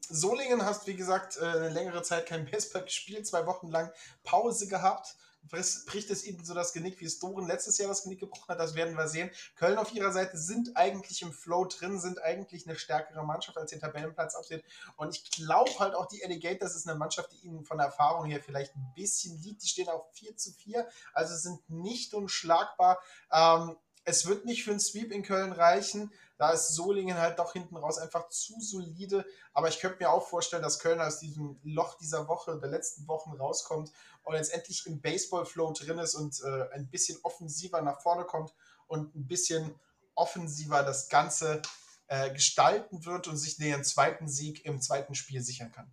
Solingen 0.08 0.64
hast, 0.64 0.86
wie 0.86 0.96
gesagt, 0.96 1.36
äh, 1.36 1.44
eine 1.44 1.68
längere 1.68 2.02
Zeit 2.02 2.26
kein 2.26 2.46
Baseball 2.46 2.82
gespielt, 2.82 3.26
zwei 3.26 3.46
Wochen 3.46 3.68
lang 3.68 3.92
Pause 4.24 4.66
gehabt 4.66 5.16
bricht 5.48 6.10
es 6.10 6.24
ihnen 6.24 6.44
so 6.44 6.54
das 6.54 6.72
Genick, 6.72 7.00
wie 7.00 7.06
es 7.06 7.18
Doren 7.18 7.46
letztes 7.46 7.78
Jahr 7.78 7.88
das 7.88 8.02
Genick 8.02 8.20
gebrochen 8.20 8.48
hat. 8.48 8.60
Das 8.60 8.74
werden 8.74 8.96
wir 8.96 9.08
sehen. 9.08 9.30
Köln 9.56 9.78
auf 9.78 9.92
ihrer 9.92 10.12
Seite 10.12 10.36
sind 10.36 10.76
eigentlich 10.76 11.22
im 11.22 11.32
Flow 11.32 11.64
drin, 11.64 11.98
sind 11.98 12.22
eigentlich 12.22 12.66
eine 12.66 12.78
stärkere 12.78 13.24
Mannschaft, 13.24 13.56
als 13.56 13.70
den 13.70 13.80
Tabellenplatz 13.80 14.34
absieht. 14.34 14.64
Und 14.96 15.14
ich 15.14 15.30
glaube 15.30 15.70
halt 15.78 15.94
auch, 15.94 16.06
die 16.06 16.24
Alligators 16.24 16.76
ist 16.76 16.88
eine 16.88 16.98
Mannschaft, 16.98 17.32
die 17.32 17.46
ihnen 17.46 17.64
von 17.64 17.78
der 17.78 17.86
Erfahrung 17.86 18.26
her 18.26 18.40
vielleicht 18.44 18.74
ein 18.76 18.92
bisschen 18.94 19.40
liegt. 19.40 19.62
Die 19.62 19.68
stehen 19.68 19.88
auf 19.88 20.12
4 20.12 20.36
zu 20.36 20.52
4, 20.52 20.86
also 21.14 21.34
sind 21.34 21.68
nicht 21.68 22.14
unschlagbar. 22.14 23.00
Ähm, 23.32 23.76
es 24.04 24.26
wird 24.26 24.44
nicht 24.44 24.64
für 24.64 24.70
einen 24.70 24.80
Sweep 24.80 25.12
in 25.12 25.22
Köln 25.22 25.52
reichen. 25.52 26.12
Da 26.38 26.52
ist 26.52 26.74
Solingen 26.74 27.18
halt 27.18 27.38
doch 27.38 27.52
hinten 27.52 27.76
raus 27.76 27.98
einfach 27.98 28.28
zu 28.28 28.60
solide. 28.60 29.26
Aber 29.52 29.68
ich 29.68 29.78
könnte 29.78 29.98
mir 30.00 30.10
auch 30.10 30.26
vorstellen, 30.26 30.62
dass 30.62 30.78
Köln 30.78 31.00
aus 31.00 31.18
diesem 31.18 31.60
Loch 31.62 31.98
dieser 31.98 32.28
Woche, 32.28 32.58
der 32.58 32.70
letzten 32.70 33.06
Wochen 33.08 33.32
rauskommt 33.32 33.92
und 34.22 34.34
jetzt 34.34 34.54
endlich 34.54 34.86
im 34.86 35.00
Baseball-Flow 35.00 35.72
drin 35.72 35.98
ist 35.98 36.14
und 36.14 36.40
äh, 36.42 36.70
ein 36.72 36.88
bisschen 36.88 37.18
offensiver 37.22 37.82
nach 37.82 38.00
vorne 38.00 38.24
kommt 38.24 38.54
und 38.86 39.14
ein 39.14 39.26
bisschen 39.26 39.74
offensiver 40.14 40.82
das 40.82 41.08
Ganze 41.08 41.62
äh, 42.08 42.32
gestalten 42.32 43.04
wird 43.04 43.28
und 43.28 43.36
sich 43.36 43.56
den 43.56 43.84
zweiten 43.84 44.28
Sieg 44.28 44.64
im 44.64 44.80
zweiten 44.80 45.14
Spiel 45.14 45.42
sichern 45.42 45.72
kann. 45.72 45.90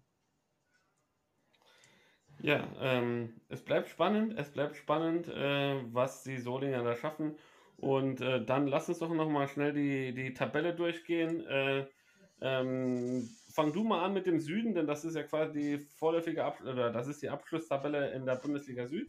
Ja, 2.40 2.68
ähm, 2.80 3.42
es 3.50 3.64
bleibt 3.64 3.90
spannend, 3.90 4.38
es 4.38 4.52
bleibt 4.52 4.78
spannend, 4.78 5.28
äh, 5.28 5.82
was 5.94 6.24
die 6.24 6.38
Solinger 6.38 6.84
da 6.84 6.96
schaffen. 6.96 7.38
Und 7.78 8.22
äh, 8.22 8.44
dann 8.44 8.68
lass 8.68 8.90
uns 8.90 9.00
doch 9.00 9.14
noch 9.14 9.30
mal 9.30 9.48
schnell 9.48 9.72
die, 9.74 10.14
die 10.14 10.34
Tabelle 10.34 10.74
durchgehen. 10.74 11.46
Äh, 11.46 11.86
ähm, 12.42 13.28
fang 13.52 13.72
du 13.72 13.84
mal 13.84 14.04
an 14.04 14.14
mit 14.14 14.28
dem 14.28 14.40
Süden, 14.40 14.74
denn 14.74 14.88
das 14.88 15.06
ist 15.06 15.16
ja 15.16 15.24
quasi 15.24 15.54
die 15.54 15.78
vorläufige 15.78 16.44
Ab 16.44 16.62
oder 16.62 16.92
das 16.92 17.08
ist 17.08 17.22
die 17.22 17.30
Abschlusstabelle 17.30 18.12
in 18.12 18.26
der 18.26 18.36
Bundesliga 18.36 18.88
Süd. 18.88 19.08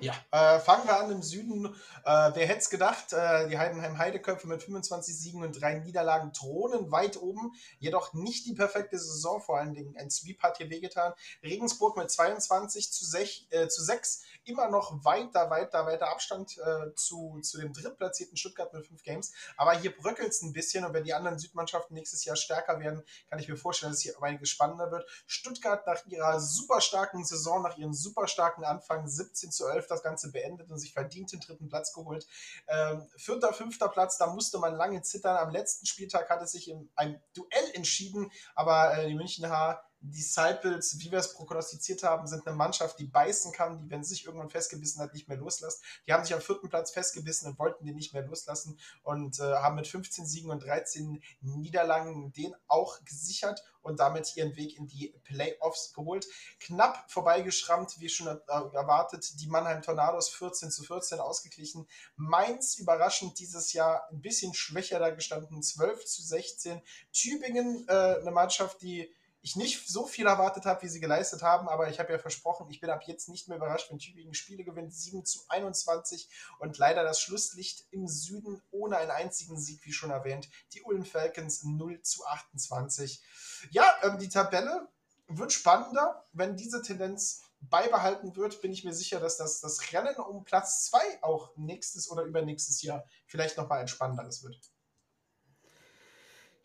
Ja, 0.00 0.14
äh, 0.30 0.60
fangen 0.60 0.86
wir 0.86 0.96
an 0.96 1.10
im 1.10 1.22
Süden. 1.22 1.66
Äh, 2.04 2.30
wer 2.34 2.46
hätte 2.46 2.60
es 2.60 2.70
gedacht, 2.70 3.12
äh, 3.12 3.48
die 3.48 3.58
Heidenheim 3.58 3.98
Heideköpfe 3.98 4.46
mit 4.46 4.62
25 4.62 5.18
Siegen 5.18 5.42
und 5.42 5.60
drei 5.60 5.74
Niederlagen 5.74 6.32
thronen 6.32 6.92
weit 6.92 7.20
oben, 7.20 7.52
jedoch 7.80 8.12
nicht 8.12 8.46
die 8.46 8.54
perfekte 8.54 8.96
Saison, 8.96 9.40
vor 9.40 9.58
allen 9.58 9.74
Dingen 9.74 9.96
ein 9.96 10.08
Sweep 10.08 10.40
hat 10.44 10.58
hier 10.58 10.70
wehgetan. 10.70 11.14
Regensburg 11.42 11.96
mit 11.96 12.12
22 12.12 12.92
zu 12.92 13.04
6, 13.04 13.46
äh, 13.50 13.66
zu 13.66 13.82
6 13.82 14.22
immer 14.44 14.68
noch 14.68 15.04
weiter, 15.04 15.50
weiter, 15.50 15.84
weiter 15.84 16.10
Abstand 16.10 16.56
äh, 16.58 16.94
zu, 16.94 17.40
zu 17.42 17.58
dem 17.58 17.72
drittplatzierten 17.72 18.36
Stuttgart 18.36 18.72
mit 18.72 18.86
fünf 18.86 19.02
Games. 19.02 19.32
Aber 19.56 19.72
hier 19.72 19.94
bröckelt 19.96 20.28
es 20.28 20.42
ein 20.42 20.52
bisschen 20.52 20.84
und 20.84 20.94
wenn 20.94 21.04
die 21.04 21.12
anderen 21.12 21.40
Südmannschaften 21.40 21.94
nächstes 21.94 22.24
Jahr 22.24 22.36
stärker 22.36 22.78
werden, 22.78 23.02
kann 23.28 23.40
ich 23.40 23.48
mir 23.48 23.56
vorstellen, 23.56 23.90
dass 23.90 23.98
es 23.98 24.04
hier 24.04 24.22
einiges 24.22 24.48
spannender 24.48 24.92
wird. 24.92 25.08
Stuttgart 25.26 25.84
nach 25.88 26.06
ihrer 26.06 26.38
super 26.38 26.80
starken 26.80 27.24
Saison, 27.24 27.62
nach 27.62 27.76
ihrem 27.76 27.92
super 27.92 28.28
starken 28.28 28.64
Anfang 28.64 29.08
17 29.08 29.50
zu 29.50 29.66
11 29.66 29.87
das 29.90 30.02
Ganze 30.02 30.30
beendet 30.30 30.70
und 30.70 30.78
sich 30.78 30.92
verdient 30.92 31.32
den 31.32 31.40
dritten 31.40 31.68
Platz 31.68 31.92
geholt. 31.92 32.26
Ähm, 32.68 33.08
vierter, 33.16 33.52
fünfter 33.52 33.88
Platz, 33.88 34.18
da 34.18 34.32
musste 34.32 34.58
man 34.58 34.74
lange 34.74 35.02
zittern. 35.02 35.36
Am 35.36 35.50
letzten 35.50 35.86
Spieltag 35.86 36.28
hat 36.30 36.42
es 36.42 36.52
sich 36.52 36.68
in 36.68 36.90
einem 36.94 37.20
Duell 37.34 37.70
entschieden, 37.74 38.30
aber 38.54 38.96
äh, 38.96 39.08
die 39.08 39.14
Münchner 39.14 39.82
Disciples, 40.00 40.98
wie 41.00 41.10
wir 41.10 41.18
es 41.18 41.34
prognostiziert 41.34 42.02
haben, 42.02 42.26
sind 42.26 42.46
eine 42.46 42.56
Mannschaft, 42.56 42.98
die 42.98 43.06
beißen 43.06 43.52
kann, 43.52 43.78
die, 43.78 43.90
wenn 43.90 44.04
sie 44.04 44.14
sich 44.14 44.24
irgendwann 44.24 44.50
festgebissen 44.50 45.02
hat, 45.02 45.12
nicht 45.12 45.28
mehr 45.28 45.38
loslässt. 45.38 45.82
Die 46.06 46.12
haben 46.12 46.24
sich 46.24 46.34
am 46.34 46.40
vierten 46.40 46.68
Platz 46.68 46.92
festgebissen 46.92 47.50
und 47.50 47.58
wollten 47.58 47.84
den 47.84 47.96
nicht 47.96 48.12
mehr 48.12 48.22
loslassen 48.22 48.78
und 49.02 49.40
äh, 49.40 49.42
haben 49.42 49.74
mit 49.74 49.88
15 49.88 50.26
Siegen 50.26 50.50
und 50.50 50.64
13 50.64 51.22
Niederlagen 51.40 52.32
den 52.32 52.54
auch 52.68 53.04
gesichert 53.04 53.62
und 53.82 54.00
damit 54.00 54.36
ihren 54.36 54.54
Weg 54.56 54.76
in 54.76 54.86
die 54.86 55.14
Playoffs 55.24 55.92
geholt. 55.92 56.26
Knapp 56.60 57.10
vorbeigeschrammt, 57.10 57.98
wie 57.98 58.08
schon 58.08 58.26
erwartet, 58.28 59.40
die 59.40 59.48
Mannheim 59.48 59.82
Tornados 59.82 60.28
14 60.30 60.70
zu 60.70 60.84
14 60.84 61.18
ausgeglichen. 61.20 61.88
Mainz 62.16 62.76
überraschend 62.78 63.38
dieses 63.38 63.72
Jahr 63.72 64.08
ein 64.10 64.20
bisschen 64.20 64.54
schwächer 64.54 64.98
da 64.98 65.10
gestanden, 65.10 65.62
12 65.62 66.04
zu 66.04 66.22
16. 66.22 66.82
Tübingen, 67.12 67.86
äh, 67.88 67.92
eine 68.20 68.30
Mannschaft, 68.30 68.82
die 68.82 69.12
ich 69.40 69.56
nicht 69.56 69.88
so 69.88 70.06
viel 70.06 70.26
erwartet 70.26 70.64
habe, 70.66 70.82
wie 70.82 70.88
sie 70.88 71.00
geleistet 71.00 71.42
haben, 71.42 71.68
aber 71.68 71.88
ich 71.88 71.98
habe 71.98 72.12
ja 72.12 72.18
versprochen, 72.18 72.68
ich 72.70 72.80
bin 72.80 72.90
ab 72.90 73.04
jetzt 73.06 73.28
nicht 73.28 73.48
mehr 73.48 73.56
überrascht, 73.56 73.90
wenn 73.90 73.98
Tübingen 73.98 74.34
Spiele 74.34 74.64
gewinnt, 74.64 74.92
7 74.92 75.24
zu 75.24 75.40
21 75.48 76.28
und 76.58 76.76
leider 76.78 77.04
das 77.04 77.20
Schlusslicht 77.20 77.86
im 77.90 78.08
Süden 78.08 78.62
ohne 78.70 78.96
einen 78.96 79.10
einzigen 79.10 79.58
Sieg, 79.58 79.84
wie 79.84 79.92
schon 79.92 80.10
erwähnt, 80.10 80.48
die 80.72 80.82
Ulm 80.82 81.04
Falcons 81.04 81.64
0 81.64 82.02
zu 82.02 82.26
28. 82.26 83.22
Ja, 83.70 83.86
ähm, 84.02 84.18
die 84.18 84.28
Tabelle 84.28 84.88
wird 85.28 85.52
spannender, 85.52 86.26
wenn 86.32 86.56
diese 86.56 86.82
Tendenz 86.82 87.42
beibehalten 87.60 88.36
wird, 88.36 88.60
bin 88.62 88.72
ich 88.72 88.84
mir 88.84 88.94
sicher, 88.94 89.20
dass 89.20 89.36
das, 89.36 89.60
das 89.60 89.92
Rennen 89.92 90.16
um 90.16 90.44
Platz 90.44 90.86
2 90.86 91.22
auch 91.22 91.50
nächstes 91.56 92.10
oder 92.10 92.22
übernächstes 92.22 92.82
Jahr 92.82 93.04
vielleicht 93.26 93.56
nochmal 93.56 93.80
ein 93.80 93.88
spannenderes 93.88 94.42
wird. 94.42 94.58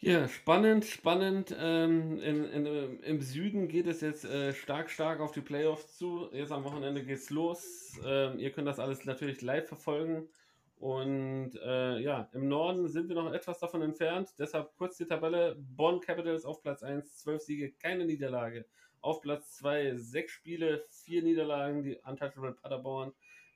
Ja, 0.05 0.27
spannend, 0.27 0.83
spannend. 0.83 1.55
Ähm, 1.57 2.19
in, 2.19 2.43
in, 2.43 2.99
Im 3.03 3.21
Süden 3.21 3.69
geht 3.69 3.87
es 3.87 4.01
jetzt 4.01 4.25
äh, 4.25 4.53
stark, 4.53 4.89
stark 4.89 5.21
auf 5.21 5.31
die 5.31 5.39
Playoffs 5.39 5.97
zu. 5.97 6.27
Jetzt 6.33 6.51
am 6.51 6.65
Wochenende 6.65 7.05
geht's 7.05 7.29
los. 7.29 7.97
Ähm, 8.05 8.37
ihr 8.37 8.51
könnt 8.51 8.67
das 8.67 8.79
alles 8.79 9.05
natürlich 9.05 9.41
live 9.41 9.65
verfolgen. 9.65 10.27
Und 10.75 11.51
äh, 11.55 11.99
ja, 11.99 12.29
im 12.33 12.49
Norden 12.49 12.89
sind 12.89 13.07
wir 13.07 13.15
noch 13.15 13.31
etwas 13.31 13.59
davon 13.59 13.81
entfernt. 13.81 14.33
Deshalb 14.37 14.75
kurz 14.75 14.97
die 14.97 15.05
Tabelle. 15.05 15.55
Bonn 15.57 16.01
Capitals 16.01 16.43
auf 16.43 16.61
Platz 16.61 16.83
1, 16.83 17.19
12 17.19 17.41
Siege, 17.41 17.71
keine 17.71 18.03
Niederlage. 18.03 18.65
Auf 18.99 19.21
Platz 19.21 19.53
2, 19.59 19.95
6 19.95 20.33
Spiele, 20.33 20.83
4 20.89 21.23
Niederlagen. 21.23 21.81
Die 21.81 21.97
Untouchable 22.03 22.51
Paderborn 22.51 23.13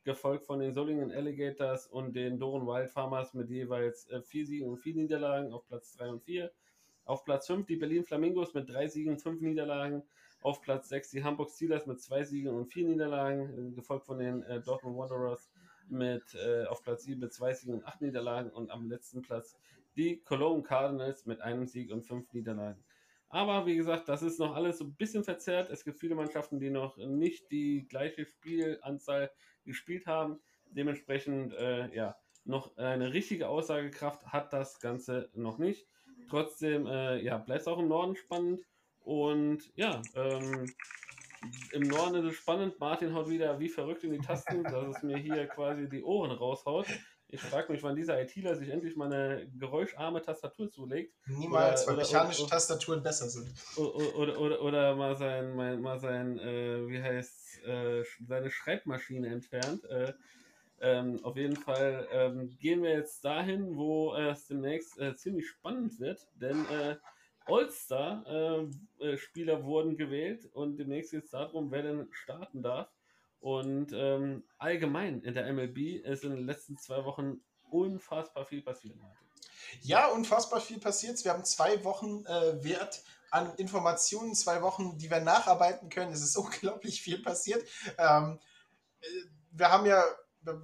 gefolgt 0.07 0.45
von 0.45 0.59
den 0.59 0.73
Solingen 0.73 1.11
Alligators 1.11 1.85
und 1.85 2.15
den 2.15 2.39
Doren 2.39 2.65
Wild 2.65 2.89
Farmers 2.89 3.33
mit 3.33 3.49
jeweils 3.49 4.09
äh, 4.09 4.21
vier 4.21 4.45
Siegen 4.45 4.69
und 4.69 4.77
vier 4.77 4.95
Niederlagen 4.95 5.51
auf 5.51 5.67
Platz 5.67 5.97
3 5.97 6.07
und 6.07 6.23
4. 6.23 6.49
Auf 7.03 7.25
Platz 7.25 7.47
5 7.47 7.65
die 7.65 7.75
Berlin 7.75 8.05
Flamingos 8.05 8.53
mit 8.53 8.69
drei 8.69 8.87
Siegen 8.87 9.11
und 9.11 9.21
fünf 9.21 9.41
Niederlagen. 9.41 10.03
Auf 10.41 10.61
Platz 10.61 10.87
6 10.87 11.09
die 11.11 11.25
Hamburg 11.25 11.51
Steelers 11.51 11.87
mit 11.87 11.99
zwei 11.99 12.23
Siegen 12.23 12.55
und 12.55 12.71
vier 12.71 12.87
Niederlagen, 12.87 13.71
äh, 13.71 13.75
gefolgt 13.75 14.05
von 14.05 14.19
den 14.19 14.43
äh, 14.43 14.61
Dortmund 14.61 14.97
Wanderers 14.97 15.51
mit 15.89 16.23
äh, 16.35 16.63
auf 16.67 16.81
Platz 16.83 17.03
7 17.03 17.19
mit 17.19 17.33
zwei 17.33 17.53
Siegen 17.53 17.73
und 17.73 17.85
acht 17.85 17.99
Niederlagen 17.99 18.49
und 18.49 18.71
am 18.71 18.89
letzten 18.89 19.21
Platz 19.21 19.57
die 19.97 20.21
Cologne 20.21 20.63
Cardinals 20.63 21.25
mit 21.25 21.41
einem 21.41 21.67
Sieg 21.67 21.91
und 21.91 22.03
fünf 22.03 22.31
Niederlagen. 22.31 22.81
Aber 23.29 23.65
wie 23.65 23.75
gesagt, 23.75 24.07
das 24.07 24.21
ist 24.21 24.39
noch 24.39 24.55
alles 24.55 24.77
so 24.77 24.85
ein 24.85 24.95
bisschen 24.95 25.23
verzerrt. 25.23 25.69
Es 25.69 25.83
gibt 25.83 25.99
viele 25.99 26.15
Mannschaften, 26.15 26.59
die 26.59 26.69
noch 26.69 26.97
nicht 26.97 27.51
die 27.51 27.87
gleiche 27.87 28.25
Spielanzahl 28.25 29.31
gespielt 29.65 30.07
haben. 30.07 30.39
Dementsprechend, 30.69 31.53
äh, 31.53 31.93
ja, 31.93 32.15
noch 32.45 32.77
eine 32.77 33.13
richtige 33.13 33.49
Aussagekraft 33.49 34.25
hat 34.27 34.53
das 34.53 34.79
Ganze 34.79 35.29
noch 35.33 35.57
nicht. 35.57 35.87
Trotzdem, 36.29 36.87
äh, 36.87 37.21
ja, 37.21 37.37
bleibt 37.37 37.61
es 37.61 37.67
auch 37.67 37.79
im 37.79 37.89
Norden 37.89 38.15
spannend. 38.15 38.61
Und 39.01 39.71
ja, 39.75 40.01
ähm, 40.15 40.65
im 41.71 41.83
Norden 41.83 42.15
ist 42.15 42.33
es 42.33 42.35
spannend. 42.35 42.79
Martin 42.79 43.13
haut 43.13 43.29
wieder 43.29 43.59
wie 43.59 43.69
verrückt 43.69 44.03
in 44.03 44.11
die 44.11 44.19
Tasten, 44.19 44.63
dass 44.63 44.97
es 44.97 45.03
mir 45.03 45.17
hier 45.17 45.47
quasi 45.47 45.87
die 45.87 46.03
Ohren 46.03 46.31
raushaut. 46.31 46.87
Ich 47.29 47.41
frage 47.41 47.71
mich, 47.71 47.83
wann 47.83 47.95
dieser 47.95 48.21
ITler 48.21 48.55
sich 48.55 48.69
endlich 48.69 48.95
mal 48.95 49.11
eine 49.11 49.47
geräuscharme 49.57 50.21
Tastatur 50.21 50.71
zulegt. 50.71 51.13
Niemals, 51.27 51.83
oder, 51.83 51.97
weil 51.97 52.05
oder, 52.05 52.07
mechanische 52.07 52.43
oder, 52.43 52.51
Tastaturen 52.51 53.03
besser 53.03 53.27
sind. 53.27 53.49
Oder, 53.75 54.39
oder, 54.39 54.61
oder, 54.61 54.95
mal 54.95 55.15
sein, 55.15 55.55
mal, 55.55 55.77
mal 55.77 55.99
sein 55.99 56.39
äh, 56.39 56.87
wie 56.87 57.01
heißt 57.01 57.65
äh, 57.65 58.03
seine 58.25 58.49
Schreibmaschine 58.49 59.27
entfernt. 59.27 59.83
Äh, 59.85 60.13
ähm, 60.79 61.19
auf 61.23 61.35
jeden 61.35 61.55
Fall 61.55 62.07
ähm, 62.11 62.55
gehen 62.59 62.83
wir 62.83 62.91
jetzt 62.91 63.25
dahin, 63.25 63.75
wo 63.75 64.13
es 64.15 64.45
demnächst 64.47 64.99
äh, 64.99 65.15
ziemlich 65.15 65.49
spannend 65.49 65.99
wird, 65.99 66.27
denn 66.35 66.65
äh, 66.69 66.97
All-Star-Spieler 67.47 69.59
äh, 69.59 69.63
wurden 69.63 69.97
gewählt 69.97 70.47
und 70.53 70.77
demnächst 70.77 71.09
geht 71.11 71.23
es 71.23 71.31
darum, 71.31 71.71
wer 71.71 71.81
denn 71.81 72.07
starten 72.11 72.61
darf. 72.61 72.91
Und 73.39 73.91
ähm, 73.93 74.43
allgemein 74.57 75.21
in 75.21 75.33
der 75.33 75.51
MLB 75.51 76.03
ist 76.03 76.23
in 76.23 76.35
den 76.35 76.45
letzten 76.45 76.77
zwei 76.77 77.05
Wochen 77.05 77.41
unfassbar 77.69 78.45
viel 78.45 78.61
passiert. 78.61 78.97
Ja, 79.81 80.07
unfassbar 80.07 80.61
viel 80.61 80.79
passiert. 80.79 81.23
Wir 81.23 81.33
haben 81.33 81.45
zwei 81.45 81.83
Wochen 81.83 82.25
äh, 82.25 82.63
Wert 82.63 83.03
an 83.29 83.53
Informationen, 83.55 84.35
zwei 84.35 84.61
Wochen, 84.61 84.97
die 84.97 85.11
wir 85.11 85.19
nacharbeiten 85.19 85.89
können. 85.89 86.13
Es 86.13 86.23
ist 86.23 86.37
unglaublich 86.37 87.01
viel 87.01 87.21
passiert. 87.21 87.67
Ähm, 87.97 88.39
äh, 89.01 89.07
wir 89.51 89.71
haben 89.71 89.85
ja, 89.85 90.03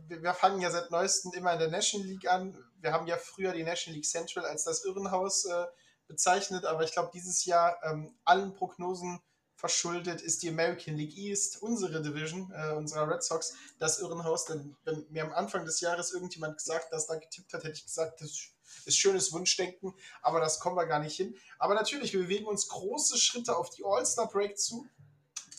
wir 0.08 0.34
fangen 0.34 0.62
ja 0.62 0.72
seit 0.72 0.92
neuestem 0.92 1.34
immer 1.34 1.54
in 1.54 1.60
der 1.60 1.70
National 1.70 2.08
League 2.08 2.28
an. 2.30 2.58
Wir 2.80 2.94
haben 2.94 3.08
ja 3.08 3.18
früher 3.18 3.54
die 3.54 3.64
National 3.64 3.96
League 3.96 4.06
Central 4.06 4.46
als 4.46 4.64
das 4.64 4.86
Irrenhaus 4.86 5.46
äh, 5.46 5.66
bezeichnet, 6.08 6.66
aber 6.66 6.84
ich 6.84 6.92
glaube, 6.92 7.12
dieses 7.14 7.46
Jahr 7.46 7.78
ähm, 7.84 8.16
allen 8.24 8.54
Prognosen 8.54 9.20
verschuldet 9.64 10.20
ist 10.20 10.44
die 10.44 10.50
American 10.50 10.98
League 10.98 11.16
East, 11.18 11.62
unsere 11.62 12.02
Division, 12.02 12.52
äh, 12.54 12.74
unserer 12.74 13.10
Red 13.10 13.24
Sox, 13.24 13.54
das 13.80 14.00
Irrenhaus. 14.00 14.44
Denn 14.44 14.76
wenn 14.84 15.06
mir 15.10 15.24
am 15.24 15.32
Anfang 15.32 15.64
des 15.64 15.80
Jahres 15.80 16.12
irgendjemand 16.12 16.58
gesagt, 16.58 16.92
dass 16.92 17.08
da 17.08 17.16
getippt 17.16 17.54
hat, 17.54 17.64
hätte 17.64 17.78
ich 17.78 17.86
gesagt, 17.86 18.20
das 18.20 18.50
ist 18.84 18.98
schönes 18.98 19.32
Wunschdenken, 19.32 19.94
aber 20.22 20.42
das 20.42 20.60
kommen 20.60 20.76
wir 20.76 20.86
gar 20.86 21.00
nicht 21.00 21.16
hin. 21.16 21.34
Aber 21.60 21.76
natürlich, 21.76 22.12
wir 22.12 22.24
bewegen 22.24 22.46
uns 22.46 22.68
große 22.68 23.18
Schritte 23.18 23.56
auf 23.56 23.70
die 23.70 23.86
All-Star-Break 23.86 24.58
zu. 24.58 24.86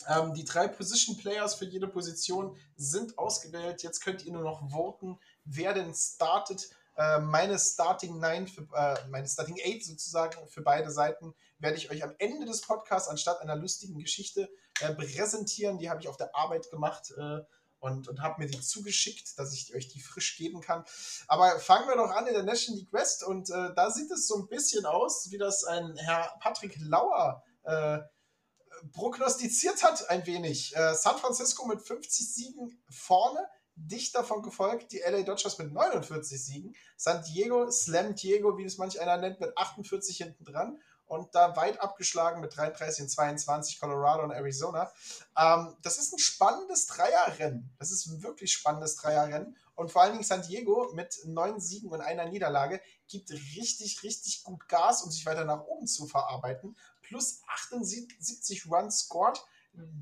Ähm, 0.07 0.35
die 0.35 0.45
drei 0.45 0.67
Position 0.67 1.17
Players 1.17 1.55
für 1.55 1.65
jede 1.65 1.87
Position 1.87 2.55
sind 2.77 3.17
ausgewählt. 3.17 3.81
Jetzt 3.81 4.01
könnt 4.01 4.23
ihr 4.23 4.33
nur 4.33 4.43
noch 4.43 4.69
voten, 4.69 5.17
wer 5.45 5.73
denn 5.73 5.95
startet. 5.95 6.69
Äh, 6.95 7.21
meine 7.21 7.57
Starting 7.57 8.19
Nine, 8.19 8.45
für, 8.45 8.67
äh, 8.75 9.07
meine 9.09 9.27
Starting 9.27 9.59
Eight 9.65 9.83
sozusagen 9.83 10.47
für 10.47 10.61
beide 10.61 10.91
Seiten 10.91 11.33
werde 11.59 11.77
ich 11.77 11.89
euch 11.89 12.03
am 12.03 12.13
Ende 12.19 12.45
des 12.45 12.61
Podcasts 12.61 13.09
anstatt 13.09 13.39
einer 13.41 13.55
lustigen 13.55 13.97
Geschichte 13.99 14.49
äh, 14.81 14.93
präsentieren. 14.93 15.77
Die 15.77 15.89
habe 15.89 16.01
ich 16.01 16.07
auf 16.07 16.17
der 16.17 16.35
Arbeit 16.35 16.69
gemacht 16.69 17.13
äh, 17.17 17.39
und, 17.79 18.07
und 18.07 18.21
habe 18.21 18.41
mir 18.41 18.49
die 18.49 18.59
zugeschickt, 18.59 19.37
dass 19.37 19.53
ich 19.53 19.73
euch 19.75 19.87
die 19.87 20.01
frisch 20.01 20.37
geben 20.37 20.61
kann. 20.61 20.83
Aber 21.27 21.59
fangen 21.59 21.87
wir 21.87 21.95
doch 21.95 22.09
an 22.09 22.27
in 22.27 22.33
der 22.33 22.43
National 22.43 22.79
League 22.79 22.93
West 22.93 23.23
und 23.23 23.49
äh, 23.49 23.73
da 23.75 23.91
sieht 23.91 24.11
es 24.11 24.27
so 24.27 24.37
ein 24.37 24.47
bisschen 24.47 24.85
aus, 24.85 25.29
wie 25.31 25.37
das 25.37 25.63
ein 25.63 25.95
Herr 25.97 26.33
Patrick 26.39 26.75
Lauer 26.79 27.43
äh, 27.63 27.99
prognostiziert 28.91 29.83
hat, 29.83 30.09
ein 30.09 30.25
wenig. 30.25 30.75
San 30.93 31.17
Francisco 31.17 31.65
mit 31.65 31.81
50 31.81 32.33
Siegen 32.33 32.83
vorne 32.89 33.39
dicht 33.75 34.15
davon 34.15 34.41
gefolgt 34.41 34.91
die 34.91 34.99
LA 34.99 35.23
Dodgers 35.23 35.57
mit 35.57 35.71
49 35.71 36.43
Siegen, 36.43 36.75
San 36.97 37.23
Diego, 37.23 37.69
Slam 37.71 38.15
Diego, 38.15 38.57
wie 38.57 38.63
es 38.63 38.77
manch 38.77 38.99
einer 38.99 39.17
nennt, 39.17 39.39
mit 39.39 39.57
48 39.57 40.17
hinten 40.17 40.43
dran 40.45 40.79
und 41.07 41.33
da 41.35 41.55
weit 41.55 41.79
abgeschlagen 41.79 42.41
mit 42.41 42.55
33 42.55 43.03
und 43.03 43.09
22 43.09 43.79
Colorado 43.79 44.23
und 44.23 44.31
Arizona. 44.31 44.91
Ähm, 45.37 45.75
das 45.81 45.97
ist 45.97 46.13
ein 46.13 46.19
spannendes 46.19 46.87
Dreierrennen. 46.87 47.69
Das 47.79 47.91
ist 47.91 48.07
ein 48.07 48.23
wirklich 48.23 48.51
spannendes 48.51 48.95
Dreierrennen. 48.95 49.55
Und 49.75 49.91
vor 49.91 50.01
allen 50.01 50.13
Dingen 50.13 50.23
San 50.23 50.41
Diego 50.41 50.91
mit 50.93 51.19
neun 51.25 51.59
Siegen 51.59 51.91
und 51.91 52.01
einer 52.01 52.25
Niederlage 52.25 52.81
gibt 53.07 53.29
richtig, 53.31 54.03
richtig 54.03 54.43
gut 54.43 54.67
Gas, 54.69 55.03
um 55.03 55.11
sich 55.11 55.25
weiter 55.25 55.45
nach 55.45 55.65
oben 55.65 55.85
zu 55.85 56.07
verarbeiten. 56.07 56.77
Plus 57.01 57.41
78 57.47 58.65
Runs 58.71 59.01
scored 59.01 59.43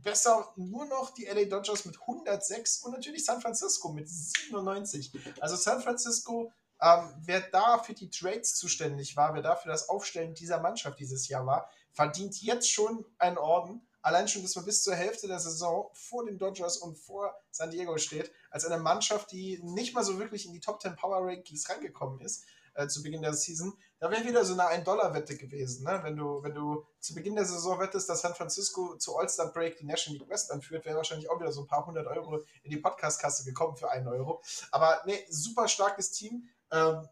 besser 0.04 0.54
nur 0.56 0.86
noch 0.86 1.12
die 1.14 1.26
LA 1.26 1.46
Dodgers 1.46 1.86
mit 1.86 2.00
106 2.00 2.84
und 2.84 2.92
natürlich 2.92 3.26
San 3.26 3.42
Francisco 3.42 3.92
mit 3.92 4.08
97. 4.08 5.12
Also 5.40 5.56
San 5.56 5.82
Francisco, 5.82 6.52
ähm, 6.84 7.14
wer 7.22 7.40
da 7.40 7.78
für 7.78 7.94
die 7.94 8.10
Trades 8.10 8.56
zuständig 8.56 9.16
war, 9.16 9.34
wer 9.34 9.42
da 9.42 9.56
für 9.56 9.70
das 9.70 9.88
Aufstellen 9.88 10.34
dieser 10.34 10.60
Mannschaft 10.60 11.00
dieses 11.00 11.30
Jahr 11.30 11.46
war, 11.46 11.70
verdient 11.94 12.42
jetzt 12.42 12.70
schon 12.70 13.06
einen 13.18 13.38
Orden. 13.38 13.88
Allein 14.02 14.28
schon, 14.28 14.42
dass 14.42 14.56
man 14.58 14.66
bis 14.66 14.84
zur 14.84 14.96
Hälfte 14.96 15.28
der 15.28 15.40
Saison 15.40 15.90
vor 15.94 16.26
den 16.26 16.38
Dodgers 16.38 16.78
und 16.78 16.98
vor 16.98 17.34
San 17.52 17.72
Diego 17.72 17.98
steht, 17.98 18.34
als 18.52 18.66
eine 18.66 18.84
Mannschaft, 18.84 19.32
die 19.32 19.60
nicht 19.64 19.96
mal 19.96 20.04
so 20.04 20.20
wirklich 20.20 20.46
in 20.46 20.52
die 20.52 20.60
Top 20.60 20.82
10 20.82 20.98
Power 20.98 21.26
Rankings 21.26 21.70
reingekommen 21.70 22.20
ist 22.20 22.44
äh, 22.76 22.88
zu 22.88 23.02
Beginn 23.04 23.22
der 23.22 23.34
Season, 23.34 23.74
da 24.00 24.12
wäre 24.12 24.26
wieder 24.26 24.44
so 24.44 24.54
eine 24.54 24.64
1-Dollar-Wette 24.64 25.38
gewesen. 25.38 25.86
Ne? 25.86 26.00
Wenn, 26.04 26.16
du, 26.16 26.44
wenn 26.44 26.54
du 26.54 26.86
zu 27.00 27.14
Beginn 27.14 27.36
der 27.36 27.46
Saison 27.46 27.80
wettest, 27.80 28.10
dass 28.10 28.22
San 28.22 28.36
Francisco 28.36 28.98
zu 28.98 29.18
All-Star 29.18 29.52
Break 29.54 29.78
die 29.78 29.86
National 29.86 30.20
League 30.20 30.30
West 30.30 30.52
anführt, 30.52 30.86
wäre 30.86 30.98
wahrscheinlich 30.98 31.30
auch 31.30 31.40
wieder 31.40 31.52
so 31.52 31.62
ein 31.62 31.68
paar 31.68 31.86
hundert 31.86 32.08
Euro 32.08 32.44
in 32.64 32.72
die 32.72 32.78
Podcast-Kasse 32.78 33.46
gekommen 33.46 33.78
für 33.78 33.90
einen 33.90 34.08
Euro. 34.08 34.42
Aber 34.72 35.02
ne, 35.06 35.24
super 35.30 35.68
starkes 35.68 36.12
Team. 36.12 36.50
Ähm, 36.74 37.08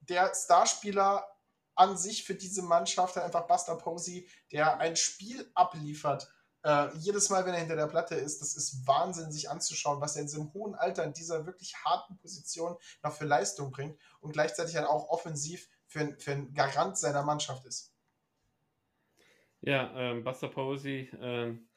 der 0.00 0.32
Starspieler 0.34 1.26
an 1.74 1.96
sich 1.96 2.24
für 2.24 2.34
diese 2.34 2.62
Mannschaft 2.62 3.16
einfach 3.16 3.46
Buster 3.46 3.76
Posey, 3.76 4.28
der 4.50 4.78
ein 4.78 4.96
Spiel 4.96 5.48
abliefert. 5.54 6.28
Äh, 6.64 6.88
jedes 6.96 7.30
Mal, 7.30 7.46
wenn 7.46 7.54
er 7.54 7.60
hinter 7.60 7.76
der 7.76 7.86
Platte 7.86 8.16
ist, 8.16 8.40
das 8.40 8.56
ist 8.56 8.86
Wahnsinn, 8.86 9.30
sich 9.30 9.48
anzuschauen, 9.48 10.00
was 10.00 10.16
er 10.16 10.22
in 10.22 10.28
seinem 10.28 10.52
hohen 10.52 10.74
Alter 10.74 11.04
in 11.04 11.12
dieser 11.12 11.46
wirklich 11.46 11.76
harten 11.84 12.18
Position 12.18 12.76
noch 13.04 13.12
für 13.12 13.26
Leistung 13.26 13.70
bringt 13.70 13.96
und 14.20 14.32
gleichzeitig 14.32 14.74
dann 14.74 14.86
auch 14.86 15.08
offensiv 15.08 15.68
für, 15.86 16.16
für 16.18 16.32
einen 16.32 16.52
Garant 16.52 16.98
seiner 16.98 17.22
Mannschaft 17.22 17.64
ist. 17.64 17.94
Ja, 19.60 19.92
ähm, 19.94 20.24
Buster 20.24 20.48
Posey, 20.48 21.10
ähm, 21.20 21.68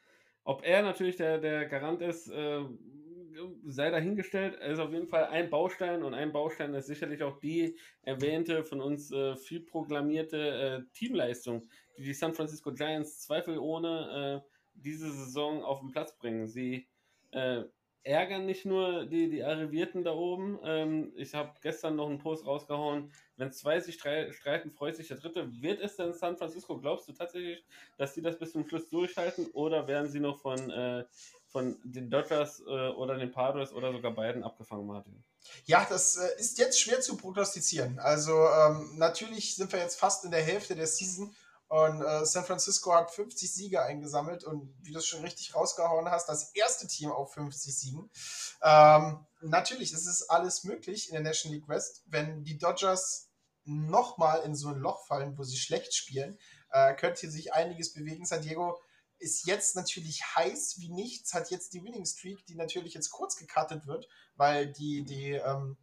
ob 0.42 0.64
er 0.64 0.82
natürlich 0.82 1.16
der, 1.16 1.38
der 1.38 1.68
Garant 1.68 2.02
ist, 2.02 2.28
äh, 2.28 2.64
sei 3.64 3.90
dahingestellt. 3.90 4.54
Ist 4.54 4.78
auf 4.78 4.92
jeden 4.92 5.08
Fall 5.08 5.24
ein 5.26 5.50
Baustein 5.50 6.02
und 6.02 6.14
ein 6.14 6.32
Baustein 6.32 6.74
ist 6.74 6.86
sicherlich 6.86 7.22
auch 7.22 7.38
die 7.38 7.76
erwähnte, 8.02 8.64
von 8.64 8.80
uns 8.80 9.10
äh, 9.12 9.36
viel 9.36 9.60
proklamierte 9.60 10.84
äh, 10.86 10.92
Teamleistung, 10.94 11.68
die 11.96 12.04
die 12.04 12.14
San 12.14 12.34
Francisco 12.34 12.72
Giants 12.72 13.20
zweifelohne 13.20 14.42
äh, 14.44 14.48
diese 14.74 15.10
Saison 15.10 15.62
auf 15.62 15.80
den 15.80 15.90
Platz 15.90 16.16
bringen. 16.16 16.48
Sie 16.48 16.88
äh, 17.32 17.64
ärgern 18.04 18.46
nicht 18.46 18.64
nur 18.64 19.06
die, 19.06 19.30
die 19.30 19.44
Arrivierten 19.44 20.02
da 20.02 20.12
oben. 20.12 20.58
Ähm, 20.64 21.12
ich 21.16 21.34
habe 21.34 21.52
gestern 21.62 21.96
noch 21.96 22.08
einen 22.08 22.18
Post 22.18 22.46
rausgehauen. 22.46 23.12
Wenn 23.36 23.52
zwei 23.52 23.80
sich 23.80 23.94
streiten, 23.94 24.70
freut 24.70 24.96
sich 24.96 25.08
der 25.08 25.18
Dritte. 25.18 25.48
Wird 25.62 25.80
es 25.80 25.96
denn 25.96 26.12
San 26.12 26.36
Francisco? 26.36 26.78
Glaubst 26.78 27.08
du 27.08 27.12
tatsächlich, 27.12 27.64
dass 27.98 28.14
sie 28.14 28.22
das 28.22 28.38
bis 28.38 28.52
zum 28.52 28.66
Schluss 28.66 28.88
durchhalten 28.88 29.46
oder 29.52 29.86
werden 29.86 30.08
sie 30.08 30.20
noch 30.20 30.40
von, 30.40 30.70
äh, 30.70 31.04
von 31.52 31.78
den 31.84 32.10
Dodgers 32.10 32.60
äh, 32.60 32.88
oder 32.88 33.16
den 33.16 33.30
Padres 33.30 33.72
oder 33.72 33.92
sogar 33.92 34.12
beiden 34.12 34.42
abgefangen, 34.42 34.86
Martin? 34.86 35.22
Ja, 35.66 35.86
das 35.88 36.16
äh, 36.16 36.40
ist 36.40 36.58
jetzt 36.58 36.80
schwer 36.80 37.00
zu 37.00 37.16
prognostizieren. 37.16 37.98
Also 37.98 38.32
ähm, 38.32 38.96
natürlich 38.96 39.54
sind 39.54 39.70
wir 39.72 39.78
jetzt 39.78 39.98
fast 39.98 40.24
in 40.24 40.30
der 40.30 40.42
Hälfte 40.42 40.74
der 40.74 40.86
Season 40.86 41.34
und 41.68 42.02
äh, 42.02 42.24
San 42.26 42.44
Francisco 42.44 42.94
hat 42.94 43.10
50 43.10 43.50
Siege 43.50 43.82
eingesammelt 43.82 44.44
und 44.44 44.74
wie 44.82 44.92
du 44.92 44.98
es 44.98 45.06
schon 45.06 45.22
richtig 45.22 45.54
rausgehauen 45.54 46.10
hast, 46.10 46.28
das 46.28 46.54
erste 46.54 46.86
Team 46.86 47.10
auf 47.10 47.32
50 47.34 47.74
Siegen. 47.74 48.10
Ähm, 48.62 49.26
natürlich, 49.40 49.92
es 49.92 50.06
ist 50.06 50.30
alles 50.30 50.64
möglich 50.64 51.08
in 51.08 51.14
der 51.14 51.22
National 51.22 51.56
League 51.56 51.68
West. 51.68 52.02
Wenn 52.06 52.44
die 52.44 52.58
Dodgers 52.58 53.30
nochmal 53.64 54.42
in 54.42 54.54
so 54.54 54.68
ein 54.68 54.78
Loch 54.78 55.06
fallen, 55.06 55.38
wo 55.38 55.44
sie 55.44 55.56
schlecht 55.56 55.94
spielen, 55.94 56.38
äh, 56.72 56.94
könnte 56.94 57.30
sich 57.30 57.52
einiges 57.52 57.92
bewegen. 57.92 58.26
San 58.26 58.42
Diego 58.42 58.78
ist 59.22 59.46
jetzt 59.46 59.76
natürlich 59.76 60.22
heiß 60.36 60.78
wie 60.78 60.90
nichts, 60.90 61.32
hat 61.32 61.50
jetzt 61.50 61.72
die 61.72 61.82
Winning 61.82 62.04
Streak, 62.04 62.44
die 62.46 62.54
natürlich 62.54 62.94
jetzt 62.94 63.10
kurz 63.10 63.36
gecuttet 63.36 63.86
wird, 63.86 64.08
weil 64.34 64.72
die, 64.72 65.04
die 65.04 65.32
ähm, 65.32 65.76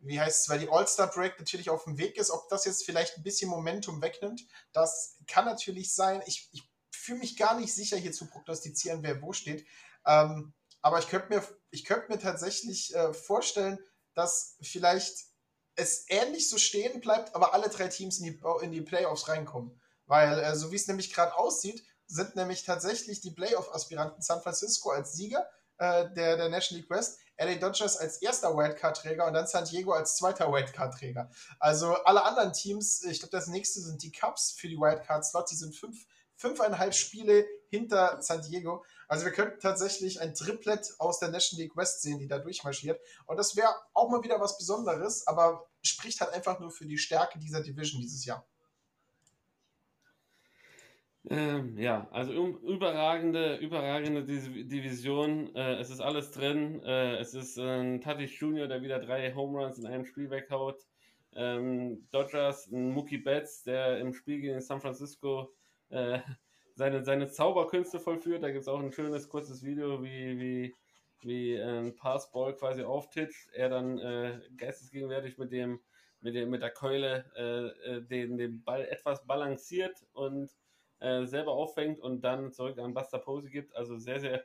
wie 0.00 0.20
heißt 0.20 0.42
es, 0.42 0.48
weil 0.48 0.58
die 0.58 0.68
All-Star-Break 0.68 1.38
natürlich 1.38 1.70
auf 1.70 1.84
dem 1.84 1.96
Weg 1.96 2.16
ist, 2.16 2.30
ob 2.30 2.48
das 2.48 2.64
jetzt 2.64 2.84
vielleicht 2.84 3.16
ein 3.16 3.22
bisschen 3.22 3.48
Momentum 3.48 4.02
wegnimmt, 4.02 4.46
das 4.72 5.16
kann 5.26 5.46
natürlich 5.46 5.94
sein. 5.94 6.22
Ich, 6.26 6.48
ich 6.52 6.68
fühle 6.90 7.20
mich 7.20 7.36
gar 7.36 7.58
nicht 7.58 7.74
sicher, 7.74 7.96
hier 7.96 8.12
zu 8.12 8.26
prognostizieren, 8.26 9.02
wer 9.02 9.22
wo 9.22 9.32
steht. 9.32 9.66
Ähm, 10.06 10.52
aber 10.82 10.98
ich 10.98 11.08
könnte 11.08 11.28
mir, 11.30 11.42
ich 11.70 11.88
mir 11.88 12.18
tatsächlich 12.18 12.94
äh, 12.94 13.14
vorstellen, 13.14 13.78
dass 14.14 14.56
vielleicht 14.60 15.26
es 15.76 16.04
ähnlich 16.08 16.48
so 16.48 16.58
stehen 16.58 17.00
bleibt, 17.00 17.34
aber 17.34 17.54
alle 17.54 17.68
drei 17.68 17.88
Teams 17.88 18.18
in 18.18 18.24
die, 18.24 18.40
in 18.62 18.70
die 18.70 18.82
Playoffs 18.82 19.28
reinkommen. 19.28 19.80
Weil, 20.06 20.38
äh, 20.38 20.54
so 20.54 20.70
wie 20.70 20.76
es 20.76 20.86
nämlich 20.86 21.12
gerade 21.12 21.34
aussieht, 21.36 21.82
sind 22.06 22.36
nämlich 22.36 22.64
tatsächlich 22.64 23.20
die 23.20 23.30
Playoff-Aspiranten 23.30 24.22
San 24.22 24.40
Francisco 24.42 24.90
als 24.90 25.14
Sieger 25.14 25.48
äh, 25.78 26.08
der, 26.14 26.36
der 26.36 26.48
National 26.48 26.82
League 26.82 26.90
West, 26.90 27.18
LA 27.38 27.56
Dodgers 27.56 27.96
als 27.96 28.18
erster 28.22 28.56
Wildcard-Träger 28.56 29.26
und 29.26 29.34
dann 29.34 29.46
San 29.46 29.64
Diego 29.64 29.92
als 29.92 30.16
zweiter 30.16 30.52
Wildcard-Träger. 30.52 31.30
Also 31.58 31.94
alle 32.04 32.24
anderen 32.24 32.52
Teams, 32.52 33.02
ich 33.02 33.18
glaube, 33.18 33.32
das 33.32 33.48
nächste 33.48 33.80
sind 33.80 34.02
die 34.02 34.12
Cubs 34.12 34.52
für 34.52 34.68
die 34.68 34.76
Wildcard-Slots, 34.76 35.50
die 35.50 35.56
sind 35.56 35.74
fünf, 35.74 36.06
fünfeinhalb 36.36 36.94
Spiele 36.94 37.44
hinter 37.70 38.22
San 38.22 38.42
Diego. 38.42 38.84
Also 39.08 39.24
wir 39.24 39.32
könnten 39.32 39.58
tatsächlich 39.60 40.20
ein 40.20 40.34
Triplet 40.34 40.94
aus 40.98 41.18
der 41.18 41.30
National 41.30 41.64
League 41.64 41.76
West 41.76 42.02
sehen, 42.02 42.20
die 42.20 42.28
da 42.28 42.38
durchmarschiert. 42.38 43.00
Und 43.26 43.36
das 43.36 43.56
wäre 43.56 43.74
auch 43.94 44.10
mal 44.10 44.22
wieder 44.22 44.40
was 44.40 44.56
Besonderes, 44.56 45.26
aber 45.26 45.68
spricht 45.82 46.20
halt 46.20 46.32
einfach 46.32 46.60
nur 46.60 46.70
für 46.70 46.86
die 46.86 46.98
Stärke 46.98 47.38
dieser 47.38 47.62
Division 47.62 48.00
dieses 48.00 48.24
Jahr. 48.24 48.46
Ähm, 51.30 51.78
ja, 51.78 52.06
also 52.10 52.32
überragende, 52.32 53.56
überragende 53.56 54.24
Division. 54.24 55.54
Äh, 55.56 55.76
es 55.76 55.88
ist 55.88 56.00
alles 56.00 56.30
drin. 56.32 56.82
Äh, 56.84 57.16
es 57.16 57.32
ist 57.32 57.58
ein 57.58 58.00
Tatis 58.02 58.38
Junior, 58.38 58.68
der 58.68 58.82
wieder 58.82 58.98
drei 58.98 59.34
Home 59.34 59.58
Runs 59.58 59.78
in 59.78 59.86
einem 59.86 60.04
Spiel 60.04 60.28
weghaut. 60.28 60.86
Ähm, 61.34 62.06
Dodgers, 62.10 62.70
ein 62.70 62.90
Mookie 62.90 63.18
Betts, 63.18 63.62
der 63.62 63.98
im 63.98 64.12
Spiel 64.12 64.40
gegen 64.40 64.60
San 64.60 64.80
Francisco 64.82 65.54
äh, 65.88 66.18
seine, 66.74 67.04
seine 67.04 67.28
Zauberkünste 67.28 68.00
vollführt. 68.00 68.42
Da 68.42 68.50
gibt 68.50 68.62
es 68.62 68.68
auch 68.68 68.80
ein 68.80 68.92
schönes, 68.92 69.28
kurzes 69.28 69.64
Video, 69.64 70.02
wie, 70.02 70.38
wie, 70.38 70.74
wie 71.22 71.56
ein 71.56 71.96
Passball 71.96 72.54
quasi 72.54 72.82
auftitscht. 72.82 73.48
Er 73.54 73.70
dann 73.70 73.98
äh, 73.98 74.40
geistesgegenwärtig 74.58 75.38
mit 75.38 75.52
dem 75.52 75.80
mit, 76.20 76.34
dem, 76.34 76.50
mit 76.50 76.62
der 76.62 76.70
Keule 76.70 77.26
äh, 77.36 77.96
äh, 77.96 78.02
den, 78.02 78.38
den 78.38 78.64
Ball 78.64 78.86
etwas 78.86 79.26
balanciert 79.26 80.06
und 80.14 80.50
äh, 81.04 81.26
selber 81.26 81.52
auffängt 81.52 82.00
und 82.00 82.22
dann 82.22 82.52
zurück 82.52 82.78
an 82.78 82.94
Buster 82.94 83.18
Posey 83.18 83.50
gibt. 83.50 83.76
Also 83.76 83.98
sehr, 83.98 84.20
sehr, 84.20 84.44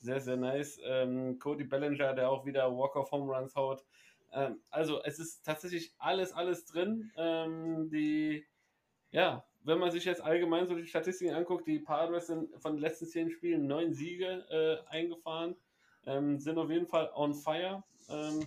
sehr, 0.00 0.20
sehr 0.20 0.36
nice. 0.36 0.78
Ähm, 0.84 1.38
Cody 1.38 1.64
Bellinger, 1.64 2.12
der 2.12 2.30
auch 2.30 2.44
wieder 2.44 2.70
Walk-of 2.76 3.10
Home 3.10 3.34
Runs 3.34 3.56
haut. 3.56 3.84
Ähm, 4.32 4.60
also 4.70 5.02
es 5.02 5.18
ist 5.18 5.44
tatsächlich 5.44 5.94
alles, 5.98 6.32
alles 6.32 6.66
drin. 6.66 7.10
Ähm, 7.16 7.88
die, 7.90 8.44
ja, 9.12 9.46
wenn 9.62 9.78
man 9.78 9.90
sich 9.90 10.04
jetzt 10.04 10.20
allgemein 10.20 10.66
so 10.66 10.74
die 10.74 10.86
Statistiken 10.86 11.34
anguckt, 11.34 11.66
die 11.66 11.78
Padres 11.78 12.26
sind 12.26 12.50
von 12.60 12.74
den 12.74 12.82
letzten 12.82 13.06
zehn 13.06 13.30
Spielen 13.30 13.66
neun 13.66 13.94
Siege 13.94 14.44
äh, 14.50 14.86
eingefahren, 14.90 15.56
ähm, 16.04 16.38
sind 16.38 16.58
auf 16.58 16.68
jeden 16.68 16.86
Fall 16.86 17.10
on 17.14 17.32
fire, 17.32 17.82
ähm, 18.10 18.46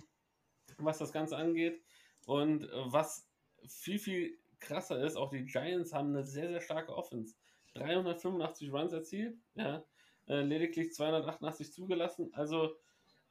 was 0.78 0.98
das 0.98 1.12
Ganze 1.12 1.36
angeht. 1.36 1.82
Und 2.24 2.68
was 2.84 3.26
viel, 3.66 3.98
viel 3.98 4.38
krasser 4.60 5.02
ist, 5.02 5.16
auch 5.16 5.30
die 5.30 5.44
Giants 5.44 5.92
haben 5.92 6.10
eine 6.10 6.24
sehr, 6.24 6.48
sehr 6.48 6.60
starke 6.60 6.94
Offense. 6.94 7.34
385 7.74 8.72
Runs 8.72 8.92
erzielt, 8.92 9.36
ja, 9.54 9.84
äh, 10.26 10.40
lediglich 10.40 10.92
288 10.92 11.72
zugelassen. 11.72 12.30
Also 12.32 12.74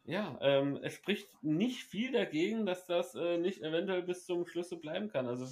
ja, 0.03 0.37
ähm, 0.41 0.79
es 0.81 0.93
spricht 0.93 1.27
nicht 1.43 1.83
viel 1.83 2.13
dagegen, 2.13 2.65
dass 2.65 2.85
das 2.85 3.13
äh, 3.15 3.37
nicht 3.37 3.61
eventuell 3.61 4.03
bis 4.03 4.25
zum 4.25 4.45
Schluss 4.47 4.69
bleiben 4.79 5.09
kann. 5.09 5.27
Also 5.27 5.45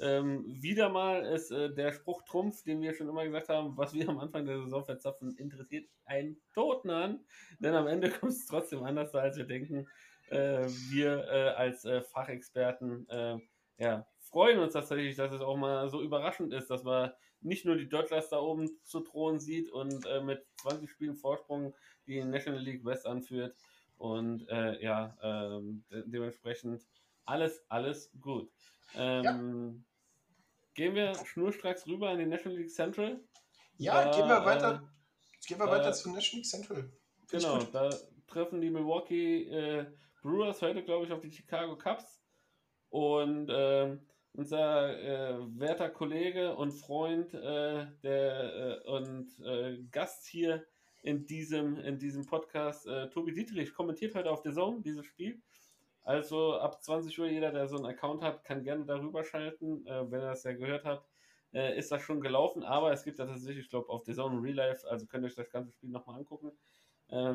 ähm, 0.00 0.44
wieder 0.46 0.90
mal 0.90 1.24
ist 1.24 1.50
äh, 1.50 1.72
der 1.72 1.92
Spruch 1.92 2.22
Trumpf, 2.24 2.62
den 2.62 2.82
wir 2.82 2.92
schon 2.92 3.08
immer 3.08 3.24
gesagt 3.24 3.48
haben, 3.48 3.76
was 3.78 3.94
wir 3.94 4.08
am 4.08 4.18
Anfang 4.18 4.44
der 4.44 4.60
Saison 4.62 4.84
verzapfen, 4.84 5.34
interessiert 5.38 5.88
einen 6.04 6.38
Toten 6.52 6.90
an, 6.90 7.24
denn 7.58 7.74
am 7.74 7.86
Ende 7.86 8.10
kommt 8.10 8.32
es 8.32 8.46
trotzdem 8.46 8.84
anders, 8.84 9.14
als 9.14 9.38
wir 9.38 9.46
denken. 9.46 9.88
Äh, 10.28 10.66
wir 10.90 11.24
äh, 11.30 11.48
als 11.56 11.84
äh, 11.84 12.02
Fachexperten 12.02 13.08
äh, 13.08 13.38
ja, 13.78 14.06
freuen 14.18 14.58
uns 14.58 14.72
tatsächlich, 14.72 15.16
dass 15.16 15.32
es 15.32 15.40
auch 15.40 15.56
mal 15.56 15.88
so 15.88 16.02
überraschend 16.02 16.52
ist, 16.52 16.68
dass 16.68 16.82
man 16.82 17.12
nicht 17.46 17.64
nur 17.64 17.76
die 17.76 17.88
Dodgers 17.88 18.28
da 18.28 18.38
oben 18.38 18.68
zu 18.84 19.00
drohen 19.00 19.38
sieht 19.38 19.70
und 19.70 20.04
äh, 20.06 20.20
mit 20.20 20.44
20 20.60 20.90
Spielen 20.90 21.16
Vorsprung 21.16 21.74
die 22.06 22.22
National 22.22 22.60
League 22.60 22.84
West 22.84 23.06
anführt. 23.06 23.56
Und 23.96 24.48
äh, 24.48 24.82
ja, 24.82 25.16
ähm, 25.22 25.84
de 25.90 26.02
dementsprechend 26.06 26.84
alles, 27.24 27.64
alles 27.68 28.10
gut. 28.20 28.50
Ähm, 28.94 29.24
ja. 29.24 29.34
Gehen 30.74 30.94
wir 30.94 31.14
schnurstracks 31.24 31.86
rüber 31.86 32.12
in 32.12 32.18
die 32.18 32.26
National 32.26 32.58
League 32.58 32.70
Central. 32.70 33.20
Ja, 33.78 34.04
da, 34.04 34.10
gehen 34.10 34.28
wir 34.28 34.44
weiter, 34.44 34.82
äh, 34.82 35.46
gehen 35.46 35.58
wir 35.58 35.66
weiter 35.66 35.92
zur 35.92 36.12
National 36.12 36.36
League 36.38 36.46
Central. 36.46 36.90
Find 37.26 37.42
genau, 37.42 37.62
da 37.72 37.90
treffen 38.26 38.60
die 38.60 38.70
Milwaukee 38.70 39.44
äh, 39.44 39.86
Brewers 40.22 40.60
heute, 40.60 40.82
glaube 40.82 41.06
ich, 41.06 41.12
auf 41.12 41.20
die 41.20 41.30
Chicago 41.30 41.76
Cubs. 41.78 42.20
Und 42.90 43.48
ähm, 43.50 44.06
unser 44.36 44.98
äh, 44.98 45.58
werter 45.58 45.88
Kollege 45.88 46.54
und 46.54 46.72
Freund 46.72 47.32
äh, 47.32 47.86
der, 48.02 48.82
äh, 48.84 48.88
und 48.88 49.28
äh, 49.40 49.78
Gast 49.90 50.26
hier 50.26 50.64
in 51.02 51.24
diesem, 51.26 51.78
in 51.78 51.98
diesem 51.98 52.26
Podcast, 52.26 52.86
äh, 52.86 53.08
Tobi 53.08 53.32
Dietrich, 53.32 53.72
kommentiert 53.72 54.14
heute 54.14 54.30
auf 54.30 54.42
der 54.42 54.52
Zone 54.52 54.82
dieses 54.82 55.06
Spiel. 55.06 55.40
Also 56.02 56.54
ab 56.58 56.82
20 56.82 57.18
Uhr, 57.18 57.26
jeder, 57.26 57.50
der 57.50 57.66
so 57.66 57.76
einen 57.76 57.86
Account 57.86 58.22
hat, 58.22 58.44
kann 58.44 58.62
gerne 58.62 58.84
darüber 58.84 59.24
schalten. 59.24 59.86
Äh, 59.86 60.10
wenn 60.10 60.20
ihr 60.20 60.28
das 60.28 60.44
ja 60.44 60.52
gehört 60.52 60.84
habt, 60.84 61.08
ist 61.52 61.90
das 61.90 62.02
schon 62.02 62.20
gelaufen. 62.20 62.64
Aber 62.64 62.92
es 62.92 63.02
gibt 63.02 63.18
da 63.18 63.24
tatsächlich, 63.24 63.64
ich 63.64 63.70
glaube, 63.70 63.88
auf 63.88 64.02
der 64.02 64.14
Zone 64.14 64.42
Real 64.42 64.56
Life, 64.56 64.86
also 64.90 65.06
könnt 65.06 65.24
ihr 65.24 65.28
euch 65.28 65.36
das 65.36 65.48
ganze 65.48 65.72
Spiel 65.72 65.88
nochmal 65.88 66.18
angucken. 66.18 66.52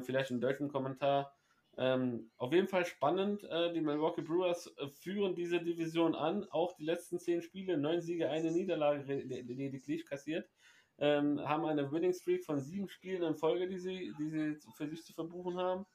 vielleicht 0.03 0.29
einen 0.29 0.41
deutschen 0.41 0.67
Kommentar. 0.67 1.33
Ähm, 1.77 2.29
auf 2.37 2.51
jeden 2.53 2.67
Fall 2.67 2.85
spannend. 2.85 3.43
Äh, 3.45 3.73
die 3.73 3.81
Milwaukee 3.81 4.21
Brewers 4.21 4.67
äh, 4.77 4.87
führen 4.87 5.35
diese 5.35 5.61
Division 5.61 6.15
an. 6.15 6.45
Auch 6.51 6.73
die 6.73 6.83
letzten 6.83 7.19
zehn 7.19 7.41
Spiele, 7.41 7.77
neun 7.77 8.01
Siege, 8.01 8.29
eine 8.29 8.51
Niederlage 8.51 9.01
lediglich 9.03 10.05
kassiert. 10.05 10.49
Ähm, 10.97 11.39
haben 11.47 11.65
eine 11.65 11.91
Winning 11.91 12.13
Streak 12.13 12.45
von 12.45 12.59
sieben 12.59 12.87
Spielen 12.87 13.23
in 13.23 13.35
Folge, 13.35 13.67
die 13.67 13.79
sie, 13.79 14.13
die 14.19 14.27
sie 14.27 14.57
für 14.75 14.87
sich 14.87 15.03
zu 15.03 15.13
verbuchen 15.13 15.57
haben. 15.57 15.85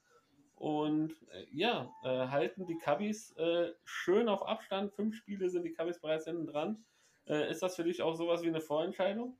Und 0.57 1.13
äh, 1.33 1.45
ja, 1.53 1.93
äh, 2.03 2.29
halten 2.29 2.67
die 2.67 2.79
Cubbies 2.79 3.33
äh, 3.37 3.73
schön 3.85 4.29
auf 4.29 4.47
Abstand. 4.47 4.93
Fünf 4.95 5.15
Spiele 5.15 5.51
sind 5.51 5.65
die 5.65 5.75
Cubbies 5.75 6.01
bereits 6.01 6.25
hinten 6.25 6.47
dran. 6.47 6.85
Äh, 7.27 7.51
ist 7.51 7.63
das 7.63 7.77
für 7.77 7.85
dich 7.85 8.01
auch 8.01 8.15
sowas 8.15 8.43
wie 8.43 8.49
eine 8.49 8.63
Vorentscheidung? 8.63 9.39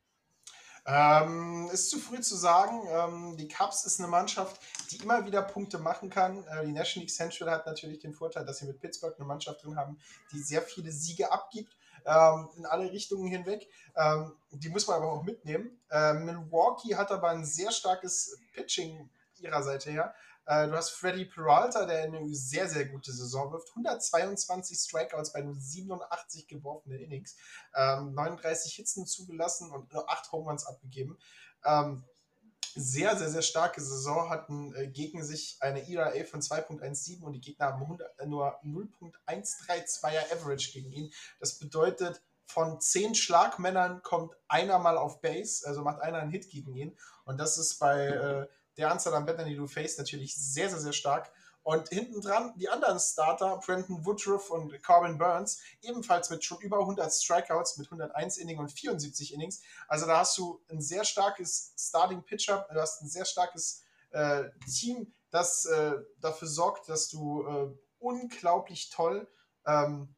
Ähm, 0.87 1.69
ist 1.73 1.91
zu 1.91 1.99
früh 1.99 2.21
zu 2.21 2.37
sagen. 2.37 2.83
Ähm, 2.89 3.37
die 3.37 3.49
Cubs 3.49 3.85
ist 3.85 3.99
eine 3.99 4.09
Mannschaft, 4.09 4.61
die 4.91 4.99
immer 4.99 5.25
wieder 5.27 5.43
Punkte 5.43 5.79
machen 5.79 6.11
kann. 6.11 6.45
Äh, 6.47 6.65
die 6.65 6.73
National 6.73 7.07
League 7.07 7.15
Central 7.15 7.51
hat 7.51 7.67
natürlich 7.67 7.99
den 7.99 8.13
Vorteil, 8.13 8.45
dass 8.45 8.59
sie 8.59 8.67
mit 8.67 8.81
Pittsburgh 8.81 9.17
eine 9.17 9.27
Mannschaft 9.27 9.65
drin 9.65 9.77
haben, 9.77 9.99
die 10.33 10.39
sehr 10.39 10.63
viele 10.63 10.93
Siege 10.93 11.33
abgibt. 11.33 11.77
Ähm, 12.05 12.49
in 12.57 12.67
alle 12.67 12.93
Richtungen 12.93 13.27
hinweg. 13.27 13.69
Ähm, 13.97 14.33
die 14.53 14.69
muss 14.69 14.87
man 14.87 14.99
aber 14.99 15.11
auch 15.11 15.25
mitnehmen. 15.25 15.77
Ähm, 15.91 16.25
Milwaukee 16.25 16.95
hat 16.95 17.11
aber 17.11 17.31
ein 17.31 17.45
sehr 17.45 17.73
starkes 17.73 18.39
Pitching 18.53 19.11
ihrer 19.41 19.63
Seite 19.65 19.91
her. 19.91 20.15
Äh, 20.47 20.69
du 20.69 20.75
hast 20.75 20.91
Freddy 20.91 21.25
Peralta, 21.25 21.87
der 21.87 22.05
eine 22.05 22.35
sehr, 22.35 22.69
sehr 22.69 22.87
gute 22.87 23.13
Saison 23.13 23.53
wirft. 23.53 23.71
122 23.71 24.79
Strikeouts 24.79 25.33
bei 25.33 25.43
nur 25.43 25.57
87 25.57 26.47
geworfene 26.47 26.99
Innings. 26.99 27.37
Ähm, 27.75 28.15
39 28.15 28.75
Hits 28.75 28.95
zugelassen 29.07 29.71
und 29.71 29.93
nur 29.93 30.09
8 30.09 30.33
Home 30.33 30.49
Runs 30.51 30.67
abgegeben. 30.67 31.19
Ähm, 31.65 32.05
sehr, 32.77 33.17
sehr, 33.17 33.31
sehr 33.31 33.43
starke 33.43 33.81
Saison, 33.81 34.29
hatten 34.29 34.75
äh, 34.75 34.87
gegen 34.87 35.25
sich 35.25 35.57
eine 35.61 35.89
ERA 35.89 36.13
von 36.25 36.41
2.17 36.41 37.23
und 37.23 37.33
die 37.33 37.41
Gegner 37.41 37.67
haben 37.67 37.83
100, 37.83 38.21
äh, 38.21 38.27
nur 38.27 38.61
0.132er 38.63 40.33
Average 40.33 40.73
gegen 40.73 40.93
ihn. 40.93 41.13
Das 41.41 41.59
bedeutet, 41.59 42.23
von 42.45 42.81
10 42.81 43.15
Schlagmännern 43.15 44.03
kommt 44.03 44.37
einer 44.47 44.79
mal 44.79 44.99
auf 44.99 45.21
Base, 45.21 45.67
also 45.67 45.83
macht 45.83 46.01
einer 46.01 46.19
einen 46.19 46.31
Hit 46.31 46.49
gegen 46.51 46.77
ihn. 46.77 46.97
Und 47.25 47.39
das 47.39 47.59
ist 47.59 47.79
bei 47.79 48.07
äh, 48.07 48.47
der 48.77 48.91
Anzahl 48.91 49.15
an 49.15 49.27
Bändern, 49.27 49.49
die 49.49 49.57
du 49.57 49.67
face, 49.67 49.99
natürlich 49.99 50.37
sehr, 50.37 50.69
sehr, 50.71 50.81
sehr 50.81 50.93
stark. 50.93 51.31
Und 51.63 51.89
hinten 51.89 52.21
dran 52.21 52.55
die 52.57 52.69
anderen 52.69 53.01
Starter, 53.01 53.59
Brandon 53.59 54.07
Woodruff 54.07 54.51
und 54.51 54.81
Corbin 54.85 55.19
Burns, 55.19 55.61
ebenfalls 55.83 56.31
mit 56.31 56.45
schon 56.45 56.61
über 56.61 56.79
100 56.79 57.13
Strikeouts, 57.13 57.77
mit 57.79 57.89
101 57.89 58.37
Innings 58.37 58.61
und 58.61 58.71
74 58.71 59.35
Innings. 59.35 59.63
Also 59.89 60.07
da 60.07 60.19
hast 60.19 60.39
du 60.39 60.63
ein 60.71 60.81
sehr 60.81 61.03
starkes 61.03 61.73
Starting 61.77 62.23
Pitcher, 62.23 62.69
du 62.73 62.81
hast 62.81 63.03
ein 63.03 63.09
sehr 63.09 63.25
starkes 63.25 63.83
äh, 64.11 64.45
Team, 64.73 65.13
das 65.31 65.65
äh, 65.65 65.95
dafür 66.21 66.47
sorgt, 66.47 66.89
dass 66.89 67.09
du 67.09 67.45
äh, 67.45 67.75
unglaublich 67.99 68.91
toll 68.91 69.29
ähm, 69.67 70.15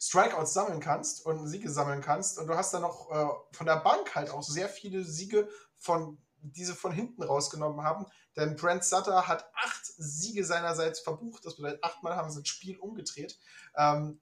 Strikeouts 0.00 0.52
sammeln 0.54 0.80
kannst 0.80 1.24
und 1.24 1.46
Siege 1.46 1.70
sammeln 1.70 2.00
kannst. 2.00 2.38
Und 2.38 2.48
du 2.48 2.54
hast 2.54 2.74
dann 2.74 2.82
noch 2.82 3.10
äh, 3.10 3.56
von 3.56 3.66
der 3.66 3.76
Bank 3.76 4.14
halt 4.14 4.30
auch 4.30 4.42
sehr 4.42 4.68
viele 4.68 5.04
Siege 5.04 5.48
von 5.76 6.18
diese 6.42 6.74
von 6.74 6.92
hinten 6.92 7.22
rausgenommen 7.22 7.84
haben. 7.84 8.06
Denn 8.36 8.56
Brent 8.56 8.84
Sutter 8.84 9.26
hat 9.26 9.50
acht 9.54 9.86
Siege 9.96 10.44
seinerseits 10.44 11.00
verbucht. 11.00 11.44
Das 11.44 11.56
bedeutet, 11.56 11.82
achtmal 11.82 12.16
haben 12.16 12.30
sie 12.30 12.40
das 12.40 12.48
Spiel 12.48 12.78
umgedreht. 12.78 13.38
Ähm, 13.76 14.20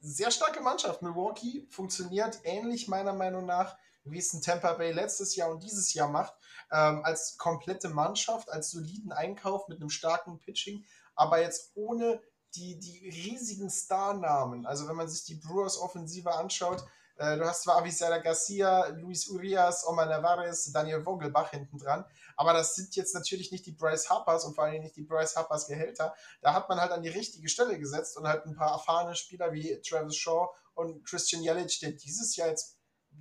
sehr 0.00 0.30
starke 0.30 0.60
Mannschaft. 0.60 1.02
Milwaukee 1.02 1.66
funktioniert 1.70 2.40
ähnlich 2.44 2.88
meiner 2.88 3.12
Meinung 3.12 3.44
nach, 3.46 3.76
wie 4.04 4.18
es 4.18 4.32
ein 4.32 4.42
Tampa 4.42 4.72
Bay 4.74 4.92
letztes 4.92 5.36
Jahr 5.36 5.50
und 5.50 5.62
dieses 5.62 5.92
Jahr 5.92 6.08
macht. 6.08 6.34
Ähm, 6.72 7.04
als 7.04 7.36
komplette 7.36 7.88
Mannschaft, 7.88 8.50
als 8.50 8.70
soliden 8.70 9.12
Einkauf 9.12 9.68
mit 9.68 9.80
einem 9.80 9.90
starken 9.90 10.38
Pitching, 10.38 10.84
aber 11.14 11.40
jetzt 11.40 11.72
ohne 11.74 12.22
die, 12.54 12.78
die 12.78 13.08
riesigen 13.08 13.70
Starnamen. 13.70 14.66
Also 14.66 14.88
wenn 14.88 14.96
man 14.96 15.08
sich 15.08 15.24
die 15.24 15.34
Brewers 15.34 15.78
Offensive 15.78 16.32
anschaut, 16.32 16.84
du 17.20 17.44
hast 17.44 17.64
zwar 17.64 17.76
Avisada 17.76 18.18
Garcia, 18.18 18.88
Luis 18.88 19.28
Urias, 19.28 19.86
Omar 19.86 20.06
Navarez, 20.06 20.72
Daniel 20.72 21.02
Vogelbach 21.02 21.50
hinten 21.50 21.78
dran, 21.78 22.04
aber 22.36 22.54
das 22.54 22.74
sind 22.74 22.96
jetzt 22.96 23.14
natürlich 23.14 23.52
nicht 23.52 23.66
die 23.66 23.72
Bryce 23.72 24.08
Harpers 24.08 24.44
und 24.44 24.54
vor 24.54 24.64
allem 24.64 24.82
nicht 24.82 24.96
die 24.96 25.02
Bryce 25.02 25.36
Harpers 25.36 25.66
Gehälter. 25.66 26.14
Da 26.40 26.54
hat 26.54 26.68
man 26.68 26.80
halt 26.80 26.92
an 26.92 27.02
die 27.02 27.10
richtige 27.10 27.48
Stelle 27.48 27.78
gesetzt 27.78 28.16
und 28.16 28.26
halt 28.26 28.46
ein 28.46 28.56
paar 28.56 28.72
erfahrene 28.72 29.14
Spieler 29.14 29.52
wie 29.52 29.80
Travis 29.82 30.16
Shaw 30.16 30.48
und 30.74 31.04
Christian 31.04 31.42
Jelic, 31.42 31.78
der 31.80 31.92
dieses 31.92 32.36
Jahr 32.36 32.48
jetzt 32.48 32.78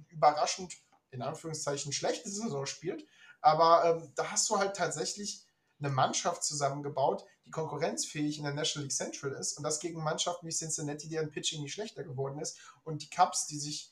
überraschend 0.08 0.74
in 1.12 1.22
Anführungszeichen 1.22 1.92
schlechte 1.92 2.30
Saison 2.30 2.66
spielt. 2.66 3.06
Aber 3.42 3.84
ähm, 3.86 4.14
da 4.16 4.32
hast 4.32 4.50
du 4.50 4.58
halt 4.58 4.76
tatsächlich 4.76 5.46
eine 5.80 5.90
Mannschaft 5.90 6.44
zusammengebaut, 6.44 7.26
die 7.50 7.52
konkurrenzfähig 7.52 8.38
in 8.38 8.44
der 8.44 8.54
National 8.54 8.84
League 8.84 8.96
Central 8.96 9.32
ist 9.32 9.58
und 9.58 9.64
das 9.64 9.80
gegen 9.80 10.04
Mannschaften 10.04 10.46
wie 10.46 10.52
Cincinnati, 10.52 11.10
deren 11.10 11.32
Pitching 11.32 11.64
nicht 11.64 11.74
schlechter 11.74 12.04
geworden 12.04 12.40
ist 12.40 12.60
und 12.84 13.02
die 13.02 13.10
Cubs, 13.10 13.48
die 13.48 13.58
sich 13.58 13.92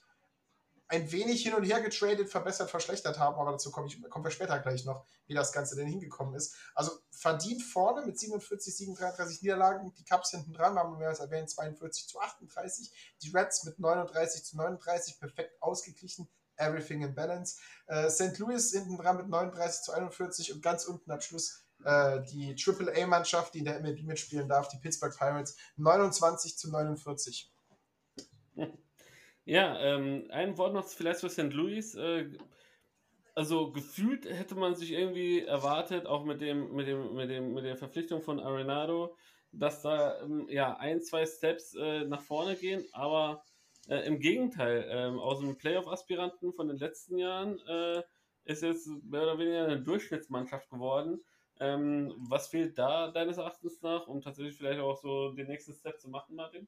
ein 0.90 1.12
wenig 1.12 1.42
hin 1.42 1.56
und 1.56 1.64
her 1.64 1.82
getradet, 1.82 2.30
verbessert, 2.30 2.70
verschlechtert 2.70 3.18
haben, 3.18 3.36
aber 3.40 3.54
dazu 3.54 3.72
komme 3.72 3.88
ich, 3.88 4.00
kommen 4.10 4.24
wir 4.24 4.30
später 4.30 4.60
gleich 4.60 4.86
noch, 4.86 5.06
wie 5.26 5.34
das 5.34 5.52
Ganze 5.52 5.76
denn 5.76 5.88
hingekommen 5.88 6.36
ist. 6.36 6.56
Also 6.76 6.92
verdient 7.10 7.64
vorne 7.64 8.06
mit 8.06 8.20
47, 8.20 8.78
37 8.78 9.42
Niederlagen, 9.42 9.92
die 9.98 10.06
Cubs 10.06 10.30
hinten 10.30 10.54
dran, 10.54 10.78
haben 10.78 11.00
wir 11.00 11.08
als 11.08 11.20
erwähnt 11.20 11.50
42 11.50 12.08
zu 12.08 12.20
38, 12.20 13.16
die 13.24 13.32
Reds 13.32 13.64
mit 13.64 13.80
39 13.80 14.44
zu 14.44 14.56
39 14.56 15.20
perfekt 15.20 15.60
ausgeglichen, 15.62 16.30
everything 16.58 17.02
in 17.02 17.16
balance. 17.16 17.58
Äh, 17.88 18.10
St. 18.12 18.38
Louis 18.38 18.72
hinten 18.72 18.98
dran 18.98 19.18
mit 19.18 19.28
39 19.28 19.82
zu 19.82 19.92
41 19.94 20.54
und 20.54 20.62
ganz 20.62 20.86
unten 20.86 21.10
am 21.12 21.22
Schluss 21.22 21.67
äh, 21.84 22.22
die 22.32 22.56
AAA-Mannschaft, 22.56 23.54
die 23.54 23.60
in 23.60 23.66
der 23.66 23.80
MLB 23.80 24.04
mitspielen 24.04 24.48
darf, 24.48 24.68
die 24.70 24.78
Pittsburgh 24.78 25.16
Pirates, 25.18 25.58
29 25.78 26.58
zu 26.58 26.72
49. 26.72 27.52
Ja, 29.50 29.80
ähm, 29.80 30.28
ein 30.30 30.58
Wort 30.58 30.74
noch 30.74 30.86
vielleicht 30.86 31.20
zu 31.20 31.30
St. 31.30 31.54
Louis. 31.54 31.96
Äh, 31.96 32.38
also 33.34 33.72
gefühlt 33.72 34.26
hätte 34.26 34.56
man 34.56 34.76
sich 34.76 34.92
irgendwie 34.92 35.42
erwartet, 35.42 36.06
auch 36.06 36.26
mit 36.26 36.42
dem, 36.42 36.74
mit 36.74 36.86
dem, 36.86 37.14
mit 37.14 37.30
dem, 37.30 37.54
mit 37.54 37.64
der 37.64 37.78
Verpflichtung 37.78 38.22
von 38.22 38.42
Arenado, 38.42 39.16
dass 39.54 39.84
da 39.84 40.20
ähm, 40.22 40.48
ja 40.50 40.76
ein, 40.76 41.02
zwei 41.02 41.26
Steps 41.26 41.76
äh, 41.76 42.04
nach 42.04 42.24
vorne 42.24 42.58
gehen, 42.58 42.84
aber 42.92 43.46
äh, 43.88 44.06
im 44.06 44.20
Gegenteil, 44.20 44.86
ähm, 44.90 45.18
aus 45.18 45.40
dem 45.40 45.58
Playoff-Aspiranten 45.58 46.52
von 46.52 46.68
den 46.68 46.78
letzten 46.78 47.18
Jahren 47.18 47.58
äh, 47.70 48.04
ist 48.44 48.64
jetzt 48.64 48.88
mehr 49.06 49.24
oder 49.24 49.40
weniger 49.40 49.64
eine 49.64 49.82
Durchschnittsmannschaft 49.82 50.70
geworden. 50.70 51.24
Ähm, 51.60 52.14
was 52.30 52.48
fehlt 52.48 52.78
da 52.78 53.12
deines 53.12 53.38
Erachtens 53.38 53.82
nach, 53.82 54.08
um 54.08 54.22
tatsächlich 54.22 54.58
vielleicht 54.58 54.80
auch 54.80 55.00
so 55.02 55.32
den 55.32 55.48
nächsten 55.48 55.74
Step 55.74 56.00
zu 56.00 56.10
machen, 56.10 56.36
Martin? 56.36 56.68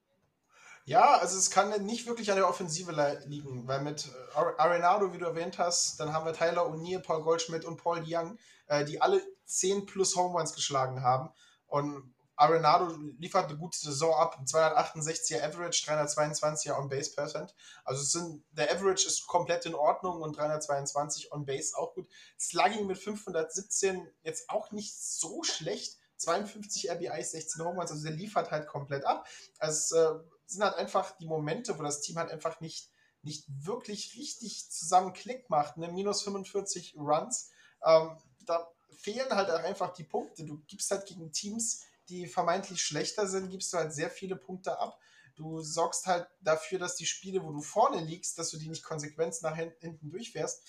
Ja, 0.85 1.17
also 1.17 1.37
es 1.37 1.51
kann 1.51 1.85
nicht 1.85 2.07
wirklich 2.07 2.31
an 2.31 2.37
der 2.37 2.49
Offensive 2.49 3.21
liegen, 3.27 3.67
weil 3.67 3.81
mit 3.81 4.07
äh, 4.07 4.37
Arenado, 4.57 5.13
wie 5.13 5.19
du 5.19 5.25
erwähnt 5.25 5.59
hast, 5.59 5.99
dann 5.99 6.13
haben 6.13 6.25
wir 6.25 6.33
Tyler 6.33 6.65
O'Neill, 6.65 6.99
Paul 6.99 7.21
Goldschmidt 7.21 7.65
und 7.65 7.77
Paul 7.77 8.03
Young, 8.07 8.39
äh, 8.67 8.83
die 8.85 9.01
alle 9.01 9.21
10 9.45 9.85
plus 9.85 10.15
Home 10.15 10.37
Runs 10.37 10.53
geschlagen 10.53 11.03
haben. 11.03 11.29
Und 11.67 12.11
Arenado 12.39 12.95
liefert 13.17 13.49
eine 13.49 13.57
gute 13.57 13.77
Saison 13.77 14.13
ab, 14.13 14.39
268er 14.45 15.43
Average, 15.43 15.83
322er 15.85 16.79
On-Base 16.79 17.11
Percent. 17.13 17.53
Also 17.83 18.01
sind, 18.01 18.45
der 18.51 18.71
Average 18.71 19.07
ist 19.07 19.27
komplett 19.27 19.65
in 19.65 19.75
Ordnung 19.75 20.21
und 20.21 20.37
322 20.37 21.33
On-Base 21.33 21.77
auch 21.77 21.93
gut. 21.93 22.07
Slugging 22.39 22.87
mit 22.87 22.97
517 22.97 24.07
jetzt 24.23 24.49
auch 24.49 24.71
nicht 24.71 24.97
so 24.97 25.43
schlecht. 25.43 25.97
52 26.15 26.89
RBIs, 26.89 27.31
16 27.31 27.65
Home 27.65 27.77
Runs, 27.79 27.91
also 27.91 28.03
der 28.03 28.15
liefert 28.15 28.51
halt 28.51 28.67
komplett 28.67 29.05
ab. 29.05 29.27
Also 29.57 29.77
es 29.77 29.91
äh, 29.91 30.19
sind 30.45 30.63
halt 30.63 30.75
einfach 30.75 31.17
die 31.17 31.27
Momente, 31.27 31.77
wo 31.77 31.83
das 31.83 31.99
Team 31.99 32.17
halt 32.17 32.31
einfach 32.31 32.61
nicht, 32.61 32.89
nicht 33.21 33.45
wirklich 33.49 34.15
richtig 34.17 34.71
zusammen 34.71 35.11
Klick 35.11 35.49
macht. 35.49 35.75
Ne? 35.75 35.89
Minus 35.91 36.21
45 36.21 36.95
Runs. 36.97 37.51
Ähm, 37.85 38.17
da 38.45 38.65
fehlen 38.97 39.29
halt 39.29 39.49
einfach 39.49 39.93
die 39.93 40.03
Punkte. 40.03 40.45
Du 40.45 40.59
gibst 40.67 40.91
halt 40.91 41.05
gegen 41.05 41.31
Teams, 41.31 41.83
die 42.09 42.27
vermeintlich 42.27 42.81
schlechter 42.81 43.27
sind, 43.27 43.49
gibst 43.49 43.71
du 43.73 43.77
halt 43.77 43.93
sehr 43.93 44.09
viele 44.09 44.35
Punkte 44.35 44.79
ab. 44.79 44.99
Du 45.35 45.61
sorgst 45.61 46.05
halt 46.05 46.27
dafür, 46.41 46.79
dass 46.79 46.95
die 46.95 47.05
Spiele, 47.05 47.43
wo 47.43 47.51
du 47.51 47.61
vorne 47.61 48.01
liegst, 48.01 48.37
dass 48.37 48.49
du 48.49 48.57
die 48.57 48.67
nicht 48.67 48.83
konsequent 48.83 49.41
nach 49.41 49.55
hinten 49.55 50.09
durchfährst. 50.09 50.61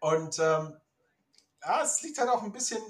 Und 0.00 0.38
ähm, 0.38 0.76
ja, 1.62 1.82
es 1.82 2.02
liegt 2.02 2.18
halt 2.18 2.28
auch 2.28 2.42
ein 2.42 2.52
bisschen 2.52 2.82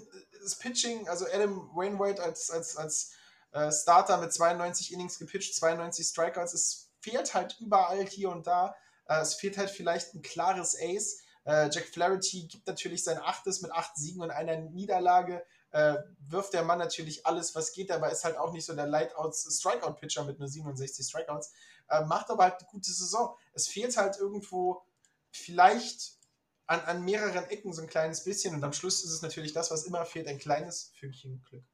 das 0.43 0.59
Pitching, 0.59 1.09
also 1.09 1.27
Adam 1.27 1.71
Wainwright 1.75 2.21
als, 2.21 2.51
als, 2.51 2.77
als 2.77 3.13
äh, 3.53 3.71
Starter 3.71 4.19
mit 4.19 4.33
92 4.33 4.93
Innings 4.93 5.19
gepitcht, 5.19 5.55
92 5.55 6.07
Strikeouts. 6.07 6.55
Es 6.55 6.91
fehlt 7.01 7.35
halt 7.35 7.57
überall 7.61 8.05
hier 8.05 8.31
und 8.31 8.47
da. 8.47 8.75
Äh, 9.09 9.21
es 9.21 9.35
fehlt 9.35 9.59
halt 9.59 9.71
vielleicht 9.71 10.15
ein 10.15 10.23
klares 10.23 10.77
Ace. 10.81 11.19
Äh, 11.45 11.71
Jack 11.71 11.87
Flaherty 11.87 12.47
gibt 12.47 12.67
natürlich 12.67 13.05
sein 13.05 13.19
achtes 13.19 13.63
mit 13.63 13.73
acht 13.73 13.97
Siegen 13.97 14.23
und 14.23 14.31
einer 14.31 14.57
Niederlage 14.57 15.45
äh, 15.70 15.97
wirft 16.28 16.55
der 16.55 16.65
Mann 16.65 16.78
natürlich 16.78 17.27
alles, 17.27 17.55
was 17.55 17.73
geht, 17.73 17.90
aber 17.90 18.11
ist 18.11 18.24
halt 18.24 18.36
auch 18.36 18.53
nicht 18.53 18.65
so 18.65 18.74
der 18.74 18.86
Lightouts-Strikeout-Pitcher 18.86 20.24
mit 20.24 20.39
nur 20.39 20.49
67 20.49 21.07
Strikeouts. 21.07 21.53
Äh, 21.89 22.05
macht 22.05 22.31
aber 22.31 22.45
halt 22.45 22.61
eine 22.61 22.69
gute 22.69 22.90
Saison. 22.90 23.36
Es 23.53 23.69
fehlt 23.69 23.97
halt 23.97 24.19
irgendwo 24.19 24.82
vielleicht 25.31 26.19
an, 26.66 26.81
an 26.81 27.05
mehreren 27.05 27.45
Ecken 27.47 27.73
so 27.73 27.82
ein 27.82 27.89
kleines 27.89 28.24
bisschen 28.24 28.55
und 28.55 28.62
am 28.62 28.73
Schluss 28.73 29.03
ist 29.05 29.12
es 29.12 29.23
natürlich 29.23 29.53
das, 29.53 29.70
was 29.70 29.85
immer 29.85 30.05
fehlt, 30.05 30.27
ein 30.28 30.39
kleines 30.39 30.93
Fünkchen 30.95 31.43
Glück. 31.49 31.65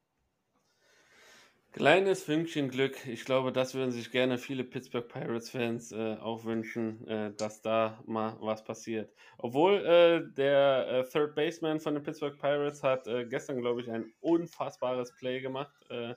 Kleines 1.75 2.23
Fünkchen 2.23 2.71
Glück. 2.71 3.05
Ich 3.05 3.25
glaube, 3.25 3.51
das 3.51 3.75
würden 3.75 3.91
sich 3.91 4.13
gerne 4.13 4.39
viele 4.39 4.63
Pittsburgh 4.63 5.09
Pirates-Fans 5.09 5.91
äh, 5.91 6.17
auch 6.21 6.45
wünschen, 6.45 7.05
äh, 7.09 7.33
dass 7.35 7.63
da 7.63 8.01
mal 8.07 8.37
was 8.39 8.63
passiert. 8.63 9.13
Obwohl 9.39 9.85
äh, 9.85 10.23
der 10.37 10.87
äh, 10.89 11.11
Third 11.11 11.35
Baseman 11.35 11.81
von 11.81 11.95
den 11.95 12.05
Pittsburgh 12.05 12.39
Pirates 12.39 12.85
hat 12.85 13.09
äh, 13.09 13.27
gestern, 13.27 13.61
glaube 13.61 13.81
ich, 13.81 13.91
ein 13.91 14.13
unfassbares 14.21 15.17
Play 15.17 15.41
gemacht. 15.41 15.75
Äh, 15.91 16.15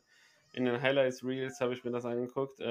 in 0.54 0.66
den 0.66 0.80
Highlights 0.80 1.24
Reels 1.24 1.60
habe 1.60 1.74
ich 1.74 1.84
mir 1.84 1.90
das 1.90 2.06
angeguckt. 2.06 2.62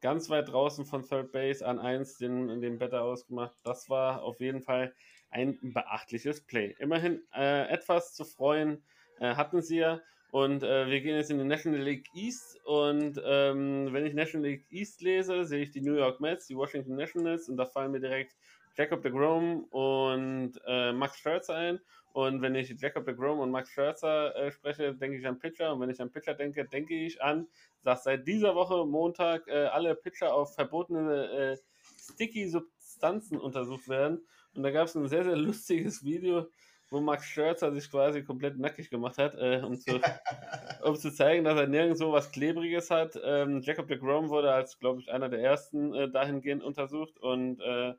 ganz 0.00 0.30
weit 0.30 0.48
draußen 0.48 0.86
von 0.86 1.02
Third 1.02 1.30
Base 1.30 1.64
an 1.64 1.78
1 1.78 2.18
den, 2.18 2.60
den 2.60 2.78
Better 2.78 3.02
ausgemacht. 3.04 3.56
Das 3.62 3.88
war 3.88 4.22
auf 4.22 4.40
jeden 4.40 4.62
Fall 4.62 4.92
ein 5.30 5.58
beachtliches 5.62 6.44
Play. 6.44 6.74
Immerhin 6.78 7.22
etwas 7.32 8.14
zu 8.14 8.24
freuen 8.24 8.84
hatten 9.18 9.62
sie 9.62 9.78
ja. 9.78 10.00
Und 10.30 10.62
äh, 10.62 10.86
wir 10.88 11.00
gehen 11.00 11.16
jetzt 11.16 11.30
in 11.30 11.38
die 11.38 11.44
National 11.44 11.80
League 11.80 12.06
East. 12.14 12.58
Und 12.64 13.20
ähm, 13.24 13.92
wenn 13.92 14.06
ich 14.06 14.14
National 14.14 14.48
League 14.48 14.66
East 14.70 15.00
lese, 15.02 15.44
sehe 15.44 15.62
ich 15.62 15.70
die 15.70 15.80
New 15.80 15.96
York 15.96 16.20
Mets, 16.20 16.46
die 16.46 16.56
Washington 16.56 16.94
Nationals. 16.94 17.48
Und 17.48 17.56
da 17.56 17.66
fallen 17.66 17.92
mir 17.92 18.00
direkt 18.00 18.36
Jacob 18.76 19.02
de 19.02 19.10
Grom 19.10 19.64
und 19.64 20.52
äh, 20.66 20.92
Max 20.92 21.18
Scherzer 21.18 21.54
ein. 21.54 21.80
Und 22.12 22.42
wenn 22.42 22.54
ich 22.54 22.70
Jacob 22.80 23.04
de 23.04 23.14
Grom 23.14 23.40
und 23.40 23.50
Max 23.50 23.70
Scherzer 23.70 24.34
äh, 24.36 24.50
spreche, 24.52 24.94
denke 24.94 25.18
ich 25.18 25.26
an 25.26 25.38
Pitcher. 25.38 25.72
Und 25.72 25.80
wenn 25.80 25.90
ich 25.90 26.00
an 26.00 26.10
Pitcher 26.10 26.34
denke, 26.34 26.64
denke 26.64 26.94
ich 26.94 27.20
an, 27.22 27.46
dass 27.82 28.04
seit 28.04 28.26
dieser 28.26 28.54
Woche 28.54 28.86
Montag 28.86 29.48
äh, 29.48 29.66
alle 29.66 29.94
Pitcher 29.94 30.32
auf 30.32 30.54
verbotene 30.54 31.30
äh, 31.30 31.56
sticky 31.98 32.48
Substanzen 32.48 33.38
untersucht 33.38 33.88
werden. 33.88 34.24
Und 34.54 34.62
da 34.62 34.70
gab 34.70 34.86
es 34.86 34.94
ein 34.94 35.08
sehr, 35.08 35.24
sehr 35.24 35.36
lustiges 35.36 36.04
Video 36.04 36.48
wo 36.90 37.00
Max 37.00 37.26
Scherzer 37.26 37.72
sich 37.72 37.90
quasi 37.90 38.22
komplett 38.24 38.58
nackig 38.58 38.90
gemacht 38.90 39.16
hat, 39.18 39.34
äh, 39.36 39.62
um, 39.64 39.78
zu, 39.78 40.00
um 40.82 40.96
zu 40.96 41.12
zeigen, 41.12 41.44
dass 41.44 41.58
er 41.58 41.68
nirgendwo 41.68 42.12
was 42.12 42.32
Klebriges 42.32 42.90
hat. 42.90 43.18
Ähm, 43.22 43.60
Jacob 43.62 43.86
de 43.88 43.98
Grom 43.98 44.28
wurde 44.28 44.52
als, 44.52 44.78
glaube 44.78 45.00
ich, 45.00 45.10
einer 45.10 45.28
der 45.28 45.40
ersten 45.40 45.94
äh, 45.94 46.10
dahingehend 46.10 46.62
untersucht 46.62 47.18
und 47.18 47.60
äh, 47.60 47.94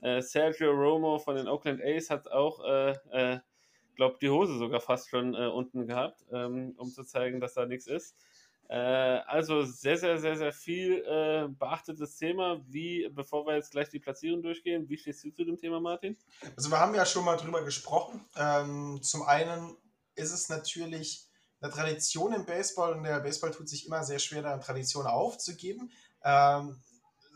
äh 0.00 0.20
Sergio 0.20 0.72
Romo 0.72 1.18
von 1.18 1.36
den 1.36 1.46
Oakland 1.46 1.80
A's 1.82 2.10
hat 2.10 2.28
auch, 2.28 2.64
äh, 2.64 2.90
äh, 3.12 3.38
glaube 3.94 4.18
die 4.20 4.30
Hose 4.30 4.58
sogar 4.58 4.80
fast 4.80 5.10
schon 5.10 5.34
unten 5.34 5.86
gehabt, 5.86 6.24
ähm, 6.32 6.74
um 6.78 6.88
zu 6.88 7.04
zeigen, 7.04 7.40
dass 7.40 7.54
da 7.54 7.66
nichts 7.66 7.86
ist. 7.86 8.16
Äh, 8.72 9.20
also 9.26 9.66
sehr, 9.66 9.98
sehr, 9.98 10.16
sehr, 10.16 10.34
sehr 10.34 10.52
viel 10.52 11.04
äh, 11.04 11.46
beachtetes 11.46 12.16
Thema. 12.16 12.58
Wie, 12.66 13.06
bevor 13.12 13.46
wir 13.46 13.54
jetzt 13.54 13.72
gleich 13.72 13.90
die 13.90 13.98
Platzierung 13.98 14.40
durchgehen, 14.42 14.88
wie 14.88 14.96
stehst 14.96 15.22
du 15.24 15.30
zu 15.30 15.44
dem 15.44 15.58
Thema, 15.58 15.78
Martin? 15.78 16.16
Also 16.56 16.70
wir 16.70 16.80
haben 16.80 16.94
ja 16.94 17.04
schon 17.04 17.22
mal 17.22 17.36
drüber 17.36 17.62
gesprochen. 17.64 18.24
Ähm, 18.34 18.98
zum 19.02 19.24
einen 19.24 19.76
ist 20.14 20.32
es 20.32 20.48
natürlich 20.48 21.28
eine 21.60 21.70
Tradition 21.70 22.32
im 22.32 22.46
Baseball 22.46 22.94
und 22.94 23.02
der 23.02 23.20
Baseball 23.20 23.50
tut 23.50 23.68
sich 23.68 23.86
immer 23.86 24.04
sehr 24.04 24.18
schwer, 24.18 24.40
da 24.40 24.54
eine 24.54 24.62
Tradition 24.62 25.06
aufzugeben. 25.06 25.92
Ähm, 26.24 26.80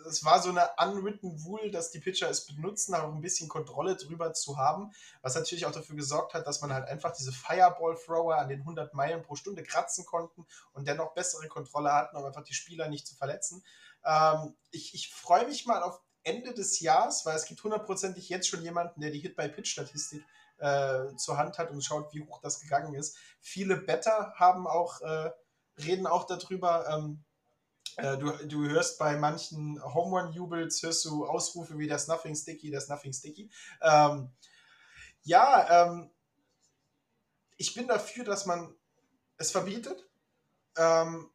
es 0.07 0.25
war 0.25 0.41
so 0.41 0.51
eine 0.51 0.69
unwritten 0.79 1.39
Rule, 1.45 1.71
dass 1.71 1.91
die 1.91 1.99
Pitcher 1.99 2.31
es 2.31 2.47
benutzen, 2.47 2.95
auch 2.95 3.13
ein 3.13 3.21
bisschen 3.21 3.49
Kontrolle 3.49 3.97
drüber 3.97 4.33
zu 4.33 4.57
haben, 4.57 4.93
was 5.23 5.35
natürlich 5.35 5.67
auch 5.67 5.73
dafür 5.73 5.97
gesorgt 5.97 6.35
hat, 6.35 6.47
dass 6.47 6.61
man 6.61 6.73
halt 6.73 6.89
einfach 6.89 7.13
diese 7.13 7.33
Fireball-Thrower 7.33 8.37
an 8.37 8.49
den 8.49 8.61
100 8.61 8.95
Meilen 8.95 9.23
pro 9.23 9.35
Stunde 9.35 9.63
kratzen 9.63 10.07
konnten 10.07 10.47
und 10.73 10.87
dennoch 10.87 11.15
bessere 11.15 11.49
Kontrolle 11.49 11.93
hatten, 11.93 12.17
um 12.17 12.25
einfach 12.25 12.45
die 12.45 12.55
Spieler 12.55 12.89
nicht 12.89 13.07
zu 13.07 13.15
verletzen. 13.17 13.65
Ähm, 14.05 14.57
ich, 14.71 14.95
ich 14.95 15.13
freue 15.13 15.47
mich 15.47 15.67
mal 15.67 15.83
auf 15.83 16.01
Ende 16.23 16.55
des 16.55 16.81
Jahres, 16.81 17.25
weil 17.25 17.37
es 17.37 17.45
gibt 17.45 17.63
hundertprozentig 17.63 18.29
jetzt 18.29 18.49
schon 18.49 18.63
jemanden, 18.63 19.01
der 19.01 19.11
die 19.11 19.21
Hit-by-Pitch-Statistik 19.21 20.25
äh, 20.59 21.15
zur 21.17 21.39
Hand 21.39 21.59
hat 21.59 21.71
und 21.71 21.83
schaut, 21.83 22.13
wie 22.13 22.27
hoch 22.27 22.41
das 22.41 22.61
gegangen 22.61 22.95
ist. 22.95 23.17
Viele 23.41 23.77
Better 23.77 24.33
haben 24.37 24.67
auch, 24.67 25.01
äh, 25.03 25.31
reden 25.79 26.07
auch 26.07 26.25
darüber, 26.25 26.89
ähm, 26.89 27.25
äh, 27.97 28.19
du, 28.19 28.31
du 28.47 28.69
hörst 28.69 28.99
bei 28.99 29.17
manchen 29.17 29.83
Home 29.83 30.21
Run-Jubels, 30.21 30.83
hörst 30.83 31.05
du 31.05 31.27
Ausrufe 31.27 31.79
wie 31.79 31.87
das 31.87 32.09
Nothing 32.09 32.35
Sticky, 32.35 32.71
das 32.71 32.89
Nothing 32.89 33.13
Sticky. 33.13 33.51
Ähm, 33.81 34.31
ja, 35.23 35.87
ähm, 35.87 36.11
ich 37.57 37.75
bin 37.75 37.89
dafür, 37.89 38.25
dass 38.25 38.47
man 38.47 38.75
es 39.39 39.51
verbietet. 39.51 40.09
Ähm, 40.77 41.31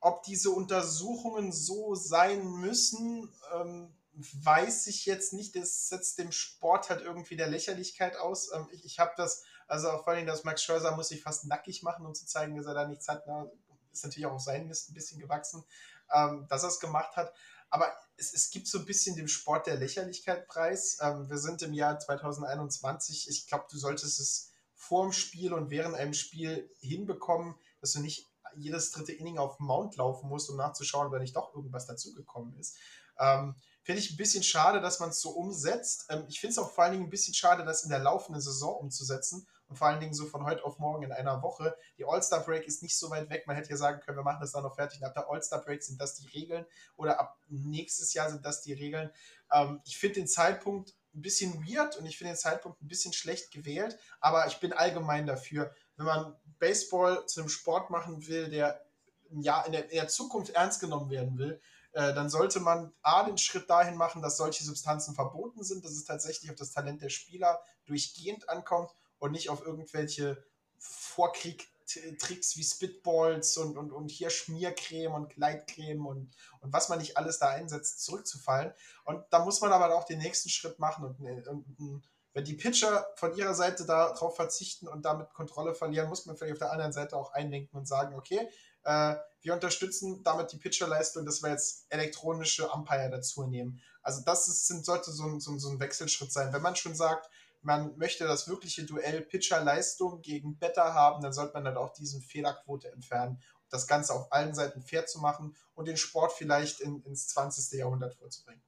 ob 0.00 0.22
diese 0.24 0.50
Untersuchungen 0.50 1.50
so 1.50 1.94
sein 1.94 2.46
müssen, 2.46 3.32
ähm, 3.54 3.96
weiß 4.12 4.86
ich 4.86 5.06
jetzt 5.06 5.32
nicht. 5.32 5.56
Das 5.56 5.88
setzt 5.88 6.18
dem 6.18 6.30
Sport 6.30 6.90
halt 6.90 7.00
irgendwie 7.00 7.36
der 7.36 7.48
Lächerlichkeit 7.48 8.16
aus. 8.16 8.52
Ähm, 8.52 8.68
ich 8.70 8.84
ich 8.84 8.98
habe 8.98 9.12
das, 9.16 9.44
also 9.66 9.88
vor 10.02 10.08
allem 10.08 10.26
das 10.26 10.44
Max 10.44 10.62
Scherzer 10.62 10.94
muss 10.94 11.08
sich 11.08 11.22
fast 11.22 11.46
nackig 11.46 11.82
machen, 11.82 12.04
um 12.06 12.14
zu 12.14 12.26
zeigen, 12.26 12.56
dass 12.56 12.66
er 12.66 12.74
da 12.74 12.86
nichts 12.86 13.08
hat. 13.08 13.26
Na, 13.26 13.50
ist 13.94 14.04
natürlich 14.04 14.26
auch 14.26 14.38
sein 14.38 14.66
Mist 14.66 14.90
ein 14.90 14.94
bisschen 14.94 15.20
gewachsen 15.20 15.64
ähm, 16.12 16.46
dass 16.48 16.62
er 16.62 16.68
es 16.68 16.80
gemacht 16.80 17.16
hat. 17.16 17.32
Aber 17.70 17.92
es, 18.16 18.32
es, 18.32 18.50
gibt 18.50 18.68
so 18.68 18.78
ein 18.78 18.84
bisschen 18.84 19.16
dem 19.16 19.28
Sport 19.28 19.66
der 19.66 19.76
Lächerlichkeit 19.76 20.46
preis. 20.46 20.98
Ähm, 21.00 21.28
wir 21.28 21.38
sind 21.38 21.62
im 21.62 21.72
Jahr 21.72 21.98
2021. 21.98 23.28
Ich 23.28 23.46
glaube, 23.46 23.66
du 23.70 23.78
solltest 23.78 24.20
es 24.20 24.52
vor 24.74 25.04
dem 25.04 25.12
Spiel 25.12 25.52
und 25.52 25.70
während 25.70 25.94
einem 25.94 26.14
Spiel 26.14 26.70
hinbekommen, 26.80 27.54
dass 27.80 27.92
du 27.92 28.00
nicht 28.00 28.30
jedes 28.56 28.92
dritte 28.92 29.12
Inning 29.12 29.38
auf 29.38 29.58
Mount 29.58 29.96
laufen 29.96 30.28
musst, 30.28 30.48
um 30.50 30.56
nachzuschauen, 30.56 31.10
wenn 31.10 31.22
nicht 31.22 31.34
doch 31.34 31.54
irgendwas 31.54 31.86
dazugekommen 31.86 32.56
ist. 32.58 32.76
Ähm, 33.18 33.56
Finde 33.82 34.00
ich 34.00 34.12
ein 34.12 34.16
bisschen 34.16 34.42
schade, 34.42 34.80
dass 34.80 35.00
man 35.00 35.10
es 35.10 35.20
so 35.20 35.30
umsetzt. 35.30 36.06
Ähm, 36.10 36.24
ich 36.28 36.40
finde 36.40 36.52
es 36.52 36.58
auch 36.58 36.70
vor 36.70 36.84
allen 36.84 36.92
Dingen 36.92 37.04
ein 37.04 37.10
bisschen 37.10 37.34
schade, 37.34 37.64
das 37.64 37.82
in 37.82 37.90
der 37.90 37.98
laufenden 37.98 38.40
Saison 38.40 38.76
umzusetzen 38.76 39.48
und 39.68 39.76
vor 39.76 39.88
allen 39.88 40.00
Dingen 40.00 40.14
so 40.14 40.26
von 40.26 40.44
heute 40.44 40.64
auf 40.64 40.78
morgen 40.78 41.04
in 41.04 41.12
einer 41.12 41.42
Woche. 41.42 41.76
Die 41.98 42.04
All-Star-Break 42.04 42.66
ist 42.66 42.82
nicht 42.82 42.98
so 42.98 43.10
weit 43.10 43.30
weg. 43.30 43.46
Man 43.46 43.56
hätte 43.56 43.70
ja 43.70 43.76
sagen 43.76 44.00
können, 44.00 44.18
wir 44.18 44.24
machen 44.24 44.40
das 44.40 44.52
dann 44.52 44.62
noch 44.62 44.74
fertig. 44.74 45.00
Und 45.00 45.06
ab 45.06 45.14
der 45.14 45.28
All-Star-Break 45.28 45.82
sind 45.82 46.00
das 46.00 46.14
die 46.14 46.28
Regeln 46.28 46.66
oder 46.96 47.18
ab 47.18 47.38
nächstes 47.48 48.14
Jahr 48.14 48.30
sind 48.30 48.44
das 48.44 48.62
die 48.62 48.72
Regeln. 48.72 49.10
Ähm, 49.52 49.80
ich 49.84 49.96
finde 49.96 50.16
den 50.16 50.28
Zeitpunkt 50.28 50.94
ein 51.14 51.22
bisschen 51.22 51.64
weird 51.66 51.96
und 51.96 52.06
ich 52.06 52.18
finde 52.18 52.32
den 52.32 52.38
Zeitpunkt 52.38 52.82
ein 52.82 52.88
bisschen 52.88 53.12
schlecht 53.12 53.52
gewählt, 53.52 53.96
aber 54.20 54.46
ich 54.48 54.58
bin 54.58 54.72
allgemein 54.72 55.26
dafür, 55.26 55.72
wenn 55.96 56.06
man 56.06 56.36
Baseball 56.58 57.24
zu 57.26 57.40
einem 57.40 57.48
Sport 57.48 57.90
machen 57.90 58.26
will, 58.26 58.50
der 58.50 58.84
ja, 59.30 59.62
in, 59.62 59.72
der, 59.72 59.90
in 59.90 59.96
der 59.96 60.08
Zukunft 60.08 60.50
ernst 60.50 60.80
genommen 60.80 61.10
werden 61.10 61.38
will, 61.38 61.60
äh, 61.92 62.12
dann 62.14 62.28
sollte 62.28 62.60
man 62.60 62.92
A, 63.02 63.24
den 63.24 63.38
Schritt 63.38 63.70
dahin 63.70 63.96
machen, 63.96 64.22
dass 64.22 64.36
solche 64.36 64.64
Substanzen 64.64 65.14
verboten 65.14 65.62
sind, 65.62 65.84
dass 65.84 65.92
es 65.92 66.04
tatsächlich 66.04 66.50
auf 66.50 66.56
das 66.56 66.72
Talent 66.72 67.02
der 67.02 67.08
Spieler 67.08 67.62
durchgehend 67.86 68.48
ankommt 68.48 68.92
und 69.18 69.32
nicht 69.32 69.50
auf 69.50 69.64
irgendwelche 69.64 70.44
Vorkrieg-Tricks 70.78 72.56
wie 72.56 72.64
Spitballs 72.64 73.56
und, 73.56 73.76
und, 73.76 73.92
und 73.92 74.08
hier 74.08 74.30
Schmiercreme 74.30 75.14
und 75.14 75.30
Gleitcreme 75.30 76.06
und, 76.06 76.36
und 76.60 76.72
was 76.72 76.88
man 76.88 76.98
nicht 76.98 77.16
alles 77.16 77.38
da 77.38 77.48
einsetzt, 77.48 78.04
zurückzufallen. 78.04 78.72
Und 79.04 79.24
da 79.30 79.44
muss 79.44 79.60
man 79.60 79.72
aber 79.72 79.94
auch 79.94 80.04
den 80.04 80.18
nächsten 80.18 80.48
Schritt 80.48 80.78
machen 80.78 81.04
und, 81.04 81.48
und 81.48 82.02
wenn 82.34 82.44
die 82.44 82.54
Pitcher 82.54 83.06
von 83.14 83.34
ihrer 83.36 83.54
Seite 83.54 83.86
darauf 83.86 84.34
verzichten 84.34 84.88
und 84.88 85.04
damit 85.04 85.32
Kontrolle 85.32 85.72
verlieren, 85.72 86.08
muss 86.08 86.26
man 86.26 86.36
vielleicht 86.36 86.54
auf 86.54 86.58
der 86.58 86.72
anderen 86.72 86.92
Seite 86.92 87.16
auch 87.16 87.32
einlenken 87.32 87.78
und 87.78 87.86
sagen, 87.86 88.16
okay, 88.16 88.48
äh, 88.82 89.14
wir 89.42 89.54
unterstützen 89.54 90.22
damit 90.24 90.50
die 90.50 90.56
Pitcherleistung, 90.56 91.24
dass 91.24 91.42
wir 91.42 91.50
jetzt 91.50 91.86
elektronische 91.90 92.68
Umpire 92.68 93.08
dazu 93.08 93.44
nehmen. 93.46 93.80
Also 94.02 94.22
das 94.24 94.48
ist, 94.48 94.66
sind, 94.66 94.84
sollte 94.84 95.12
so 95.12 95.24
ein, 95.24 95.38
so, 95.38 95.52
ein, 95.52 95.60
so 95.60 95.70
ein 95.70 95.78
Wechselschritt 95.78 96.32
sein. 96.32 96.52
Wenn 96.52 96.60
man 96.62 96.74
schon 96.74 96.96
sagt, 96.96 97.30
man 97.64 97.96
möchte 97.96 98.24
das 98.24 98.48
wirkliche 98.48 98.84
Duell 98.84 99.22
Pitcher-Leistung 99.22 100.20
gegen 100.20 100.58
Better 100.58 100.94
haben, 100.94 101.22
dann 101.22 101.32
sollte 101.32 101.54
man 101.54 101.64
dann 101.64 101.76
auch 101.76 101.92
diesen 101.92 102.20
Fehlerquote 102.20 102.90
entfernen. 102.92 103.40
Das 103.70 103.86
Ganze 103.86 104.12
auf 104.12 104.32
allen 104.32 104.54
Seiten 104.54 104.82
fair 104.82 105.06
zu 105.06 105.20
machen 105.20 105.56
und 105.74 105.88
den 105.88 105.96
Sport 105.96 106.32
vielleicht 106.32 106.80
in, 106.80 107.02
ins 107.02 107.28
20. 107.28 107.78
Jahrhundert 107.78 108.14
vorzubringen. 108.14 108.62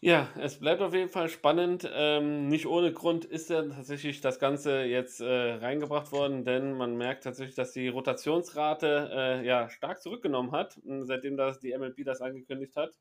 Ja, 0.00 0.28
es 0.38 0.60
bleibt 0.60 0.82
auf 0.82 0.92
jeden 0.92 1.08
Fall 1.08 1.28
spannend. 1.28 1.88
Ähm, 1.90 2.48
nicht 2.48 2.66
ohne 2.66 2.92
Grund 2.92 3.24
ist 3.24 3.48
ja 3.50 3.62
tatsächlich 3.62 4.20
das 4.20 4.38
Ganze 4.38 4.82
jetzt 4.82 5.20
äh, 5.20 5.54
reingebracht 5.54 6.12
worden, 6.12 6.44
denn 6.44 6.74
man 6.74 6.96
merkt 6.96 7.24
tatsächlich, 7.24 7.56
dass 7.56 7.72
die 7.72 7.88
Rotationsrate 7.88 9.10
äh, 9.12 9.46
ja 9.46 9.70
stark 9.70 10.02
zurückgenommen 10.02 10.52
hat, 10.52 10.78
seitdem 11.02 11.36
das 11.36 11.60
die 11.60 11.76
MLB 11.76 12.04
das 12.04 12.20
angekündigt 12.20 12.76
hat. 12.76 12.94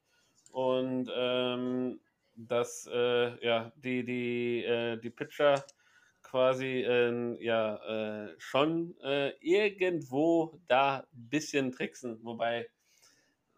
Und 0.52 1.12
ähm, 1.14 2.00
dass 2.36 2.90
äh, 2.92 3.46
ja, 3.46 3.72
die, 3.76 4.04
die, 4.04 4.64
äh, 4.64 4.98
die 4.98 5.10
Pitcher 5.10 5.66
quasi 6.22 6.82
äh, 6.82 7.44
ja, 7.44 8.26
äh, 8.26 8.36
schon 8.38 8.96
äh, 9.02 9.32
irgendwo 9.40 10.60
da 10.68 11.00
ein 11.00 11.30
bisschen 11.30 11.72
tricksen. 11.72 12.20
Wobei, 12.24 12.70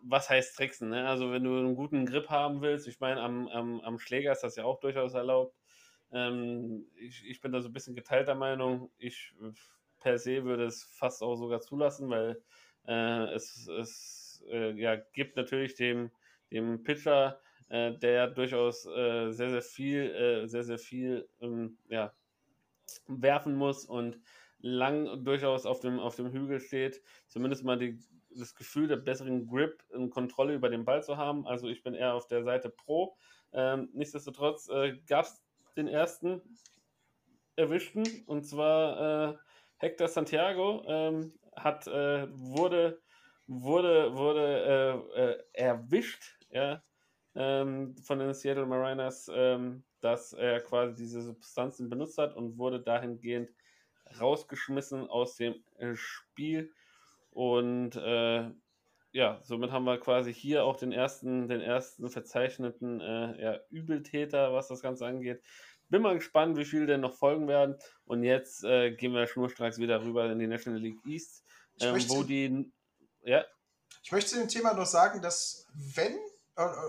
was 0.02 0.30
heißt 0.30 0.56
tricksen? 0.56 0.90
Ne? 0.90 1.08
Also, 1.08 1.32
wenn 1.32 1.44
du 1.44 1.58
einen 1.58 1.76
guten 1.76 2.06
Grip 2.06 2.30
haben 2.30 2.62
willst, 2.62 2.88
ich 2.88 2.99
meine, 2.99 3.22
am, 3.22 3.48
am, 3.48 3.82
am 3.82 3.99
Schläger 3.99 4.32
ist 4.32 4.44
das 4.44 4.56
ja 4.58 4.64
auch 4.64 4.80
durchaus 4.80 5.14
erlaubt. 5.14 5.56
Ähm, 6.12 6.86
ich, 6.95 7.26
ich 7.26 7.41
bin 7.41 7.52
da 7.52 7.62
so 7.62 7.70
ein 7.70 7.74
bisschen 7.74 7.95
geteilter 7.95 8.36
Meinung. 8.36 8.91
Ich 8.98 9.34
per 9.99 10.20
se 10.20 10.44
würde 10.44 10.66
es 10.66 10.84
fast 10.84 11.24
auch 11.24 11.36
sogar 11.36 11.62
zulassen, 11.62 12.10
weil 12.10 12.41
äh, 12.86 13.34
es, 13.34 13.68
es 13.68 14.44
ja, 14.49 14.95
gibt 14.95 15.36
natürlich 15.36 15.76
dem, 15.76 16.10
dem 16.52 16.84
Pitcher 16.84 17.41
äh, 17.69 17.98
der 17.98 18.27
durchaus 18.27 18.85
äh, 18.85 19.31
sehr, 19.31 19.49
sehr 19.49 19.61
viel, 19.61 20.11
äh, 20.11 20.48
sehr, 20.48 20.64
sehr 20.64 20.77
viel 20.77 21.27
ähm, 21.41 21.77
ja, 21.89 22.14
werfen 23.07 23.56
muss 23.56 23.85
und 23.85 24.19
lang 24.60 25.23
durchaus 25.23 25.65
auf 25.65 25.80
dem, 25.80 25.99
auf 25.99 26.15
dem 26.15 26.31
Hügel 26.31 26.60
steht, 26.60 27.02
zumindest 27.27 27.64
mal 27.64 27.77
die, 27.77 27.99
das 28.30 28.56
Gefühl 28.56 28.88
der 28.88 28.98
besseren 28.98 29.48
Grip 29.48 29.84
und 29.89 30.10
Kontrolle 30.10 30.53
über 30.53 30.69
den 30.69 30.85
Ball 30.85 31.03
zu 31.03 31.18
haben. 31.18 31.45
Also 31.45 31.68
ich 31.68 31.84
bin 31.84 31.94
eher 31.94 32.14
auf 32.14 32.27
der 32.27 32.44
Seite 32.44 32.69
Pro. 32.69 33.18
Ähm, 33.53 33.89
nichtsdestotrotz 33.94 34.69
äh, 34.69 34.98
gab 35.07 35.26
es 35.26 35.44
den 35.76 35.88
ersten 35.88 36.41
erwischten 37.56 38.03
und 38.26 38.44
zwar 38.44 39.34
äh, 39.34 39.38
Hector 39.77 40.07
Santiago 40.07 40.84
ähm, 40.88 41.34
hat, 41.56 41.88
äh, 41.88 42.27
wurde, 42.31 43.02
wurde, 43.48 44.15
wurde 44.15 45.45
erwischt 45.53 46.38
ja, 46.52 46.84
ähm, 47.38 47.96
von 48.04 48.20
den 48.20 48.34
Seattle 48.34 48.66
Mariners, 48.66 49.30
ähm, 49.34 49.84
dass 50.02 50.34
er 50.34 50.60
quasi 50.62 50.96
diese 50.96 51.22
Substanzen 51.22 51.90
benutzt 51.90 52.18
hat 52.18 52.36
und 52.36 52.58
wurde 52.58 52.82
dahingehend 52.82 53.50
rausgeschmissen 54.20 55.08
aus 55.08 55.36
dem 55.36 55.56
äh, 55.78 55.96
Spiel. 55.96 56.74
Und 57.30 57.96
äh, 57.96 58.50
ja, 59.12 59.40
somit 59.44 59.72
haben 59.72 59.86
wir 59.86 60.00
quasi 60.00 60.34
hier 60.34 60.64
auch 60.64 60.76
den 60.76 60.92
ersten, 60.92 61.48
den 61.48 61.62
ersten 61.62 62.10
verzeichneten 62.10 63.02
äh, 63.02 63.42
ja, 63.42 63.60
Übeltäter, 63.70 64.54
was 64.54 64.68
das 64.68 64.82
Ganze 64.82 65.06
angeht. 65.06 65.42
Bin 65.90 66.02
mal 66.02 66.16
gespannt, 66.16 66.58
wie 66.58 66.66
viele 66.66 66.88
denn 66.88 67.02
noch 67.02 67.14
folgen 67.14 67.48
werden. 67.48 67.78
Und 68.06 68.24
jetzt 68.24 68.64
äh, 68.64 68.92
gehen 68.92 69.14
wir 69.14 69.28
schnurstracks 69.28 69.78
wieder 69.78 70.04
rüber 70.04 70.30
in 70.30 70.40
die 70.40 70.48
National 70.48 70.82
League 70.82 71.00
East, 71.06 71.46
ähm, 71.80 71.96
wo 72.10 72.24
die. 72.24 72.72
Ja. 73.24 73.46
Ich 74.04 74.12
möchte 74.12 74.32
zu 74.32 74.40
dem 74.40 74.50
Thema 74.50 74.74
noch 74.74 74.86
sagen, 74.86 75.22
dass 75.22 75.68
wenn, 75.96 76.18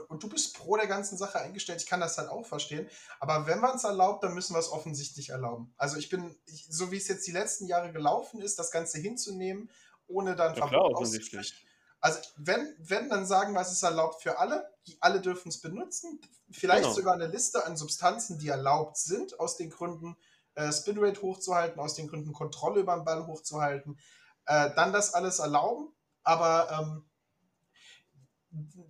und 0.08 0.22
du 0.22 0.28
bist 0.28 0.56
pro 0.56 0.76
der 0.76 0.86
ganzen 0.86 1.18
Sache 1.18 1.38
eingestellt, 1.38 1.82
ich 1.82 1.86
kann 1.86 2.00
das 2.00 2.16
halt 2.18 2.30
auch 2.30 2.46
verstehen, 2.46 2.88
aber 3.20 3.46
wenn 3.46 3.60
man 3.60 3.76
es 3.76 3.84
erlaubt, 3.84 4.24
dann 4.24 4.34
müssen 4.34 4.54
wir 4.54 4.60
es 4.60 4.72
offensichtlich 4.72 5.30
erlauben. 5.30 5.74
Also 5.76 5.96
ich 5.96 6.08
bin, 6.08 6.34
ich, 6.46 6.66
so 6.70 6.90
wie 6.90 6.96
es 6.96 7.08
jetzt 7.08 7.26
die 7.26 7.32
letzten 7.32 7.66
Jahre 7.66 7.92
gelaufen 7.92 8.40
ist, 8.40 8.58
das 8.58 8.70
Ganze 8.70 8.98
hinzunehmen, 8.98 9.70
ohne 10.06 10.36
dann 10.36 10.54
ja, 10.54 10.66
Verbot 10.66 10.96
auszusprechen 10.96 11.68
also 12.00 12.20
wenn, 12.36 12.74
wenn, 12.78 13.08
dann 13.08 13.26
sagen 13.26 13.54
wir, 13.54 13.60
es 13.60 13.72
ist 13.72 13.82
erlaubt 13.82 14.22
für 14.22 14.38
alle, 14.38 14.68
die 14.86 14.96
alle 15.00 15.20
dürfen 15.20 15.48
es 15.48 15.60
benutzen. 15.60 16.20
Vielleicht 16.50 16.84
genau. 16.84 16.94
sogar 16.94 17.14
eine 17.14 17.26
Liste 17.26 17.66
an 17.66 17.76
Substanzen, 17.76 18.38
die 18.38 18.48
erlaubt 18.48 18.96
sind, 18.96 19.38
aus 19.40 19.56
den 19.56 19.70
Gründen 19.70 20.16
äh, 20.54 20.72
Spinrate 20.72 21.20
hochzuhalten, 21.22 21.80
aus 21.80 21.94
den 21.94 22.08
Gründen 22.08 22.32
Kontrolle 22.32 22.80
über 22.80 22.94
den 22.94 23.04
Ball 23.04 23.26
hochzuhalten. 23.26 23.98
Äh, 24.46 24.70
dann 24.76 24.92
das 24.92 25.14
alles 25.14 25.40
erlauben, 25.40 25.92
aber 26.22 26.68
ähm, 26.70 27.07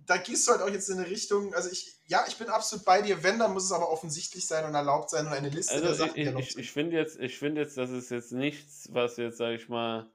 da 0.05 0.17
gehst 0.17 0.47
du 0.47 0.51
halt 0.51 0.61
auch 0.61 0.69
jetzt 0.69 0.89
in 0.89 0.97
eine 0.97 1.09
Richtung, 1.09 1.53
also 1.53 1.69
ich, 1.69 1.97
ja, 2.07 2.25
ich 2.27 2.37
bin 2.37 2.49
absolut 2.49 2.85
bei 2.85 3.01
dir, 3.01 3.23
wenn, 3.23 3.39
dann 3.39 3.53
muss 3.53 3.65
es 3.65 3.71
aber 3.71 3.89
offensichtlich 3.89 4.47
sein 4.47 4.65
und 4.65 4.73
erlaubt 4.73 5.09
sein 5.09 5.27
und 5.27 5.33
eine 5.33 5.49
Liste 5.49 5.73
also 5.73 5.85
der 5.85 5.93
Sachen, 5.95 6.15
ich, 6.15 6.49
ich, 6.49 6.57
ich 6.57 6.71
finde 6.71 6.97
jetzt, 6.97 7.19
ich 7.19 7.37
finde 7.37 7.61
jetzt, 7.61 7.77
das 7.77 7.91
ist 7.91 8.09
jetzt 8.09 8.31
nichts, 8.31 8.89
was 8.91 9.17
jetzt, 9.17 9.37
sag 9.37 9.53
ich 9.53 9.69
mal, 9.69 10.09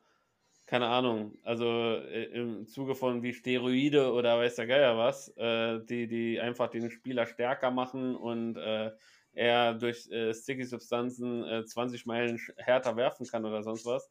keine 0.67 0.87
Ahnung, 0.87 1.37
also 1.43 1.67
äh, 1.67 2.25
im 2.33 2.67
Zuge 2.67 2.95
von 2.95 3.23
wie 3.23 3.35
Steroide 3.35 4.13
oder 4.13 4.39
weiß 4.39 4.57
der 4.57 4.67
Geier 4.67 4.97
was, 4.97 5.29
äh, 5.37 5.81
die, 5.85 6.07
die 6.09 6.41
einfach 6.41 6.69
den 6.69 6.91
Spieler 6.91 7.27
stärker 7.27 7.71
machen 7.71 8.17
und 8.17 8.57
äh, 8.57 8.91
er 9.35 9.75
durch 9.75 10.09
äh, 10.11 10.33
Sticky-Substanzen 10.33 11.67
20 11.67 12.07
Meilen 12.07 12.41
härter 12.57 12.97
werfen 12.97 13.27
kann 13.27 13.45
oder 13.45 13.63
sonst 13.63 13.85
was. 13.85 14.11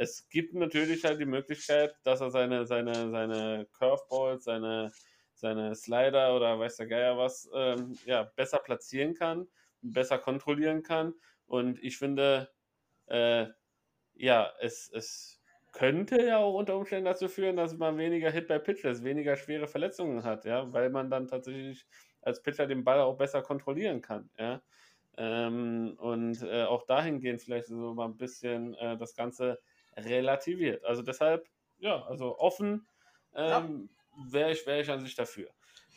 Es 0.00 0.30
gibt 0.30 0.54
natürlich 0.54 1.04
halt 1.04 1.20
die 1.20 1.26
Möglichkeit, 1.26 1.94
dass 2.04 2.22
er 2.22 2.30
seine, 2.30 2.64
seine, 2.64 3.10
seine 3.10 3.66
Curveballs, 3.70 4.44
seine, 4.44 4.90
seine 5.34 5.74
Slider 5.74 6.34
oder 6.34 6.58
weiß 6.58 6.76
der 6.76 6.86
Geier 6.86 7.18
was, 7.18 7.50
ähm, 7.54 7.98
ja, 8.06 8.22
besser 8.34 8.60
platzieren 8.60 9.12
kann, 9.12 9.48
besser 9.82 10.16
kontrollieren 10.18 10.82
kann. 10.82 11.12
Und 11.44 11.78
ich 11.84 11.98
finde, 11.98 12.50
äh, 13.08 13.48
ja, 14.14 14.52
es, 14.60 14.90
es 14.94 15.42
könnte 15.72 16.22
ja 16.24 16.38
auch 16.38 16.54
unter 16.54 16.78
Umständen 16.78 17.04
dazu 17.04 17.28
führen, 17.28 17.56
dass 17.56 17.76
man 17.76 17.98
weniger 17.98 18.30
Hit 18.30 18.48
bei 18.48 18.58
Pitches, 18.58 19.04
weniger 19.04 19.36
schwere 19.36 19.66
Verletzungen 19.68 20.24
hat, 20.24 20.46
ja, 20.46 20.72
weil 20.72 20.88
man 20.88 21.10
dann 21.10 21.28
tatsächlich 21.28 21.86
als 22.22 22.42
Pitcher 22.42 22.66
den 22.66 22.84
Ball 22.84 23.00
auch 23.00 23.18
besser 23.18 23.42
kontrollieren 23.42 24.00
kann, 24.00 24.30
ja. 24.38 24.62
Ähm, 25.16 25.96
und 25.98 26.42
äh, 26.42 26.64
auch 26.64 26.86
dahingehend 26.86 27.42
vielleicht 27.42 27.66
so 27.68 27.94
mal 27.94 28.06
ein 28.06 28.16
bisschen 28.16 28.74
äh, 28.74 28.96
das 28.96 29.14
Ganze 29.14 29.60
relativiert. 30.04 30.84
Also 30.84 31.02
deshalb, 31.02 31.46
ja, 31.78 32.04
also 32.06 32.38
offen 32.38 32.86
ähm, 33.34 33.90
ja. 34.16 34.32
wäre 34.32 34.52
ich, 34.52 34.66
wär 34.66 34.80
ich 34.80 34.90
an 34.90 35.00
sich 35.00 35.14
dafür. 35.14 35.48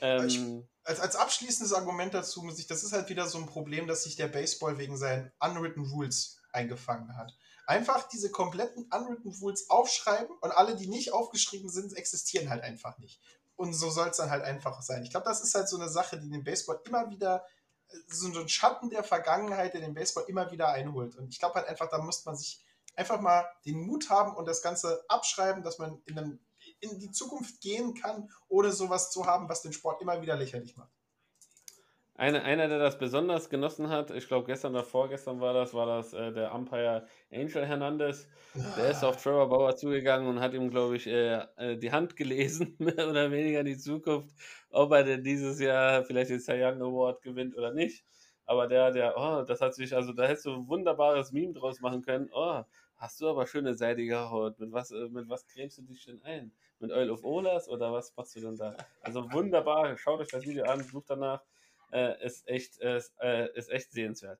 Ähm, 0.01 0.27
ich, 0.27 0.39
als, 0.83 0.99
als 0.99 1.15
abschließendes 1.15 1.73
Argument 1.73 2.13
dazu 2.13 2.41
muss 2.43 2.59
ich, 2.59 2.67
das 2.67 2.83
ist 2.83 2.93
halt 2.93 3.09
wieder 3.09 3.27
so 3.27 3.37
ein 3.37 3.45
Problem, 3.45 3.87
dass 3.87 4.03
sich 4.03 4.15
der 4.15 4.27
Baseball 4.27 4.77
wegen 4.77 4.97
seinen 4.97 5.31
unwritten 5.39 5.85
Rules 5.85 6.41
eingefangen 6.51 7.15
hat. 7.15 7.33
Einfach 7.65 8.09
diese 8.09 8.29
kompletten 8.29 8.89
unwritten 8.91 9.29
Rules 9.29 9.69
aufschreiben 9.69 10.35
und 10.41 10.51
alle, 10.51 10.75
die 10.75 10.87
nicht 10.87 11.13
aufgeschrieben 11.13 11.69
sind, 11.69 11.95
existieren 11.95 12.49
halt 12.49 12.61
einfach 12.63 12.97
nicht. 12.97 13.21
Und 13.55 13.73
so 13.73 13.89
soll 13.89 14.09
es 14.09 14.17
dann 14.17 14.29
halt 14.29 14.43
einfach 14.43 14.81
sein. 14.81 15.03
Ich 15.03 15.11
glaube, 15.11 15.25
das 15.25 15.41
ist 15.41 15.55
halt 15.55 15.69
so 15.69 15.77
eine 15.77 15.89
Sache, 15.89 16.19
die 16.19 16.29
den 16.29 16.43
Baseball 16.43 16.81
immer 16.85 17.09
wieder, 17.09 17.45
äh, 17.87 17.95
so 18.07 18.27
ein 18.27 18.49
Schatten 18.49 18.89
der 18.89 19.03
Vergangenheit, 19.03 19.73
der 19.73 19.81
den 19.81 19.93
Baseball 19.93 20.25
immer 20.27 20.51
wieder 20.51 20.69
einholt. 20.69 21.15
Und 21.15 21.29
ich 21.29 21.39
glaube 21.39 21.55
halt 21.55 21.67
einfach, 21.67 21.89
da 21.89 21.99
muss 21.99 22.25
man 22.25 22.35
sich 22.35 22.65
einfach 22.95 23.21
mal 23.21 23.45
den 23.65 23.85
Mut 23.85 24.09
haben 24.09 24.35
und 24.35 24.47
das 24.47 24.61
Ganze 24.61 25.03
abschreiben, 25.07 25.63
dass 25.63 25.79
man 25.79 26.01
in, 26.05 26.17
einem, 26.17 26.39
in 26.79 26.99
die 26.99 27.11
Zukunft 27.11 27.61
gehen 27.61 27.93
kann, 27.93 28.29
ohne 28.47 28.71
sowas 28.71 29.11
zu 29.11 29.25
haben, 29.25 29.49
was 29.49 29.61
den 29.61 29.73
Sport 29.73 30.01
immer 30.01 30.21
wieder 30.21 30.35
lächerlich 30.35 30.77
macht. 30.77 30.91
Eine, 32.15 32.43
einer, 32.43 32.67
der 32.67 32.77
das 32.77 32.99
besonders 32.99 33.49
genossen 33.49 33.89
hat, 33.89 34.11
ich 34.11 34.27
glaube 34.27 34.45
gestern 34.45 34.73
oder 34.73 34.83
vorgestern 34.83 35.41
war 35.41 35.53
das, 35.53 35.73
war 35.73 35.87
das 35.87 36.13
äh, 36.13 36.31
der 36.31 36.53
Umpire 36.53 37.07
Angel 37.31 37.65
Hernandez. 37.65 38.27
Der 38.77 38.91
ist 38.91 39.03
auf 39.03 39.21
Trevor 39.21 39.49
Bauer 39.49 39.75
zugegangen 39.75 40.27
und 40.27 40.39
hat 40.39 40.53
ihm, 40.53 40.69
glaube 40.69 40.95
ich, 40.95 41.07
äh, 41.07 41.43
äh, 41.57 41.75
die 41.75 41.91
Hand 41.91 42.15
gelesen, 42.15 42.75
mehr 42.79 43.09
oder 43.09 43.31
weniger 43.31 43.61
in 43.61 43.65
die 43.65 43.79
Zukunft, 43.79 44.29
ob 44.69 44.91
er 44.91 45.03
denn 45.03 45.23
dieses 45.23 45.59
Jahr 45.59 46.03
vielleicht 46.03 46.29
den 46.29 46.39
Cy 46.39 46.63
Young 46.63 46.83
Award 46.83 47.23
gewinnt 47.23 47.57
oder 47.57 47.73
nicht. 47.73 48.05
Aber 48.45 48.67
der, 48.67 48.91
der, 48.91 49.17
oh, 49.17 49.41
das 49.41 49.61
hat 49.61 49.73
sich, 49.73 49.95
also 49.95 50.13
da 50.13 50.25
hättest 50.27 50.45
du 50.45 50.53
ein 50.53 50.67
wunderbares 50.67 51.31
Meme 51.31 51.53
draus 51.53 51.81
machen 51.81 52.03
können. 52.03 52.29
Oh, 52.31 52.61
hast 53.03 53.19
du 53.19 53.27
aber 53.27 53.45
schöne 53.45 53.75
seidige 53.75 54.29
Haut. 54.29 54.57
Mit 54.59 54.71
was, 54.71 54.91
äh, 54.91 55.09
mit 55.09 55.27
was 55.27 55.45
cremst 55.45 55.77
du 55.77 55.81
dich 55.81 56.05
denn 56.05 56.23
ein? 56.23 56.53
Mit 56.79 56.89
Oil 56.91 57.09
of 57.09 57.23
Olas 57.25 57.67
oder 57.67 57.91
was 57.91 58.15
machst 58.15 58.35
du 58.35 58.39
denn 58.39 58.55
da? 58.55 58.77
Also 59.01 59.31
wunderbar, 59.33 59.97
schaut 59.97 60.21
euch 60.21 60.29
das 60.29 60.45
Video 60.45 60.63
an, 60.63 60.81
sucht 60.81 61.09
danach 61.09 61.43
äh, 61.91 62.25
ist, 62.25 62.47
echt, 62.47 62.79
äh, 62.79 63.01
ist 63.55 63.69
echt 63.69 63.91
sehenswert. 63.91 64.39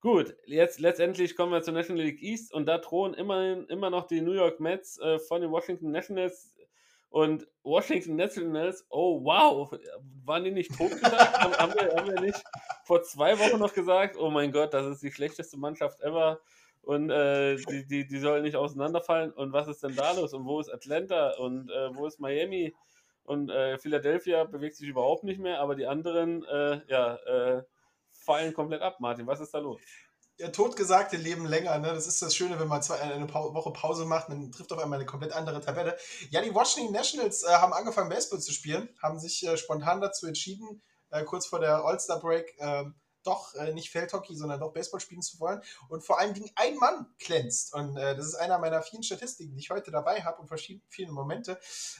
Gut, 0.00 0.34
jetzt 0.46 0.80
letztendlich 0.80 1.36
kommen 1.36 1.52
wir 1.52 1.62
zur 1.62 1.74
National 1.74 2.02
League 2.02 2.20
East 2.20 2.52
und 2.52 2.66
da 2.66 2.78
drohen 2.78 3.14
immerhin 3.14 3.66
immer 3.66 3.90
noch 3.90 4.06
die 4.06 4.20
New 4.20 4.32
York 4.32 4.58
Mets 4.58 4.98
äh, 4.98 5.20
von 5.20 5.40
den 5.40 5.52
Washington 5.52 5.92
Nationals 5.92 6.56
und 7.10 7.46
Washington 7.62 8.16
Nationals, 8.16 8.86
oh 8.88 9.22
wow, 9.24 9.70
waren 10.24 10.44
die 10.44 10.50
nicht 10.50 10.76
tot 10.76 10.90
gesagt? 10.90 11.38
haben, 11.38 11.54
haben, 11.54 11.74
wir, 11.74 11.94
haben 11.94 12.10
wir 12.10 12.20
nicht 12.20 12.42
vor 12.84 13.02
zwei 13.02 13.38
Wochen 13.38 13.58
noch 13.58 13.74
gesagt, 13.74 14.16
oh 14.16 14.30
mein 14.30 14.50
Gott, 14.52 14.74
das 14.74 14.86
ist 14.86 15.02
die 15.02 15.12
schlechteste 15.12 15.58
Mannschaft 15.58 16.00
ever 16.00 16.40
und 16.82 17.10
äh, 17.10 17.56
die, 17.56 17.86
die, 17.86 18.06
die 18.06 18.18
sollen 18.18 18.42
nicht 18.42 18.56
auseinanderfallen 18.56 19.32
und 19.32 19.52
was 19.52 19.68
ist 19.68 19.82
denn 19.82 19.96
da 19.96 20.12
los 20.12 20.32
und 20.32 20.44
wo 20.44 20.60
ist 20.60 20.72
Atlanta 20.72 21.34
und 21.38 21.70
äh, 21.70 21.94
wo 21.94 22.06
ist 22.06 22.20
Miami? 22.20 22.74
Und 23.24 23.50
äh, 23.50 23.78
Philadelphia 23.78 24.44
bewegt 24.44 24.76
sich 24.76 24.88
überhaupt 24.88 25.24
nicht 25.24 25.38
mehr, 25.38 25.60
aber 25.60 25.76
die 25.76 25.86
anderen 25.86 26.44
äh, 26.44 26.80
ja, 26.88 27.14
äh, 27.16 27.62
fallen 28.10 28.54
komplett 28.54 28.82
ab. 28.82 28.98
Martin, 28.98 29.26
was 29.26 29.40
ist 29.40 29.54
da 29.54 29.58
los? 29.58 29.80
Ja, 30.38 30.48
Totgesagte 30.48 31.16
leben 31.16 31.44
länger. 31.44 31.78
Ne? 31.78 31.88
Das 31.88 32.06
ist 32.06 32.22
das 32.22 32.34
Schöne, 32.34 32.58
wenn 32.58 32.66
man 32.66 32.82
zwei, 32.82 32.98
eine 32.98 33.26
pa 33.26 33.54
Woche 33.54 33.72
Pause 33.72 34.06
macht, 34.06 34.30
dann 34.30 34.50
trifft 34.50 34.72
auf 34.72 34.78
einmal 34.78 34.98
eine 34.98 35.06
komplett 35.06 35.32
andere 35.32 35.60
Tabelle. 35.60 35.96
Ja, 36.30 36.40
die 36.40 36.54
Washington 36.54 36.94
Nationals 36.94 37.44
äh, 37.44 37.52
haben 37.52 37.74
angefangen, 37.74 38.08
Baseball 38.08 38.40
zu 38.40 38.52
spielen, 38.52 38.88
haben 39.02 39.20
sich 39.20 39.46
spontan 39.56 40.00
dazu 40.00 40.26
entschieden, 40.26 40.82
kurz 41.26 41.46
vor 41.46 41.60
der 41.60 41.84
All-Star-Break 41.84 42.54
ähm, 42.58 42.94
doch 43.22 43.54
äh, 43.54 43.72
nicht 43.72 43.90
Feldhockey, 43.90 44.36
sondern 44.36 44.60
doch 44.60 44.72
Baseball 44.72 45.00
spielen 45.00 45.22
zu 45.22 45.38
wollen. 45.40 45.60
Und 45.88 46.04
vor 46.04 46.18
allen 46.18 46.34
Dingen 46.34 46.50
ein 46.56 46.76
Mann 46.76 47.06
glänzt. 47.18 47.74
Und 47.74 47.96
äh, 47.96 48.16
das 48.16 48.26
ist 48.26 48.34
einer 48.34 48.58
meiner 48.58 48.82
vielen 48.82 49.02
Statistiken, 49.02 49.54
die 49.54 49.60
ich 49.60 49.70
heute 49.70 49.90
dabei 49.90 50.22
habe 50.22 50.40
und 50.40 50.48
verschiedene 50.48 51.12
Momente. 51.12 51.58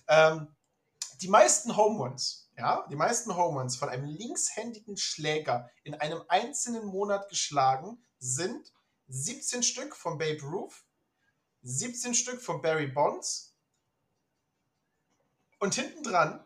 Ähm, 0.09 0.55
die 1.21 1.29
meisten 1.29 1.77
Home 1.77 1.99
Runs, 1.99 2.51
ja, 2.57 2.87
die 2.91 2.97
meisten 2.97 3.37
Home 3.37 3.61
Runs 3.61 3.77
von 3.77 3.89
einem 3.89 4.07
linkshändigen 4.07 4.97
Schläger 4.97 5.71
in 5.85 5.95
einem 5.95 6.23
einzelnen 6.29 6.87
Monat 6.87 7.29
geschlagen 7.29 8.03
sind 8.19 8.73
17 9.09 9.63
Stück 9.63 9.97
von 9.97 10.19
Babe 10.19 10.43
Ruth, 10.43 10.85
17 11.63 12.15
Stück 12.15 12.41
von 12.41 12.63
Barry 12.63 12.87
Bonds 12.87 13.55
und 15.59 15.75
hinten 15.75 16.03
dran 16.03 16.45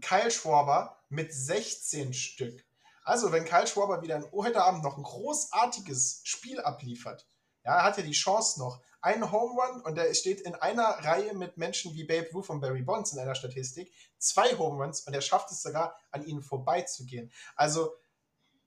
Kyle 0.00 0.30
Schwarber 0.30 1.04
mit 1.08 1.32
16 1.32 2.12
Stück. 2.12 2.65
Also, 3.06 3.30
wenn 3.30 3.44
Kyle 3.44 3.68
Schwarber 3.68 4.02
wieder 4.02 4.20
heute 4.32 4.64
Abend 4.64 4.82
noch 4.82 4.96
ein 4.96 5.04
großartiges 5.04 6.22
Spiel 6.24 6.60
abliefert, 6.60 7.28
ja, 7.64 7.84
hat 7.84 7.98
er 7.98 8.04
die 8.04 8.10
Chance 8.10 8.58
noch, 8.58 8.82
einen 9.00 9.30
Home 9.30 9.54
Run 9.54 9.80
und 9.82 9.96
er 9.96 10.12
steht 10.12 10.40
in 10.40 10.56
einer 10.56 10.88
Reihe 10.88 11.32
mit 11.32 11.56
Menschen 11.56 11.94
wie 11.94 12.02
Babe 12.02 12.28
Ruth 12.34 12.50
und 12.50 12.60
Barry 12.60 12.82
Bonds 12.82 13.12
in 13.12 13.20
einer 13.20 13.36
Statistik, 13.36 13.92
zwei 14.18 14.58
Home 14.58 14.82
Runs 14.82 15.02
und 15.02 15.14
er 15.14 15.20
schafft 15.20 15.52
es 15.52 15.62
sogar, 15.62 15.96
an 16.10 16.26
ihnen 16.26 16.42
vorbeizugehen. 16.42 17.30
Also 17.54 17.94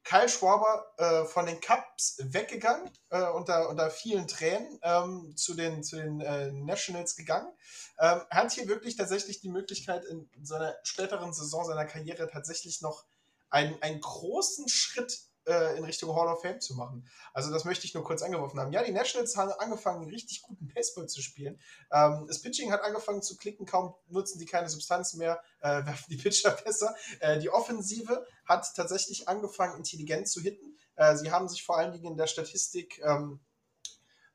Kyle 0.06 0.30
Schwaber 0.30 0.86
äh, 0.96 1.26
von 1.26 1.46
den 1.46 1.60
Cubs 1.60 2.20
weggegangen, 2.24 2.90
äh, 3.10 3.22
unter, 3.32 3.68
unter 3.68 3.92
vielen 3.92 4.30
Tränen 4.30 4.80
ähm, 4.84 5.36
zu 5.36 5.54
den, 5.54 5.84
zu 5.84 5.98
den 5.98 6.22
äh, 6.22 6.50
Nationals 6.54 7.18
gegangen. 7.18 7.52
Ähm, 8.00 8.22
hat 8.30 8.54
hier 8.54 8.70
wirklich 8.70 8.96
tatsächlich 8.96 9.42
die 9.42 9.50
Möglichkeit, 9.50 10.06
in 10.06 10.30
seiner 10.42 10.78
späteren 10.84 11.34
Saison 11.34 11.66
seiner 11.66 11.86
Karriere 11.86 12.30
tatsächlich 12.30 12.82
noch 12.82 13.04
einen, 13.50 13.82
einen 13.82 14.02
großen 14.02 14.68
Schritt 14.70 15.20
äh, 15.50 15.78
in 15.78 15.84
Richtung 15.84 16.16
Hall 16.16 16.28
of 16.28 16.42
Fame 16.42 16.60
zu 16.62 16.76
machen. 16.76 17.08
Also 17.34 17.52
das 17.52 17.66
möchte 17.66 17.86
ich 17.86 17.94
nur 17.94 18.04
kurz 18.04 18.22
angeworfen 18.22 18.60
haben. 18.60 18.72
Ja, 18.72 18.84
die 18.84 18.92
Nationals 18.92 19.36
haben 19.36 19.52
angefangen, 19.54 20.08
richtig 20.08 20.42
guten 20.44 20.68
Baseball 20.68 21.08
zu 21.08 21.22
spielen. 21.22 21.60
Ähm, 21.92 22.26
das 22.28 22.42
Pitching 22.42 22.72
hat 22.72 22.84
angefangen 22.84 23.22
zu 23.22 23.36
klicken, 23.36 23.66
kaum 23.66 23.96
nutzen 24.08 24.40
die 24.40 24.46
keine 24.46 24.70
Substanz 24.70 25.14
mehr, 25.16 25.42
äh, 25.62 25.68
werfen 25.86 26.06
die 26.10 26.18
Pitcher 26.18 26.52
besser. 26.52 26.96
Äh, 27.20 27.40
die 27.40 27.50
Offensive 27.50 28.26
hat 28.46 28.72
tatsächlich 28.76 29.28
angefangen, 29.28 29.78
intelligent 29.78 30.28
zu 30.28 30.42
hitten. 30.42 30.78
Äh, 30.96 31.16
sie 31.16 31.32
haben 31.32 31.50
sich 31.50 31.64
vor 31.64 31.78
allen 31.78 31.94
Dingen 31.94 32.06
in 32.06 32.18
der 32.18 32.28
Statistik 32.28 33.02
ähm, 33.04 33.40
äh, 33.40 33.49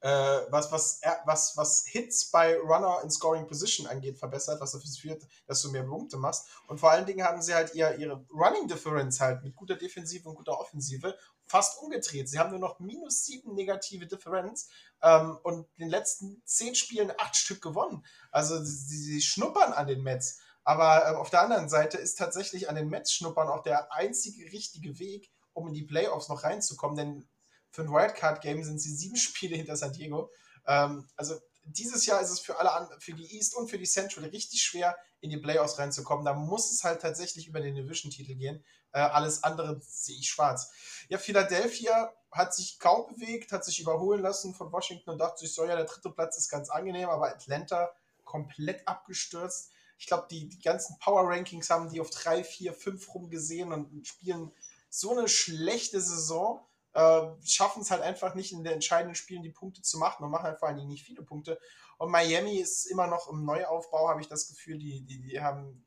was, 0.09 0.71
was, 0.71 1.01
was, 1.25 1.57
was 1.57 1.85
Hits 1.87 2.31
bei 2.31 2.59
Runner 2.59 3.01
in 3.03 3.11
Scoring 3.11 3.47
Position 3.47 3.87
angeht, 3.87 4.19
verbessert, 4.19 4.61
was 4.61 4.73
dafür 4.73 4.91
führt, 4.91 5.27
dass 5.47 5.63
du 5.63 5.71
mehr 5.71 5.85
Punkte 5.85 6.19
machst. 6.19 6.47
Und 6.67 6.79
vor 6.79 6.91
allen 6.91 7.07
Dingen 7.07 7.25
haben 7.25 7.41
sie 7.41 7.55
halt 7.55 7.75
ihr, 7.75 7.97
ihre 7.97 8.25
Running 8.31 8.69
Difference 8.69 9.21
halt 9.21 9.43
mit 9.43 9.57
guter 9.57 9.77
Defensive 9.77 10.29
und 10.29 10.35
guter 10.35 10.59
Offensive 10.61 11.17
fast 11.47 11.81
umgedreht. 11.81 12.29
Sie 12.29 12.39
haben 12.39 12.51
nur 12.51 12.59
noch 12.59 12.81
minus 12.81 13.25
sieben 13.25 13.55
negative 13.55 14.07
Differenz 14.07 14.69
ähm, 15.03 15.39
und 15.43 15.67
in 15.77 15.85
den 15.85 15.91
letzten 15.91 16.43
zehn 16.45 16.75
Spielen 16.75 17.13
acht 17.19 17.37
Stück 17.37 17.63
gewonnen. 17.63 18.05
Also 18.31 18.63
sie, 18.63 18.97
sie 18.97 19.23
schnuppern 19.23 19.73
an 19.73 19.87
den 19.87 20.03
Mets. 20.03 20.39
Aber 20.65 21.07
äh, 21.07 21.15
auf 21.15 21.31
der 21.31 21.43
anderen 21.43 21.69
Seite 21.69 21.99
ist 21.99 22.19
tatsächlich 22.19 22.69
an 22.69 22.75
den 22.75 22.89
Mets 22.89 23.13
schnuppern 23.13 23.49
auch 23.49 23.63
der 23.63 23.93
einzige 23.93 24.51
richtige 24.53 24.99
Weg, 24.99 25.31
um 25.53 25.69
in 25.69 25.75
die 25.75 25.85
Playoffs 25.85 26.29
noch 26.29 26.43
reinzukommen. 26.43 26.97
Denn 26.97 27.29
für 27.75 27.83
ein 27.83 27.91
Wildcard-Game 27.91 28.63
sind 28.63 28.79
sie 28.79 28.95
sieben 28.95 29.17
Spiele 29.27 29.57
hinter 29.57 29.77
San 29.77 29.93
Diego. 29.93 30.31
Ähm, 30.67 31.09
also 31.17 31.35
dieses 31.65 32.07
Jahr 32.07 32.21
ist 32.21 32.31
es 32.31 32.41
für 32.41 32.59
alle 32.59 32.89
für 33.01 33.15
die 33.15 33.37
East 33.37 33.57
und 33.57 33.69
für 33.69 33.79
die 33.79 33.87
Central 33.87 34.27
richtig 34.27 34.63
schwer, 34.63 34.97
in 35.21 35.31
die 35.31 35.39
Playoffs 35.39 35.79
reinzukommen. 35.79 36.25
Da 36.25 36.35
muss 36.35 36.71
es 36.71 36.85
halt 36.85 37.01
tatsächlich 37.01 37.49
über 37.49 37.61
den 37.61 37.75
Division-Titel 37.75 38.35
gehen. 38.35 38.65
Äh, 38.93 39.01
alles 39.01 39.43
andere 39.43 39.81
sehe 39.83 40.19
ich 40.19 40.29
schwarz. 40.29 40.71
Ja, 41.09 41.19
Philadelphia 41.19 42.13
hat 42.31 42.55
sich 42.55 42.79
kaum 42.79 43.13
bewegt, 43.13 43.51
hat 43.51 43.65
sich 43.65 43.81
überholen 43.81 44.21
lassen 44.21 44.55
von 44.55 44.71
Washington 44.71 45.11
und 45.11 45.19
dachte 45.19 45.41
sich, 45.41 45.53
so 45.53 45.65
ja, 45.65 45.75
der 45.75 45.87
dritte 45.87 46.11
Platz 46.11 46.37
ist 46.37 46.51
ganz 46.51 46.69
angenehm, 46.69 47.09
aber 47.09 47.29
Atlanta 47.29 47.91
komplett 48.25 48.87
abgestürzt. 48.87 49.71
Ich 49.99 50.07
glaube, 50.07 50.27
die, 50.31 50.49
die 50.49 50.61
ganzen 50.61 50.99
Power-Rankings 50.99 51.71
haben 51.71 51.89
die 51.89 52.01
auf 52.01 52.11
3, 52.11 52.45
4, 52.45 52.75
5 52.75 53.15
rumgesehen 53.15 53.73
und 53.73 54.07
spielen 54.07 54.53
so 54.91 55.17
eine 55.17 55.29
schlechte 55.29 56.01
Saison 56.01 56.65
äh, 56.95 57.23
schaffen 57.45 57.83
es 57.83 57.91
halt 57.91 58.03
einfach 58.03 58.35
nicht 58.35 58.53
in 58.53 58.65
den 58.65 58.75
entscheidenden 58.75 59.15
Spielen 59.15 59.43
die 59.43 59.51
Punkte 59.51 59.83
zu 59.83 59.99
machen 59.99 60.25
und 60.25 60.31
machen 60.31 60.45
halt 60.45 60.59
vor 60.59 60.69
allen 60.69 60.77
Dingen 60.77 60.89
nicht 60.89 61.05
viele 61.05 61.23
Punkte. 61.23 61.61
Und 61.99 62.11
Miami 62.11 62.59
ist 62.59 62.87
immer 62.87 63.07
noch 63.07 63.29
im 63.31 63.45
Neuaufbau, 63.45 64.09
habe 64.09 64.21
ich 64.21 64.29
das 64.29 64.49
Gefühl, 64.49 64.79
die, 64.79 65.03
die, 65.03 65.21
die 65.21 65.41
haben 65.41 65.85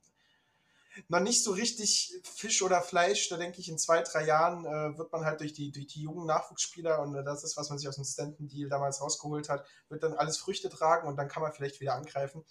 noch 1.07 1.19
nicht 1.19 1.43
so 1.43 1.51
richtig 1.51 2.21
Fisch 2.23 2.61
oder 2.61 2.81
Fleisch. 2.81 3.29
Da 3.29 3.37
denke 3.37 3.59
ich, 3.59 3.69
in 3.69 3.77
zwei, 3.77 4.01
drei 4.01 4.25
Jahren 4.25 4.65
äh, 4.65 4.97
wird 4.97 5.11
man 5.11 5.25
halt 5.25 5.39
durch 5.39 5.53
die, 5.53 5.71
durch 5.71 5.87
die 5.87 6.01
jungen 6.01 6.25
Nachwuchsspieler 6.25 7.01
und 7.01 7.15
äh, 7.15 7.23
das 7.23 7.43
ist, 7.43 7.55
was 7.55 7.69
man 7.69 7.77
sich 7.77 7.87
aus 7.87 7.95
dem 7.95 8.05
Stanton-Deal 8.05 8.69
damals 8.69 9.01
rausgeholt 9.01 9.49
hat, 9.49 9.65
wird 9.89 10.03
dann 10.03 10.13
alles 10.13 10.37
Früchte 10.37 10.69
tragen 10.69 11.07
und 11.07 11.15
dann 11.17 11.27
kann 11.27 11.43
man 11.43 11.53
vielleicht 11.53 11.79
wieder 11.79 11.95
angreifen. 11.95 12.43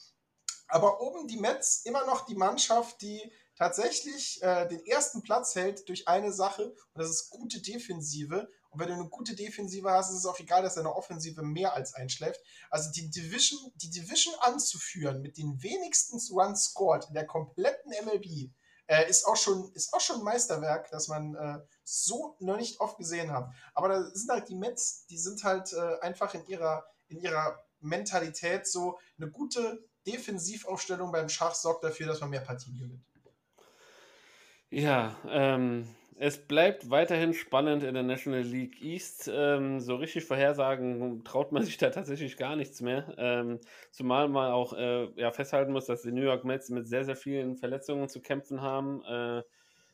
Aber 0.69 1.01
oben 1.01 1.29
die 1.29 1.39
Mets 1.39 1.85
immer 1.85 2.07
noch 2.07 2.27
die 2.27 2.35
Mannschaft, 2.35 3.01
die 3.03 3.33
tatsächlich 3.57 4.43
äh, 4.43 4.69
den 4.69 4.85
ersten 4.87 5.23
Platz 5.23 5.55
hält 5.55 5.89
durch 5.89 6.09
eine 6.09 6.33
Sache 6.33 6.69
und 6.69 7.01
das 7.03 7.11
ist 7.11 7.31
gute 7.31 7.61
Defensive. 7.61 8.49
Und 8.71 8.81
wenn 8.81 8.89
du 8.89 8.95
eine 8.95 9.09
gute 9.09 9.35
Defensive 9.35 9.91
hast, 9.91 10.11
ist 10.11 10.19
es 10.19 10.27
auch 10.27 10.39
egal, 10.39 10.63
dass 10.63 10.75
deine 10.75 10.95
Offensive 10.95 11.43
mehr 11.43 11.75
als 11.75 11.95
einschläft. 11.95 12.41
Also 12.69 12.91
die 12.91 13.11
Division, 13.11 13.73
die 13.77 13.91
Division 13.91 14.35
anzuführen 14.41 15.23
mit 15.23 15.39
den 15.39 15.63
wenigsten 15.63 16.21
Runs 16.33 16.65
scored 16.65 17.07
in 17.09 17.15
der 17.15 17.27
kompletten 17.27 17.93
MLB, 18.05 18.51
äh, 18.89 19.09
ist, 19.09 19.27
auch 19.27 19.37
schon, 19.37 19.73
ist 19.75 19.93
auch 19.95 20.01
schon 20.01 20.19
ein 20.19 20.25
Meisterwerk, 20.25 20.91
das 20.91 21.09
man 21.09 21.35
äh, 21.35 21.59
so 21.85 22.37
noch 22.41 22.57
nicht 22.57 22.81
oft 22.81 22.99
gesehen 22.99 23.33
hat. 23.33 23.51
Aber 23.75 23.89
da 23.89 24.11
sind 24.13 24.31
halt 24.31 24.49
die 24.49 24.55
Mets, 24.55 25.07
die 25.07 25.19
sind 25.19 25.43
halt 25.43 25.73
äh, 25.73 25.99
einfach 26.01 26.35
in 26.35 26.47
ihrer, 26.47 26.85
in 27.09 27.19
ihrer 27.21 27.59
Mentalität 27.81 28.67
so, 28.67 28.99
eine 29.19 29.31
gute 29.31 29.85
Defensivaufstellung 30.07 31.11
beim 31.11 31.29
Schach 31.29 31.55
sorgt 31.55 31.83
dafür, 31.83 32.07
dass 32.07 32.21
man 32.21 32.31
mehr 32.31 32.41
Partien 32.41 32.77
gewinnt. 32.79 33.05
Ja, 34.79 35.17
ähm, 35.31 35.87
es 36.19 36.37
bleibt 36.37 36.91
weiterhin 36.91 37.33
spannend 37.33 37.83
in 37.83 37.95
der 37.95 38.03
National 38.03 38.43
League 38.43 38.83
East. 38.83 39.27
Ähm, 39.33 39.81
so 39.81 39.97
richtig 39.97 40.27
vorhersagen 40.27 41.25
traut 41.25 41.51
man 41.51 41.63
sich 41.65 41.79
da 41.79 41.89
tatsächlich 41.89 42.37
gar 42.37 42.57
nichts 42.57 42.83
mehr. 42.83 43.15
Ähm, 43.17 43.59
zumal 43.91 44.29
man 44.29 44.53
auch 44.53 44.75
äh, 44.75 45.07
ja, 45.19 45.33
festhalten 45.33 45.73
muss, 45.73 45.87
dass 45.87 46.03
die 46.03 46.13
New 46.13 46.21
York 46.21 46.45
Mets 46.45 46.69
mit 46.69 46.87
sehr, 46.87 47.07
sehr 47.07 47.17
vielen 47.17 47.57
Verletzungen 47.57 48.11
zu 48.11 48.21
kämpfen 48.21 48.61
haben. 48.61 49.03
Äh, 49.05 49.43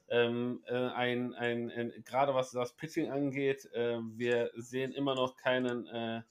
ähm, 0.09 0.65
äh, 0.67 0.75
ein, 0.75 1.33
ein, 1.35 1.71
ein, 1.71 1.93
gerade 2.05 2.35
was 2.35 2.51
das 2.51 2.73
Pitching 2.75 3.09
angeht, 3.09 3.71
äh, 3.75 3.99
wir 4.17 4.51
sehen 4.57 4.91
immer 4.91 5.15
noch 5.15 5.37
keinen 5.37 5.87
äh, 5.87 6.23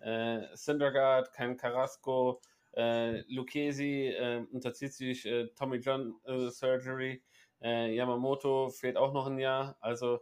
äh, 0.00 0.46
Syndergaard, 0.54 1.34
keinen 1.34 1.58
Carrasco. 1.58 2.40
Äh, 2.74 3.20
Lucchesi 3.28 4.14
unterzieht 4.50 4.94
sich 4.94 5.28
Tommy 5.56 5.76
John 5.76 6.14
Surgery. 6.48 7.20
Äh, 7.62 7.94
Yamamoto 7.94 8.70
fehlt 8.70 8.96
auch 8.96 9.12
noch 9.12 9.26
ein 9.26 9.38
Jahr. 9.38 9.76
Also 9.80 10.20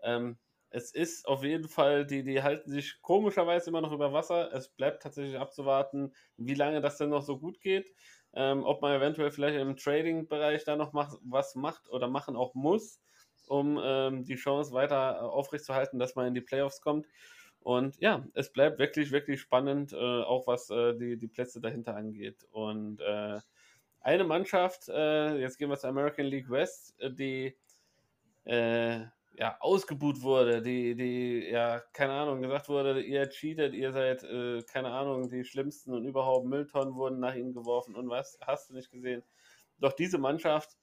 ähm, 0.00 0.38
es 0.70 0.92
ist 0.92 1.26
auf 1.26 1.42
jeden 1.44 1.68
Fall, 1.68 2.06
die, 2.06 2.22
die 2.22 2.42
halten 2.42 2.70
sich 2.70 3.00
komischerweise 3.00 3.70
immer 3.70 3.80
noch 3.80 3.92
über 3.92 4.12
Wasser. 4.12 4.52
Es 4.52 4.68
bleibt 4.68 5.02
tatsächlich 5.02 5.38
abzuwarten, 5.38 6.14
wie 6.36 6.54
lange 6.54 6.80
das 6.80 6.98
denn 6.98 7.10
noch 7.10 7.22
so 7.22 7.38
gut 7.38 7.60
geht. 7.60 7.92
Ähm, 8.34 8.64
ob 8.64 8.82
man 8.82 8.94
eventuell 8.94 9.30
vielleicht 9.30 9.58
im 9.58 9.76
Trading-Bereich 9.76 10.64
da 10.64 10.76
noch 10.76 10.92
mach, 10.92 11.14
was 11.22 11.54
macht 11.54 11.88
oder 11.88 12.08
machen 12.08 12.36
auch 12.36 12.54
muss, 12.54 13.00
um 13.46 13.80
ähm, 13.82 14.24
die 14.24 14.36
Chance 14.36 14.72
weiter 14.72 15.22
aufrechtzuerhalten, 15.32 15.98
dass 15.98 16.14
man 16.14 16.26
in 16.26 16.34
die 16.34 16.42
Playoffs 16.42 16.82
kommt. 16.82 17.06
Und 17.60 17.98
ja, 18.00 18.26
es 18.34 18.52
bleibt 18.52 18.78
wirklich, 18.78 19.10
wirklich 19.10 19.40
spannend, 19.40 19.92
äh, 19.92 19.96
auch 19.96 20.46
was 20.46 20.70
äh, 20.70 20.94
die, 20.96 21.16
die 21.16 21.28
Plätze 21.28 21.60
dahinter 21.60 21.96
angeht. 21.96 22.44
Und 22.50 23.00
äh, 23.00 23.40
eine 24.08 24.24
Mannschaft, 24.24 24.88
äh, 24.88 25.36
jetzt 25.36 25.58
gehen 25.58 25.68
wir 25.68 25.76
zur 25.76 25.90
American 25.90 26.24
League 26.24 26.48
West, 26.48 26.94
äh, 26.98 27.10
die 27.12 27.54
äh, 28.44 29.00
ja, 29.34 29.58
ausgebuht 29.60 30.22
wurde, 30.22 30.62
die, 30.62 30.94
die, 30.96 31.46
ja, 31.50 31.80
keine 31.92 32.14
Ahnung, 32.14 32.40
gesagt 32.40 32.70
wurde, 32.70 33.02
ihr 33.02 33.28
cheatet, 33.28 33.74
ihr 33.74 33.92
seid, 33.92 34.24
äh, 34.24 34.62
keine 34.62 34.90
Ahnung, 34.92 35.28
die 35.28 35.44
schlimmsten 35.44 35.92
und 35.92 36.06
überhaupt 36.06 36.46
Mülltonnen 36.46 36.94
wurden 36.94 37.20
nach 37.20 37.34
ihnen 37.34 37.52
geworfen 37.52 37.94
und 37.94 38.08
was, 38.08 38.38
hast 38.40 38.70
du 38.70 38.74
nicht 38.74 38.90
gesehen. 38.90 39.22
Doch 39.78 39.92
diese 39.92 40.16
Mannschaft, 40.16 40.78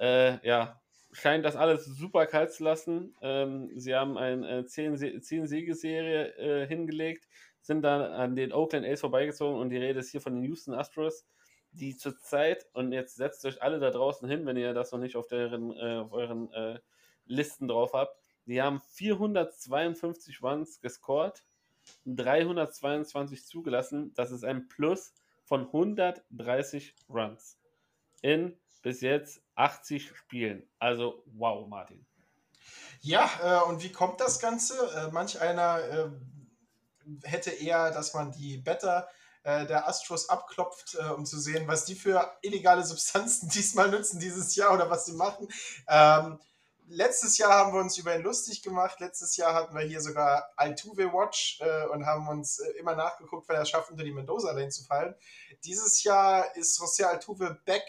äh, 0.00 0.44
ja, 0.46 0.80
scheint 1.12 1.44
das 1.44 1.56
alles 1.56 1.84
super 1.84 2.24
kalt 2.24 2.52
zu 2.52 2.64
lassen. 2.64 3.14
Ähm, 3.20 3.70
sie 3.76 3.94
haben 3.94 4.16
eine 4.16 4.62
10-Siegeserie 4.62 6.36
äh, 6.38 6.66
hingelegt, 6.66 7.28
sind 7.60 7.82
dann 7.82 8.00
an 8.00 8.34
den 8.34 8.50
Oakland 8.50 8.86
A's 8.86 9.00
vorbeigezogen 9.00 9.60
und 9.60 9.68
die 9.68 9.76
Rede 9.76 10.00
ist 10.00 10.10
hier 10.10 10.22
von 10.22 10.34
den 10.34 10.44
Houston 10.44 10.72
Astros 10.72 11.26
die 11.72 11.96
zurzeit, 11.96 12.66
und 12.74 12.92
jetzt 12.92 13.16
setzt 13.16 13.44
euch 13.44 13.62
alle 13.62 13.78
da 13.80 13.90
draußen 13.90 14.28
hin, 14.28 14.46
wenn 14.46 14.56
ihr 14.56 14.74
das 14.74 14.92
noch 14.92 14.98
nicht 14.98 15.16
auf, 15.16 15.26
deren, 15.26 15.76
äh, 15.76 15.98
auf 15.98 16.12
euren 16.12 16.52
äh, 16.52 16.78
Listen 17.26 17.68
drauf 17.68 17.92
habt, 17.94 18.16
die 18.46 18.60
haben 18.60 18.80
452 18.80 20.42
Runs 20.42 20.80
gescored, 20.80 21.44
322 22.06 23.46
zugelassen. 23.46 24.12
Das 24.14 24.30
ist 24.30 24.44
ein 24.44 24.68
Plus 24.68 25.14
von 25.44 25.66
130 25.66 26.94
Runs 27.08 27.58
in 28.20 28.56
bis 28.82 29.00
jetzt 29.00 29.42
80 29.54 30.16
Spielen. 30.16 30.68
Also 30.78 31.22
wow, 31.26 31.66
Martin. 31.68 32.04
Ja, 33.00 33.28
äh, 33.42 33.68
und 33.68 33.82
wie 33.82 33.92
kommt 33.92 34.20
das 34.20 34.38
Ganze? 34.38 34.74
Äh, 34.96 35.12
manch 35.12 35.40
einer 35.40 35.78
äh, 35.80 36.10
hätte 37.24 37.50
eher, 37.50 37.90
dass 37.90 38.14
man 38.14 38.32
die 38.32 38.58
Better 38.58 39.08
äh, 39.44 39.66
der 39.66 39.88
Astros 39.88 40.28
abklopft, 40.28 40.94
äh, 40.94 41.10
um 41.10 41.26
zu 41.26 41.38
sehen, 41.38 41.66
was 41.66 41.84
die 41.84 41.94
für 41.94 42.32
illegale 42.42 42.84
Substanzen 42.84 43.48
diesmal 43.54 43.90
nutzen 43.90 44.20
dieses 44.20 44.54
Jahr 44.56 44.72
oder 44.72 44.90
was 44.90 45.06
sie 45.06 45.14
machen. 45.14 45.48
Ähm, 45.88 46.38
letztes 46.86 47.38
Jahr 47.38 47.52
haben 47.52 47.72
wir 47.72 47.80
uns 47.80 47.98
über 47.98 48.14
ihn 48.14 48.22
lustig 48.22 48.62
gemacht. 48.62 49.00
Letztes 49.00 49.36
Jahr 49.36 49.54
hatten 49.54 49.74
wir 49.74 49.84
hier 49.84 50.00
sogar 50.00 50.50
Altuve 50.56 51.12
Watch 51.12 51.60
äh, 51.60 51.86
und 51.88 52.06
haben 52.06 52.28
uns 52.28 52.58
äh, 52.58 52.70
immer 52.78 52.94
nachgeguckt, 52.94 53.48
wenn 53.48 53.56
er 53.56 53.66
schafft, 53.66 53.90
unter 53.90 54.04
die 54.04 54.12
Mendoza 54.12 54.52
Lane 54.52 54.68
zu 54.68 54.84
fallen. 54.84 55.14
Dieses 55.64 56.02
Jahr 56.04 56.54
ist 56.56 56.80
José 56.80 57.04
Altuve 57.04 57.60
back 57.64 57.82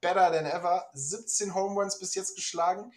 better 0.00 0.32
than 0.32 0.46
ever. 0.46 0.86
17 0.94 1.54
Home 1.54 1.80
Runs 1.80 1.98
bis 1.98 2.14
jetzt 2.14 2.34
geschlagen 2.36 2.92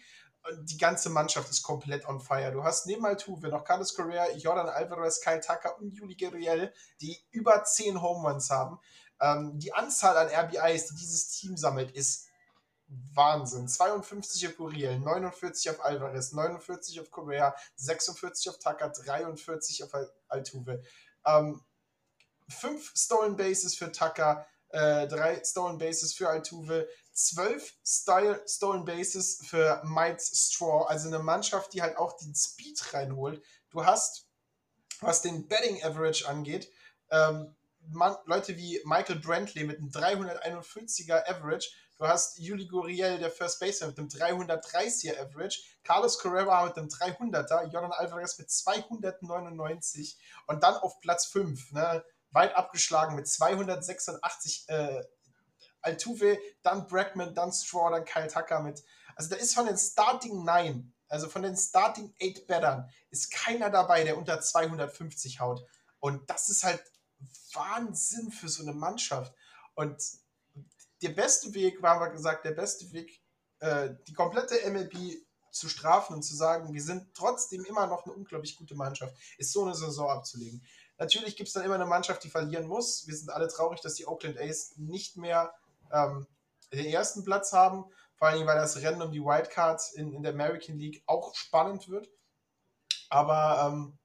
die 0.62 0.76
ganze 0.76 1.08
Mannschaft 1.10 1.50
ist 1.50 1.62
komplett 1.62 2.06
on 2.06 2.20
fire. 2.20 2.50
Du 2.50 2.64
hast 2.64 2.86
neben 2.86 3.04
Altuve 3.06 3.48
noch 3.48 3.64
Carlos 3.64 3.94
Correa, 3.94 4.30
Jordan 4.36 4.68
Alvarez, 4.68 5.20
Kyle 5.20 5.40
Tucker 5.40 5.78
und 5.78 5.92
Juli 5.92 6.16
Guerriel, 6.16 6.72
die 7.00 7.16
über 7.30 7.62
10 7.62 8.02
Home 8.02 8.28
Runs 8.28 8.50
haben. 8.50 8.78
Ähm, 9.20 9.58
die 9.58 9.72
Anzahl 9.72 10.16
an 10.16 10.28
RBIs, 10.28 10.88
die 10.88 10.96
dieses 10.96 11.30
Team 11.30 11.56
sammelt, 11.56 11.92
ist 11.92 12.28
Wahnsinn. 13.14 13.68
52 13.68 14.48
auf 14.48 14.58
Uriel, 14.58 14.98
49 14.98 15.70
auf 15.70 15.84
Alvarez, 15.84 16.32
49 16.32 17.00
auf 17.00 17.10
Correa, 17.10 17.54
46 17.76 18.50
auf 18.50 18.58
Tucker, 18.58 18.90
43 18.90 19.84
auf 19.84 19.90
Altuve. 20.28 20.82
Ähm, 21.24 21.62
fünf 22.48 22.92
Stolen 22.96 23.36
Bases 23.36 23.76
für 23.76 23.92
Tucker, 23.92 24.46
äh, 24.70 25.06
drei 25.06 25.42
Stolen 25.44 25.78
Bases 25.78 26.14
für 26.14 26.28
Altuve, 26.28 26.88
zwölf 27.12 27.74
Style 27.84 28.42
Stolen 28.46 28.84
Bases 28.84 29.40
für 29.44 29.82
Mites 29.84 30.50
Straw, 30.50 30.86
also 30.86 31.08
eine 31.08 31.18
Mannschaft, 31.18 31.72
die 31.72 31.82
halt 31.82 31.96
auch 31.96 32.16
den 32.16 32.34
Speed 32.34 32.94
reinholt. 32.94 33.42
Du 33.70 33.84
hast, 33.84 34.26
was 35.00 35.22
den 35.22 35.48
Betting 35.48 35.82
Average 35.82 36.28
angeht, 36.28 36.70
ähm, 37.10 37.54
man, 37.88 38.16
Leute 38.26 38.56
wie 38.56 38.80
Michael 38.84 39.16
Brantley 39.16 39.64
mit 39.64 39.78
einem 39.78 39.90
341er 39.90 41.28
Average, 41.28 41.70
du 41.98 42.06
hast 42.06 42.38
Juli 42.38 42.66
Guriel, 42.66 43.18
der 43.18 43.30
First 43.30 43.60
Baseman, 43.60 43.90
mit 43.90 43.98
einem 43.98 44.08
330er 44.08 45.20
Average, 45.20 45.60
Carlos 45.82 46.18
Correa 46.18 46.64
mit 46.66 46.76
einem 46.76 46.88
300er, 46.88 47.70
Jordan 47.70 47.92
Alvarez 47.92 48.38
mit 48.38 48.50
299 48.50 50.18
und 50.46 50.62
dann 50.62 50.76
auf 50.76 51.00
Platz 51.00 51.26
5, 51.26 51.72
ne, 51.72 52.04
weit 52.30 52.54
abgeschlagen 52.56 53.16
mit 53.16 53.28
286 53.28 54.68
äh, 54.68 55.02
Altuve, 55.82 56.38
dann 56.62 56.86
Bregman, 56.86 57.34
dann 57.34 57.52
Straw, 57.52 57.90
dann 57.90 58.04
Kyle 58.04 58.28
Tucker 58.28 58.60
mit. 58.60 58.82
Also 59.14 59.30
da 59.30 59.36
ist 59.36 59.54
von 59.54 59.66
den 59.66 59.76
Starting 59.76 60.44
9, 60.44 60.92
also 61.08 61.28
von 61.28 61.42
den 61.42 61.56
Starting 61.56 62.14
8 62.22 62.46
Battern, 62.46 62.88
ist 63.10 63.30
keiner 63.30 63.70
dabei, 63.70 64.04
der 64.04 64.16
unter 64.16 64.40
250 64.40 65.40
haut. 65.40 65.66
Und 66.00 66.28
das 66.30 66.48
ist 66.48 66.64
halt 66.64 66.82
Wahnsinn 67.52 68.30
für 68.32 68.48
so 68.48 68.62
eine 68.62 68.72
Mannschaft. 68.72 69.34
Und 69.74 70.02
der 71.02 71.10
beste 71.10 71.52
Weg, 71.54 71.82
war 71.82 72.00
wir 72.00 72.10
gesagt, 72.10 72.44
der 72.44 72.52
beste 72.52 72.90
Weg, 72.92 73.20
äh, 73.60 73.90
die 74.06 74.12
komplette 74.12 74.68
MLB 74.70 75.22
zu 75.50 75.68
strafen 75.68 76.14
und 76.14 76.22
zu 76.22 76.34
sagen, 76.34 76.72
wir 76.72 76.82
sind 76.82 77.14
trotzdem 77.14 77.64
immer 77.64 77.86
noch 77.86 78.04
eine 78.04 78.14
unglaublich 78.14 78.56
gute 78.56 78.74
Mannschaft, 78.74 79.14
ist 79.36 79.52
so 79.52 79.64
eine 79.64 79.74
Saison 79.74 80.10
abzulegen. 80.10 80.64
Natürlich 80.98 81.36
gibt 81.36 81.48
es 81.48 81.54
dann 81.54 81.64
immer 81.64 81.74
eine 81.74 81.86
Mannschaft, 81.86 82.24
die 82.24 82.30
verlieren 82.30 82.66
muss. 82.66 83.06
Wir 83.06 83.16
sind 83.16 83.30
alle 83.30 83.48
traurig, 83.48 83.80
dass 83.80 83.94
die 83.94 84.06
Oakland 84.06 84.38
A's 84.38 84.74
nicht 84.76 85.16
mehr 85.16 85.52
ähm, 85.92 86.26
den 86.72 86.86
ersten 86.86 87.24
Platz 87.24 87.52
haben. 87.52 87.84
Vor 88.16 88.28
allem, 88.28 88.46
weil 88.46 88.56
das 88.56 88.76
Rennen 88.80 89.02
um 89.02 89.10
die 89.10 89.22
Wildcards 89.22 89.92
in, 89.94 90.12
in 90.12 90.22
der 90.22 90.32
American 90.32 90.78
League 90.78 91.02
auch 91.06 91.34
spannend 91.34 91.88
wird. 91.88 92.08
Aber 93.10 93.68
ähm, 93.68 93.98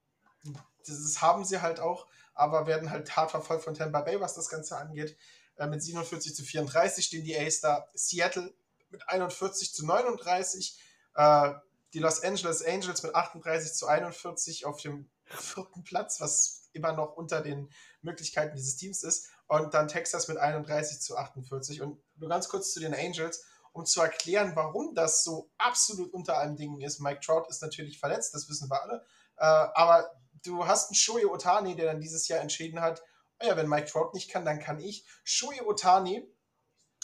das 0.85 1.21
haben 1.21 1.45
sie 1.45 1.61
halt 1.61 1.79
auch, 1.79 2.07
aber 2.33 2.65
werden 2.65 2.89
halt 2.89 3.15
hart 3.15 3.31
verfolgt 3.31 3.63
von 3.63 3.75
Tampa 3.75 4.01
Bay, 4.01 4.19
was 4.19 4.33
das 4.33 4.49
Ganze 4.49 4.77
angeht. 4.77 5.17
Äh, 5.57 5.67
mit 5.67 5.81
47 5.81 6.35
zu 6.35 6.43
34 6.43 7.05
stehen 7.05 7.23
die 7.23 7.37
A's 7.37 7.61
da. 7.61 7.87
Seattle 7.93 8.53
mit 8.89 9.07
41 9.07 9.73
zu 9.73 9.85
39. 9.85 10.81
Äh, 11.15 11.53
die 11.93 11.99
Los 11.99 12.23
Angeles 12.23 12.63
Angels 12.63 13.03
mit 13.03 13.15
38 13.15 13.73
zu 13.73 13.87
41 13.87 14.65
auf 14.65 14.81
dem 14.81 15.09
vierten 15.25 15.83
Platz, 15.83 16.19
was 16.21 16.69
immer 16.73 16.93
noch 16.93 17.15
unter 17.15 17.41
den 17.41 17.69
Möglichkeiten 18.01 18.55
dieses 18.55 18.77
Teams 18.77 19.03
ist. 19.03 19.29
Und 19.47 19.73
dann 19.73 19.87
Texas 19.87 20.27
mit 20.27 20.37
31 20.37 20.99
zu 20.99 21.17
48. 21.17 21.81
Und 21.81 22.01
nur 22.15 22.29
ganz 22.29 22.49
kurz 22.49 22.73
zu 22.73 22.79
den 22.79 22.93
Angels, 22.93 23.45
um 23.71 23.85
zu 23.85 24.01
erklären, 24.01 24.55
warum 24.55 24.93
das 24.93 25.23
so 25.23 25.51
absolut 25.57 26.13
unter 26.13 26.37
allen 26.37 26.57
Dingen 26.57 26.81
ist. 26.81 26.99
Mike 26.99 27.21
Trout 27.21 27.45
ist 27.49 27.61
natürlich 27.61 27.99
verletzt, 27.99 28.33
das 28.33 28.49
wissen 28.49 28.69
wir 28.69 28.81
alle. 28.81 29.05
Äh, 29.37 29.45
aber 29.45 30.11
du 30.43 30.65
hast 30.65 30.89
einen 30.89 30.95
Shohei 30.95 31.25
Otani, 31.27 31.75
der 31.75 31.85
dann 31.85 32.01
dieses 32.01 32.27
Jahr 32.27 32.41
entschieden 32.41 32.81
hat, 32.81 33.03
oh 33.41 33.45
ja, 33.45 33.55
wenn 33.55 33.69
Mike 33.69 33.87
Trout 33.87 34.11
nicht 34.13 34.29
kann, 34.29 34.45
dann 34.45 34.59
kann 34.59 34.79
ich. 34.79 35.05
Shohei 35.23 35.63
Otani 35.63 36.27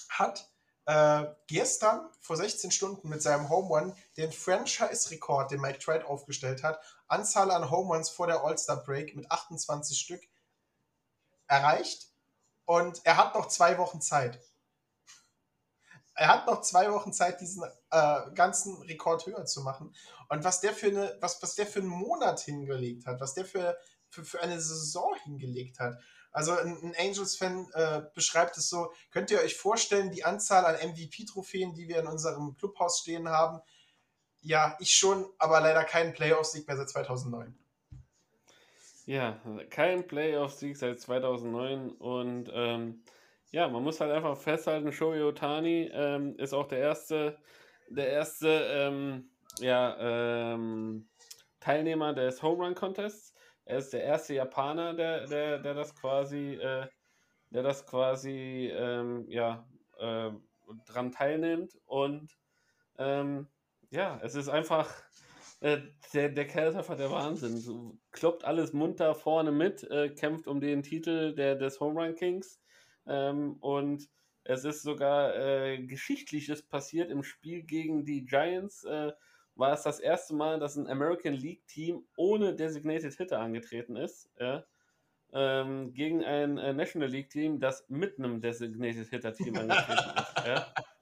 hat 0.10 0.50
äh, 0.86 1.26
gestern 1.48 2.10
vor 2.20 2.36
16 2.36 2.72
Stunden 2.72 3.08
mit 3.08 3.22
seinem 3.22 3.50
Home 3.50 3.68
Run 3.68 3.96
den 4.18 4.32
Franchise-Rekord, 4.32 5.52
den 5.52 5.62
Mike 5.62 5.80
Trout 5.80 6.06
aufgestellt 6.06 6.64
hat, 6.64 6.80
Anzahl 7.08 7.52
an 7.52 7.72
Home 7.72 7.94
Runs 7.94 8.10
vor 8.10 8.28
der 8.28 8.44
All-Star 8.44 8.84
Break 8.84 9.16
mit 9.16 9.32
28 9.32 9.98
Stück 9.98 10.24
erreicht 11.48 12.13
und 12.66 13.06
er 13.06 13.18
hat 13.18 13.36
noch 13.36 13.48
zwei 13.48 13.78
Wochen 13.78 14.02
Zeit. 14.02 14.40
Er 16.16 16.28
hat 16.28 16.46
noch 16.46 16.62
zwei 16.62 16.92
Wochen 16.92 17.12
Zeit, 17.12 17.42
diesen 17.42 17.64
äh, 17.90 18.32
ganzen 18.36 18.82
Rekord 18.84 19.26
höher 19.26 19.46
zu 19.46 19.62
machen. 19.62 19.96
Und 20.30 20.44
was 20.44 20.62
der 20.62 20.74
für 20.74 20.88
eine, 20.88 21.18
was, 21.22 21.42
was 21.42 21.56
der 21.56 21.66
für 21.66 21.80
einen 21.80 21.90
Monat 21.90 22.40
hingelegt 22.40 23.06
hat, 23.06 23.20
was 23.20 23.34
der 23.34 23.46
für, 23.46 23.78
für, 24.10 24.24
für 24.24 24.42
eine 24.42 24.62
Saison 24.62 25.16
hingelegt 25.24 25.80
hat. 25.80 26.00
Also 26.32 26.54
ein, 26.54 26.78
ein 26.82 26.96
Angels-Fan 26.98 27.72
äh, 27.74 28.02
beschreibt 28.14 28.58
es 28.58 28.70
so: 28.70 28.94
Könnt 29.12 29.32
ihr 29.32 29.40
euch 29.40 29.58
vorstellen, 29.58 30.12
die 30.12 30.24
Anzahl 30.24 30.66
an 30.66 30.76
MVP-Trophäen, 30.76 31.74
die 31.74 31.88
wir 31.88 32.00
in 32.00 32.08
unserem 32.08 32.56
Clubhaus 32.58 33.00
stehen 33.00 33.30
haben? 33.30 33.62
Ja, 34.42 34.76
ich 34.80 34.94
schon, 34.96 35.26
aber 35.38 35.62
leider 35.62 35.84
keinen 35.84 36.14
Playoffs-Sieg 36.14 36.68
mehr 36.68 36.78
seit 36.78 36.90
2009. 36.90 37.58
Ja, 39.06 39.42
kein 39.70 40.08
Playoff-Sieg 40.08 40.78
seit 40.78 41.00
2009 41.00 41.92
und 41.92 42.50
ähm, 42.54 43.04
ja, 43.52 43.68
man 43.68 43.84
muss 43.84 44.00
halt 44.00 44.12
einfach 44.12 44.38
festhalten, 44.38 44.94
Shohei 44.94 45.24
Otani 45.26 45.90
ähm, 45.94 46.38
ist 46.38 46.54
auch 46.54 46.68
der 46.68 46.80
erste, 46.80 47.38
der 47.90 48.08
erste 48.08 48.48
ähm, 48.48 49.30
ja, 49.60 49.98
ähm, 50.54 51.10
Teilnehmer 51.60 52.14
des 52.14 52.42
Home 52.42 52.64
Run 52.64 52.76
Contests. 52.76 53.34
Er 53.66 53.80
ist 53.80 53.92
der 53.92 54.04
erste 54.04 54.36
Japaner, 54.36 54.94
der, 54.94 55.28
der, 55.28 55.60
der 55.60 55.74
das 55.74 55.94
quasi, 55.96 56.54
äh, 56.54 56.88
der 57.50 57.64
das 57.64 57.86
quasi 57.86 58.72
ähm, 58.74 59.26
ja, 59.28 59.68
äh, 60.00 60.32
dran 60.86 61.12
teilnimmt 61.12 61.78
und 61.86 62.38
ähm, 62.98 63.48
ja, 63.90 64.18
es 64.24 64.36
ist 64.36 64.48
einfach 64.48 64.90
äh, 65.64 65.82
der, 66.14 66.28
der 66.28 66.46
Kerl 66.46 66.70
ist 66.70 66.76
einfach 66.76 66.98
der 66.98 67.10
Wahnsinn. 67.10 67.56
So, 67.56 67.98
kloppt 68.12 68.44
alles 68.44 68.74
munter 68.74 69.16
vorne 69.16 69.52
mit, 69.52 69.90
äh, 69.90 70.10
kämpft 70.10 70.46
um 70.46 70.60
den 70.60 70.84
Titel 70.84 71.34
der, 71.34 71.56
des 71.56 71.80
Home 71.80 72.02
Run 72.02 72.16
Kings. 72.16 72.62
Ähm, 73.08 73.54
und 73.62 74.10
es 74.44 74.66
ist 74.66 74.84
sogar 74.84 75.36
äh, 75.38 75.82
Geschichtliches 75.86 76.68
passiert 76.68 77.10
im 77.10 77.24
Spiel 77.24 77.64
gegen 77.64 78.04
die 78.04 78.26
Giants. 78.26 78.84
Äh, 78.84 79.14
war 79.56 79.72
es 79.72 79.84
das 79.84 80.02
erste 80.02 80.36
Mal, 80.36 80.60
dass 80.60 80.76
ein 80.76 80.88
American 80.88 81.34
League 81.34 81.66
Team 81.68 82.06
ohne 82.18 82.54
Designated 82.56 83.14
Hitter 83.14 83.40
angetreten 83.40 83.96
ist. 83.96 84.30
Ja? 84.38 84.66
Ähm, 85.32 85.94
gegen 85.94 86.26
ein 86.26 86.58
äh, 86.58 86.74
National 86.74 87.08
League 87.08 87.30
Team, 87.30 87.62
das 87.62 87.86
mit 87.88 88.20
einem 88.20 88.42
Designated 88.42 89.08
Hitter 89.08 89.34
Team 89.34 89.56
angetreten 89.56 90.10
ist. 90.18 90.46
Ja? 90.46 90.74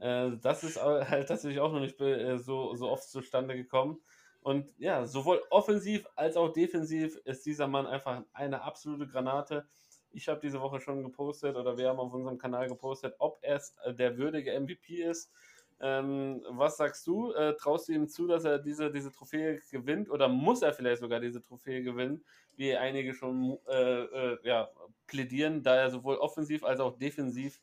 Äh, 0.00 0.32
das 0.42 0.64
ist 0.64 0.76
halt 0.82 1.28
tatsächlich 1.28 1.60
auch 1.60 1.72
noch 1.72 1.80
nicht 1.80 2.00
äh, 2.00 2.38
so, 2.38 2.74
so 2.74 2.90
oft 2.90 3.08
zustande 3.08 3.56
gekommen. 3.56 4.00
Und 4.46 4.72
ja, 4.78 5.04
sowohl 5.04 5.42
offensiv 5.50 6.06
als 6.14 6.36
auch 6.36 6.52
defensiv 6.52 7.16
ist 7.24 7.46
dieser 7.46 7.66
Mann 7.66 7.86
einfach 7.86 8.22
eine 8.32 8.62
absolute 8.62 9.08
Granate. 9.08 9.66
Ich 10.12 10.28
habe 10.28 10.40
diese 10.40 10.60
Woche 10.60 10.80
schon 10.80 11.02
gepostet 11.02 11.56
oder 11.56 11.76
wir 11.76 11.88
haben 11.88 11.98
auf 11.98 12.12
unserem 12.12 12.38
Kanal 12.38 12.68
gepostet, 12.68 13.16
ob 13.18 13.38
es 13.42 13.74
äh, 13.84 13.92
der 13.92 14.16
würdige 14.16 14.58
MVP 14.58 15.02
ist. 15.02 15.32
Ähm, 15.80 16.42
was 16.48 16.76
sagst 16.78 17.06
du? 17.06 17.32
Äh, 17.32 17.54
traust 17.56 17.88
du 17.88 17.92
ihm 17.92 18.08
zu, 18.08 18.26
dass 18.26 18.44
er 18.44 18.58
diese, 18.58 18.90
diese 18.90 19.10
Trophäe 19.10 19.60
gewinnt 19.70 20.08
oder 20.08 20.28
muss 20.28 20.62
er 20.62 20.72
vielleicht 20.72 21.00
sogar 21.00 21.20
diese 21.20 21.42
Trophäe 21.42 21.82
gewinnen, 21.82 22.24
wie 22.54 22.74
einige 22.76 23.12
schon 23.14 23.58
äh, 23.68 24.04
äh, 24.04 24.38
ja, 24.44 24.70
plädieren, 25.06 25.62
da 25.62 25.74
er 25.74 25.90
sowohl 25.90 26.16
offensiv 26.16 26.64
als 26.64 26.80
auch 26.80 26.96
defensiv 26.96 27.60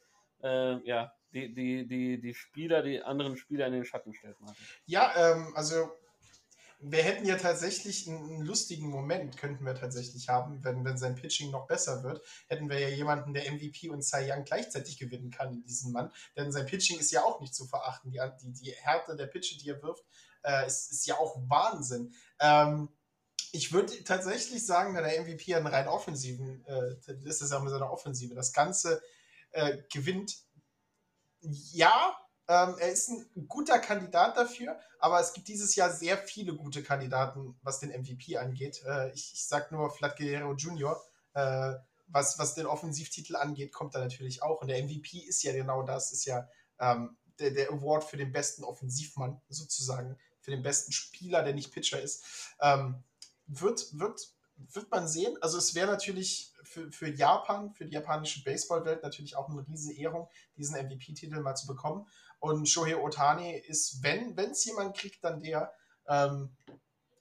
ja, 0.83 1.13
die, 1.33 1.53
die, 1.53 1.87
die, 1.87 2.21
die 2.21 2.33
Spieler, 2.33 2.81
die 2.81 3.01
anderen 3.01 3.37
Spieler 3.37 3.67
in 3.67 3.73
den 3.73 3.85
Schatten 3.85 4.13
stellt. 4.13 4.39
Martin. 4.39 4.63
Ja, 4.85 5.13
ähm, 5.15 5.53
also 5.55 5.91
wir 6.85 7.01
hätten 7.01 7.25
ja 7.25 7.37
tatsächlich 7.37 8.09
einen, 8.09 8.41
lustigen 8.41 8.89
Moment, 8.89 9.37
könnten 9.37 9.65
wir 9.65 9.73
tatsächlich 9.73 10.27
haben, 10.27 10.63
wenn, 10.63 10.83
wenn 10.83 10.97
sein 10.97 11.15
Pitching 11.15 11.49
noch 11.49 11.65
besser 11.65 12.03
wird. 12.03 12.21
Hätten 12.47 12.69
wir 12.69 12.77
ja 12.77 12.89
jemanden, 12.89 13.33
der 13.33 13.49
MVP 13.51 13.89
und 13.89 14.03
Cy 14.03 14.29
Young 14.29 14.43
gleichzeitig 14.43 14.97
gewinnen 14.97 15.31
kann, 15.31 15.63
diesen 15.63 15.93
Mann. 15.93 16.11
Denn 16.35 16.51
sein 16.51 16.65
Pitching 16.65 16.99
ist 16.99 17.11
ja 17.11 17.23
auch 17.23 17.39
nicht 17.39 17.55
zu 17.55 17.65
verachten. 17.65 18.11
Die, 18.11 18.19
die, 18.41 18.51
die 18.51 18.71
Härte 18.71 19.15
der 19.15 19.27
Pitche, 19.27 19.57
die 19.57 19.69
er 19.69 19.81
wirft, 19.81 20.03
äh, 20.43 20.67
ist, 20.67 20.91
ist 20.91 21.07
ja 21.07 21.17
auch 21.17 21.37
Wahnsinn. 21.47 22.13
Ähm, 22.39 22.89
ich 23.53 23.71
würde 23.71 24.03
tatsächlich 24.03 24.65
sagen, 24.65 24.93
da 24.93 25.01
der 25.01 25.21
MVP 25.21 25.55
einen 25.55 25.67
rein 25.67 25.87
offensiven, 25.87 26.65
äh, 26.65 26.95
ist 27.23 27.41
es 27.41 27.51
ja 27.51 27.59
mit 27.59 27.69
seiner 27.69 27.91
Offensive, 27.91 28.35
das 28.35 28.51
Ganze 28.51 29.01
äh, 29.51 29.77
gewinnt, 29.93 30.35
ja, 31.43 32.17
ähm, 32.47 32.75
er 32.79 32.91
ist 32.91 33.09
ein 33.09 33.47
guter 33.47 33.79
Kandidat 33.79 34.37
dafür, 34.37 34.77
aber 34.99 35.19
es 35.19 35.33
gibt 35.33 35.47
dieses 35.47 35.75
Jahr 35.75 35.91
sehr 35.91 36.17
viele 36.17 36.55
gute 36.55 36.83
Kandidaten, 36.83 37.57
was 37.61 37.79
den 37.79 37.89
MVP 37.89 38.37
angeht. 38.37 38.83
Äh, 38.85 39.11
ich, 39.13 39.33
ich 39.33 39.45
sag 39.45 39.71
nur 39.71 39.91
Vlad 39.91 40.17
Guerrero 40.17 40.53
Jr., 40.53 41.01
äh, 41.33 41.73
was, 42.07 42.37
was 42.37 42.53
den 42.53 42.65
Offensivtitel 42.65 43.35
angeht, 43.35 43.73
kommt 43.73 43.95
da 43.95 43.99
natürlich 43.99 44.43
auch. 44.43 44.61
Und 44.61 44.67
der 44.67 44.83
MVP 44.83 45.19
ist 45.19 45.41
ja 45.43 45.53
genau 45.53 45.83
das, 45.83 46.11
ist 46.11 46.25
ja 46.25 46.47
ähm, 46.79 47.17
der, 47.39 47.51
der 47.51 47.71
Award 47.71 48.03
für 48.03 48.17
den 48.17 48.31
besten 48.31 48.63
Offensivmann 48.63 49.41
sozusagen, 49.49 50.17
für 50.41 50.51
den 50.51 50.63
besten 50.63 50.91
Spieler, 50.91 51.43
der 51.43 51.53
nicht 51.53 51.71
Pitcher 51.71 52.01
ist. 52.01 52.23
Ähm, 52.61 53.03
wird, 53.47 53.99
wird, 53.99 54.33
wird 54.57 54.91
man 54.91 55.07
sehen. 55.07 55.37
Also 55.41 55.57
es 55.57 55.75
wäre 55.75 55.87
natürlich 55.91 56.52
für, 56.73 56.91
für 56.91 57.09
Japan, 57.09 57.71
für 57.73 57.85
die 57.85 57.93
japanische 57.93 58.43
Baseballwelt 58.43 59.03
natürlich 59.03 59.35
auch 59.35 59.47
eine 59.47 59.65
riesige 59.67 59.99
Ehrung, 60.01 60.27
diesen 60.57 60.75
MVP-Titel 60.75 61.39
mal 61.39 61.55
zu 61.55 61.67
bekommen. 61.67 62.07
Und 62.39 62.67
Shohei 62.67 62.97
Otani 62.97 63.55
ist, 63.55 64.03
wenn 64.03 64.37
es 64.37 64.65
jemand 64.65 64.97
kriegt, 64.97 65.23
dann 65.23 65.39
der. 65.39 65.71
Ähm, 66.07 66.55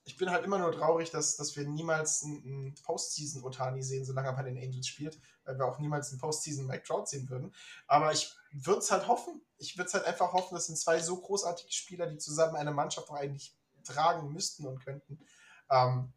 ich 0.05 0.17
bin 0.17 0.31
halt 0.31 0.45
immer 0.45 0.59
nur 0.59 0.73
traurig, 0.73 1.13
dass, 1.13 1.37
dass 1.37 1.55
wir 1.55 1.65
niemals 1.65 2.25
einen 2.25 2.75
Postseason-Otani 2.83 3.85
sehen, 3.85 4.05
solange 4.05 4.29
er 4.29 4.35
bei 4.35 4.43
den 4.43 4.59
Angels 4.59 4.89
spielt, 4.89 5.21
weil 5.45 5.57
wir 5.57 5.65
auch 5.65 5.79
niemals 5.79 6.11
einen 6.11 6.19
Postseason 6.19 6.67
Mike 6.67 6.83
Trout 6.83 7.07
sehen 7.07 7.31
würden. 7.31 7.55
Aber 7.87 8.11
ich 8.11 8.35
würde 8.51 8.81
es 8.81 8.91
halt 8.91 9.07
hoffen. 9.07 9.41
Ich 9.59 9.79
würde 9.79 9.87
es 9.87 9.95
halt 9.95 10.05
einfach 10.05 10.33
hoffen, 10.33 10.55
das 10.57 10.67
sind 10.67 10.77
zwei 10.77 10.99
so 10.99 11.21
großartige 11.21 11.73
Spieler, 11.73 12.09
die 12.09 12.19
zusammen 12.19 12.57
eine 12.57 12.73
Mannschaft 12.73 13.09
auch 13.11 13.15
eigentlich 13.15 13.57
tragen 13.85 14.33
müssten 14.33 14.67
und 14.67 14.85
könnten. 14.85 15.25
Ähm, 15.71 16.13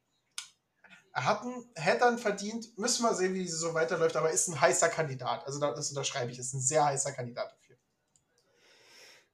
er 1.15 1.25
hat 1.25 1.43
einen 1.43 1.65
Hattern 1.79 2.17
verdient, 2.17 2.77
müssen 2.77 3.03
wir 3.03 3.13
sehen, 3.13 3.33
wie 3.33 3.43
diese 3.43 3.55
so 3.55 3.73
weiterläuft, 3.73 4.17
aber 4.17 4.31
ist 4.31 4.49
ein 4.49 4.59
heißer 4.59 4.89
Kandidat. 4.89 5.45
Also 5.47 5.61
das 5.61 5.89
unterschreibe 5.89 6.29
ich, 6.29 6.37
ist 6.37 6.53
ein 6.53 6.59
sehr 6.59 6.83
heißer 6.85 7.13
Kandidat 7.13 7.53
dafür. 7.53 7.77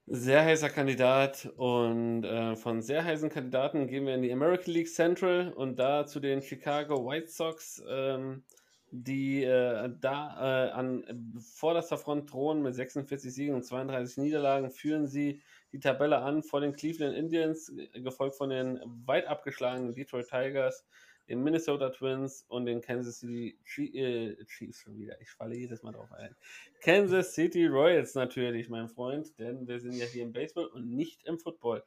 Sehr 0.05 0.45
heißer 0.45 0.69
Kandidat 0.69 1.51
und 1.57 2.23
äh, 2.23 2.55
von 2.55 2.83
sehr 2.83 3.03
heißen 3.03 3.29
Kandidaten 3.29 3.87
gehen 3.87 4.05
wir 4.05 4.13
in 4.13 4.21
die 4.21 4.31
American 4.31 4.73
League 4.73 4.93
Central 4.93 5.53
und 5.53 5.77
da 5.77 6.05
zu 6.05 6.19
den 6.19 6.43
Chicago 6.43 7.03
White 7.09 7.29
Sox, 7.29 7.81
ähm, 7.89 8.43
die 8.91 9.43
äh, 9.43 9.89
da 9.99 10.67
äh, 10.67 10.71
an 10.71 11.39
vorderster 11.39 11.97
Front 11.97 12.31
drohen 12.31 12.61
mit 12.61 12.75
46 12.75 13.33
Siegen 13.33 13.55
und 13.55 13.63
32 13.63 14.17
Niederlagen, 14.17 14.69
führen 14.69 15.07
sie 15.07 15.41
die 15.71 15.79
Tabelle 15.79 16.19
an 16.19 16.43
vor 16.43 16.61
den 16.61 16.73
Cleveland 16.73 17.15
Indians, 17.15 17.71
gefolgt 17.95 18.35
von 18.35 18.51
den 18.51 18.79
weit 19.05 19.25
abgeschlagenen 19.25 19.95
Detroit 19.95 20.27
Tigers, 20.29 20.85
den 21.27 21.43
Minnesota 21.43 21.89
Twins 21.89 22.45
und 22.47 22.65
den 22.65 22.81
Kansas 22.81 23.19
City 23.19 23.57
äh, 23.77 24.43
Chiefs 24.45 24.81
schon 24.81 24.97
wieder. 24.97 25.19
Ich 25.21 25.29
falle 25.31 25.55
jedes 25.55 25.83
Mal 25.83 25.91
drauf 25.91 26.11
ein. 26.11 26.35
Kansas 26.81 27.33
City 27.33 27.65
Royals 27.67 28.15
natürlich, 28.15 28.69
mein 28.69 28.87
Freund, 28.89 29.37
denn 29.39 29.67
wir 29.67 29.79
sind 29.79 29.93
ja 29.93 30.05
hier 30.05 30.23
im 30.23 30.33
Baseball 30.33 30.67
und 30.67 30.89
nicht 30.89 31.23
im 31.25 31.39
Football. 31.39 31.83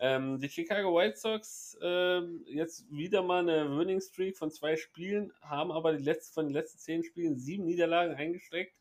Ähm, 0.00 0.38
die 0.38 0.48
Chicago 0.48 0.96
White 0.96 1.16
Sox 1.16 1.76
äh, 1.82 2.20
jetzt 2.46 2.88
wieder 2.90 3.22
mal 3.22 3.40
eine 3.40 3.76
Winning 3.76 4.00
Streak 4.00 4.36
von 4.36 4.50
zwei 4.50 4.76
Spielen, 4.76 5.32
haben 5.42 5.72
aber 5.72 5.92
die 5.96 6.04
letzten, 6.04 6.34
von 6.34 6.46
den 6.46 6.54
letzten 6.54 6.78
zehn 6.78 7.02
Spielen 7.02 7.36
sieben 7.36 7.64
Niederlagen 7.64 8.14
eingesteckt. 8.14 8.74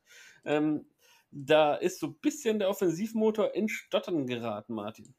Ähm, 0.45 0.85
da 1.31 1.75
ist 1.75 1.99
so 1.99 2.07
ein 2.07 2.19
bisschen 2.21 2.59
der 2.59 2.69
Offensivmotor 2.69 3.53
in 3.55 3.67
Stottern 3.67 4.27
geraten, 4.27 4.73
Martin. 4.73 5.13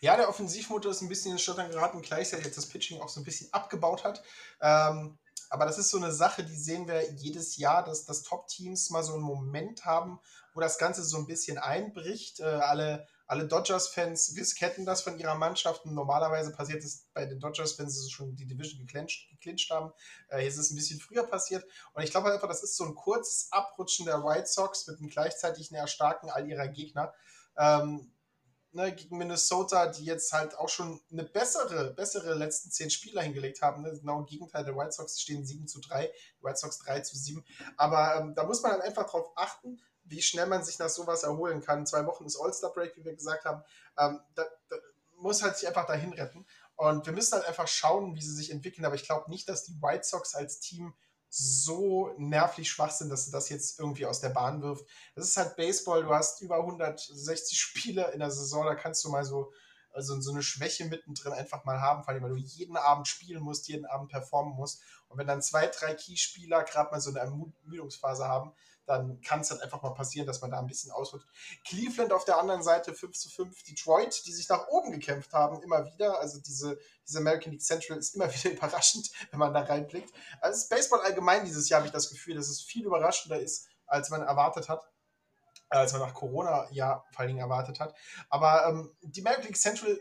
Ja, 0.00 0.16
der 0.16 0.28
Offensivmotor 0.28 0.90
ist 0.90 1.02
ein 1.02 1.08
bisschen 1.08 1.32
in 1.32 1.38
Stottern 1.38 1.70
geraten, 1.70 2.02
gleichzeitig 2.02 2.46
jetzt 2.46 2.58
das 2.58 2.66
Pitching 2.66 3.00
auch 3.00 3.08
so 3.08 3.20
ein 3.20 3.24
bisschen 3.24 3.52
abgebaut 3.52 4.04
hat. 4.04 4.22
Ähm, 4.60 5.18
aber 5.48 5.66
das 5.66 5.78
ist 5.78 5.90
so 5.90 5.96
eine 5.96 6.12
Sache, 6.12 6.44
die 6.44 6.56
sehen 6.56 6.86
wir 6.86 7.12
jedes 7.14 7.56
Jahr, 7.56 7.84
dass, 7.84 8.04
dass 8.04 8.22
Top-Teams 8.22 8.90
mal 8.90 9.02
so 9.02 9.14
einen 9.14 9.22
Moment 9.22 9.84
haben, 9.84 10.20
wo 10.54 10.60
das 10.60 10.78
Ganze 10.78 11.02
so 11.02 11.16
ein 11.18 11.26
bisschen 11.26 11.58
einbricht. 11.58 12.40
Äh, 12.40 12.44
alle 12.44 13.06
alle 13.30 13.46
Dodgers-Fans 13.46 14.34
kennen 14.56 14.84
das 14.84 15.02
von 15.02 15.16
ihrer 15.16 15.36
Mannschaft. 15.36 15.86
Normalerweise 15.86 16.50
passiert 16.50 16.82
es 16.82 17.06
bei 17.14 17.26
den 17.26 17.38
Dodgers, 17.38 17.78
wenn 17.78 17.88
sie 17.88 18.10
schon 18.10 18.34
die 18.34 18.44
Division 18.44 18.84
geklincht 18.84 19.70
haben. 19.70 19.92
Äh, 20.30 20.40
hier 20.40 20.48
ist 20.48 20.58
es 20.58 20.72
ein 20.72 20.74
bisschen 20.74 20.98
früher 20.98 21.22
passiert. 21.22 21.64
Und 21.92 22.02
ich 22.02 22.10
glaube 22.10 22.32
einfach, 22.32 22.48
das 22.48 22.64
ist 22.64 22.76
so 22.76 22.84
ein 22.84 22.96
kurzes 22.96 23.46
Abrutschen 23.52 24.06
der 24.06 24.24
White 24.24 24.48
Sox 24.48 24.88
mit 24.88 24.98
einem 24.98 25.10
gleichzeitigen 25.10 25.76
Erstarken 25.76 26.28
all 26.28 26.48
ihrer 26.48 26.66
Gegner. 26.66 27.14
Ähm, 27.56 28.10
ne, 28.72 28.94
gegen 28.94 29.18
Minnesota, 29.18 29.86
die 29.86 30.04
jetzt 30.04 30.32
halt 30.32 30.56
auch 30.56 30.68
schon 30.68 31.00
eine 31.10 31.24
bessere, 31.24 31.92
bessere 31.94 32.34
letzten 32.34 32.70
zehn 32.70 32.90
Spieler 32.90 33.22
hingelegt 33.22 33.62
haben. 33.62 33.82
Ne? 33.82 33.92
Genau 33.92 34.20
im 34.20 34.26
Gegenteil 34.26 34.64
der 34.64 34.76
White 34.76 34.92
Sox, 34.92 35.20
stehen 35.20 35.44
7 35.44 35.66
zu 35.66 35.80
3, 35.80 36.10
die 36.38 36.44
White 36.44 36.58
Sox 36.58 36.78
3 36.78 37.00
zu 37.00 37.16
7. 37.16 37.44
Aber 37.76 38.16
ähm, 38.16 38.34
da 38.34 38.44
muss 38.44 38.62
man 38.62 38.72
dann 38.72 38.82
einfach 38.82 39.08
drauf 39.08 39.30
achten, 39.36 39.80
wie 40.04 40.22
schnell 40.22 40.46
man 40.46 40.64
sich 40.64 40.78
nach 40.78 40.88
sowas 40.88 41.22
erholen 41.22 41.60
kann. 41.60 41.86
Zwei 41.86 42.06
Wochen 42.06 42.24
ist 42.24 42.38
All-Star-Break, 42.40 42.96
wie 42.96 43.04
wir 43.04 43.14
gesagt 43.14 43.44
haben. 43.44 43.62
Ähm, 43.98 44.20
da, 44.34 44.44
da 44.68 44.76
muss 45.16 45.42
halt 45.42 45.56
sich 45.56 45.68
einfach 45.68 45.86
dahin 45.86 46.12
retten. 46.12 46.46
Und 46.76 47.06
wir 47.06 47.12
müssen 47.12 47.34
halt 47.34 47.46
einfach 47.46 47.68
schauen, 47.68 48.16
wie 48.16 48.22
sie 48.22 48.34
sich 48.34 48.50
entwickeln. 48.50 48.84
Aber 48.84 48.94
ich 48.94 49.04
glaube 49.04 49.30
nicht, 49.30 49.48
dass 49.48 49.64
die 49.64 49.80
White 49.82 50.04
Sox 50.04 50.34
als 50.34 50.60
Team 50.60 50.94
so 51.30 52.12
nervlich 52.18 52.68
schwach 52.68 52.90
sind, 52.90 53.08
dass 53.08 53.24
sie 53.24 53.30
das 53.30 53.48
jetzt 53.48 53.78
irgendwie 53.78 54.04
aus 54.04 54.20
der 54.20 54.30
Bahn 54.30 54.62
wirft. 54.62 54.84
Das 55.14 55.28
ist 55.28 55.36
halt 55.36 55.56
Baseball. 55.56 56.02
Du 56.02 56.12
hast 56.12 56.42
über 56.42 56.56
160 56.56 57.58
Spiele 57.58 58.10
in 58.10 58.18
der 58.18 58.32
Saison. 58.32 58.66
Da 58.66 58.74
kannst 58.74 59.04
du 59.04 59.10
mal 59.10 59.24
so, 59.24 59.52
also 59.92 60.20
so 60.20 60.32
eine 60.32 60.42
Schwäche 60.42 60.86
mittendrin 60.86 61.32
einfach 61.32 61.64
mal 61.64 61.80
haben, 61.80 62.02
vor 62.02 62.12
allem, 62.12 62.24
weil 62.24 62.30
du 62.30 62.36
jeden 62.36 62.76
Abend 62.76 63.06
spielen 63.06 63.42
musst, 63.42 63.68
jeden 63.68 63.86
Abend 63.86 64.10
performen 64.10 64.54
musst. 64.54 64.82
Und 65.08 65.18
wenn 65.18 65.26
dann 65.28 65.40
zwei, 65.40 65.68
drei 65.68 65.94
Key-Spieler 65.94 66.64
gerade 66.64 66.90
mal 66.90 67.00
so 67.00 67.10
eine 67.10 67.20
Ermüdungsphase 67.20 68.26
haben, 68.26 68.52
dann 68.90 69.20
kann 69.20 69.40
es 69.40 69.50
halt 69.50 69.62
einfach 69.62 69.82
mal 69.82 69.94
passieren, 69.94 70.26
dass 70.26 70.40
man 70.40 70.50
da 70.50 70.58
ein 70.58 70.66
bisschen 70.66 70.90
ausrutscht. 70.90 71.28
Cleveland 71.64 72.12
auf 72.12 72.24
der 72.24 72.38
anderen 72.38 72.62
Seite 72.62 72.92
5 72.92 73.16
zu 73.16 73.30
5, 73.30 73.62
Detroit, 73.62 74.26
die 74.26 74.32
sich 74.32 74.48
nach 74.48 74.66
oben 74.68 74.90
gekämpft 74.90 75.32
haben, 75.32 75.62
immer 75.62 75.86
wieder. 75.86 76.18
Also 76.18 76.40
diese, 76.40 76.78
diese 77.06 77.18
American 77.18 77.52
League 77.52 77.62
Central 77.62 77.98
ist 77.98 78.16
immer 78.16 78.32
wieder 78.34 78.50
überraschend, 78.50 79.10
wenn 79.30 79.38
man 79.38 79.54
da 79.54 79.60
reinblickt. 79.60 80.12
Also 80.40 80.68
Baseball 80.68 81.00
allgemein 81.00 81.44
dieses 81.44 81.68
Jahr 81.68 81.78
habe 81.80 81.86
ich 81.86 81.92
das 81.92 82.10
Gefühl, 82.10 82.34
dass 82.34 82.48
es 82.48 82.60
viel 82.60 82.84
überraschender 82.84 83.38
ist, 83.38 83.68
als 83.86 84.10
man 84.10 84.22
erwartet 84.22 84.68
hat 84.68 84.90
als 85.72 85.92
man 85.92 86.02
nach 86.02 86.14
Corona 86.14 86.66
ja 86.72 87.04
vor 87.12 87.20
allen 87.20 87.28
Dingen 87.28 87.38
erwartet 87.38 87.78
hat. 87.78 87.94
Aber 88.28 88.66
ähm, 88.66 88.90
die 89.02 89.20
American 89.20 89.46
League 89.46 89.56
Central 89.56 90.00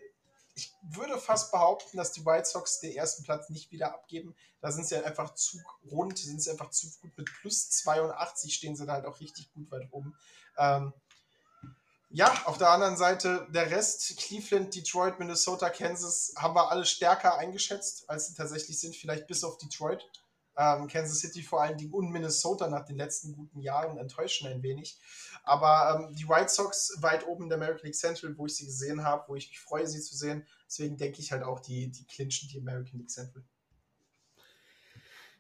ich 0.60 0.76
würde 0.82 1.18
fast 1.18 1.52
behaupten, 1.52 1.96
dass 1.96 2.12
die 2.12 2.26
White 2.26 2.46
Sox 2.46 2.82
den 2.82 2.94
ersten 2.94 3.24
Platz 3.24 3.50
nicht 3.50 3.72
wieder 3.72 3.94
abgeben. 3.94 4.36
Da 4.60 4.72
sind 4.72 4.86
sie 4.86 4.96
halt 4.96 5.06
einfach 5.06 5.34
zu 5.34 5.58
rund, 5.90 6.18
sind 6.18 6.42
sie 6.42 6.52
einfach 6.52 6.70
zu 6.70 6.88
gut. 7.00 7.18
Mit 7.18 7.30
plus 7.42 7.70
82 7.70 8.54
stehen 8.54 8.76
sie 8.76 8.86
da 8.86 8.94
halt 8.94 9.06
auch 9.06 9.22
richtig 9.22 9.54
gut 9.54 9.72
weit 9.72 9.88
oben. 9.92 10.18
Ähm, 10.58 10.94
ja, 12.10 12.34
auf 12.46 12.58
der 12.58 12.72
anderen 12.72 12.98
Seite 12.98 13.48
der 13.52 13.72
Rest, 13.72 14.18
Cleveland, 14.18 14.76
Detroit, 14.76 15.20
Minnesota, 15.20 15.70
Kansas, 15.70 16.34
haben 16.36 16.56
wir 16.56 16.70
alle 16.70 16.86
stärker 16.86 17.38
eingeschätzt, 17.38 18.10
als 18.10 18.28
sie 18.28 18.34
tatsächlich 18.34 18.80
sind, 18.80 18.96
vielleicht 18.96 19.28
bis 19.28 19.44
auf 19.46 19.58
Detroit. 19.60 20.04
Ähm, 20.60 20.88
Kansas 20.88 21.20
City 21.20 21.42
vor 21.42 21.62
allen 21.62 21.78
Dingen 21.78 21.94
und 21.94 22.12
Minnesota 22.12 22.68
nach 22.68 22.84
den 22.84 22.98
letzten 22.98 23.32
guten 23.32 23.62
Jahren 23.62 23.98
enttäuschen 23.98 24.46
ein 24.50 24.62
wenig. 24.62 25.00
Aber 25.44 25.96
ähm, 25.96 26.16
die 26.16 26.28
White 26.28 26.50
Sox 26.50 26.98
weit 27.00 27.26
oben 27.26 27.44
in 27.44 27.50
der 27.50 27.58
American 27.58 27.86
League 27.86 27.96
Central, 27.96 28.38
wo 28.38 28.46
ich 28.46 28.58
sie 28.58 28.66
gesehen 28.66 29.06
habe, 29.06 29.24
wo 29.30 29.36
ich 29.36 29.48
mich 29.48 29.60
freue, 29.62 29.88
sie 29.88 30.02
zu 30.02 30.18
sehen. 30.18 30.46
Deswegen 30.68 30.98
denke 30.98 31.22
ich 31.22 31.32
halt 31.32 31.44
auch, 31.44 31.62
die, 31.62 31.90
die 31.90 32.06
clinchen 32.06 32.50
die 32.50 32.60
American 32.60 33.00
League 33.00 33.10
Central. 33.10 33.46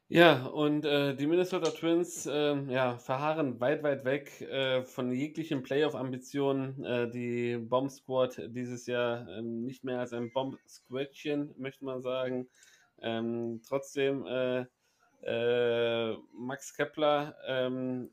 Ja, 0.08 0.46
und 0.46 0.86
äh, 0.86 1.16
die 1.16 1.28
Minnesota 1.28 1.70
Twins 1.70 2.26
äh, 2.26 2.56
ja, 2.72 2.98
verharren 2.98 3.60
weit, 3.60 3.84
weit 3.84 4.06
weg 4.06 4.41
äh, 4.41 4.84
von 4.84 5.12
jeglichen 5.12 5.64
Playoff-Ambitionen. 5.64 6.84
Äh, 6.84 7.12
die 7.12 7.58
Bomb 7.58 7.91
Squad 7.91 8.41
dieses 8.48 8.88
Jahr 8.88 9.28
ähm, 9.28 9.66
nicht 9.66 9.84
mehr 9.84 10.00
als 10.00 10.14
ein 10.14 10.32
Bomb-Squadchen, 10.32 11.54
möchte 11.58 11.84
man 11.84 12.02
sagen. 12.02 12.48
Ähm, 13.02 13.62
trotzdem 13.68 14.26
äh, 15.24 16.14
Max 16.34 16.76
Kepler 16.76 17.36
ähm, 17.46 18.12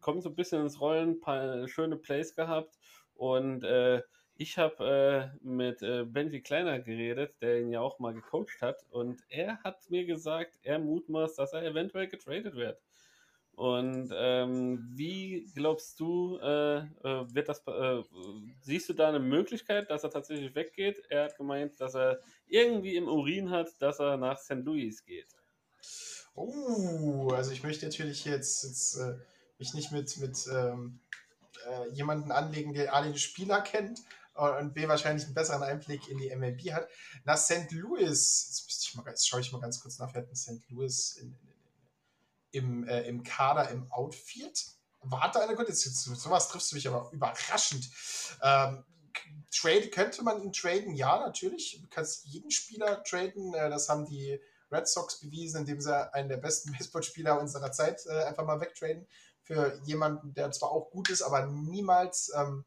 kommt 0.00 0.22
so 0.22 0.30
ein 0.30 0.36
bisschen 0.36 0.62
ins 0.62 0.80
Rollen, 0.80 1.20
paar 1.20 1.66
schöne 1.68 1.96
Plays 1.96 2.34
gehabt 2.34 2.78
und 3.14 3.64
äh, 3.64 4.02
ich 4.38 4.58
habe 4.58 5.32
äh, 5.42 5.46
mit 5.46 5.82
äh, 5.82 6.04
Benji 6.04 6.42
Kleiner 6.42 6.78
geredet, 6.80 7.34
der 7.40 7.60
ihn 7.60 7.70
ja 7.70 7.80
auch 7.80 7.98
mal 7.98 8.12
gecoacht 8.12 8.60
hat 8.60 8.84
und 8.90 9.22
er 9.28 9.62
hat 9.62 9.88
mir 9.90 10.04
gesagt, 10.04 10.58
er 10.62 10.78
mutmaßt, 10.78 11.38
dass 11.38 11.54
er 11.54 11.62
eventuell 11.62 12.08
getradet 12.08 12.54
wird. 12.54 12.78
Und 13.56 14.10
ähm, 14.14 14.86
wie 14.92 15.50
glaubst 15.54 15.98
du, 15.98 16.38
äh, 16.42 16.76
äh 16.76 17.34
wird 17.34 17.48
das, 17.48 17.66
äh, 17.66 18.02
siehst 18.60 18.90
du 18.90 18.92
da 18.92 19.08
eine 19.08 19.18
Möglichkeit, 19.18 19.88
dass 19.90 20.04
er 20.04 20.10
tatsächlich 20.10 20.54
weggeht? 20.54 21.02
Er 21.08 21.24
hat 21.24 21.38
gemeint, 21.38 21.80
dass 21.80 21.94
er 21.94 22.20
irgendwie 22.46 22.96
im 22.96 23.08
Urin 23.08 23.48
hat, 23.48 23.70
dass 23.80 23.98
er 23.98 24.18
nach 24.18 24.36
St. 24.36 24.62
Louis 24.62 25.02
geht. 25.06 25.28
Oh, 26.36 27.30
also 27.32 27.50
ich 27.50 27.62
möchte 27.62 27.86
natürlich 27.86 28.24
jetzt, 28.24 28.62
jetzt 28.62 28.96
äh, 28.96 29.16
mich 29.58 29.74
nicht 29.74 29.90
mit, 29.90 30.16
mit 30.18 30.46
ähm, 30.52 31.00
äh, 31.66 31.88
jemanden 31.90 32.30
anlegen, 32.30 32.74
der 32.74 32.94
A, 32.94 33.02
den 33.02 33.16
Spieler 33.16 33.62
kennt 33.62 34.02
und 34.34 34.74
B, 34.74 34.86
wahrscheinlich 34.86 35.24
einen 35.24 35.34
besseren 35.34 35.62
Einblick 35.62 36.08
in 36.08 36.18
die 36.18 36.34
MLB 36.34 36.72
hat. 36.72 36.88
Nach 37.24 37.38
St. 37.38 37.70
Louis, 37.72 38.64
jetzt, 38.68 38.94
mal, 38.94 39.04
jetzt 39.06 39.26
schaue 39.26 39.40
ich 39.40 39.50
mal 39.50 39.60
ganz 39.60 39.80
kurz 39.80 39.98
nach, 39.98 40.12
wir 40.12 40.20
hatten 40.20 40.36
St. 40.36 40.62
Louis 40.68 41.16
in, 41.16 41.34
in, 42.52 42.64
in, 42.64 42.82
im, 42.82 42.88
äh, 42.88 43.02
im 43.02 43.22
Kader 43.22 43.70
im 43.70 43.90
Outfield. 43.90 44.66
Warte 45.00 45.40
eine 45.40 45.56
jetzt, 45.66 45.84
sowas 45.84 46.48
triffst 46.48 46.72
du 46.72 46.76
mich 46.76 46.86
aber 46.86 47.10
überraschend. 47.12 47.88
Ähm, 48.42 48.84
Trade, 49.50 49.88
könnte 49.88 50.22
man 50.22 50.42
ihn 50.42 50.52
traden? 50.52 50.94
Ja, 50.94 51.18
natürlich. 51.18 51.78
Du 51.80 51.88
kannst 51.88 52.26
jeden 52.26 52.50
Spieler 52.50 53.02
traden. 53.04 53.54
Äh, 53.54 53.70
das 53.70 53.88
haben 53.88 54.04
die 54.04 54.38
Red 54.76 54.88
Sox 54.88 55.20
bewiesen, 55.20 55.60
indem 55.60 55.80
sie 55.80 56.14
einen 56.14 56.28
der 56.28 56.36
besten 56.36 56.72
Baseballspieler 56.78 57.40
unserer 57.40 57.72
Zeit 57.72 58.04
äh, 58.06 58.24
einfach 58.24 58.44
mal 58.44 58.60
wegtraden 58.60 59.06
für 59.42 59.80
jemanden, 59.84 60.34
der 60.34 60.50
zwar 60.50 60.70
auch 60.70 60.90
gut 60.90 61.08
ist, 61.08 61.22
aber 61.22 61.46
niemals, 61.46 62.32
ähm, 62.34 62.64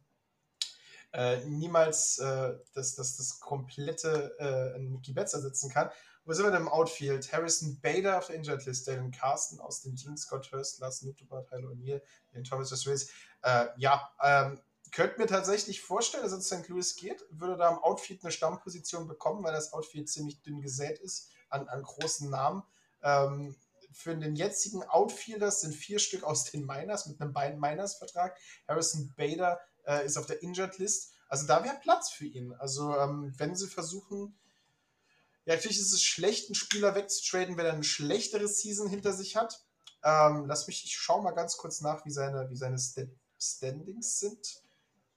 äh, 1.11 1.43
niemals 1.45 2.19
äh, 2.19 2.55
das, 2.73 2.95
das, 2.95 3.17
das 3.17 3.39
komplette 3.39 4.35
äh, 4.39 4.79
Niki 4.79 5.11
Betts 5.11 5.33
ersetzen 5.33 5.69
kann. 5.69 5.89
Wo 6.23 6.33
sind 6.33 6.45
wir 6.45 6.51
denn 6.51 6.61
im 6.61 6.69
Outfield? 6.69 7.33
Harrison 7.33 7.79
Bader 7.81 8.19
auf 8.19 8.27
der 8.27 8.35
Injured 8.35 8.65
List, 8.65 8.87
Dalen 8.87 9.11
Carsten 9.11 9.59
aus 9.59 9.81
dem 9.81 9.95
Team, 9.95 10.15
Scott 10.15 10.51
Hurst, 10.51 10.79
Lars 10.79 11.01
Nuttobart, 11.01 11.49
Tyler 11.49 11.69
O'Neill, 11.69 12.01
den 12.33 12.43
Thomas 12.43 12.71
Race. 12.87 13.09
Äh, 13.41 13.65
ja, 13.77 14.09
ähm, 14.23 14.61
könnte 14.91 15.19
mir 15.19 15.27
tatsächlich 15.27 15.81
vorstellen, 15.81 16.23
dass 16.23 16.31
es 16.31 16.45
St. 16.45 16.67
Louis 16.69 16.95
geht, 16.95 17.25
würde 17.31 17.57
da 17.57 17.69
im 17.69 17.79
Outfield 17.79 18.23
eine 18.23 18.31
Stammposition 18.31 19.07
bekommen, 19.07 19.43
weil 19.43 19.53
das 19.53 19.73
Outfield 19.73 20.09
ziemlich 20.09 20.41
dünn 20.41 20.61
gesät 20.61 20.99
ist 20.99 21.29
an, 21.49 21.67
an 21.67 21.83
großen 21.83 22.29
Namen. 22.29 22.63
Ähm, 23.01 23.55
für 23.91 24.15
den 24.15 24.35
jetzigen 24.35 24.83
Outfielders 24.83 25.61
sind 25.61 25.73
vier 25.73 25.99
Stück 25.99 26.23
aus 26.23 26.45
den 26.45 26.65
Miners 26.65 27.07
mit 27.07 27.19
einem 27.19 27.33
beiden 27.33 27.59
Miners-Vertrag. 27.59 28.37
Harrison 28.67 29.13
Bader 29.17 29.59
äh, 29.85 30.05
ist 30.05 30.17
auf 30.17 30.25
der 30.25 30.41
Injured 30.43 30.77
List. 30.77 31.11
Also 31.27 31.47
da 31.47 31.63
wäre 31.63 31.79
Platz 31.81 32.09
für 32.09 32.25
ihn. 32.25 32.53
Also 32.53 32.95
ähm, 32.97 33.33
wenn 33.37 33.55
sie 33.55 33.67
versuchen, 33.67 34.37
ja, 35.45 35.55
natürlich 35.55 35.79
ist 35.79 35.93
es 35.93 36.03
schlecht, 36.03 36.49
einen 36.49 36.55
Spieler 36.55 36.95
wegzutraden, 36.95 37.57
wenn 37.57 37.65
er 37.65 37.73
eine 37.73 37.83
schlechtere 37.83 38.47
Season 38.47 38.87
hinter 38.87 39.13
sich 39.13 39.35
hat. 39.35 39.63
Ähm, 40.03 40.45
lass 40.45 40.67
mich, 40.67 40.85
ich 40.85 40.95
schaue 40.95 41.23
mal 41.23 41.31
ganz 41.31 41.57
kurz 41.57 41.81
nach, 41.81 42.05
wie 42.05 42.11
seine, 42.11 42.49
wie 42.49 42.55
seine 42.55 42.77
St 42.77 43.07
Standings 43.41 44.19
sind. 44.19 44.61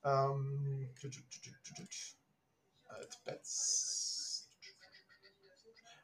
Ähm, 0.04 0.88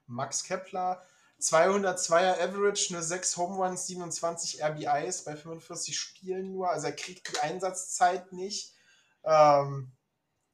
Max 0.09 0.45
Kepler, 0.45 1.03
202er 1.41 2.41
Average, 2.43 2.93
nur 2.93 3.03
6 3.03 3.37
Home 3.37 3.57
Runs, 3.57 3.87
27 3.87 4.63
RBIs 4.63 5.25
bei 5.25 5.37
45 5.37 5.99
Spielen 5.99 6.53
nur. 6.53 6.71
Also 6.71 6.87
er 6.87 6.97
kriegt 6.97 7.33
die 7.33 7.39
Einsatzzeit 7.41 8.33
nicht. 8.33 8.75
Ähm, 9.25 9.93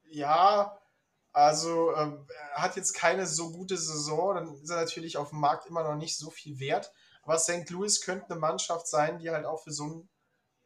ja, 0.04 0.78
also 1.32 1.94
ähm, 1.96 2.26
er 2.54 2.62
hat 2.62 2.76
jetzt 2.76 2.92
keine 2.92 3.26
so 3.26 3.50
gute 3.50 3.76
Saison, 3.76 4.34
dann 4.34 4.54
ist 4.54 4.70
er 4.70 4.76
natürlich 4.76 5.16
auf 5.16 5.30
dem 5.30 5.40
Markt 5.40 5.66
immer 5.66 5.82
noch 5.82 5.96
nicht 5.96 6.16
so 6.16 6.30
viel 6.30 6.60
wert. 6.60 6.92
Aber 7.22 7.38
St. 7.38 7.68
Louis 7.70 8.02
könnte 8.02 8.26
eine 8.30 8.38
Mannschaft 8.38 8.86
sein, 8.86 9.18
die 9.18 9.30
halt 9.30 9.46
auch 9.46 9.62
für 9.62 9.72
so 9.72 9.84
einen 9.84 10.08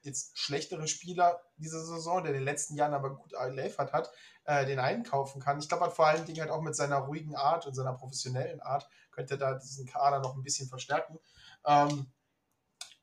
jetzt 0.02 0.38
schlechteren 0.38 0.88
Spieler 0.88 1.40
diese 1.56 1.84
Saison, 1.84 2.22
der 2.22 2.32
in 2.32 2.38
den 2.38 2.44
letzten 2.44 2.76
Jahren 2.76 2.94
aber 2.94 3.16
gut 3.16 3.32
geliefert 3.32 3.92
hat, 3.92 4.10
äh, 4.44 4.64
den 4.66 4.78
einkaufen 4.78 5.40
kann. 5.40 5.58
Ich 5.58 5.68
glaube 5.68 5.84
halt 5.84 5.94
vor 5.94 6.06
allen 6.06 6.24
Dingen 6.24 6.40
halt 6.40 6.50
auch 6.50 6.62
mit 6.62 6.74
seiner 6.74 6.98
ruhigen 6.98 7.36
Art 7.36 7.66
und 7.66 7.74
seiner 7.74 7.94
professionellen 7.94 8.60
Art 8.60 8.88
könnte 9.10 9.34
er 9.34 9.38
da 9.38 9.54
diesen 9.54 9.86
Kader 9.86 10.20
noch 10.20 10.36
ein 10.36 10.42
bisschen 10.42 10.68
verstärken. 10.68 11.18
Ähm, 11.66 12.12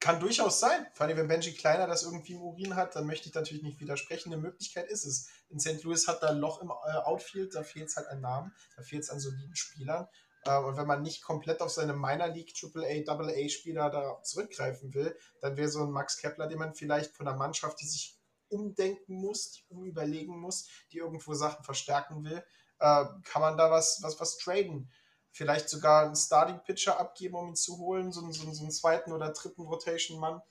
kann 0.06 0.20
durchaus 0.20 0.60
sein. 0.60 0.86
Vor 0.94 1.08
allem, 1.08 1.18
wenn 1.18 1.28
Benji 1.28 1.54
Kleiner 1.54 1.88
das 1.88 2.04
irgendwie 2.04 2.34
im 2.34 2.42
Urin 2.42 2.76
hat, 2.76 2.96
dann 2.96 3.08
möchte 3.08 3.28
ich 3.28 3.34
natürlich 3.34 3.64
nicht 3.64 3.80
widersprechen. 3.80 4.32
Eine 4.32 4.42
Möglichkeit 4.42 4.88
ist 4.90 5.04
es. 5.04 5.30
In 5.50 5.60
St. 5.60 5.84
Louis 5.84 6.08
hat 6.08 6.22
da 6.22 6.30
ein 6.30 6.38
Loch 6.38 6.62
im 6.62 6.70
äh, 6.70 6.98
Outfield, 6.98 7.56
da 7.56 7.64
fehlt 7.64 7.90
es 7.90 7.96
halt 7.96 8.08
an 8.10 8.22
Namen, 8.22 8.54
da 8.76 8.84
fehlt 8.84 9.02
es 9.02 9.10
an 9.10 9.20
soliden 9.20 9.56
Spielern. 9.56 10.08
Äh, 10.46 10.58
und 10.58 10.78
wenn 10.78 10.88
man 10.88 11.02
nicht 11.02 11.24
komplett 11.24 11.62
auf 11.62 11.72
seine 11.72 11.94
Minor 11.94 12.28
League 12.28 12.54
AAA, 12.62 13.04
AA 13.08 13.50
Spieler 13.50 13.90
da 13.90 14.22
zurückgreifen 14.24 14.94
will, 14.94 15.18
dann 15.42 15.58
wäre 15.58 15.70
so 15.70 15.84
ein 15.84 15.92
Max 15.92 16.18
Kepler, 16.18 16.48
den 16.48 16.60
man 16.60 16.74
vielleicht 16.74 17.16
von 17.16 17.28
einer 17.28 17.38
Mannschaft, 17.38 17.82
die 17.82 17.88
sich 17.88 18.18
umdenken 18.50 19.16
muss, 19.16 19.52
die 19.52 19.64
umüberlegen 19.70 20.38
muss, 20.38 20.70
die 20.92 21.00
irgendwo 21.00 21.34
Sachen 21.34 21.64
verstärken 21.64 22.24
will, 22.24 22.44
äh, 22.80 23.06
kann 23.24 23.42
man 23.42 23.58
da 23.58 23.72
was, 23.72 24.00
was, 24.02 24.20
was 24.20 24.38
traden. 24.38 24.92
Vielleicht 25.32 25.68
sogar 25.68 26.06
einen 26.06 26.16
Starting 26.16 26.62
Pitcher 26.64 27.00
abgeben, 27.00 27.36
um 27.36 27.50
ihn 27.50 27.56
zu 27.56 27.78
holen, 27.78 28.12
so, 28.12 28.22
so, 28.32 28.52
so 28.52 28.64
einen 28.64 28.72
zweiten 28.72 29.12
oder 29.12 29.34
dritten 29.34 29.64
Rotation-Mann. 29.64 30.42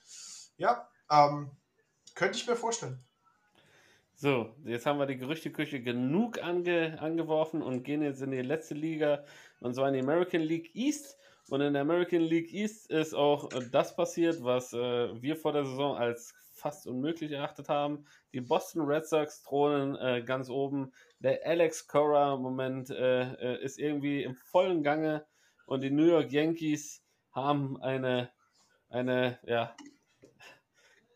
Ja, 0.57 0.89
ähm, 1.11 1.51
könnte 2.15 2.37
ich 2.37 2.47
mir 2.47 2.57
vorstellen. 2.57 3.03
So, 4.17 4.55
jetzt 4.65 4.87
haben 4.87 4.99
wir 4.99 5.07
die 5.07 5.17
Gerüchteküche 5.17 5.83
genug 5.83 6.41
ange, 6.41 7.01
angeworfen 7.01 7.63
und 7.63 7.83
gehen 7.83 8.01
jetzt 8.03 8.23
in 8.23 8.31
die 8.31 8.43
letzte 8.43 8.75
Liga, 8.75 9.25
und 9.65 9.75
zwar 9.75 9.89
in 9.89 9.95
die 9.95 10.01
American 10.01 10.43
League 10.43 10.75
East. 10.75 11.17
Und 11.49 11.63
in 11.63 11.73
der 11.73 11.83
American 11.83 12.21
League 12.21 12.53
East 12.53 12.91
ist 12.91 13.15
auch 13.15 13.49
das 13.73 13.97
passiert, 13.97 14.45
was 14.45 14.75
äh, 14.75 15.23
wir 15.23 15.37
vor 15.37 15.53
der 15.53 15.65
Saison 15.65 15.97
als 15.97 16.35
fast 16.53 16.87
unmöglich 16.87 17.33
erachtet 17.33 17.71
haben. 17.71 18.05
Die 18.35 18.43
Boston 18.43 18.83
Red 18.83 19.07
Sox 19.07 19.43
thronen 19.43 19.97
äh, 19.97 20.23
ganz 20.23 20.51
oben. 20.51 20.93
Der 21.19 21.41
Alex 21.47 21.89
Cora-Moment 21.89 22.91
äh, 22.91 23.33
äh, 23.33 23.65
ist 23.65 23.79
irgendwie 23.79 24.23
im 24.23 24.35
vollen 24.35 24.83
Gange 24.83 25.25
und 25.65 25.83
die 25.83 25.91
New 25.91 26.07
York 26.07 26.31
Yankees 26.31 27.03
haben 27.33 27.81
eine, 27.83 28.31
eine 28.91 29.39
ja, 29.47 29.75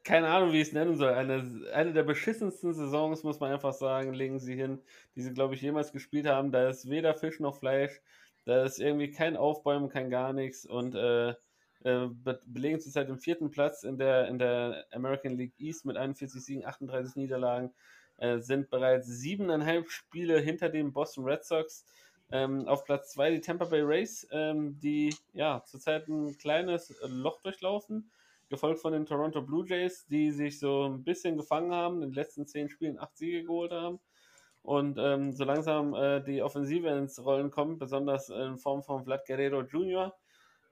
keine 0.05 0.29
Ahnung, 0.29 0.53
wie 0.53 0.63
ich 0.63 0.69
es 0.69 0.73
nennen 0.73 0.97
soll. 0.97 1.11
Eine, 1.13 1.67
eine 1.75 1.93
der 1.93 2.03
beschissensten 2.03 2.73
Saisons, 2.73 3.25
muss 3.25 3.41
man 3.41 3.53
einfach 3.53 3.75
sagen, 3.75 4.15
legen 4.15 4.39
sie 4.39 4.55
hin, 4.55 4.81
die 5.15 5.21
sie, 5.21 5.35
glaube 5.35 5.55
ich, 5.55 5.61
jemals 5.61 5.93
gespielt 5.93 6.27
haben. 6.27 6.51
Da 6.51 6.71
ist 6.71 6.89
weder 6.89 7.13
Fisch 7.13 7.41
noch 7.41 7.59
Fleisch. 7.59 8.01
Da 8.49 8.65
ist 8.65 8.81
irgendwie 8.81 9.11
kein 9.11 9.37
Aufbäumen, 9.37 9.91
kein 9.91 10.09
gar 10.09 10.33
nichts. 10.33 10.65
Und 10.65 10.95
äh, 10.95 11.35
äh, 11.85 12.09
belegen 12.47 12.81
zurzeit 12.81 13.11
den 13.11 13.19
vierten 13.19 13.51
Platz 13.51 13.83
in 13.83 13.99
der, 13.99 14.27
in 14.29 14.39
der 14.39 14.87
American 14.91 15.37
League 15.37 15.53
East 15.59 15.85
mit 15.85 15.99
41 15.99 16.43
Siegen, 16.43 16.65
38 16.65 17.17
Niederlagen. 17.17 17.75
Äh, 18.17 18.39
sind 18.39 18.71
bereits 18.71 19.07
siebeneinhalb 19.07 19.91
Spiele 19.91 20.41
hinter 20.41 20.71
den 20.71 20.95
Boston 20.95 21.25
Red 21.27 21.45
Sox. 21.45 21.85
Ähm, 22.33 22.67
auf 22.67 22.87
Platz 22.87 23.13
2 23.13 23.33
die 23.33 23.41
Tampa 23.43 23.67
Bay 23.67 23.83
Rays, 23.83 24.27
ähm, 24.31 24.81
die 24.81 25.15
ja 25.35 25.63
zurzeit 25.67 26.09
ein 26.09 26.39
kleines 26.39 26.99
Loch 27.03 27.43
durchlaufen 27.43 28.11
gefolgt 28.49 28.81
von 28.81 28.95
den 28.95 29.05
Toronto 29.05 29.43
Blue 29.43 29.67
Jays, 29.67 30.07
die 30.07 30.31
sich 30.31 30.59
so 30.59 30.85
ein 30.85 31.05
bisschen 31.05 31.37
gefangen 31.37 31.73
haben, 31.73 31.97
in 32.03 32.13
den 32.13 32.15
letzten 32.15 32.47
zehn 32.47 32.71
Spielen 32.71 32.99
acht 32.99 33.15
Siege 33.19 33.45
geholt 33.45 33.73
haben. 33.73 34.01
Und 34.63 34.99
ähm, 34.99 35.33
so 35.33 35.45
langsam 35.45 35.95
äh, 35.95 36.21
die 36.23 36.43
Offensive 36.43 36.89
ins 36.89 37.25
Rollen 37.25 37.51
kommt, 37.51 37.79
besonders 37.79 38.29
in 38.29 38.59
Form 38.59 38.83
von 38.83 39.05
Vlad 39.05 39.27
Guerrero 39.27 39.63
Jr. 39.63 40.15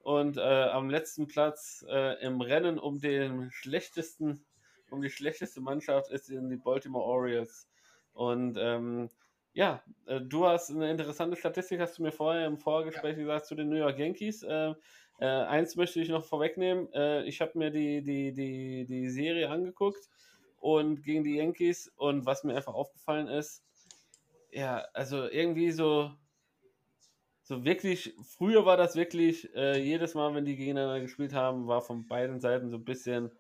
Und 0.00 0.36
äh, 0.36 0.40
am 0.40 0.90
letzten 0.90 1.26
Platz 1.26 1.84
äh, 1.88 2.22
im 2.24 2.40
Rennen 2.40 2.78
um 2.78 3.00
den 3.00 3.50
schlechtesten, 3.50 4.44
um 4.90 5.02
die 5.02 5.10
schlechteste 5.10 5.60
Mannschaft 5.60 6.10
ist 6.10 6.30
in 6.30 6.48
die 6.48 6.56
Baltimore 6.56 7.04
Orioles. 7.04 7.68
Und 8.12 8.56
ähm, 8.58 9.08
ja, 9.52 9.82
äh, 10.06 10.20
du 10.20 10.46
hast 10.46 10.70
eine 10.70 10.90
interessante 10.90 11.36
Statistik, 11.36 11.80
hast 11.80 11.98
du 11.98 12.02
mir 12.02 12.12
vorher 12.12 12.46
im 12.46 12.58
Vorgespräch 12.58 13.16
ja. 13.16 13.22
gesagt, 13.22 13.46
zu 13.46 13.54
den 13.54 13.68
New 13.68 13.76
York 13.76 13.98
Yankees. 13.98 14.42
Äh, 14.42 14.74
äh, 15.18 15.24
eins 15.24 15.76
möchte 15.76 16.00
ich 16.00 16.08
noch 16.08 16.24
vorwegnehmen. 16.24 16.92
Äh, 16.92 17.24
ich 17.24 17.40
habe 17.40 17.58
mir 17.58 17.70
die, 17.70 18.02
die, 18.02 18.32
die, 18.32 18.84
die 18.84 19.08
Serie 19.08 19.48
angeguckt 19.48 20.08
und 20.60 21.02
gegen 21.02 21.24
die 21.24 21.36
Yankees 21.36 21.90
und 21.96 22.26
was 22.26 22.44
mir 22.44 22.54
einfach 22.54 22.74
aufgefallen 22.74 23.28
ist, 23.28 23.65
ja, 24.57 24.89
also 24.95 25.28
irgendwie 25.28 25.70
so, 25.70 26.11
so 27.43 27.62
wirklich, 27.66 28.15
früher 28.23 28.65
war 28.65 28.78
das 28.78 28.97
wirklich, 28.97 29.55
äh, 29.55 29.78
jedes 29.78 30.15
Mal, 30.15 30.35
wenn 30.35 30.47
die 30.47 30.57
gegeneinander 30.57 31.01
gespielt 31.01 31.35
haben, 31.35 31.66
war 31.66 31.83
von 31.83 32.07
beiden 32.07 32.41
Seiten 32.41 32.70
so 32.70 32.78
ein 32.78 32.85
bisschen 32.85 33.31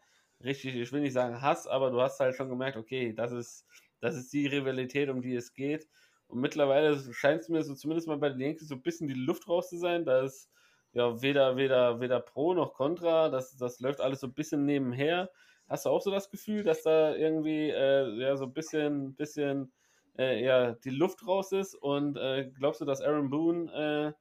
richtig, 0.44 0.76
ich 0.76 0.92
will 0.92 1.00
nicht 1.00 1.14
sagen 1.14 1.40
Hass, 1.40 1.66
aber 1.66 1.90
du 1.90 2.02
hast 2.02 2.20
halt 2.20 2.36
schon 2.36 2.50
gemerkt, 2.50 2.76
okay, 2.76 3.14
das 3.14 3.32
ist, 3.32 3.66
das 4.00 4.14
ist 4.14 4.30
die 4.34 4.46
Rivalität, 4.46 5.08
um 5.08 5.22
die 5.22 5.34
es 5.34 5.54
geht. 5.54 5.88
Und 6.28 6.40
mittlerweile 6.40 6.98
scheint 7.14 7.40
es 7.40 7.48
mir 7.48 7.62
so 7.62 7.74
zumindest 7.74 8.08
mal 8.08 8.18
bei 8.18 8.28
den 8.28 8.40
Yankees 8.40 8.68
so 8.68 8.74
ein 8.74 8.82
bisschen 8.82 9.08
die 9.08 9.14
Luft 9.14 9.48
raus 9.48 9.70
zu 9.70 9.78
sein. 9.78 10.04
Da 10.04 10.22
ist 10.22 10.50
ja, 10.92 11.22
weder, 11.22 11.56
weder, 11.56 11.98
weder 12.00 12.20
Pro 12.20 12.52
noch 12.52 12.74
Contra. 12.74 13.30
Das, 13.30 13.56
das 13.56 13.80
läuft 13.80 14.02
alles 14.02 14.20
so 14.20 14.26
ein 14.26 14.34
bisschen 14.34 14.66
nebenher. 14.66 15.30
Hast 15.66 15.86
du 15.86 15.90
auch 15.90 16.02
so 16.02 16.10
das 16.10 16.28
Gefühl, 16.30 16.62
dass 16.62 16.82
da 16.82 17.14
irgendwie 17.14 17.70
äh, 17.70 18.06
ja, 18.20 18.36
so 18.36 18.44
ein 18.44 18.52
bisschen, 18.52 19.14
bisschen 19.14 19.72
äh, 20.18 20.42
ja, 20.42 20.72
die 20.72 20.90
Luft 20.90 21.26
raus 21.26 21.52
ist? 21.52 21.74
Und 21.74 22.16
äh, 22.16 22.50
glaubst 22.54 22.80
du, 22.80 22.84
dass 22.84 23.00
Aaron 23.00 23.30
Boone 23.30 24.14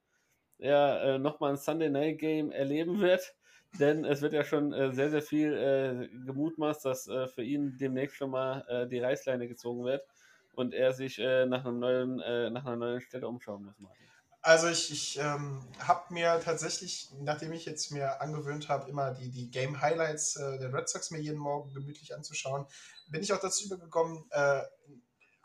äh, 0.60 0.68
ja, 0.68 1.16
äh, 1.16 1.20
nochmal 1.20 1.52
ein 1.52 1.58
Sunday 1.58 1.90
Night 1.90 2.20
Game 2.20 2.52
erleben 2.52 3.00
wird? 3.00 3.36
Denn 3.80 4.06
es 4.06 4.22
wird 4.22 4.34
ja 4.34 4.44
schon 4.46 4.72
äh, 4.72 4.94
sehr, 4.94 5.10
sehr 5.10 5.22
viel 5.22 5.54
äh, 5.54 6.08
gemutmaßt, 6.26 6.86
dass 6.86 7.08
äh, 7.08 7.28
für 7.28 7.44
ihn 7.44 7.78
demnächst 7.78 8.16
schon 8.16 8.32
mal 8.32 8.88
die 8.90 9.00
Reißleine 9.00 9.48
gezogen 9.48 9.84
wird 9.84 10.04
und 10.54 10.74
er 10.74 10.94
sich 10.94 11.18
nach, 11.18 11.66
einem 11.66 11.80
neuen, 11.80 12.16
nach 12.54 12.66
einer 12.66 12.78
neuen 12.78 13.02
Stelle 13.02 13.28
umschauen 13.28 13.66
muss. 13.66 13.78
Martin. 13.78 14.06
Also 14.46 14.68
ich, 14.68 14.92
ich 14.92 15.18
ähm, 15.18 15.60
habe 15.80 16.14
mir 16.14 16.40
tatsächlich, 16.40 17.10
nachdem 17.20 17.52
ich 17.52 17.66
jetzt 17.66 17.92
mir 17.92 18.22
angewöhnt 18.22 18.70
habe, 18.70 18.88
immer 18.88 19.12
die, 19.12 19.32
die 19.32 19.50
Game 19.50 19.82
Highlights 19.82 20.36
äh, 20.36 20.60
der 20.60 20.72
Red 20.72 20.88
Sox 20.88 21.10
mir 21.10 21.18
jeden 21.18 21.40
Morgen 21.40 21.74
gemütlich 21.74 22.14
anzuschauen, 22.14 22.68
bin 23.08 23.24
ich 23.24 23.34
auch 23.34 23.40
dazu 23.40 23.66
übergekommen, 23.66 24.24
äh, 24.30 24.62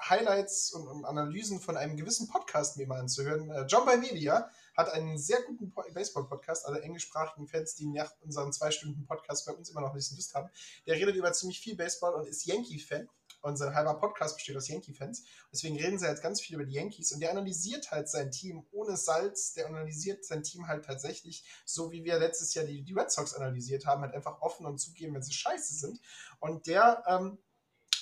Highlights 0.09 0.73
und, 0.73 1.05
Analysen 1.05 1.61
von 1.61 1.77
einem 1.77 1.97
gewissen 1.97 2.29
Podcast 2.29 2.77
mir 2.77 2.87
mal 2.87 3.01
anzuhören. 3.01 3.51
Äh, 3.51 3.67
John 3.67 3.87
by 3.87 3.97
Media 3.97 4.51
hat 4.77 4.91
einen 4.93 5.19
sehr 5.19 5.43
guten 5.43 5.73
Baseball-Podcast, 5.93 6.67
alle 6.67 6.81
englischsprachigen 6.81 7.49
Fans, 7.49 7.75
die 7.75 7.87
nach 7.87 8.13
unseren 8.21 8.53
zwei 8.53 8.71
Stunden 8.71 9.07
Podcast 9.07 9.47
bei 9.47 9.53
uns 9.53 9.71
immer 9.71 9.81
noch 9.81 9.91
ein 9.91 9.97
bisschen 9.97 10.17
Lust 10.17 10.35
haben. 10.35 10.49
Der 10.87 10.97
redet 10.97 11.17
über 11.17 11.33
ziemlich 11.33 11.61
viel 11.61 11.77
Baseball 11.77 12.15
und 12.15 12.27
ist 12.27 12.47
Yankee-Fan 12.47 13.09
unser 13.43 13.75
halber 13.75 13.95
Podcast 13.95 14.37
besteht 14.37 14.57
aus 14.57 14.69
Yankee-Fans. 14.69 15.25
Deswegen 15.53 15.77
reden 15.79 15.99
sie 15.99 16.07
halt 16.07 16.23
ganz 16.23 16.41
viel 16.41 16.57
über 16.57 16.65
die 16.65 16.75
Yankees 16.75 17.13
und 17.13 17.21
der 17.21 17.31
analysiert 17.31 17.91
halt 17.91 18.09
sein 18.09 18.31
Team 18.31 18.67
ohne 18.71 18.97
Salz. 18.97 19.55
Der 19.55 19.67
analysiert 19.67 20.25
sein 20.25 20.43
Team 20.43 20.69
halt 20.69 20.85
tatsächlich, 20.85 21.45
so 21.65 21.91
wie 21.91 22.05
wir 22.05 22.19
letztes 22.19 22.55
Jahr 22.55 22.65
die, 22.65 22.83
die 22.83 22.93
Red 22.93 23.11
Sox 23.11 23.35
analysiert 23.35 23.87
haben, 23.87 24.03
halt 24.03 24.15
einfach 24.15 24.41
offen 24.41 24.67
und 24.67 24.79
zugeben, 24.79 25.15
wenn 25.15 25.23
sie 25.23 25.33
scheiße 25.33 25.75
sind. 25.75 26.01
Und 26.39 26.67
der 26.67 27.03
ähm, 27.07 27.39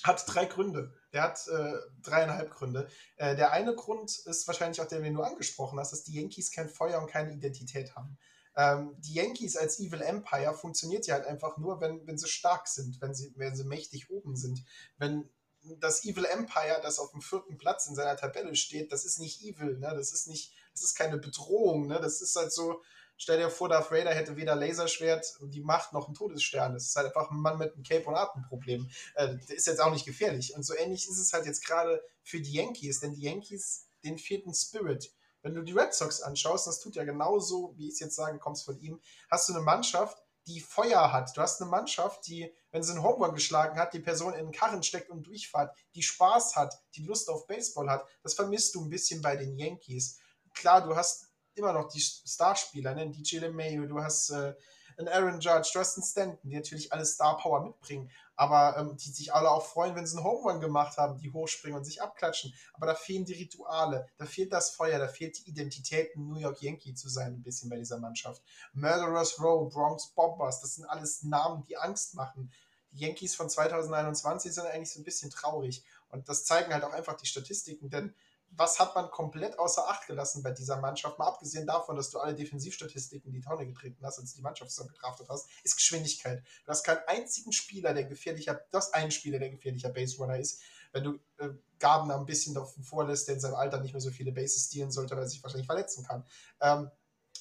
hat 0.04 0.24
drei 0.26 0.44
Gründe. 0.46 0.92
Der 1.12 1.22
hat 1.22 1.46
äh, 1.48 1.74
dreieinhalb 2.02 2.50
Gründe. 2.50 2.88
Äh, 3.16 3.36
der 3.36 3.52
eine 3.52 3.74
Grund 3.74 4.10
ist 4.26 4.46
wahrscheinlich 4.46 4.80
auch 4.80 4.88
der, 4.88 5.00
den 5.00 5.14
du 5.14 5.22
angesprochen 5.22 5.78
hast, 5.78 5.92
dass 5.92 6.04
die 6.04 6.14
Yankees 6.14 6.50
kein 6.52 6.68
Feuer 6.68 7.00
und 7.00 7.10
keine 7.10 7.32
Identität 7.32 7.96
haben. 7.96 8.18
Ähm, 8.56 8.96
die 8.98 9.14
Yankees 9.14 9.56
als 9.56 9.78
Evil 9.78 10.02
Empire 10.02 10.54
funktioniert 10.54 11.06
ja 11.06 11.14
halt 11.14 11.26
einfach 11.26 11.58
nur, 11.58 11.80
wenn, 11.80 12.06
wenn 12.06 12.18
sie 12.18 12.28
stark 12.28 12.66
sind, 12.68 13.00
wenn 13.00 13.14
sie, 13.14 13.32
wenn 13.36 13.54
sie 13.54 13.64
mächtig 13.64 14.10
oben 14.10 14.36
sind. 14.36 14.64
Wenn 14.96 15.30
das 15.78 16.04
Evil 16.04 16.24
Empire, 16.24 16.80
das 16.82 16.98
auf 16.98 17.10
dem 17.12 17.20
vierten 17.20 17.56
Platz 17.56 17.86
in 17.86 17.94
seiner 17.94 18.16
Tabelle 18.16 18.54
steht, 18.54 18.92
das 18.92 19.04
ist 19.04 19.18
nicht 19.18 19.42
evil, 19.42 19.78
ne? 19.78 19.92
das 19.94 20.12
ist 20.12 20.28
nicht, 20.28 20.52
das 20.72 20.82
ist 20.82 20.94
keine 20.94 21.18
Bedrohung, 21.18 21.86
ne? 21.86 22.00
das 22.00 22.20
ist 22.20 22.36
halt 22.36 22.52
so, 22.52 22.82
Stell 23.20 23.38
dir 23.38 23.50
vor, 23.50 23.68
Darth 23.68 23.90
Vader 23.90 24.14
hätte 24.14 24.36
weder 24.36 24.54
Laserschwert, 24.54 25.38
die 25.40 25.60
Macht 25.60 25.92
noch 25.92 26.06
einen 26.06 26.14
Todesstern. 26.14 26.72
Das 26.72 26.84
ist 26.84 26.96
halt 26.96 27.08
einfach 27.08 27.30
ein 27.32 27.40
Mann 27.40 27.58
mit 27.58 27.74
einem 27.74 27.82
Cape- 27.82 28.06
und 28.06 28.14
Atemproblem. 28.14 28.88
Äh, 29.16 29.36
der 29.48 29.56
ist 29.56 29.66
jetzt 29.66 29.80
auch 29.80 29.90
nicht 29.90 30.06
gefährlich. 30.06 30.54
Und 30.54 30.62
so 30.62 30.74
ähnlich 30.74 31.08
ist 31.08 31.18
es 31.18 31.32
halt 31.32 31.44
jetzt 31.44 31.66
gerade 31.66 32.00
für 32.22 32.40
die 32.40 32.52
Yankees, 32.52 33.00
denn 33.00 33.14
die 33.14 33.22
Yankees, 33.22 33.88
den 34.04 34.18
vierten 34.18 34.54
Spirit. 34.54 35.12
Wenn 35.42 35.54
du 35.54 35.62
die 35.62 35.72
Red 35.72 35.94
Sox 35.94 36.22
anschaust, 36.22 36.68
das 36.68 36.78
tut 36.78 36.94
ja 36.94 37.04
genauso, 37.04 37.74
wie 37.76 37.88
ich 37.88 37.94
es 37.94 38.00
jetzt 38.00 38.14
sage, 38.14 38.38
kommst 38.38 38.64
von 38.64 38.78
ihm, 38.78 39.00
hast 39.30 39.48
du 39.48 39.52
eine 39.52 39.62
Mannschaft, 39.62 40.22
die 40.46 40.60
Feuer 40.60 41.12
hat. 41.12 41.36
Du 41.36 41.40
hast 41.40 41.60
eine 41.60 41.70
Mannschaft, 41.70 42.26
die, 42.26 42.52
wenn 42.70 42.82
sie 42.82 42.92
einen 42.92 43.02
Home 43.02 43.32
geschlagen 43.32 43.78
hat, 43.78 43.92
die 43.92 44.00
Person 44.00 44.32
in 44.32 44.46
den 44.46 44.52
Karren 44.52 44.82
steckt 44.82 45.10
und 45.10 45.26
durchfahrt, 45.26 45.76
die 45.94 46.02
Spaß 46.02 46.54
hat, 46.54 46.80
die 46.94 47.04
Lust 47.04 47.28
auf 47.28 47.46
Baseball 47.46 47.90
hat. 47.90 48.06
Das 48.22 48.34
vermisst 48.34 48.74
du 48.74 48.82
ein 48.82 48.90
bisschen 48.90 49.22
bei 49.22 49.36
den 49.36 49.56
Yankees. 49.56 50.18
Klar, 50.54 50.86
du 50.86 50.96
hast 50.96 51.27
immer 51.58 51.72
noch 51.72 51.88
die 51.88 52.00
Starspieler, 52.00 52.94
ne? 52.94 53.10
DJ 53.10 53.38
LeMayo, 53.38 53.86
du 53.86 54.02
hast 54.02 54.30
äh, 54.30 54.54
einen 54.98 55.08
Aaron 55.08 55.40
Judge, 55.40 55.70
du 55.72 55.78
hast 55.78 55.96
einen 55.96 56.04
Stanton, 56.04 56.50
die 56.50 56.56
natürlich 56.56 56.92
alle 56.92 57.04
Star 57.04 57.36
Power 57.36 57.62
mitbringen, 57.62 58.10
aber 58.34 58.76
ähm, 58.76 58.96
die 58.96 59.10
sich 59.10 59.32
alle 59.32 59.50
auch 59.50 59.64
freuen, 59.64 59.94
wenn 59.94 60.06
sie 60.06 60.16
einen 60.16 60.26
Home 60.26 60.50
Run 60.50 60.60
gemacht 60.60 60.96
haben, 60.96 61.18
die 61.18 61.32
hochspringen 61.32 61.78
und 61.78 61.84
sich 61.84 62.02
abklatschen. 62.02 62.52
Aber 62.74 62.86
da 62.86 62.94
fehlen 62.94 63.24
die 63.24 63.34
Rituale, 63.34 64.08
da 64.16 64.26
fehlt 64.26 64.52
das 64.52 64.70
Feuer, 64.70 64.98
da 64.98 65.08
fehlt 65.08 65.38
die 65.38 65.50
Identität, 65.50 66.16
ein 66.16 66.28
New 66.28 66.38
York 66.38 66.60
Yankee 66.62 66.94
zu 66.94 67.08
sein, 67.08 67.34
ein 67.34 67.42
bisschen 67.42 67.70
bei 67.70 67.76
dieser 67.76 67.98
Mannschaft. 67.98 68.42
Murderers 68.72 69.40
Row, 69.40 69.72
Bronx 69.72 70.08
Bombers, 70.08 70.60
das 70.60 70.74
sind 70.76 70.84
alles 70.86 71.22
Namen, 71.22 71.64
die 71.68 71.76
Angst 71.76 72.14
machen. 72.14 72.50
Die 72.92 73.04
Yankees 73.04 73.34
von 73.34 73.48
2021 73.48 74.52
sind 74.52 74.66
eigentlich 74.66 74.90
so 74.90 75.00
ein 75.00 75.04
bisschen 75.04 75.30
traurig. 75.30 75.84
Und 76.10 76.28
das 76.28 76.44
zeigen 76.44 76.72
halt 76.72 76.84
auch 76.84 76.92
einfach 76.92 77.16
die 77.16 77.26
Statistiken, 77.26 77.90
denn 77.90 78.14
was 78.50 78.78
hat 78.80 78.94
man 78.94 79.10
komplett 79.10 79.58
außer 79.58 79.88
Acht 79.88 80.06
gelassen 80.06 80.42
bei 80.42 80.50
dieser 80.50 80.80
Mannschaft? 80.80 81.18
Mal 81.18 81.28
abgesehen 81.28 81.66
davon, 81.66 81.96
dass 81.96 82.10
du 82.10 82.18
alle 82.18 82.34
Defensivstatistiken 82.34 83.28
in 83.28 83.40
die 83.40 83.46
Tonne 83.46 83.66
getreten 83.66 84.04
hast, 84.04 84.18
als 84.18 84.32
du 84.32 84.36
die 84.36 84.42
Mannschaft 84.42 84.70
zusammen 84.70 84.92
gedraftet 84.92 85.28
hast, 85.28 85.48
ist 85.62 85.76
Geschwindigkeit. 85.76 86.42
Du 86.64 86.70
hast 86.70 86.82
keinen 86.82 87.00
einzigen 87.06 87.52
Spieler, 87.52 87.94
der 87.94 88.04
gefährlicher, 88.04 88.60
das 88.70 88.92
ein 88.92 89.10
Spieler, 89.10 89.38
der 89.38 89.50
gefährlicher 89.50 89.90
Base 89.90 90.16
Runner 90.18 90.38
ist. 90.38 90.60
Wenn 90.92 91.04
du 91.04 91.20
äh, 91.38 91.50
Gardner 91.78 92.16
ein 92.16 92.26
bisschen 92.26 92.54
davon 92.54 92.82
vorlässt, 92.82 93.28
der 93.28 93.34
in 93.34 93.40
seinem 93.40 93.54
Alter 93.54 93.80
nicht 93.80 93.92
mehr 93.92 94.00
so 94.00 94.10
viele 94.10 94.32
Bases 94.32 94.66
stehlen 94.66 94.90
sollte, 94.90 95.14
weil 95.14 95.24
er 95.24 95.28
sich 95.28 95.42
wahrscheinlich 95.42 95.66
verletzen 95.66 96.04
kann. 96.04 96.24
Ähm, 96.60 96.90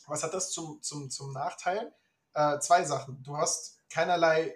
was 0.06 0.24
hat 0.24 0.34
das 0.34 0.52
zum, 0.52 0.82
zum, 0.82 1.10
zum 1.10 1.32
Nachteil? 1.32 1.94
Äh, 2.34 2.60
zwei 2.60 2.84
Sachen. 2.84 3.24
Du 3.24 3.38
hast 3.38 3.80
keinerlei 3.90 4.56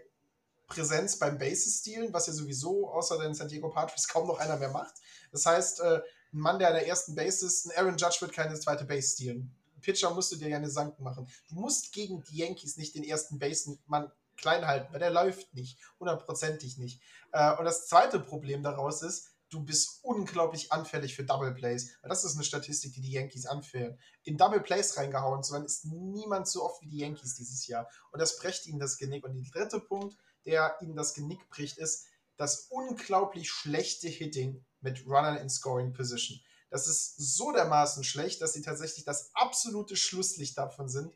Präsenz 0.68 1.18
beim 1.20 1.38
Bases 1.38 1.80
stehlen, 1.80 2.14
was 2.14 2.28
ja 2.28 2.34
sowieso 2.34 2.90
außer 2.90 3.18
den 3.20 3.34
San 3.34 3.48
Diego 3.48 3.70
Padres 3.70 4.08
kaum 4.08 4.28
noch 4.28 4.40
einer 4.40 4.58
mehr 4.58 4.70
macht. 4.70 4.96
Das 5.32 5.46
heißt, 5.46 5.82
äh, 5.82 6.02
ein 6.34 6.40
Mann, 6.40 6.60
der 6.60 6.70
an 6.70 6.76
der 6.76 6.88
ersten 6.88 7.16
Base 7.16 7.46
ist, 7.46 7.66
ein 7.66 7.78
Aaron 7.78 7.98
Judge 7.98 8.18
wird 8.22 8.34
keine 8.34 8.60
zweite 8.60 8.86
Base 8.86 9.16
stehlen. 9.16 9.56
Pitcher 9.82 10.14
musst 10.14 10.32
du 10.32 10.36
dir 10.38 10.50
ja 10.50 10.58
eine 10.58 10.70
Sanken 10.70 11.04
machen. 11.04 11.28
Du 11.50 11.56
musst 11.56 11.92
gegen 11.92 12.24
die 12.24 12.38
Yankees 12.38 12.78
nicht 12.78 12.96
den 12.96 13.04
ersten 13.04 13.40
Basemann 13.40 14.12
klein 14.38 14.66
halten, 14.66 14.92
weil 14.92 15.00
der 15.00 15.10
läuft 15.10 15.54
nicht, 15.54 15.80
hundertprozentig 16.00 16.78
nicht. 16.78 17.02
Äh, 17.32 17.56
und 17.58 17.66
das 17.66 17.88
zweite 17.88 18.20
Problem 18.20 18.64
daraus 18.64 19.02
ist, 19.02 19.30
du 19.50 19.64
bist 19.64 20.00
unglaublich 20.04 20.72
anfällig 20.72 21.16
für 21.16 21.24
Double 21.24 21.54
Plays. 21.54 21.98
Das 22.04 22.24
ist 22.24 22.36
eine 22.36 22.44
Statistik, 22.44 22.94
die 22.94 23.02
die 23.02 23.12
Yankees 23.12 23.46
anführen. 23.46 24.00
In 24.24 24.38
Double 24.38 24.62
Plays 24.62 24.98
reingehauen 24.98 25.44
zu 25.44 25.54
werden, 25.54 25.66
ist 25.66 25.86
niemand 25.86 26.48
so 26.48 26.64
oft 26.64 26.82
wie 26.82 26.90
die 26.90 27.00
Yankees 27.00 27.36
dieses 27.36 27.68
Jahr. 27.68 27.88
Und 28.12 28.22
das 28.22 28.38
bricht 28.38 28.66
ihnen 28.68 28.80
das 28.80 28.98
Genick. 28.98 29.26
Und 29.26 29.34
der 29.34 29.44
dritte 29.52 29.80
Punkt, 29.80 30.16
der 30.46 30.78
ihnen 30.82 30.96
das 30.96 31.14
Genick 31.14 31.50
bricht, 31.50 31.78
ist 31.78 32.08
das 32.38 32.68
unglaublich 32.70 33.52
schlechte 33.52 34.08
Hitting 34.08 34.66
mit 34.82 35.06
Runnern 35.06 35.38
in 35.38 35.50
Scoring 35.50 35.94
Position. 35.94 36.40
Das 36.70 36.88
ist 36.88 37.18
so 37.18 37.52
dermaßen 37.52 38.04
schlecht, 38.04 38.42
dass 38.42 38.54
sie 38.54 38.62
tatsächlich 38.62 39.04
das 39.06 39.32
absolute 39.36 39.96
Schlusslicht 39.96 40.58
davon 40.58 40.88
sind. 40.88 41.14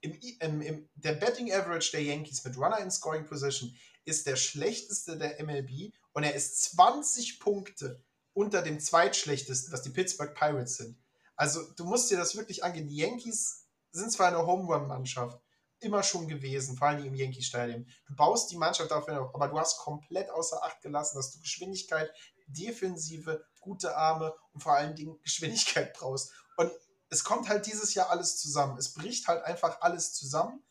Im, 0.00 0.18
im, 0.40 0.62
im, 0.62 0.88
der 0.94 1.12
Betting 1.12 1.52
Average 1.52 1.92
der 1.92 2.02
Yankees 2.02 2.44
mit 2.44 2.56
Runner 2.56 2.78
in 2.78 2.90
Scoring 2.90 3.26
Position 3.26 3.76
ist 4.04 4.26
der 4.26 4.36
schlechteste 4.36 5.16
der 5.16 5.42
MLB 5.42 5.92
und 6.12 6.24
er 6.24 6.34
ist 6.34 6.62
20 6.72 7.40
Punkte 7.40 8.02
unter 8.32 8.62
dem 8.62 8.80
zweitschlechtesten, 8.80 9.72
was 9.72 9.82
die 9.82 9.90
Pittsburgh 9.90 10.34
Pirates 10.34 10.76
sind. 10.76 10.98
Also 11.36 11.62
du 11.76 11.84
musst 11.84 12.10
dir 12.10 12.18
das 12.18 12.36
wirklich 12.36 12.64
angehen. 12.64 12.88
Die 12.88 12.96
Yankees 12.96 13.66
sind 13.92 14.10
zwar 14.12 14.28
eine 14.28 14.46
Home 14.46 14.72
Run 14.72 14.88
Mannschaft, 14.88 15.40
immer 15.80 16.02
schon 16.02 16.28
gewesen, 16.28 16.76
vor 16.76 16.88
allem 16.88 17.04
im 17.04 17.14
Yankee 17.14 17.42
Stadium. 17.42 17.86
Du 18.06 18.14
baust 18.14 18.50
die 18.50 18.56
Mannschaft 18.56 18.90
dafür 18.90 19.22
auf, 19.22 19.34
aber 19.34 19.48
du 19.48 19.58
hast 19.58 19.78
komplett 19.78 20.30
außer 20.30 20.62
Acht 20.62 20.80
gelassen, 20.82 21.16
dass 21.16 21.32
du 21.32 21.40
Geschwindigkeit, 21.40 22.10
Defensive, 22.46 23.44
gute 23.60 23.96
Arme 23.96 24.34
und 24.52 24.62
vor 24.62 24.74
allen 24.74 24.94
Dingen 24.94 25.20
Geschwindigkeit 25.22 25.92
brauchst. 25.98 26.32
Und 26.56 26.70
es 27.10 27.24
kommt 27.24 27.48
halt 27.48 27.66
dieses 27.66 27.94
Jahr 27.94 28.10
alles 28.10 28.38
zusammen. 28.38 28.78
Es 28.78 28.92
bricht 28.92 29.28
halt 29.28 29.44
einfach 29.44 29.80
alles 29.80 30.14
zusammen. 30.14 30.62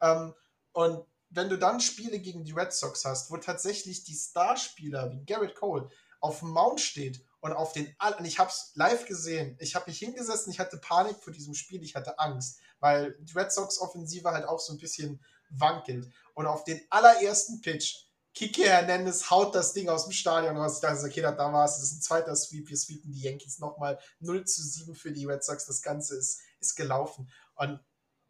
Ähm, 0.00 0.34
und 0.72 1.04
wenn 1.30 1.48
du 1.48 1.58
dann 1.58 1.80
Spiele 1.80 2.18
gegen 2.18 2.44
die 2.44 2.52
Red 2.52 2.72
Sox 2.72 3.04
hast, 3.04 3.30
wo 3.30 3.36
tatsächlich 3.36 4.04
die 4.04 4.14
Starspieler 4.14 5.12
wie 5.12 5.24
Garrett 5.24 5.54
Cole 5.54 5.88
auf 6.20 6.40
dem 6.40 6.50
Mount 6.50 6.80
steht 6.80 7.24
und 7.40 7.52
auf 7.52 7.72
den 7.72 7.94
und 8.18 8.24
ich 8.24 8.38
habe 8.38 8.50
es 8.50 8.72
live 8.74 9.06
gesehen. 9.06 9.56
Ich 9.60 9.74
habe 9.74 9.88
mich 9.88 9.98
hingesessen, 9.98 10.52
ich 10.52 10.60
hatte 10.60 10.76
Panik 10.76 11.16
vor 11.22 11.32
diesem 11.32 11.54
Spiel, 11.54 11.82
ich 11.82 11.94
hatte 11.94 12.18
Angst, 12.18 12.60
weil 12.80 13.16
die 13.20 13.32
Red 13.32 13.52
Sox 13.52 13.78
Offensive 13.78 14.30
halt 14.30 14.46
auch 14.46 14.60
so 14.60 14.72
ein 14.72 14.78
bisschen 14.78 15.24
wankelt 15.48 16.12
und 16.34 16.46
auf 16.46 16.64
den 16.64 16.80
allerersten 16.90 17.60
Pitch 17.60 18.06
Kike 18.40 18.64
Hernandez 18.64 19.30
haut 19.30 19.54
das 19.54 19.74
Ding 19.74 19.90
aus 19.90 20.04
dem 20.04 20.12
Stadion 20.12 20.56
raus. 20.56 20.76
Ich 20.76 20.80
dachte, 20.80 21.04
okay, 21.04 21.20
da 21.20 21.36
war 21.36 21.66
es. 21.66 21.74
Das 21.74 21.82
ist 21.82 21.98
ein 21.98 22.00
zweiter 22.00 22.34
Sweep. 22.34 22.70
Wir 22.70 22.76
sweepen 22.78 23.12
die 23.12 23.20
Yankees 23.20 23.58
nochmal 23.58 23.98
0 24.20 24.46
zu 24.46 24.62
7 24.62 24.94
für 24.94 25.12
die 25.12 25.26
Red 25.26 25.44
Sox. 25.44 25.66
Das 25.66 25.82
Ganze 25.82 26.16
ist, 26.16 26.40
ist 26.58 26.74
gelaufen. 26.74 27.30
Und 27.56 27.80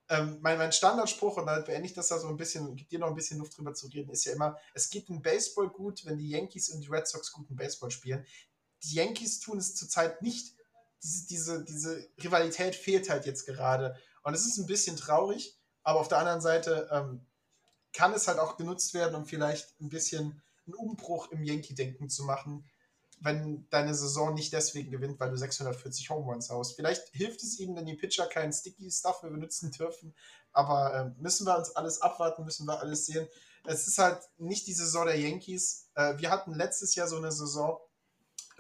ähm, 0.09 0.39
mein, 0.41 0.59
mein 0.59 0.73
Standardspruch, 0.73 1.37
und 1.37 1.47
da 1.47 1.61
beende 1.61 1.87
ich 1.87 1.95
das 1.95 2.09
da 2.09 2.19
so 2.19 2.27
ein 2.27 2.37
bisschen, 2.37 2.75
gibt 2.75 2.91
dir 2.91 2.99
noch 2.99 3.07
ein 3.07 3.15
bisschen 3.15 3.39
Luft 3.39 3.57
drüber 3.57 3.73
zu 3.73 3.87
reden, 3.87 4.11
ist 4.11 4.25
ja 4.25 4.33
immer, 4.33 4.59
es 4.75 4.91
geht 4.91 5.09
im 5.11 5.23
Baseball 5.23 5.69
gut, 5.69 6.05
wenn 6.05 6.19
die 6.19 6.31
Yankees 6.31 6.71
und 6.71 6.81
die 6.81 6.89
Red 6.89 7.07
Sox 7.07 7.31
guten 7.31 7.55
Baseball 7.55 7.93
spielen. 7.93 8.27
Die 8.83 8.97
Yankees 8.97 9.39
tun 9.39 9.59
es 9.59 9.77
zurzeit 9.77 10.23
nicht. 10.23 10.57
Diese, 11.05 11.27
diese, 11.29 11.65
diese 11.65 12.09
Rivalität 12.21 12.75
fehlt 12.75 13.09
halt 13.09 13.27
jetzt 13.27 13.47
gerade. 13.47 13.97
Und 14.25 14.35
es 14.35 14.45
ist 14.45 14.59
ein 14.59 14.67
bisschen 14.67 14.97
traurig, 14.97 15.57
aber 15.85 16.01
auf 16.01 16.09
der 16.09 16.19
anderen 16.19 16.41
Seite, 16.41 16.89
ähm, 16.91 17.25
kann 17.93 18.13
es 18.13 18.29
halt 18.29 18.39
auch 18.39 18.57
genutzt 18.57 18.95
werden, 18.95 19.15
um 19.15 19.27
vielleicht 19.27 19.81
ein 19.81 19.89
bisschen 19.89 20.43
einen 20.67 20.75
Umbruch 20.75 21.31
im 21.31 21.43
Yankee-Denken 21.43 22.09
zu 22.09 22.25
machen, 22.25 22.65
wenn 23.21 23.67
deine 23.71 23.95
Saison 23.95 24.33
nicht 24.33 24.53
deswegen 24.53 24.91
gewinnt, 24.91 25.21
weil 25.21 25.31
du 25.31 25.37
640 25.37 26.09
Home 26.11 26.25
Runs 26.25 26.49
haust. 26.51 26.77
Vielleicht 26.77 27.09
hilft 27.13 27.43
es 27.43 27.59
ihnen, 27.59 27.77
wenn 27.77 27.87
die 27.87 27.95
Pitcher 27.95 28.27
keinen 28.27 28.53
Sticky 28.53 28.91
Stuff 28.91 29.23
mehr 29.23 29.33
benutzen 29.33 29.71
dürfen, 29.73 30.15
aber 30.53 30.95
äh, 30.95 31.21
müssen 31.21 31.47
wir 31.47 31.57
uns 31.57 31.77
alles 31.77 32.01
abwarten, 32.01 32.45
müssen 32.45 32.67
wir 32.67 32.81
alles 32.81 33.07
sehen. 33.07 33.29
Es 33.65 33.87
ist 33.87 33.99
halt 33.99 34.21
nicht 34.39 34.67
die 34.67 34.73
Saison 34.73 35.05
der 35.05 35.19
Yankees. 35.19 35.89
Äh, 35.95 36.17
wir 36.19 36.31
hatten 36.31 36.55
letztes 36.55 36.95
Jahr 36.95 37.09
so 37.09 37.17
eine 37.17 37.31
Saison, 37.31 37.79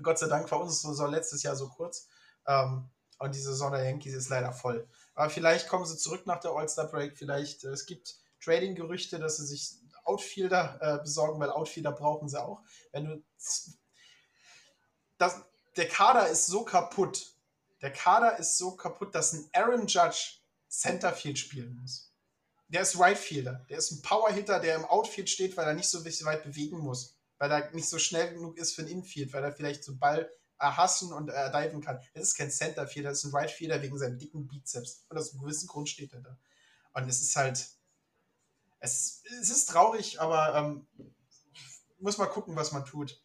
Gott 0.03 0.19
sei 0.19 0.29
Dank 0.29 0.51
war 0.51 0.61
unsere 0.61 0.93
Saison 0.93 1.11
letztes 1.11 1.43
Jahr 1.43 1.57
so 1.57 1.69
kurz. 1.69 2.07
Ähm, 2.47 2.89
und 3.19 3.35
die 3.35 3.41
Saison 3.41 3.73
der 3.73 3.85
Yankees 3.85 4.15
ist 4.15 4.29
leider 4.29 4.53
voll. 4.53 4.87
Aber 5.15 5.31
vielleicht 5.31 5.69
kommen 5.69 5.85
sie 5.85 5.99
zurück 5.99 6.27
nach 6.27 6.41
der 6.41 6.53
All-Star 6.53 6.87
Break. 6.87 7.17
Vielleicht, 7.17 7.65
äh, 7.65 7.69
es 7.69 7.87
gibt 7.87 8.17
Trading-Gerüchte, 8.41 9.19
dass 9.19 9.37
sie 9.37 9.47
sich 9.47 9.75
Outfielder 10.05 10.79
äh, 10.81 11.03
besorgen, 11.03 11.41
weil 11.41 11.51
Outfielder 11.51 11.93
brauchen 11.93 12.29
sie 12.29 12.43
auch. 12.43 12.63
Wenn 12.93 13.05
du 13.05 13.23
das, 15.19 15.45
der 15.77 15.89
Kader 15.89 16.29
ist 16.29 16.47
so 16.47 16.65
kaputt. 16.65 17.35
Der 17.83 17.93
Kader 17.93 18.39
ist 18.39 18.59
so 18.59 18.73
kaputt, 18.77 19.15
dass 19.15 19.33
ein 19.33 19.49
Aaron 19.53 19.87
Judge 19.87 20.41
Centerfield 20.69 21.39
spielen 21.39 21.79
muss. 21.81 22.13
Der 22.69 22.83
ist 22.83 22.99
Rightfielder. 22.99 23.67
Der 23.69 23.79
ist 23.79 23.91
ein 23.91 24.03
Powerhitter, 24.03 24.61
der 24.61 24.77
im 24.77 24.85
Outfield 24.85 25.29
steht, 25.29 25.57
weil 25.57 25.67
er 25.67 25.75
nicht 25.75 25.89
so 25.89 26.05
weit 26.05 26.45
bewegen 26.45 26.79
muss. 26.79 27.17
Weil 27.39 27.51
er 27.51 27.71
nicht 27.73 27.89
so 27.89 27.99
schnell 27.99 28.33
genug 28.35 28.57
ist 28.59 28.75
für 28.75 28.83
ein 28.83 28.89
Infield, 28.89 29.33
weil 29.33 29.45
er 29.45 29.53
vielleicht 29.53 29.83
so 29.85 29.97
Ball 29.97 30.31
erhassen 30.59 31.13
und 31.13 31.31
äh, 31.31 31.51
diven 31.51 31.81
kann. 31.81 32.01
Das 32.15 32.25
ist 32.25 32.35
kein 32.37 32.51
Centerfielder, 32.51 33.11
das 33.11 33.25
ist 33.25 33.33
ein 33.33 33.35
Rightfielder 33.35 33.81
wegen 33.83 33.99
seinem 33.99 34.19
dicken 34.19 34.47
Bizeps. 34.47 35.05
Und 35.09 35.17
aus 35.19 35.33
einem 35.33 35.43
gewissen 35.43 35.67
Grund 35.67 35.89
steht 35.89 36.13
er 36.13 36.21
da. 36.21 36.39
Und 36.93 37.09
es 37.09 37.21
ist 37.23 37.35
halt, 37.35 37.67
es, 38.81 39.23
es 39.41 39.51
ist 39.51 39.67
traurig, 39.67 40.21
aber 40.21 40.55
ähm, 40.57 40.87
muss 41.99 42.19
mal 42.19 42.27
gucken, 42.27 42.57
was 42.57 42.73
man 42.73 42.85
tut. 42.85 43.23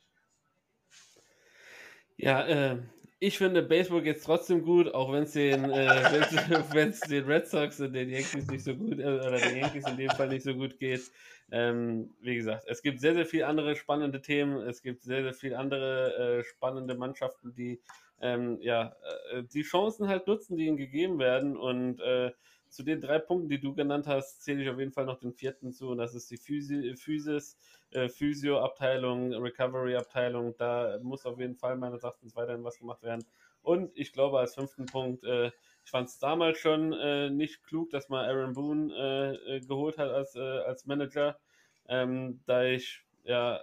Ja, 2.18 2.46
äh, 2.46 2.82
ich 3.20 3.38
finde, 3.38 3.64
Baseball 3.64 4.02
geht 4.02 4.24
trotzdem 4.24 4.64
gut, 4.64 4.94
auch 4.94 5.12
wenn 5.12 5.24
es 5.24 5.32
den, 5.32 5.70
äh, 5.70 6.28
den 7.10 7.26
Red 7.26 7.48
Sox 7.48 7.80
und 7.80 7.94
den 7.94 8.10
Yankees 8.10 8.48
nicht 8.48 8.64
so 8.64 8.76
gut, 8.76 9.00
äh, 9.00 9.04
oder 9.04 9.38
den 9.38 9.58
Yankees 9.58 9.88
in 9.88 9.98
dem 9.98 10.12
Fall 10.12 10.28
nicht 10.28 10.44
so 10.44 10.54
gut 10.54 10.78
geht. 10.80 11.10
Ähm, 11.52 12.14
wie 12.22 12.36
gesagt, 12.36 12.66
es 12.68 12.82
gibt 12.82 13.00
sehr, 13.00 13.14
sehr 13.14 13.26
viele 13.26 13.48
andere 13.48 13.76
spannende 13.76 14.22
Themen. 14.22 14.58
Es 14.68 14.82
gibt 14.82 15.04
sehr, 15.04 15.24
sehr 15.24 15.34
viele 15.34 15.58
andere 15.58 16.40
äh, 16.40 16.44
spannende 16.44 16.96
Mannschaften, 16.96 17.54
die 17.54 17.80
ähm, 18.22 18.58
ja, 18.62 18.96
äh, 19.32 19.44
die 19.44 19.62
Chancen 19.62 20.08
halt 20.08 20.28
nutzen, 20.28 20.58
die 20.58 20.66
ihnen 20.66 20.78
gegeben 20.78 21.20
werden. 21.20 21.56
Und 21.56 22.00
äh, 22.02 22.32
zu 22.70 22.84
den 22.84 23.02
drei 23.02 23.20
Punkten, 23.20 23.50
die 23.50 23.60
du 23.60 23.74
genannt 23.74 24.08
hast, 24.08 24.44
zähle 24.44 24.64
ich 24.64 24.70
auf 24.70 24.80
jeden 24.80 24.92
Fall 24.92 25.06
noch 25.06 25.20
den 25.20 25.34
vierten 25.34 25.72
zu. 25.72 25.90
Und 25.90 25.98
das 25.98 26.14
ist 26.14 26.30
die 26.32 26.38
Physi 26.38 26.96
Physis, 26.96 27.58
äh, 27.92 28.10
Physio-Abteilung, 28.10 29.34
Recovery-Abteilung. 29.34 30.56
Da 30.58 31.00
muss 31.02 31.26
auf 31.26 31.40
jeden 31.40 31.56
Fall 31.56 31.78
meines 31.78 32.04
Erachtens 32.04 32.36
weiterhin 32.36 32.64
was 32.64 32.78
gemacht 32.78 33.04
werden. 33.04 33.26
Und 33.62 33.92
ich 33.96 34.14
glaube, 34.14 34.40
als 34.40 34.56
fünften 34.56 34.86
Punkt, 34.86 35.24
äh, 35.24 35.48
ich 35.84 35.92
fand 35.92 36.10
es 36.10 36.20
damals 36.20 36.60
schon 36.60 36.94
äh, 36.94 37.30
nicht 37.30 37.64
klug, 37.64 37.90
dass 37.90 38.10
man 38.10 38.26
Aaron 38.26 38.54
Boone 38.54 38.94
äh, 38.94 39.56
äh, 39.56 39.60
geholt 39.62 39.98
hat 39.98 40.10
als, 40.10 40.36
äh, 40.36 40.40
als 40.40 40.86
Manager, 40.86 41.40
ähm, 41.88 42.42
da 42.46 42.64
ich 42.64 43.02
ja 43.24 43.60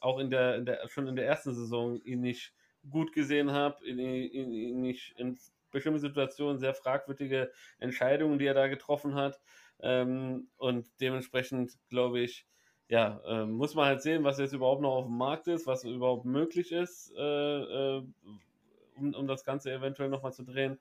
auch 0.00 0.20
in 0.20 0.30
der, 0.30 0.54
in 0.54 0.64
der, 0.64 0.88
schon 0.88 1.08
in 1.08 1.16
der 1.16 1.26
ersten 1.26 1.52
Saison 1.52 2.00
ihn 2.04 2.20
nicht 2.20 2.54
gut 2.88 3.12
gesehen 3.12 3.50
habe, 3.50 3.84
ihn, 3.84 3.98
ihn, 3.98 4.52
ihn 4.52 4.80
nicht 4.80 5.18
in 5.18 5.36
bestimmten 5.72 6.00
Situationen 6.00 6.58
sehr 6.58 6.74
fragwürdige 6.74 7.50
Entscheidungen, 7.78 8.38
die 8.38 8.46
er 8.46 8.54
da 8.54 8.68
getroffen 8.68 9.14
hat. 9.14 9.40
Ähm, 9.80 10.48
und 10.56 10.86
dementsprechend 11.00 11.72
glaube 11.88 12.20
ich, 12.20 12.46
ja, 12.88 13.20
äh, 13.26 13.46
muss 13.46 13.74
man 13.74 13.86
halt 13.86 14.02
sehen, 14.02 14.22
was 14.22 14.38
jetzt 14.38 14.52
überhaupt 14.52 14.82
noch 14.82 14.94
auf 14.96 15.06
dem 15.06 15.16
Markt 15.16 15.48
ist, 15.48 15.66
was 15.66 15.84
überhaupt 15.84 16.26
möglich 16.26 16.72
ist, 16.72 17.12
äh, 17.16 17.22
äh, 17.60 18.02
um, 18.96 19.14
um 19.14 19.26
das 19.26 19.44
Ganze 19.44 19.72
eventuell 19.72 20.10
nochmal 20.10 20.32
zu 20.32 20.44
drehen. 20.44 20.78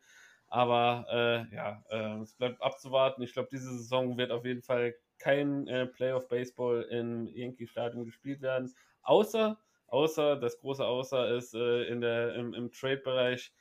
Aber 0.48 1.06
äh, 1.10 1.56
ja, 1.56 1.84
äh, 1.90 2.22
es 2.22 2.34
bleibt 2.34 2.62
abzuwarten. 2.62 3.22
Ich 3.22 3.32
glaube, 3.32 3.48
diese 3.50 3.72
Saison 3.72 4.18
wird 4.18 4.32
auf 4.32 4.44
jeden 4.46 4.62
Fall 4.62 4.94
kein 5.20 5.68
äh, 5.68 5.86
Playoff 5.88 6.28
Baseball 6.28 6.82
im 6.84 7.28
Yankee 7.28 7.68
Stadion 7.68 8.04
gespielt 8.04 8.42
werden, 8.42 8.74
außer 9.04 9.58
außer 9.88 10.38
das 10.38 10.58
große 10.60 10.86
Außer 10.86 11.36
ist 11.36 11.54
in 11.54 12.02
der 12.02 12.36
im, 12.36 12.54
im 12.54 12.72
Trade-Bereich 12.72 13.54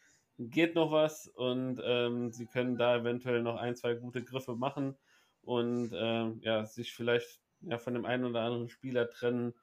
geht 0.49 0.75
noch 0.75 0.91
was 0.91 1.27
und 1.29 1.81
ähm, 1.85 2.33
sie 2.33 2.47
können 2.47 2.77
da 2.77 2.97
eventuell 2.97 3.43
noch 3.43 3.57
ein, 3.57 3.77
zwei 3.77 3.95
gute 3.95 4.23
Griffe 4.25 4.55
machen 4.57 4.97
und 5.43 5.91
ähm, 5.95 6.41
ja, 6.43 6.65
sich 6.65 6.95
vielleicht 6.95 7.41
ja, 7.63 7.79
von 7.79 7.95
dem 7.95 8.07
einen 8.07 8.25
oder 8.25 8.41
anderen 8.43 8.69
Spieler 8.69 9.11
trennen, 9.11 9.55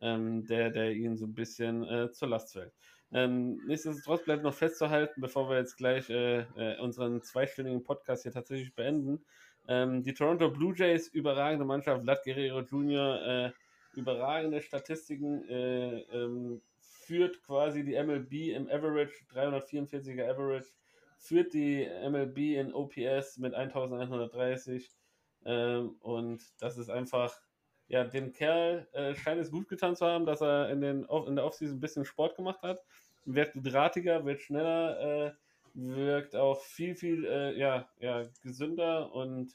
ähm, 0.00 0.46
der, 0.46 0.70
der 0.70 0.92
ihnen 0.92 1.16
so 1.16 1.26
ein 1.26 1.34
bisschen 1.34 1.84
äh, 1.84 2.10
zur 2.10 2.28
Last 2.28 2.52
fällt. 2.52 2.72
Ähm, 3.12 3.60
nichtsdestotrotz 3.66 4.24
bleibt 4.24 4.42
noch 4.42 4.54
festzuhalten, 4.54 5.20
bevor 5.20 5.48
wir 5.48 5.58
jetzt 5.58 5.76
gleich 5.76 6.10
äh, 6.10 6.40
äh, 6.40 6.78
unseren 6.80 7.22
zweistündigen 7.22 7.82
Podcast 7.82 8.24
hier 8.24 8.32
tatsächlich 8.32 8.74
beenden. 8.74 9.24
Ähm, 9.68 10.02
die 10.02 10.12
Toronto 10.12 10.50
Blue 10.50 10.74
Jays, 10.76 11.08
überragende 11.08 11.64
Mannschaft, 11.64 12.02
Vlad 12.02 12.24
Guerrero 12.24 12.60
Jr., 12.60 13.22
äh, 13.26 13.98
überragende 13.98 14.60
Statistiken, 14.60 15.48
äh, 15.48 16.00
ähm, 16.12 16.60
führt 17.06 17.42
quasi 17.42 17.84
die 17.84 17.94
MLB 18.02 18.54
im 18.54 18.68
Average, 18.68 19.14
344er 19.32 20.28
Average, 20.28 20.68
führt 21.18 21.54
die 21.54 21.86
MLB 21.86 22.38
in 22.58 22.74
OPS 22.74 23.38
mit 23.38 23.54
1130 23.54 24.90
ähm, 25.44 25.96
und 26.00 26.42
das 26.60 26.76
ist 26.78 26.90
einfach, 26.90 27.38
ja, 27.88 28.04
dem 28.04 28.32
Kerl 28.32 28.88
äh, 28.92 29.14
scheint 29.14 29.40
es 29.40 29.50
gut 29.50 29.68
getan 29.68 29.94
zu 29.94 30.04
haben, 30.04 30.26
dass 30.26 30.40
er 30.40 30.70
in, 30.70 30.80
den, 30.80 31.04
in 31.04 31.36
der 31.36 31.44
Offseason 31.44 31.76
ein 31.76 31.80
bisschen 31.80 32.04
Sport 32.04 32.36
gemacht 32.36 32.62
hat, 32.62 32.80
wirkt 33.24 33.54
drahtiger, 33.56 34.24
wird 34.24 34.42
schneller, 34.42 35.26
äh, 35.26 35.32
wirkt 35.74 36.34
auch 36.34 36.60
viel, 36.60 36.96
viel, 36.96 37.24
äh, 37.24 37.56
ja, 37.56 37.88
ja, 37.98 38.24
gesünder 38.42 39.12
und 39.12 39.54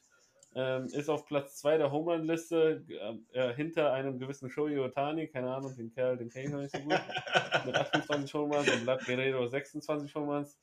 ähm, 0.53 0.85
ist 0.87 1.09
auf 1.09 1.25
Platz 1.25 1.55
2 1.57 1.77
der 1.77 1.91
Home 1.91 2.11
Run 2.11 2.25
Liste 2.25 2.83
äh, 3.31 3.53
hinter 3.53 3.93
einem 3.93 4.19
gewissen 4.19 4.49
Shohei 4.49 4.79
Otani, 4.81 5.27
keine 5.27 5.53
Ahnung, 5.53 5.75
den 5.75 5.93
Kerl, 5.93 6.17
den 6.17 6.29
kenne 6.29 6.45
ich 6.45 6.51
noch 6.51 6.59
nicht 6.59 6.75
so 6.75 6.81
gut, 6.81 6.91
mit 7.65 7.75
28 7.75 8.33
Home 8.33 8.55
Runs 8.55 8.71
und 8.71 8.79
Vlad 8.79 9.05
Guerrero 9.05 9.47
26 9.47 10.13
Home 10.15 10.35
Runs, 10.35 10.59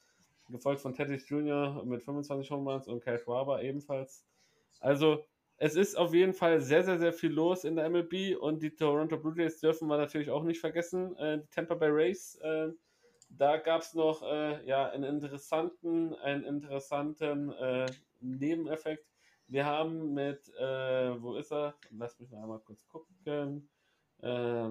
gefolgt 0.50 0.82
von 0.82 0.94
Tatis 0.94 1.28
Jr. 1.28 1.82
mit 1.84 2.02
25 2.02 2.50
Home 2.50 2.70
Runs 2.70 2.86
und 2.86 3.02
Kyle 3.02 3.18
Schwaber 3.18 3.62
ebenfalls. 3.62 4.26
Also 4.80 5.24
es 5.56 5.74
ist 5.74 5.96
auf 5.96 6.14
jeden 6.14 6.34
Fall 6.34 6.60
sehr, 6.60 6.84
sehr, 6.84 6.98
sehr 6.98 7.12
viel 7.12 7.32
los 7.32 7.64
in 7.64 7.76
der 7.76 7.88
MLB 7.88 8.36
und 8.38 8.62
die 8.62 8.74
Toronto 8.74 9.16
Blue 9.16 9.34
Jays 9.36 9.58
dürfen 9.58 9.88
wir 9.88 9.96
natürlich 9.96 10.30
auch 10.30 10.44
nicht 10.44 10.60
vergessen. 10.60 11.16
Äh, 11.16 11.38
die 11.38 11.48
Tampa 11.48 11.74
Bay 11.74 11.90
Rays, 11.90 12.36
äh, 12.42 12.68
da 13.30 13.56
gab 13.56 13.82
es 13.82 13.92
noch 13.92 14.22
ja, 14.22 14.88
einen 14.88 15.04
interessanten, 15.04 16.14
einen 16.14 16.44
interessanten 16.44 17.52
äh, 17.52 17.84
Nebeneffekt 18.20 19.07
wir 19.48 19.64
haben 19.64 20.14
mit, 20.14 20.48
äh, 20.56 21.20
wo 21.22 21.34
ist 21.34 21.52
er? 21.52 21.74
Lass 21.90 22.18
mich 22.20 22.30
noch 22.30 22.42
einmal 22.42 22.60
kurz 22.60 22.86
gucken. 22.86 23.68
Äh, 24.22 24.68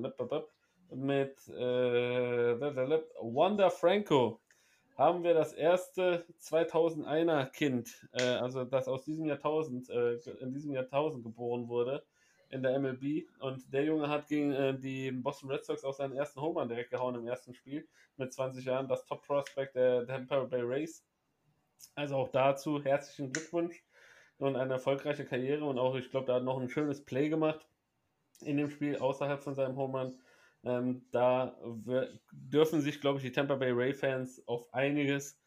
mit 0.92 1.48
äh, 1.50 2.60
Wanda 3.22 3.70
Franco 3.70 4.40
haben 4.98 5.24
wir 5.24 5.34
das 5.34 5.54
erste 5.54 6.26
2001er 6.40 7.46
Kind, 7.52 8.08
äh, 8.14 8.24
also 8.24 8.64
das 8.66 8.88
aus 8.88 9.04
diesem 9.04 9.26
Jahrtausend, 9.26 9.90
äh, 9.90 10.16
in 10.40 10.54
diesem 10.54 10.74
Jahrtausend 10.74 11.24
geboren 11.24 11.68
wurde 11.68 12.04
in 12.50 12.64
der 12.64 12.80
MLB. 12.80 13.28
Und 13.40 13.72
der 13.74 13.84
Junge 13.84 14.10
hat 14.10 14.28
gegen 14.28 14.52
äh, 14.54 14.78
die 14.78 15.12
Boston 15.12 15.52
Red 15.52 15.66
Sox 15.66 15.84
auch 15.84 15.94
seinen 15.94 16.16
ersten 16.16 16.42
Home 16.42 16.60
Run 16.60 16.70
direkt 16.70 16.92
gehauen 16.92 17.16
im 17.16 17.28
ersten 17.28 17.54
Spiel 17.54 17.88
mit 18.16 18.34
20 18.34 18.66
Jahren, 18.66 18.88
das 18.88 19.06
Top 19.06 19.26
Prospect 19.26 19.76
der 19.76 20.06
Tampa 20.08 20.44
Bay 20.46 20.62
Rays. 20.62 21.06
Also 21.96 22.16
auch 22.16 22.30
dazu 22.30 22.84
herzlichen 22.84 23.32
Glückwunsch 23.32 23.84
und 24.40 24.56
eine 24.56 24.74
erfolgreiche 24.74 25.26
Karriere 25.26 25.66
und 25.66 25.80
auch, 25.80 25.96
ich 25.96 26.10
glaube, 26.10 26.28
da 26.28 26.36
hat 26.36 26.44
noch 26.44 26.60
ein 26.60 26.70
schönes 26.70 27.04
Play 27.04 27.30
gemacht 27.30 27.68
in 28.42 28.58
dem 28.58 28.70
Spiel 28.70 28.98
außerhalb 28.98 29.42
von 29.44 29.56
seinem 29.56 29.78
Home 29.78 30.00
Run. 30.00 30.20
Ähm, 30.64 31.06
da 31.12 31.58
dürfen 32.32 32.82
sich, 32.82 33.02
glaube 33.02 33.18
ich, 33.18 33.24
die 33.24 33.32
Tampa 33.32 33.56
Bay 33.56 33.72
Ray 33.72 33.94
Fans 33.94 34.46
auf 34.48 34.72
einiges 34.74 35.40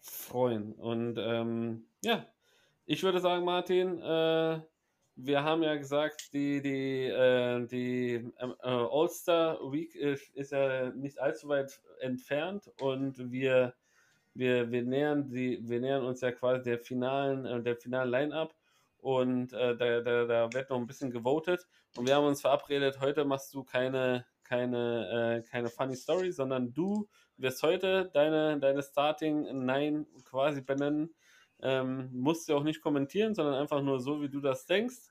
freuen. 0.00 0.72
Und 0.74 1.18
ähm, 1.18 1.86
ja, 2.02 2.26
ich 2.84 3.02
würde 3.02 3.20
sagen, 3.20 3.44
Martin, 3.44 4.00
äh, 4.00 4.60
wir 5.16 5.42
haben 5.42 5.62
ja 5.62 5.74
gesagt, 5.76 6.32
die, 6.34 6.60
die, 6.60 7.04
äh, 7.04 7.66
die 7.66 8.30
ähm, 8.38 8.54
äh, 8.62 8.68
All-Star 8.68 9.58
Week 9.72 9.94
ist, 9.94 10.34
ist, 10.34 10.52
ja 10.52 10.90
nicht 10.90 11.18
allzu 11.18 11.48
weit 11.48 11.80
entfernt 12.00 12.70
und 12.80 13.30
wir 13.30 13.74
wir, 14.38 14.70
wir, 14.70 14.82
nähern 14.82 15.28
die, 15.28 15.58
wir 15.68 15.80
nähern 15.80 16.04
uns 16.04 16.20
ja 16.20 16.32
quasi 16.32 16.62
der 16.62 16.78
finalen, 16.78 17.44
äh, 17.46 17.62
der 17.62 17.76
finalen 17.76 18.10
Line-Up 18.10 18.54
und 18.98 19.52
äh, 19.52 19.76
da, 19.76 20.00
da, 20.00 20.24
da 20.24 20.52
wird 20.52 20.70
noch 20.70 20.78
ein 20.78 20.86
bisschen 20.86 21.10
gewotet 21.10 21.66
und 21.96 22.06
wir 22.06 22.14
haben 22.14 22.26
uns 22.26 22.40
verabredet, 22.40 23.00
heute 23.00 23.24
machst 23.24 23.54
du 23.54 23.64
keine, 23.64 24.26
keine, 24.44 25.42
äh, 25.44 25.48
keine 25.48 25.68
Funny 25.68 25.96
Story, 25.96 26.32
sondern 26.32 26.72
du 26.72 27.08
wirst 27.36 27.62
heute 27.62 28.10
deine, 28.12 28.58
deine 28.58 28.82
Starting 28.82 29.64
Nine 29.64 30.06
quasi 30.24 30.60
benennen. 30.60 31.14
Ähm, 31.62 32.10
musst 32.12 32.48
du 32.48 32.56
auch 32.56 32.62
nicht 32.62 32.82
kommentieren, 32.82 33.34
sondern 33.34 33.54
einfach 33.54 33.80
nur 33.80 34.00
so, 34.00 34.20
wie 34.20 34.28
du 34.28 34.40
das 34.40 34.66
denkst. 34.66 35.08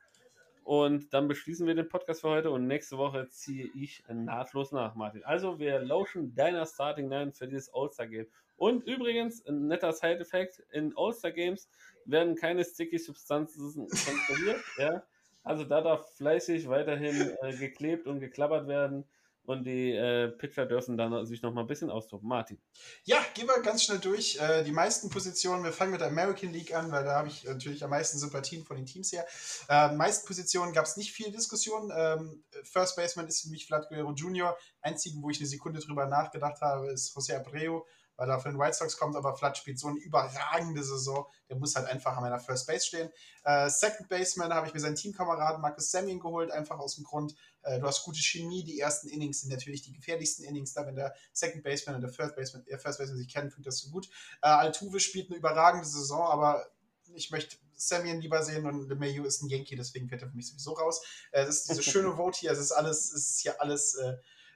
Und 0.64 1.14
dann 1.14 1.28
beschließen 1.28 1.68
wir 1.68 1.76
den 1.76 1.90
Podcast 1.90 2.22
für 2.22 2.30
heute 2.30 2.50
und 2.50 2.66
nächste 2.66 2.98
Woche 2.98 3.28
ziehe 3.30 3.70
ich 3.76 4.04
nahtlos 4.08 4.72
nach, 4.72 4.96
Martin. 4.96 5.24
Also 5.24 5.60
wir 5.60 5.80
lauschen 5.80 6.34
deiner 6.34 6.66
Starting 6.66 7.08
Nine 7.08 7.34
für 7.34 7.48
dieses 7.48 7.72
All-Star-Game. 7.72 8.26
Und 8.58 8.84
übrigens, 8.88 9.46
ein 9.46 9.68
netter 9.68 9.92
Side-Effekt, 9.92 10.64
in 10.72 10.94
All-Star 10.96 11.32
Games 11.32 11.68
werden 12.06 12.36
keine 12.36 12.64
sticky 12.64 12.98
Substanzen 12.98 13.88
kontrolliert. 13.88 14.64
ja? 14.78 15.04
Also 15.44 15.64
da 15.64 15.82
darf 15.82 16.16
fleißig 16.16 16.68
weiterhin 16.68 17.36
äh, 17.42 17.56
geklebt 17.56 18.08
und 18.08 18.20
geklappert 18.20 18.68
werden. 18.68 19.06
Und 19.46 19.64
die 19.64 19.92
äh, 19.92 20.30
Pitcher 20.30 20.66
dürfen 20.66 20.98
dann 20.98 21.24
sich 21.26 21.44
noch 21.44 21.54
mal 21.54 21.62
ein 21.62 21.68
bisschen 21.68 21.92
austoben. 21.92 22.28
Martin. 22.28 22.60
Ja, 23.04 23.24
gehen 23.36 23.48
wir 23.48 23.62
ganz 23.62 23.84
schnell 23.84 24.00
durch. 24.00 24.38
Äh, 24.38 24.64
die 24.64 24.72
meisten 24.72 25.12
Positionen, 25.12 25.64
wir 25.64 25.72
fangen 25.72 25.92
mit 25.92 26.02
der 26.02 26.08
American 26.08 26.52
League 26.52 26.74
an, 26.74 26.92
weil 26.92 27.04
da 27.04 27.16
habe 27.16 27.28
ich 27.28 27.44
natürlich 27.44 27.84
am 27.84 27.92
meisten 27.92 28.18
Sympathien 28.18 28.66
von 28.66 28.76
den 28.76 28.88
Teams 28.88 29.12
her. 29.12 29.26
Äh, 29.70 29.94
meisten 29.94 30.26
Positionen 30.26 30.74
gab 30.74 30.86
es 30.86 30.98
nicht 30.98 31.12
viel 31.12 31.32
Diskussion. 31.32 31.92
Ähm, 31.96 32.44
First 32.64 32.96
Baseman 32.96 33.28
ist 33.28 33.44
für 33.44 33.50
mich 33.50 33.68
Vlad 33.68 33.88
Guerrero 33.88 34.14
Jr. 34.14 34.58
Einzigen, 34.82 35.22
wo 35.22 35.30
ich 35.30 35.38
eine 35.38 35.48
Sekunde 35.48 35.80
drüber 35.80 36.08
nachgedacht 36.08 36.62
habe, 36.62 36.92
ist 36.92 37.16
José 37.16 37.36
Abreu 37.36 37.82
weil 38.18 38.30
er 38.30 38.40
von 38.40 38.52
den 38.52 38.60
White 38.60 38.78
Sox 38.78 38.98
kommt, 38.98 39.16
aber 39.16 39.36
Flood 39.36 39.58
spielt 39.58 39.80
so 39.80 39.88
eine 39.88 40.00
überragende 40.00 40.84
Saison, 40.84 41.26
der 41.50 41.58
muss 41.58 41.76
halt 41.76 41.88
einfach 41.88 42.16
an 42.16 42.24
meiner 42.24 42.40
First 42.40 42.68
Base 42.68 42.86
stehen. 42.86 43.10
Äh, 43.44 43.70
Second 43.70 44.10
Baseman 44.10 44.54
habe 44.54 44.68
ich 44.68 44.74
mir 44.74 44.80
seinen 44.80 44.96
Teamkameraden 44.96 45.62
Marcus 45.62 45.92
Semien 45.92 46.20
geholt, 46.20 46.52
einfach 46.52 46.80
aus 46.80 46.96
dem 46.96 47.04
Grund, 47.04 47.36
äh, 47.64 47.80
du 47.80 47.88
hast 47.88 48.04
gute 48.04 48.20
Chemie, 48.20 48.64
die 48.64 48.80
ersten 48.80 49.08
Innings 49.08 49.42
sind 49.42 49.52
natürlich 49.52 49.82
die 49.82 49.94
gefährlichsten 49.94 50.46
Innings, 50.46 50.74
da 50.74 50.86
wenn 50.86 50.96
der 50.96 51.14
Second 51.34 51.64
Baseman 51.64 51.96
und 51.96 52.02
der 52.02 52.12
First 52.12 52.36
Baseman, 52.36 52.66
der 52.66 52.80
First 52.80 53.00
Baseman 53.00 53.18
sich 53.18 53.34
kennen, 53.34 53.52
fühlt 53.52 53.68
das 53.68 53.80
so 53.80 53.90
gut. 53.90 54.10
Äh, 54.42 54.48
Altuve 54.48 55.00
spielt 55.00 55.30
eine 55.30 55.38
überragende 55.38 55.88
Saison, 55.88 56.28
aber 56.28 56.66
ich 57.14 57.32
möchte 57.32 57.58
Semien 57.78 58.22
lieber 58.22 58.42
sehen 58.44 58.66
und 58.66 58.88
LeMayu 58.88 59.26
ist 59.26 59.42
ein 59.42 59.50
Yankee, 59.50 59.76
deswegen 59.76 60.08
fährt 60.08 60.22
er 60.22 60.30
für 60.30 60.36
mich 60.36 60.48
sowieso 60.48 60.74
raus. 60.74 61.02
Äh, 61.32 61.46
das 61.46 61.58
ist 61.58 61.70
diese 61.70 61.84
schöne 61.92 62.16
Vote 62.16 62.40
hier, 62.40 62.52
es 62.52 62.60
ist 62.60 62.72
alles, 62.72 63.12
es 63.12 63.30
ist 63.30 63.40
hier 63.42 63.62
alles 63.62 63.96
äh, 63.96 64.16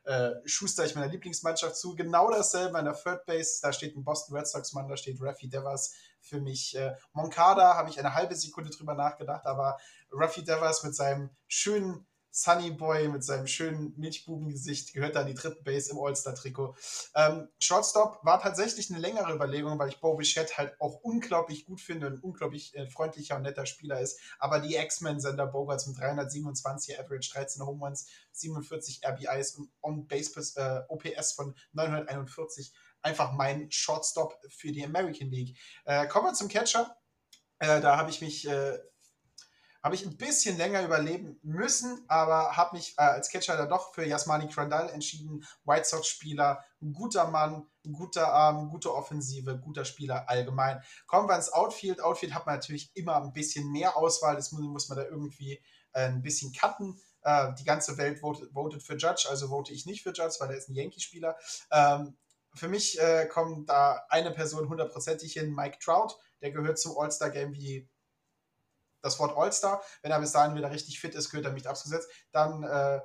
äh, 0.09 0.41
schuster 0.43 0.85
ich 0.85 0.95
meiner 0.95 1.11
Lieblingsmannschaft 1.11 1.77
zu. 1.77 1.93
Genau 1.93 2.31
dasselbe 2.31 2.79
an 2.79 2.85
der 2.85 2.95
Third 2.95 3.27
Base. 3.27 3.59
Da 3.61 3.71
steht 3.71 3.95
ein 3.95 4.03
Boston 4.03 4.35
Red 4.35 4.47
Sox-Mann, 4.47 4.87
da 4.87 4.97
steht 4.97 5.21
Raffy 5.21 5.47
Devers 5.47 5.93
für 6.19 6.41
mich. 6.41 6.75
Äh, 6.75 6.95
Moncada 7.13 7.75
habe 7.75 7.91
ich 7.91 7.99
eine 7.99 8.15
halbe 8.15 8.35
Sekunde 8.35 8.71
drüber 8.71 8.95
nachgedacht, 8.95 9.45
aber 9.45 9.77
Raffy 10.11 10.43
Devers 10.43 10.83
mit 10.83 10.95
seinem 10.95 11.29
schönen 11.47 12.07
Sunny 12.31 12.71
Boy 12.71 13.07
mit 13.07 13.23
seinem 13.23 13.47
schönen 13.47 13.93
Milchbubengesicht 13.97 14.93
gehört 14.93 15.15
da 15.15 15.21
an 15.21 15.27
die 15.27 15.33
dritte 15.33 15.61
Base 15.63 15.91
im 15.91 15.97
All-Star-Trikot. 15.99 16.75
Ähm, 17.15 17.49
Shortstop 17.59 18.19
war 18.23 18.41
tatsächlich 18.41 18.89
eine 18.89 18.99
längere 18.99 19.33
Überlegung, 19.33 19.77
weil 19.79 19.89
ich 19.89 19.99
Bo 19.99 20.15
Bichette 20.15 20.57
halt 20.57 20.79
auch 20.79 21.01
unglaublich 21.01 21.65
gut 21.65 21.81
finde 21.81 22.07
und 22.07 22.13
ein 22.13 22.19
unglaublich 22.19 22.75
äh, 22.75 22.87
freundlicher 22.87 23.35
und 23.35 23.43
netter 23.43 23.65
Spieler 23.65 23.99
ist. 23.99 24.19
Aber 24.39 24.59
die 24.59 24.75
X-Men-Sender 24.75 25.47
Bogarts 25.47 25.87
mit 25.87 25.97
327 25.97 26.99
Average, 26.99 27.31
13 27.33 27.65
Home 27.65 27.83
Runs, 27.83 28.07
47 28.31 29.01
RBIs 29.05 29.55
und 29.55 29.71
On-Base 29.81 30.53
äh, 30.55 30.81
OPS 30.87 31.33
von 31.33 31.55
941 31.73 32.73
einfach 33.01 33.33
mein 33.33 33.71
Shortstop 33.71 34.39
für 34.49 34.71
die 34.71 34.83
American 34.83 35.29
League. 35.29 35.57
Äh, 35.85 36.07
kommen 36.07 36.27
wir 36.27 36.33
zum 36.33 36.47
Catcher. 36.47 36.95
Äh, 37.59 37.81
da 37.81 37.97
habe 37.97 38.09
ich 38.09 38.21
mich 38.21 38.47
äh, 38.47 38.79
habe 39.81 39.95
ich 39.95 40.05
ein 40.05 40.17
bisschen 40.17 40.57
länger 40.57 40.83
überleben 40.83 41.39
müssen, 41.41 42.03
aber 42.07 42.57
habe 42.57 42.75
mich 42.75 42.95
äh, 42.97 43.01
als 43.01 43.29
Catcher 43.29 43.55
dann 43.55 43.69
doch 43.69 43.93
für 43.93 44.05
Yasmani 44.05 44.47
Crandall 44.47 44.89
entschieden. 44.89 45.45
White 45.63 45.85
Sox-Spieler, 45.85 46.63
guter 46.93 47.27
Mann, 47.29 47.65
guter 47.91 48.31
Arm, 48.33 48.69
gute 48.69 48.93
Offensive, 48.93 49.57
guter 49.59 49.85
Spieler 49.85 50.27
allgemein. 50.29 50.81
Kommen 51.07 51.29
wir 51.29 51.35
ins 51.35 51.51
Outfield. 51.53 52.01
Outfield 52.01 52.33
hat 52.33 52.45
man 52.45 52.55
natürlich 52.55 52.91
immer 52.95 53.15
ein 53.21 53.33
bisschen 53.33 53.71
mehr 53.71 53.95
Auswahl, 53.95 54.35
das 54.35 54.51
muss, 54.51 54.61
muss 54.61 54.89
man 54.89 54.97
da 54.97 55.05
irgendwie 55.05 55.61
äh, 55.93 56.07
ein 56.07 56.21
bisschen 56.21 56.51
cutten. 56.53 56.99
Äh, 57.21 57.53
die 57.57 57.65
ganze 57.65 57.97
Welt 57.97 58.19
votet, 58.19 58.51
votet, 58.53 58.83
für 58.83 58.97
Judge, 58.97 59.27
also 59.29 59.47
vote 59.47 59.73
ich 59.73 59.85
nicht 59.85 60.03
für 60.03 60.11
Judge, 60.11 60.35
weil 60.39 60.51
er 60.51 60.57
ist 60.57 60.69
ein 60.69 60.75
Yankee-Spieler. 60.75 61.37
Ähm, 61.71 62.17
für 62.53 62.67
mich 62.67 62.99
äh, 62.99 63.27
kommt 63.27 63.69
da 63.69 64.03
eine 64.09 64.31
Person 64.31 64.69
hundertprozentig 64.69 65.33
hin, 65.33 65.53
Mike 65.53 65.77
Trout. 65.81 66.15
Der 66.41 66.51
gehört 66.51 66.79
zum 66.79 66.97
All-Star-Game 66.97 67.53
wie 67.53 67.87
das 69.01 69.19
Wort 69.19 69.37
All-Star. 69.37 69.81
Wenn 70.01 70.11
er 70.11 70.19
bis 70.19 70.31
dahin 70.31 70.55
wieder 70.55 70.71
richtig 70.71 70.99
fit 70.99 71.15
ist, 71.15 71.29
gehört 71.29 71.45
er 71.45 71.53
nicht 71.53 71.67
abgesetzt. 71.67 72.09
Dann 72.31 72.63
äh, 72.63 72.99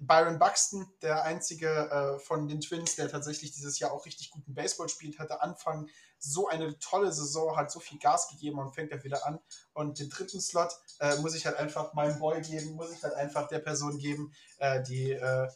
Byron 0.00 0.38
Buxton, 0.38 0.90
der 1.02 1.24
einzige 1.24 1.68
äh, 1.68 2.18
von 2.20 2.48
den 2.48 2.60
Twins, 2.60 2.96
der 2.96 3.10
tatsächlich 3.10 3.52
dieses 3.52 3.78
Jahr 3.78 3.92
auch 3.92 4.06
richtig 4.06 4.30
guten 4.30 4.54
Baseball 4.54 4.88
spielt, 4.88 5.18
hatte 5.18 5.42
Anfang 5.42 5.88
so 6.18 6.48
eine 6.48 6.78
tolle 6.78 7.12
Saison, 7.12 7.56
hat 7.56 7.70
so 7.70 7.80
viel 7.80 7.98
Gas 7.98 8.28
gegeben 8.28 8.58
und 8.58 8.74
fängt 8.74 8.92
er 8.92 9.04
wieder 9.04 9.26
an. 9.26 9.40
Und 9.74 9.98
den 9.98 10.08
dritten 10.08 10.40
Slot 10.40 10.72
äh, 11.00 11.16
muss 11.16 11.34
ich 11.34 11.44
halt 11.44 11.56
einfach 11.56 11.92
meinem 11.92 12.18
Boy 12.18 12.40
geben, 12.40 12.72
muss 12.72 12.92
ich 12.92 13.02
halt 13.02 13.14
einfach 13.14 13.48
der 13.48 13.58
Person 13.58 13.98
geben, 13.98 14.32
äh, 14.58 14.82
die 14.82 15.12
äh, 15.12 15.48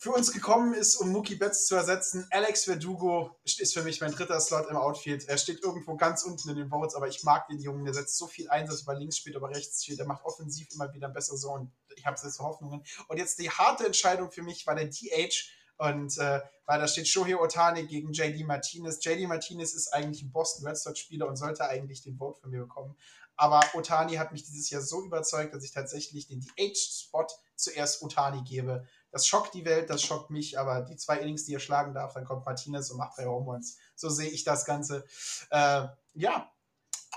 für 0.00 0.12
uns 0.12 0.32
gekommen 0.32 0.74
ist, 0.74 0.94
um 0.96 1.10
Mookie 1.10 1.34
Betts 1.34 1.66
zu 1.66 1.74
ersetzen. 1.74 2.24
Alex 2.30 2.64
Verdugo 2.64 3.36
ist 3.44 3.74
für 3.74 3.82
mich 3.82 4.00
mein 4.00 4.12
dritter 4.12 4.38
Slot 4.38 4.70
im 4.70 4.76
Outfield. 4.76 5.28
Er 5.28 5.38
steht 5.38 5.60
irgendwo 5.64 5.96
ganz 5.96 6.22
unten 6.22 6.48
in 6.50 6.56
den 6.56 6.68
Votes, 6.68 6.94
aber 6.94 7.08
ich 7.08 7.24
mag 7.24 7.48
den 7.48 7.58
Jungen. 7.58 7.84
Der 7.84 7.94
setzt 7.94 8.16
so 8.16 8.28
viel 8.28 8.48
Einsatz 8.48 8.82
über 8.82 8.94
links, 8.94 9.16
spielt 9.16 9.34
aber 9.34 9.50
rechts 9.50 9.82
spielt. 9.82 9.98
Er 9.98 10.06
macht 10.06 10.24
offensiv 10.24 10.68
immer 10.72 10.92
wieder 10.94 11.08
bessere 11.08 11.36
so 11.36 11.50
und 11.50 11.72
ich 11.96 12.06
habe 12.06 12.16
so 12.16 12.44
Hoffnungen. 12.44 12.84
Und 13.08 13.18
jetzt 13.18 13.40
die 13.40 13.50
harte 13.50 13.86
Entscheidung 13.86 14.30
für 14.30 14.42
mich 14.42 14.64
war 14.68 14.76
der 14.76 14.86
DH. 14.86 15.34
Und 15.78 16.16
äh, 16.18 16.40
weil 16.66 16.80
da 16.80 16.86
steht 16.86 17.08
Shohei 17.08 17.36
Otani 17.36 17.86
gegen 17.86 18.12
JD 18.12 18.46
Martinez. 18.46 19.04
JD 19.04 19.26
Martinez 19.26 19.74
ist 19.74 19.92
eigentlich 19.92 20.22
ein 20.22 20.30
Boston 20.30 20.66
Red 20.66 20.76
Sox-Spieler 20.76 21.26
und 21.26 21.36
sollte 21.36 21.68
eigentlich 21.68 22.02
den 22.02 22.18
Vote 22.18 22.40
von 22.40 22.50
mir 22.50 22.60
bekommen. 22.60 22.96
Aber 23.36 23.60
Otani 23.74 24.14
hat 24.14 24.32
mich 24.32 24.44
dieses 24.44 24.68
Jahr 24.70 24.82
so 24.82 25.04
überzeugt, 25.04 25.54
dass 25.54 25.64
ich 25.64 25.72
tatsächlich 25.72 26.26
den 26.26 26.40
DH-Spot 26.40 27.26
zuerst 27.54 28.02
Otani 28.02 28.42
gebe. 28.42 28.86
Das 29.10 29.26
schockt 29.26 29.54
die 29.54 29.64
Welt, 29.64 29.90
das 29.90 30.02
schockt 30.02 30.30
mich, 30.30 30.58
aber 30.58 30.82
die 30.82 30.96
zwei 30.96 31.18
Innings, 31.18 31.44
die 31.44 31.54
er 31.54 31.60
schlagen 31.60 31.94
darf, 31.94 32.14
dann 32.14 32.24
kommt 32.24 32.44
Martinez 32.44 32.90
und 32.90 32.98
macht 32.98 33.18
drei 33.18 33.26
Home. 33.26 33.60
So 33.94 34.08
sehe 34.08 34.28
ich 34.28 34.44
das 34.44 34.64
Ganze. 34.64 35.04
Äh, 35.50 35.86
ja, 36.14 36.50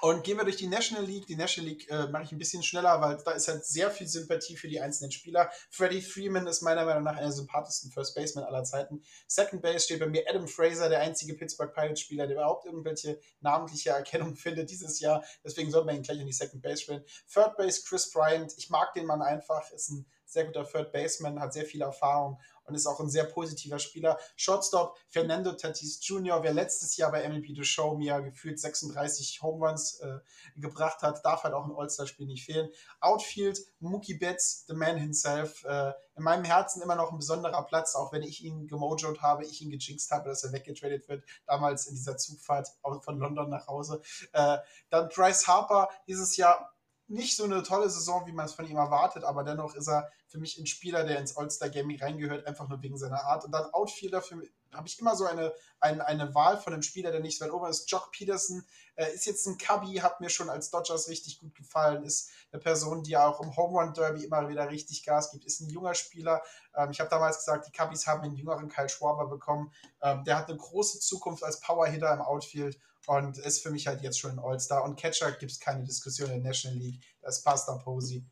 und 0.01 0.23
gehen 0.23 0.38
wir 0.38 0.43
durch 0.43 0.57
die 0.57 0.68
National 0.68 1.05
League. 1.05 1.27
Die 1.27 1.35
National 1.35 1.69
League 1.69 1.89
äh, 1.91 2.07
mache 2.07 2.23
ich 2.23 2.31
ein 2.31 2.39
bisschen 2.39 2.63
schneller, 2.63 2.99
weil 3.01 3.18
da 3.23 3.31
ist 3.31 3.47
halt 3.47 3.63
sehr 3.65 3.91
viel 3.91 4.07
Sympathie 4.07 4.57
für 4.57 4.68
die 4.68 4.81
einzelnen 4.81 5.11
Spieler. 5.11 5.51
Freddie 5.69 6.01
Freeman 6.01 6.47
ist 6.47 6.63
meiner 6.63 6.85
Meinung 6.85 7.03
nach 7.03 7.13
einer 7.13 7.27
der 7.27 7.31
sympathischsten 7.31 7.91
First 7.91 8.15
Baseman 8.15 8.43
aller 8.45 8.63
Zeiten. 8.63 9.03
Second 9.27 9.61
Base 9.61 9.81
steht 9.81 9.99
bei 9.99 10.07
mir 10.07 10.23
Adam 10.27 10.47
Fraser, 10.47 10.89
der 10.89 11.01
einzige 11.01 11.35
Pittsburgh 11.35 11.72
Pirates 11.72 11.99
Spieler, 11.99 12.26
der 12.26 12.38
überhaupt 12.38 12.65
irgendwelche 12.65 13.19
namentliche 13.41 13.91
Erkennung 13.91 14.35
findet 14.38 14.72
dieses 14.72 14.99
Jahr. 14.99 15.23
Deswegen 15.43 15.69
soll 15.69 15.85
man 15.85 15.95
ihn 15.95 16.01
gleich 16.01 16.19
in 16.19 16.26
die 16.26 16.34
Second 16.34 16.63
Base 16.63 16.81
spielen. 16.81 17.05
Third 17.31 17.55
Base 17.55 17.84
Chris 17.88 18.09
Bryant. 18.09 18.53
Ich 18.57 18.72
mag 18.72 18.93
den 18.95 19.05
Mann 19.05 19.22
einfach. 19.22 19.69
Ist 19.72 19.91
ein 19.91 20.07
sehr 20.32 20.45
guter 20.45 20.66
Third 20.66 20.91
Baseman, 20.91 21.40
hat 21.40 21.53
sehr 21.53 21.66
viel 21.66 21.82
Erfahrung 21.82 22.40
und 22.66 22.76
ist 22.76 22.88
auch 22.88 22.99
ein 22.99 23.10
sehr 23.10 23.26
positiver 23.26 23.80
Spieler. 23.80 24.18
Shortstop 24.36 24.98
Fernando 25.10 25.52
Tatis 25.53 25.99
Jr., 26.02 26.41
wer 26.44 26.53
letztes 26.53 26.95
Jahr 26.98 27.12
bei 27.12 27.28
MLB 27.28 27.56
The 27.56 27.64
Show 27.64 27.95
mir 27.95 28.22
gefühlt 28.22 28.60
36 28.60 29.41
Home 29.41 29.68
Runs 29.68 29.99
äh, 29.99 30.20
gebracht 30.56 31.02
hat, 31.02 31.24
darf 31.26 31.44
halt 31.44 31.53
auch 31.53 31.66
ein 31.66 31.76
All-Star-Spiel 31.76 32.28
nicht 32.28 32.45
fehlen. 32.45 32.70
Outfield 32.99 33.60
Mookie 33.80 34.14
Betts, 34.14 34.66
the 34.68 34.74
man 34.74 34.98
himself. 34.98 35.64
Äh, 35.66 35.91
in 36.16 36.24
meinem 36.24 36.44
Herzen 36.44 36.82
immer 36.82 36.95
noch 36.95 37.12
ein 37.12 37.18
besonderer 37.18 37.64
Platz, 37.64 37.95
auch 37.95 38.12
wenn 38.12 38.22
ich 38.22 38.44
ihn 38.44 38.68
gemojot 38.68 39.22
habe, 39.22 39.45
ich 39.45 39.62
ihn 39.62 39.72
gejinxt 39.72 40.12
habe, 40.12 40.30
dass 40.30 40.44
er 40.44 40.52
weggetradet 40.52 41.08
wird, 41.08 41.24
damals 41.48 41.88
in 41.88 41.95
dieser 41.95 42.18
Zugfahrt 42.18 42.70
von 43.02 43.18
London 43.18 43.49
nach 43.49 43.68
Hause. 43.68 44.02
Äh, 44.34 44.58
dann 44.90 45.10
Bryce 45.10 45.48
Harper, 45.48 45.90
dieses 46.08 46.38
Jahr 46.38 46.74
nicht 47.12 47.36
so 47.36 47.44
eine 47.44 47.64
tolle 47.64 47.90
Saison, 47.90 48.26
wie 48.26 48.32
man 48.32 48.46
es 48.46 48.54
von 48.54 48.66
ihm 48.66 48.78
erwartet, 48.78 49.24
aber 49.24 49.44
dennoch 49.44 49.76
ist 49.76 49.88
er 49.88 50.10
für 50.28 50.40
mich 50.40 50.58
ein 50.58 50.66
Spieler, 50.66 51.04
der 51.04 51.20
ins 51.20 51.36
All-Star-Gaming 51.38 52.00
reingehört, 52.00 52.48
einfach 52.48 52.68
nur 52.68 52.82
wegen 52.82 52.98
seiner 52.98 53.24
Art. 53.26 53.46
Und 53.46 53.52
dann 53.52 53.72
Outfielder, 53.74 54.22
für 54.22 54.42
habe 54.74 54.88
ich 54.88 55.00
immer 55.00 55.16
so 55.16 55.26
eine, 55.26 55.54
eine, 55.80 56.06
eine 56.06 56.34
Wahl 56.34 56.58
von 56.58 56.74
einem 56.74 56.82
Spieler, 56.82 57.12
der 57.12 57.20
nicht 57.20 57.38
so 57.38 57.46
weit 57.46 57.52
oben 57.52 57.70
ist. 57.70 57.90
Jock 57.92 58.12
Peterson 58.12 58.66
äh, 58.96 59.14
ist 59.14 59.26
jetzt 59.26 59.46
ein 59.46 59.58
Cubby, 59.58 59.96
hat 59.96 60.22
mir 60.22 60.30
schon 60.30 60.50
als 60.50 60.70
Dodgers 60.70 61.10
richtig 61.10 61.40
gut 61.40 61.56
gefallen, 61.56 62.04
ist 62.04 62.30
eine 62.52 62.62
Person, 62.62 63.04
die 63.04 63.18
auch 63.18 63.42
im 63.42 63.56
Home 63.56 63.80
Run 63.80 63.94
Derby 63.94 64.24
immer 64.24 64.48
wieder 64.48 64.70
richtig 64.70 65.04
Gas 65.04 65.32
gibt, 65.32 65.46
ist 65.46 65.60
ein 65.62 65.70
junger 65.70 65.94
Spieler. 65.94 66.42
Ähm, 66.76 66.92
ich 66.92 67.00
habe 67.00 67.10
damals 67.10 67.38
gesagt, 67.38 67.68
die 67.68 67.72
Cubbies 67.72 68.08
haben 68.08 68.22
einen 68.22 68.36
jüngeren 68.36 68.70
Kyle 68.70 68.90
Schwaber 68.90 69.28
bekommen. 69.28 69.74
Ähm, 70.02 70.24
der 70.24 70.38
hat 70.38 70.50
eine 70.50 70.58
große 70.58 71.00
Zukunft 71.00 71.44
als 71.44 71.60
Power-Hitter 71.60 72.14
im 72.14 72.22
Outfield 72.22 72.80
und 73.18 73.38
ist 73.40 73.62
für 73.62 73.72
mich 73.72 73.88
halt 73.88 74.02
jetzt 74.02 74.20
schon 74.20 74.32
ein 74.32 74.40
All-Star. 74.40 74.86
Und 74.86 74.96
Catcher 74.98 75.34
gibt 75.34 75.52
es 75.52 75.60
keine 75.60 75.84
Diskussion 75.84 76.30
in 76.30 76.42
der 76.42 76.52
National 76.52 76.78
League. 76.78 77.02
Das 77.22 77.44
Pasta 77.44 77.76
Posey. 77.76 78.26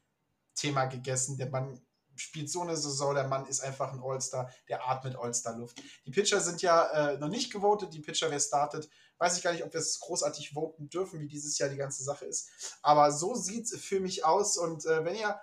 Thema 0.55 0.85
gegessen. 0.85 1.37
Der 1.37 1.49
Mann 1.49 1.81
spielt 2.15 2.49
so 2.49 2.61
eine 2.61 2.77
Saison, 2.77 3.13
der 3.13 3.27
Mann 3.27 3.45
ist 3.45 3.59
einfach 3.59 3.91
ein 3.91 4.01
All-Star, 4.01 4.49
der 4.69 4.87
atmet 4.87 5.17
All-Star-Luft. 5.17 5.81
Die 6.05 6.11
Pitcher 6.11 6.39
sind 6.39 6.61
ja 6.61 6.85
äh, 6.91 7.17
noch 7.17 7.27
nicht 7.27 7.51
gewotet, 7.51 7.93
die 7.93 7.99
Pitcher, 7.99 8.31
wer 8.31 8.39
startet, 8.39 8.89
weiß 9.17 9.37
ich 9.37 9.43
gar 9.43 9.51
nicht, 9.51 9.63
ob 9.63 9.73
wir 9.73 9.79
es 9.79 9.99
großartig 9.99 10.51
voten 10.51 10.89
dürfen, 10.89 11.19
wie 11.19 11.27
dieses 11.27 11.57
Jahr 11.57 11.69
die 11.69 11.77
ganze 11.77 12.03
Sache 12.03 12.25
ist. 12.25 12.49
Aber 12.81 13.11
so 13.11 13.35
sieht 13.35 13.65
es 13.65 13.81
für 13.81 13.99
mich 13.99 14.23
aus 14.23 14.57
und 14.57 14.85
äh, 14.85 15.03
wenn 15.03 15.15
ihr 15.15 15.39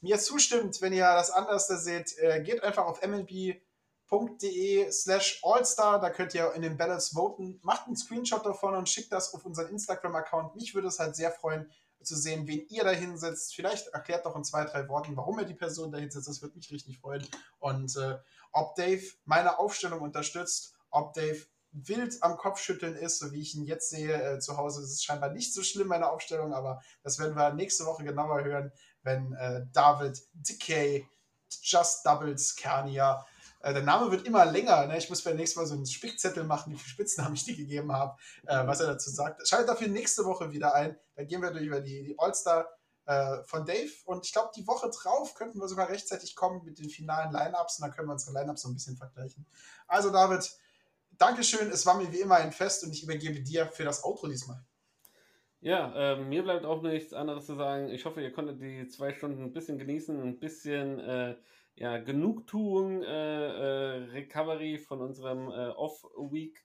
mir 0.00 0.18
zustimmt, 0.18 0.82
wenn 0.82 0.92
ihr 0.92 1.04
das 1.04 1.30
anders 1.30 1.68
seht, 1.68 2.18
äh, 2.18 2.42
geht 2.42 2.62
einfach 2.62 2.84
auf 2.84 3.00
MLB 3.02 3.60
de 4.40 4.90
slash 4.90 5.40
allstar, 5.42 6.00
da 6.00 6.10
könnt 6.10 6.34
ihr 6.34 6.52
in 6.54 6.62
den 6.62 6.76
Ballots 6.76 7.14
voten. 7.14 7.58
Macht 7.62 7.86
einen 7.86 7.96
Screenshot 7.96 8.44
davon 8.44 8.74
und 8.74 8.88
schickt 8.88 9.12
das 9.12 9.32
auf 9.34 9.44
unseren 9.44 9.68
Instagram-Account. 9.68 10.54
Mich 10.54 10.74
würde 10.74 10.88
es 10.88 10.98
halt 10.98 11.16
sehr 11.16 11.30
freuen, 11.30 11.70
zu 12.04 12.16
sehen, 12.16 12.46
wen 12.46 12.66
ihr 12.68 12.84
da 12.84 12.90
hinsetzt. 12.90 13.54
Vielleicht 13.54 13.88
erklärt 13.88 14.26
doch 14.26 14.36
in 14.36 14.44
zwei, 14.44 14.64
drei 14.64 14.88
Worten, 14.88 15.16
warum 15.16 15.38
ihr 15.38 15.46
die 15.46 15.54
Person 15.54 15.90
da 15.90 15.98
hinsetzt. 15.98 16.28
Das 16.28 16.42
würde 16.42 16.56
mich 16.56 16.70
richtig 16.70 16.98
freuen. 16.98 17.26
Und 17.58 17.96
äh, 17.96 18.18
ob 18.52 18.74
Dave 18.76 19.02
meine 19.24 19.58
Aufstellung 19.58 20.00
unterstützt, 20.00 20.74
ob 20.90 21.14
Dave 21.14 21.46
wild 21.72 22.22
am 22.22 22.36
Kopfschütteln 22.36 22.94
ist, 22.94 23.18
so 23.18 23.32
wie 23.32 23.40
ich 23.40 23.54
ihn 23.56 23.64
jetzt 23.64 23.90
sehe, 23.90 24.14
äh, 24.14 24.38
zu 24.38 24.56
Hause 24.56 24.82
ist 24.82 24.92
es 24.92 25.02
scheinbar 25.02 25.30
nicht 25.30 25.52
so 25.52 25.62
schlimm, 25.62 25.88
meine 25.88 26.10
Aufstellung, 26.10 26.54
aber 26.54 26.80
das 27.02 27.18
werden 27.18 27.36
wir 27.36 27.52
nächste 27.52 27.84
Woche 27.84 28.04
genauer 28.04 28.44
hören, 28.44 28.72
wenn 29.02 29.32
äh, 29.34 29.66
David 29.72 30.22
Decay 30.34 31.08
Just 31.62 32.06
Doubles 32.06 32.54
Kernia 32.54 33.26
der 33.72 33.82
Name 33.82 34.10
wird 34.10 34.26
immer 34.26 34.44
länger. 34.44 34.86
Ne? 34.86 34.98
Ich 34.98 35.08
muss 35.08 35.22
beim 35.22 35.36
nächsten 35.36 35.58
Mal 35.58 35.66
so 35.66 35.74
einen 35.74 35.86
Spickzettel 35.86 36.44
machen, 36.44 36.72
wie 36.72 36.76
viele 36.76 36.90
Spitznamen 36.90 37.34
ich 37.34 37.44
dir 37.44 37.56
gegeben 37.56 37.92
habe, 37.92 38.16
äh, 38.46 38.66
was 38.66 38.80
er 38.80 38.88
dazu 38.88 39.10
sagt. 39.10 39.46
Schaltet 39.48 39.68
dafür 39.68 39.88
nächste 39.88 40.24
Woche 40.24 40.50
wieder 40.52 40.74
ein. 40.74 40.96
Dann 41.14 41.26
gehen 41.26 41.40
wir 41.40 41.50
durch 41.50 41.64
über 41.64 41.80
die, 41.80 42.02
die 42.02 42.18
All-Star 42.18 42.68
äh, 43.06 43.42
von 43.44 43.64
Dave. 43.64 43.90
Und 44.04 44.26
ich 44.26 44.32
glaube, 44.32 44.50
die 44.56 44.66
Woche 44.66 44.90
drauf 44.90 45.34
könnten 45.34 45.60
wir 45.60 45.68
sogar 45.68 45.88
rechtzeitig 45.88 46.36
kommen 46.36 46.64
mit 46.64 46.78
den 46.78 46.90
finalen 46.90 47.32
Lineups. 47.32 47.78
Und 47.78 47.86
dann 47.86 47.92
können 47.92 48.08
wir 48.08 48.12
unsere 48.12 48.38
Lineups 48.38 48.62
so 48.62 48.68
ein 48.68 48.74
bisschen 48.74 48.96
vergleichen. 48.96 49.46
Also, 49.86 50.10
David, 50.10 50.50
Dankeschön. 51.12 51.70
Es 51.70 51.86
war 51.86 51.96
mir 51.96 52.12
wie 52.12 52.20
immer 52.20 52.36
ein 52.36 52.52
Fest 52.52 52.84
und 52.84 52.92
ich 52.92 53.04
übergebe 53.04 53.40
dir 53.40 53.66
für 53.66 53.84
das 53.84 54.04
Outro 54.04 54.26
diesmal. 54.26 54.64
Ja, 55.60 56.12
äh, 56.12 56.16
mir 56.16 56.42
bleibt 56.42 56.66
auch 56.66 56.82
nichts 56.82 57.14
anderes 57.14 57.46
zu 57.46 57.54
sagen. 57.54 57.88
Ich 57.88 58.04
hoffe, 58.04 58.20
ihr 58.20 58.32
konntet 58.32 58.60
die 58.60 58.86
zwei 58.88 59.14
Stunden 59.14 59.42
ein 59.42 59.52
bisschen 59.52 59.78
genießen, 59.78 60.22
ein 60.22 60.38
bisschen 60.38 61.00
äh, 61.00 61.36
ja, 61.76 61.98
Genugtuung, 61.98 63.02
äh, 63.02 63.06
äh, 63.06 64.04
Recovery 64.12 64.78
von 64.78 65.00
unserem 65.00 65.48
äh, 65.48 65.70
Off-Week 65.70 66.64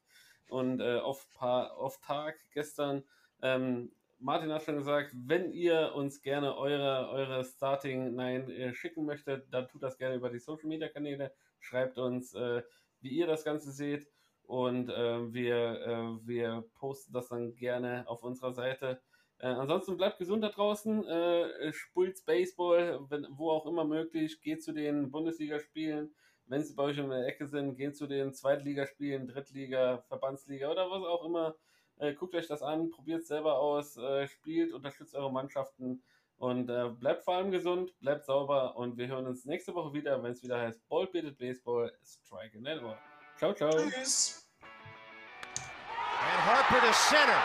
und 0.49 0.80
äh, 0.81 0.98
Off-Tag 0.98 2.38
gestern. 2.53 3.03
Ähm, 3.41 3.91
Martin 4.19 4.52
hat 4.52 4.64
schon 4.64 4.76
gesagt, 4.77 5.11
wenn 5.15 5.52
ihr 5.53 5.94
uns 5.95 6.22
gerne 6.22 6.57
eure, 6.57 7.10
eure 7.10 7.45
Starting 7.45 8.15
Nine 8.15 8.53
äh, 8.53 8.73
schicken 8.73 9.06
möchtet, 9.06 9.52
dann 9.52 9.68
tut 9.68 9.81
das 9.81 9.98
gerne 9.98 10.15
über 10.15 10.30
die 10.30 10.40
Social 10.40 10.68
Media 10.68 10.90
Kanäle. 10.90 11.34
schreibt 11.60 11.98
uns, 11.98 12.34
äh, 12.34 12.61
wie 12.99 13.10
ihr 13.10 13.27
das 13.27 13.44
Ganze 13.44 13.72
seht. 13.72 14.07
Und 14.44 14.90
äh, 14.90 15.34
wir, 15.34 15.81
äh, 15.86 16.27
wir 16.27 16.65
posten 16.73 17.14
das 17.14 17.30
dann 17.30 17.56
gerne 17.56 18.03
auf 18.07 18.23
unserer 18.23 18.52
Seite. 18.52 19.02
Äh, 19.40 19.48
ansonsten 19.48 19.98
bleibt 19.98 20.20
gesund 20.20 20.44
da 20.44 20.49
draußen, 20.49 21.06
äh, 21.07 21.74
spult 21.74 22.26
Baseball, 22.26 22.99
wenn, 23.10 23.26
wo 23.32 23.52
auch 23.52 23.66
immer 23.66 23.86
möglich, 23.86 24.41
geht 24.41 24.64
zu 24.64 24.74
den 24.74 25.11
Bundesligaspielen. 25.11 26.14
Wenn 26.45 26.64
sie 26.64 26.74
bei 26.74 26.84
euch 26.84 26.98
in 26.98 27.10
der 27.10 27.28
Ecke 27.28 27.48
sind, 27.48 27.76
geht 27.76 27.95
zu 27.95 28.07
den 28.07 28.34
Zweitligaspielen, 28.34 29.28
Drittliga, 29.28 30.03
Verbandsliga 30.07 30.70
oder 30.70 30.90
was 30.90 31.03
auch 31.03 31.26
immer. 31.26 31.56
Äh, 31.98 32.14
guckt 32.14 32.36
euch 32.36 32.48
das 32.48 32.61
an, 32.61 32.90
probiert 32.90 33.22
es 33.22 33.28
selber 33.28 33.60
aus, 33.60 33.98
äh, 33.98 34.28
spielt, 34.28 34.74
unterstützt 34.74 35.16
eure 35.16 35.32
Mannschaften 35.32 36.03
und 36.38 36.70
äh, 36.70 36.90
bleibt 36.90 37.24
vor 37.24 37.36
allem 37.36 37.52
gesund, 37.52 37.94
bleibt 37.99 38.26
sauber 38.26 38.76
und 38.78 38.98
wir 38.98 39.07
hören 39.07 39.28
uns 39.28 39.45
nächste 39.45 39.76
Woche 39.76 39.94
wieder, 39.94 40.22
wenn 40.24 40.32
es 40.32 40.41
wieder 40.41 40.60
heißt 40.60 40.88
Ball 40.88 41.07
Beated 41.07 41.38
Baseball, 41.38 41.94
Strike 42.03 42.56
and 42.56 42.64
Network. 42.64 42.98
Ciao, 43.38 43.53
ciao. 43.53 43.72
Tschüss. 43.72 44.49
And 44.61 46.41
Harper 46.45 46.86
to 46.86 46.94
center. 46.94 47.41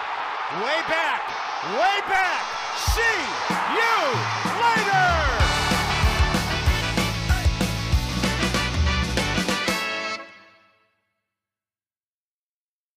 Way 0.60 0.82
back. 0.88 1.43
way 1.72 2.00
back. 2.08 2.44
See 2.76 3.00
you 3.72 3.96
later. 4.60 5.13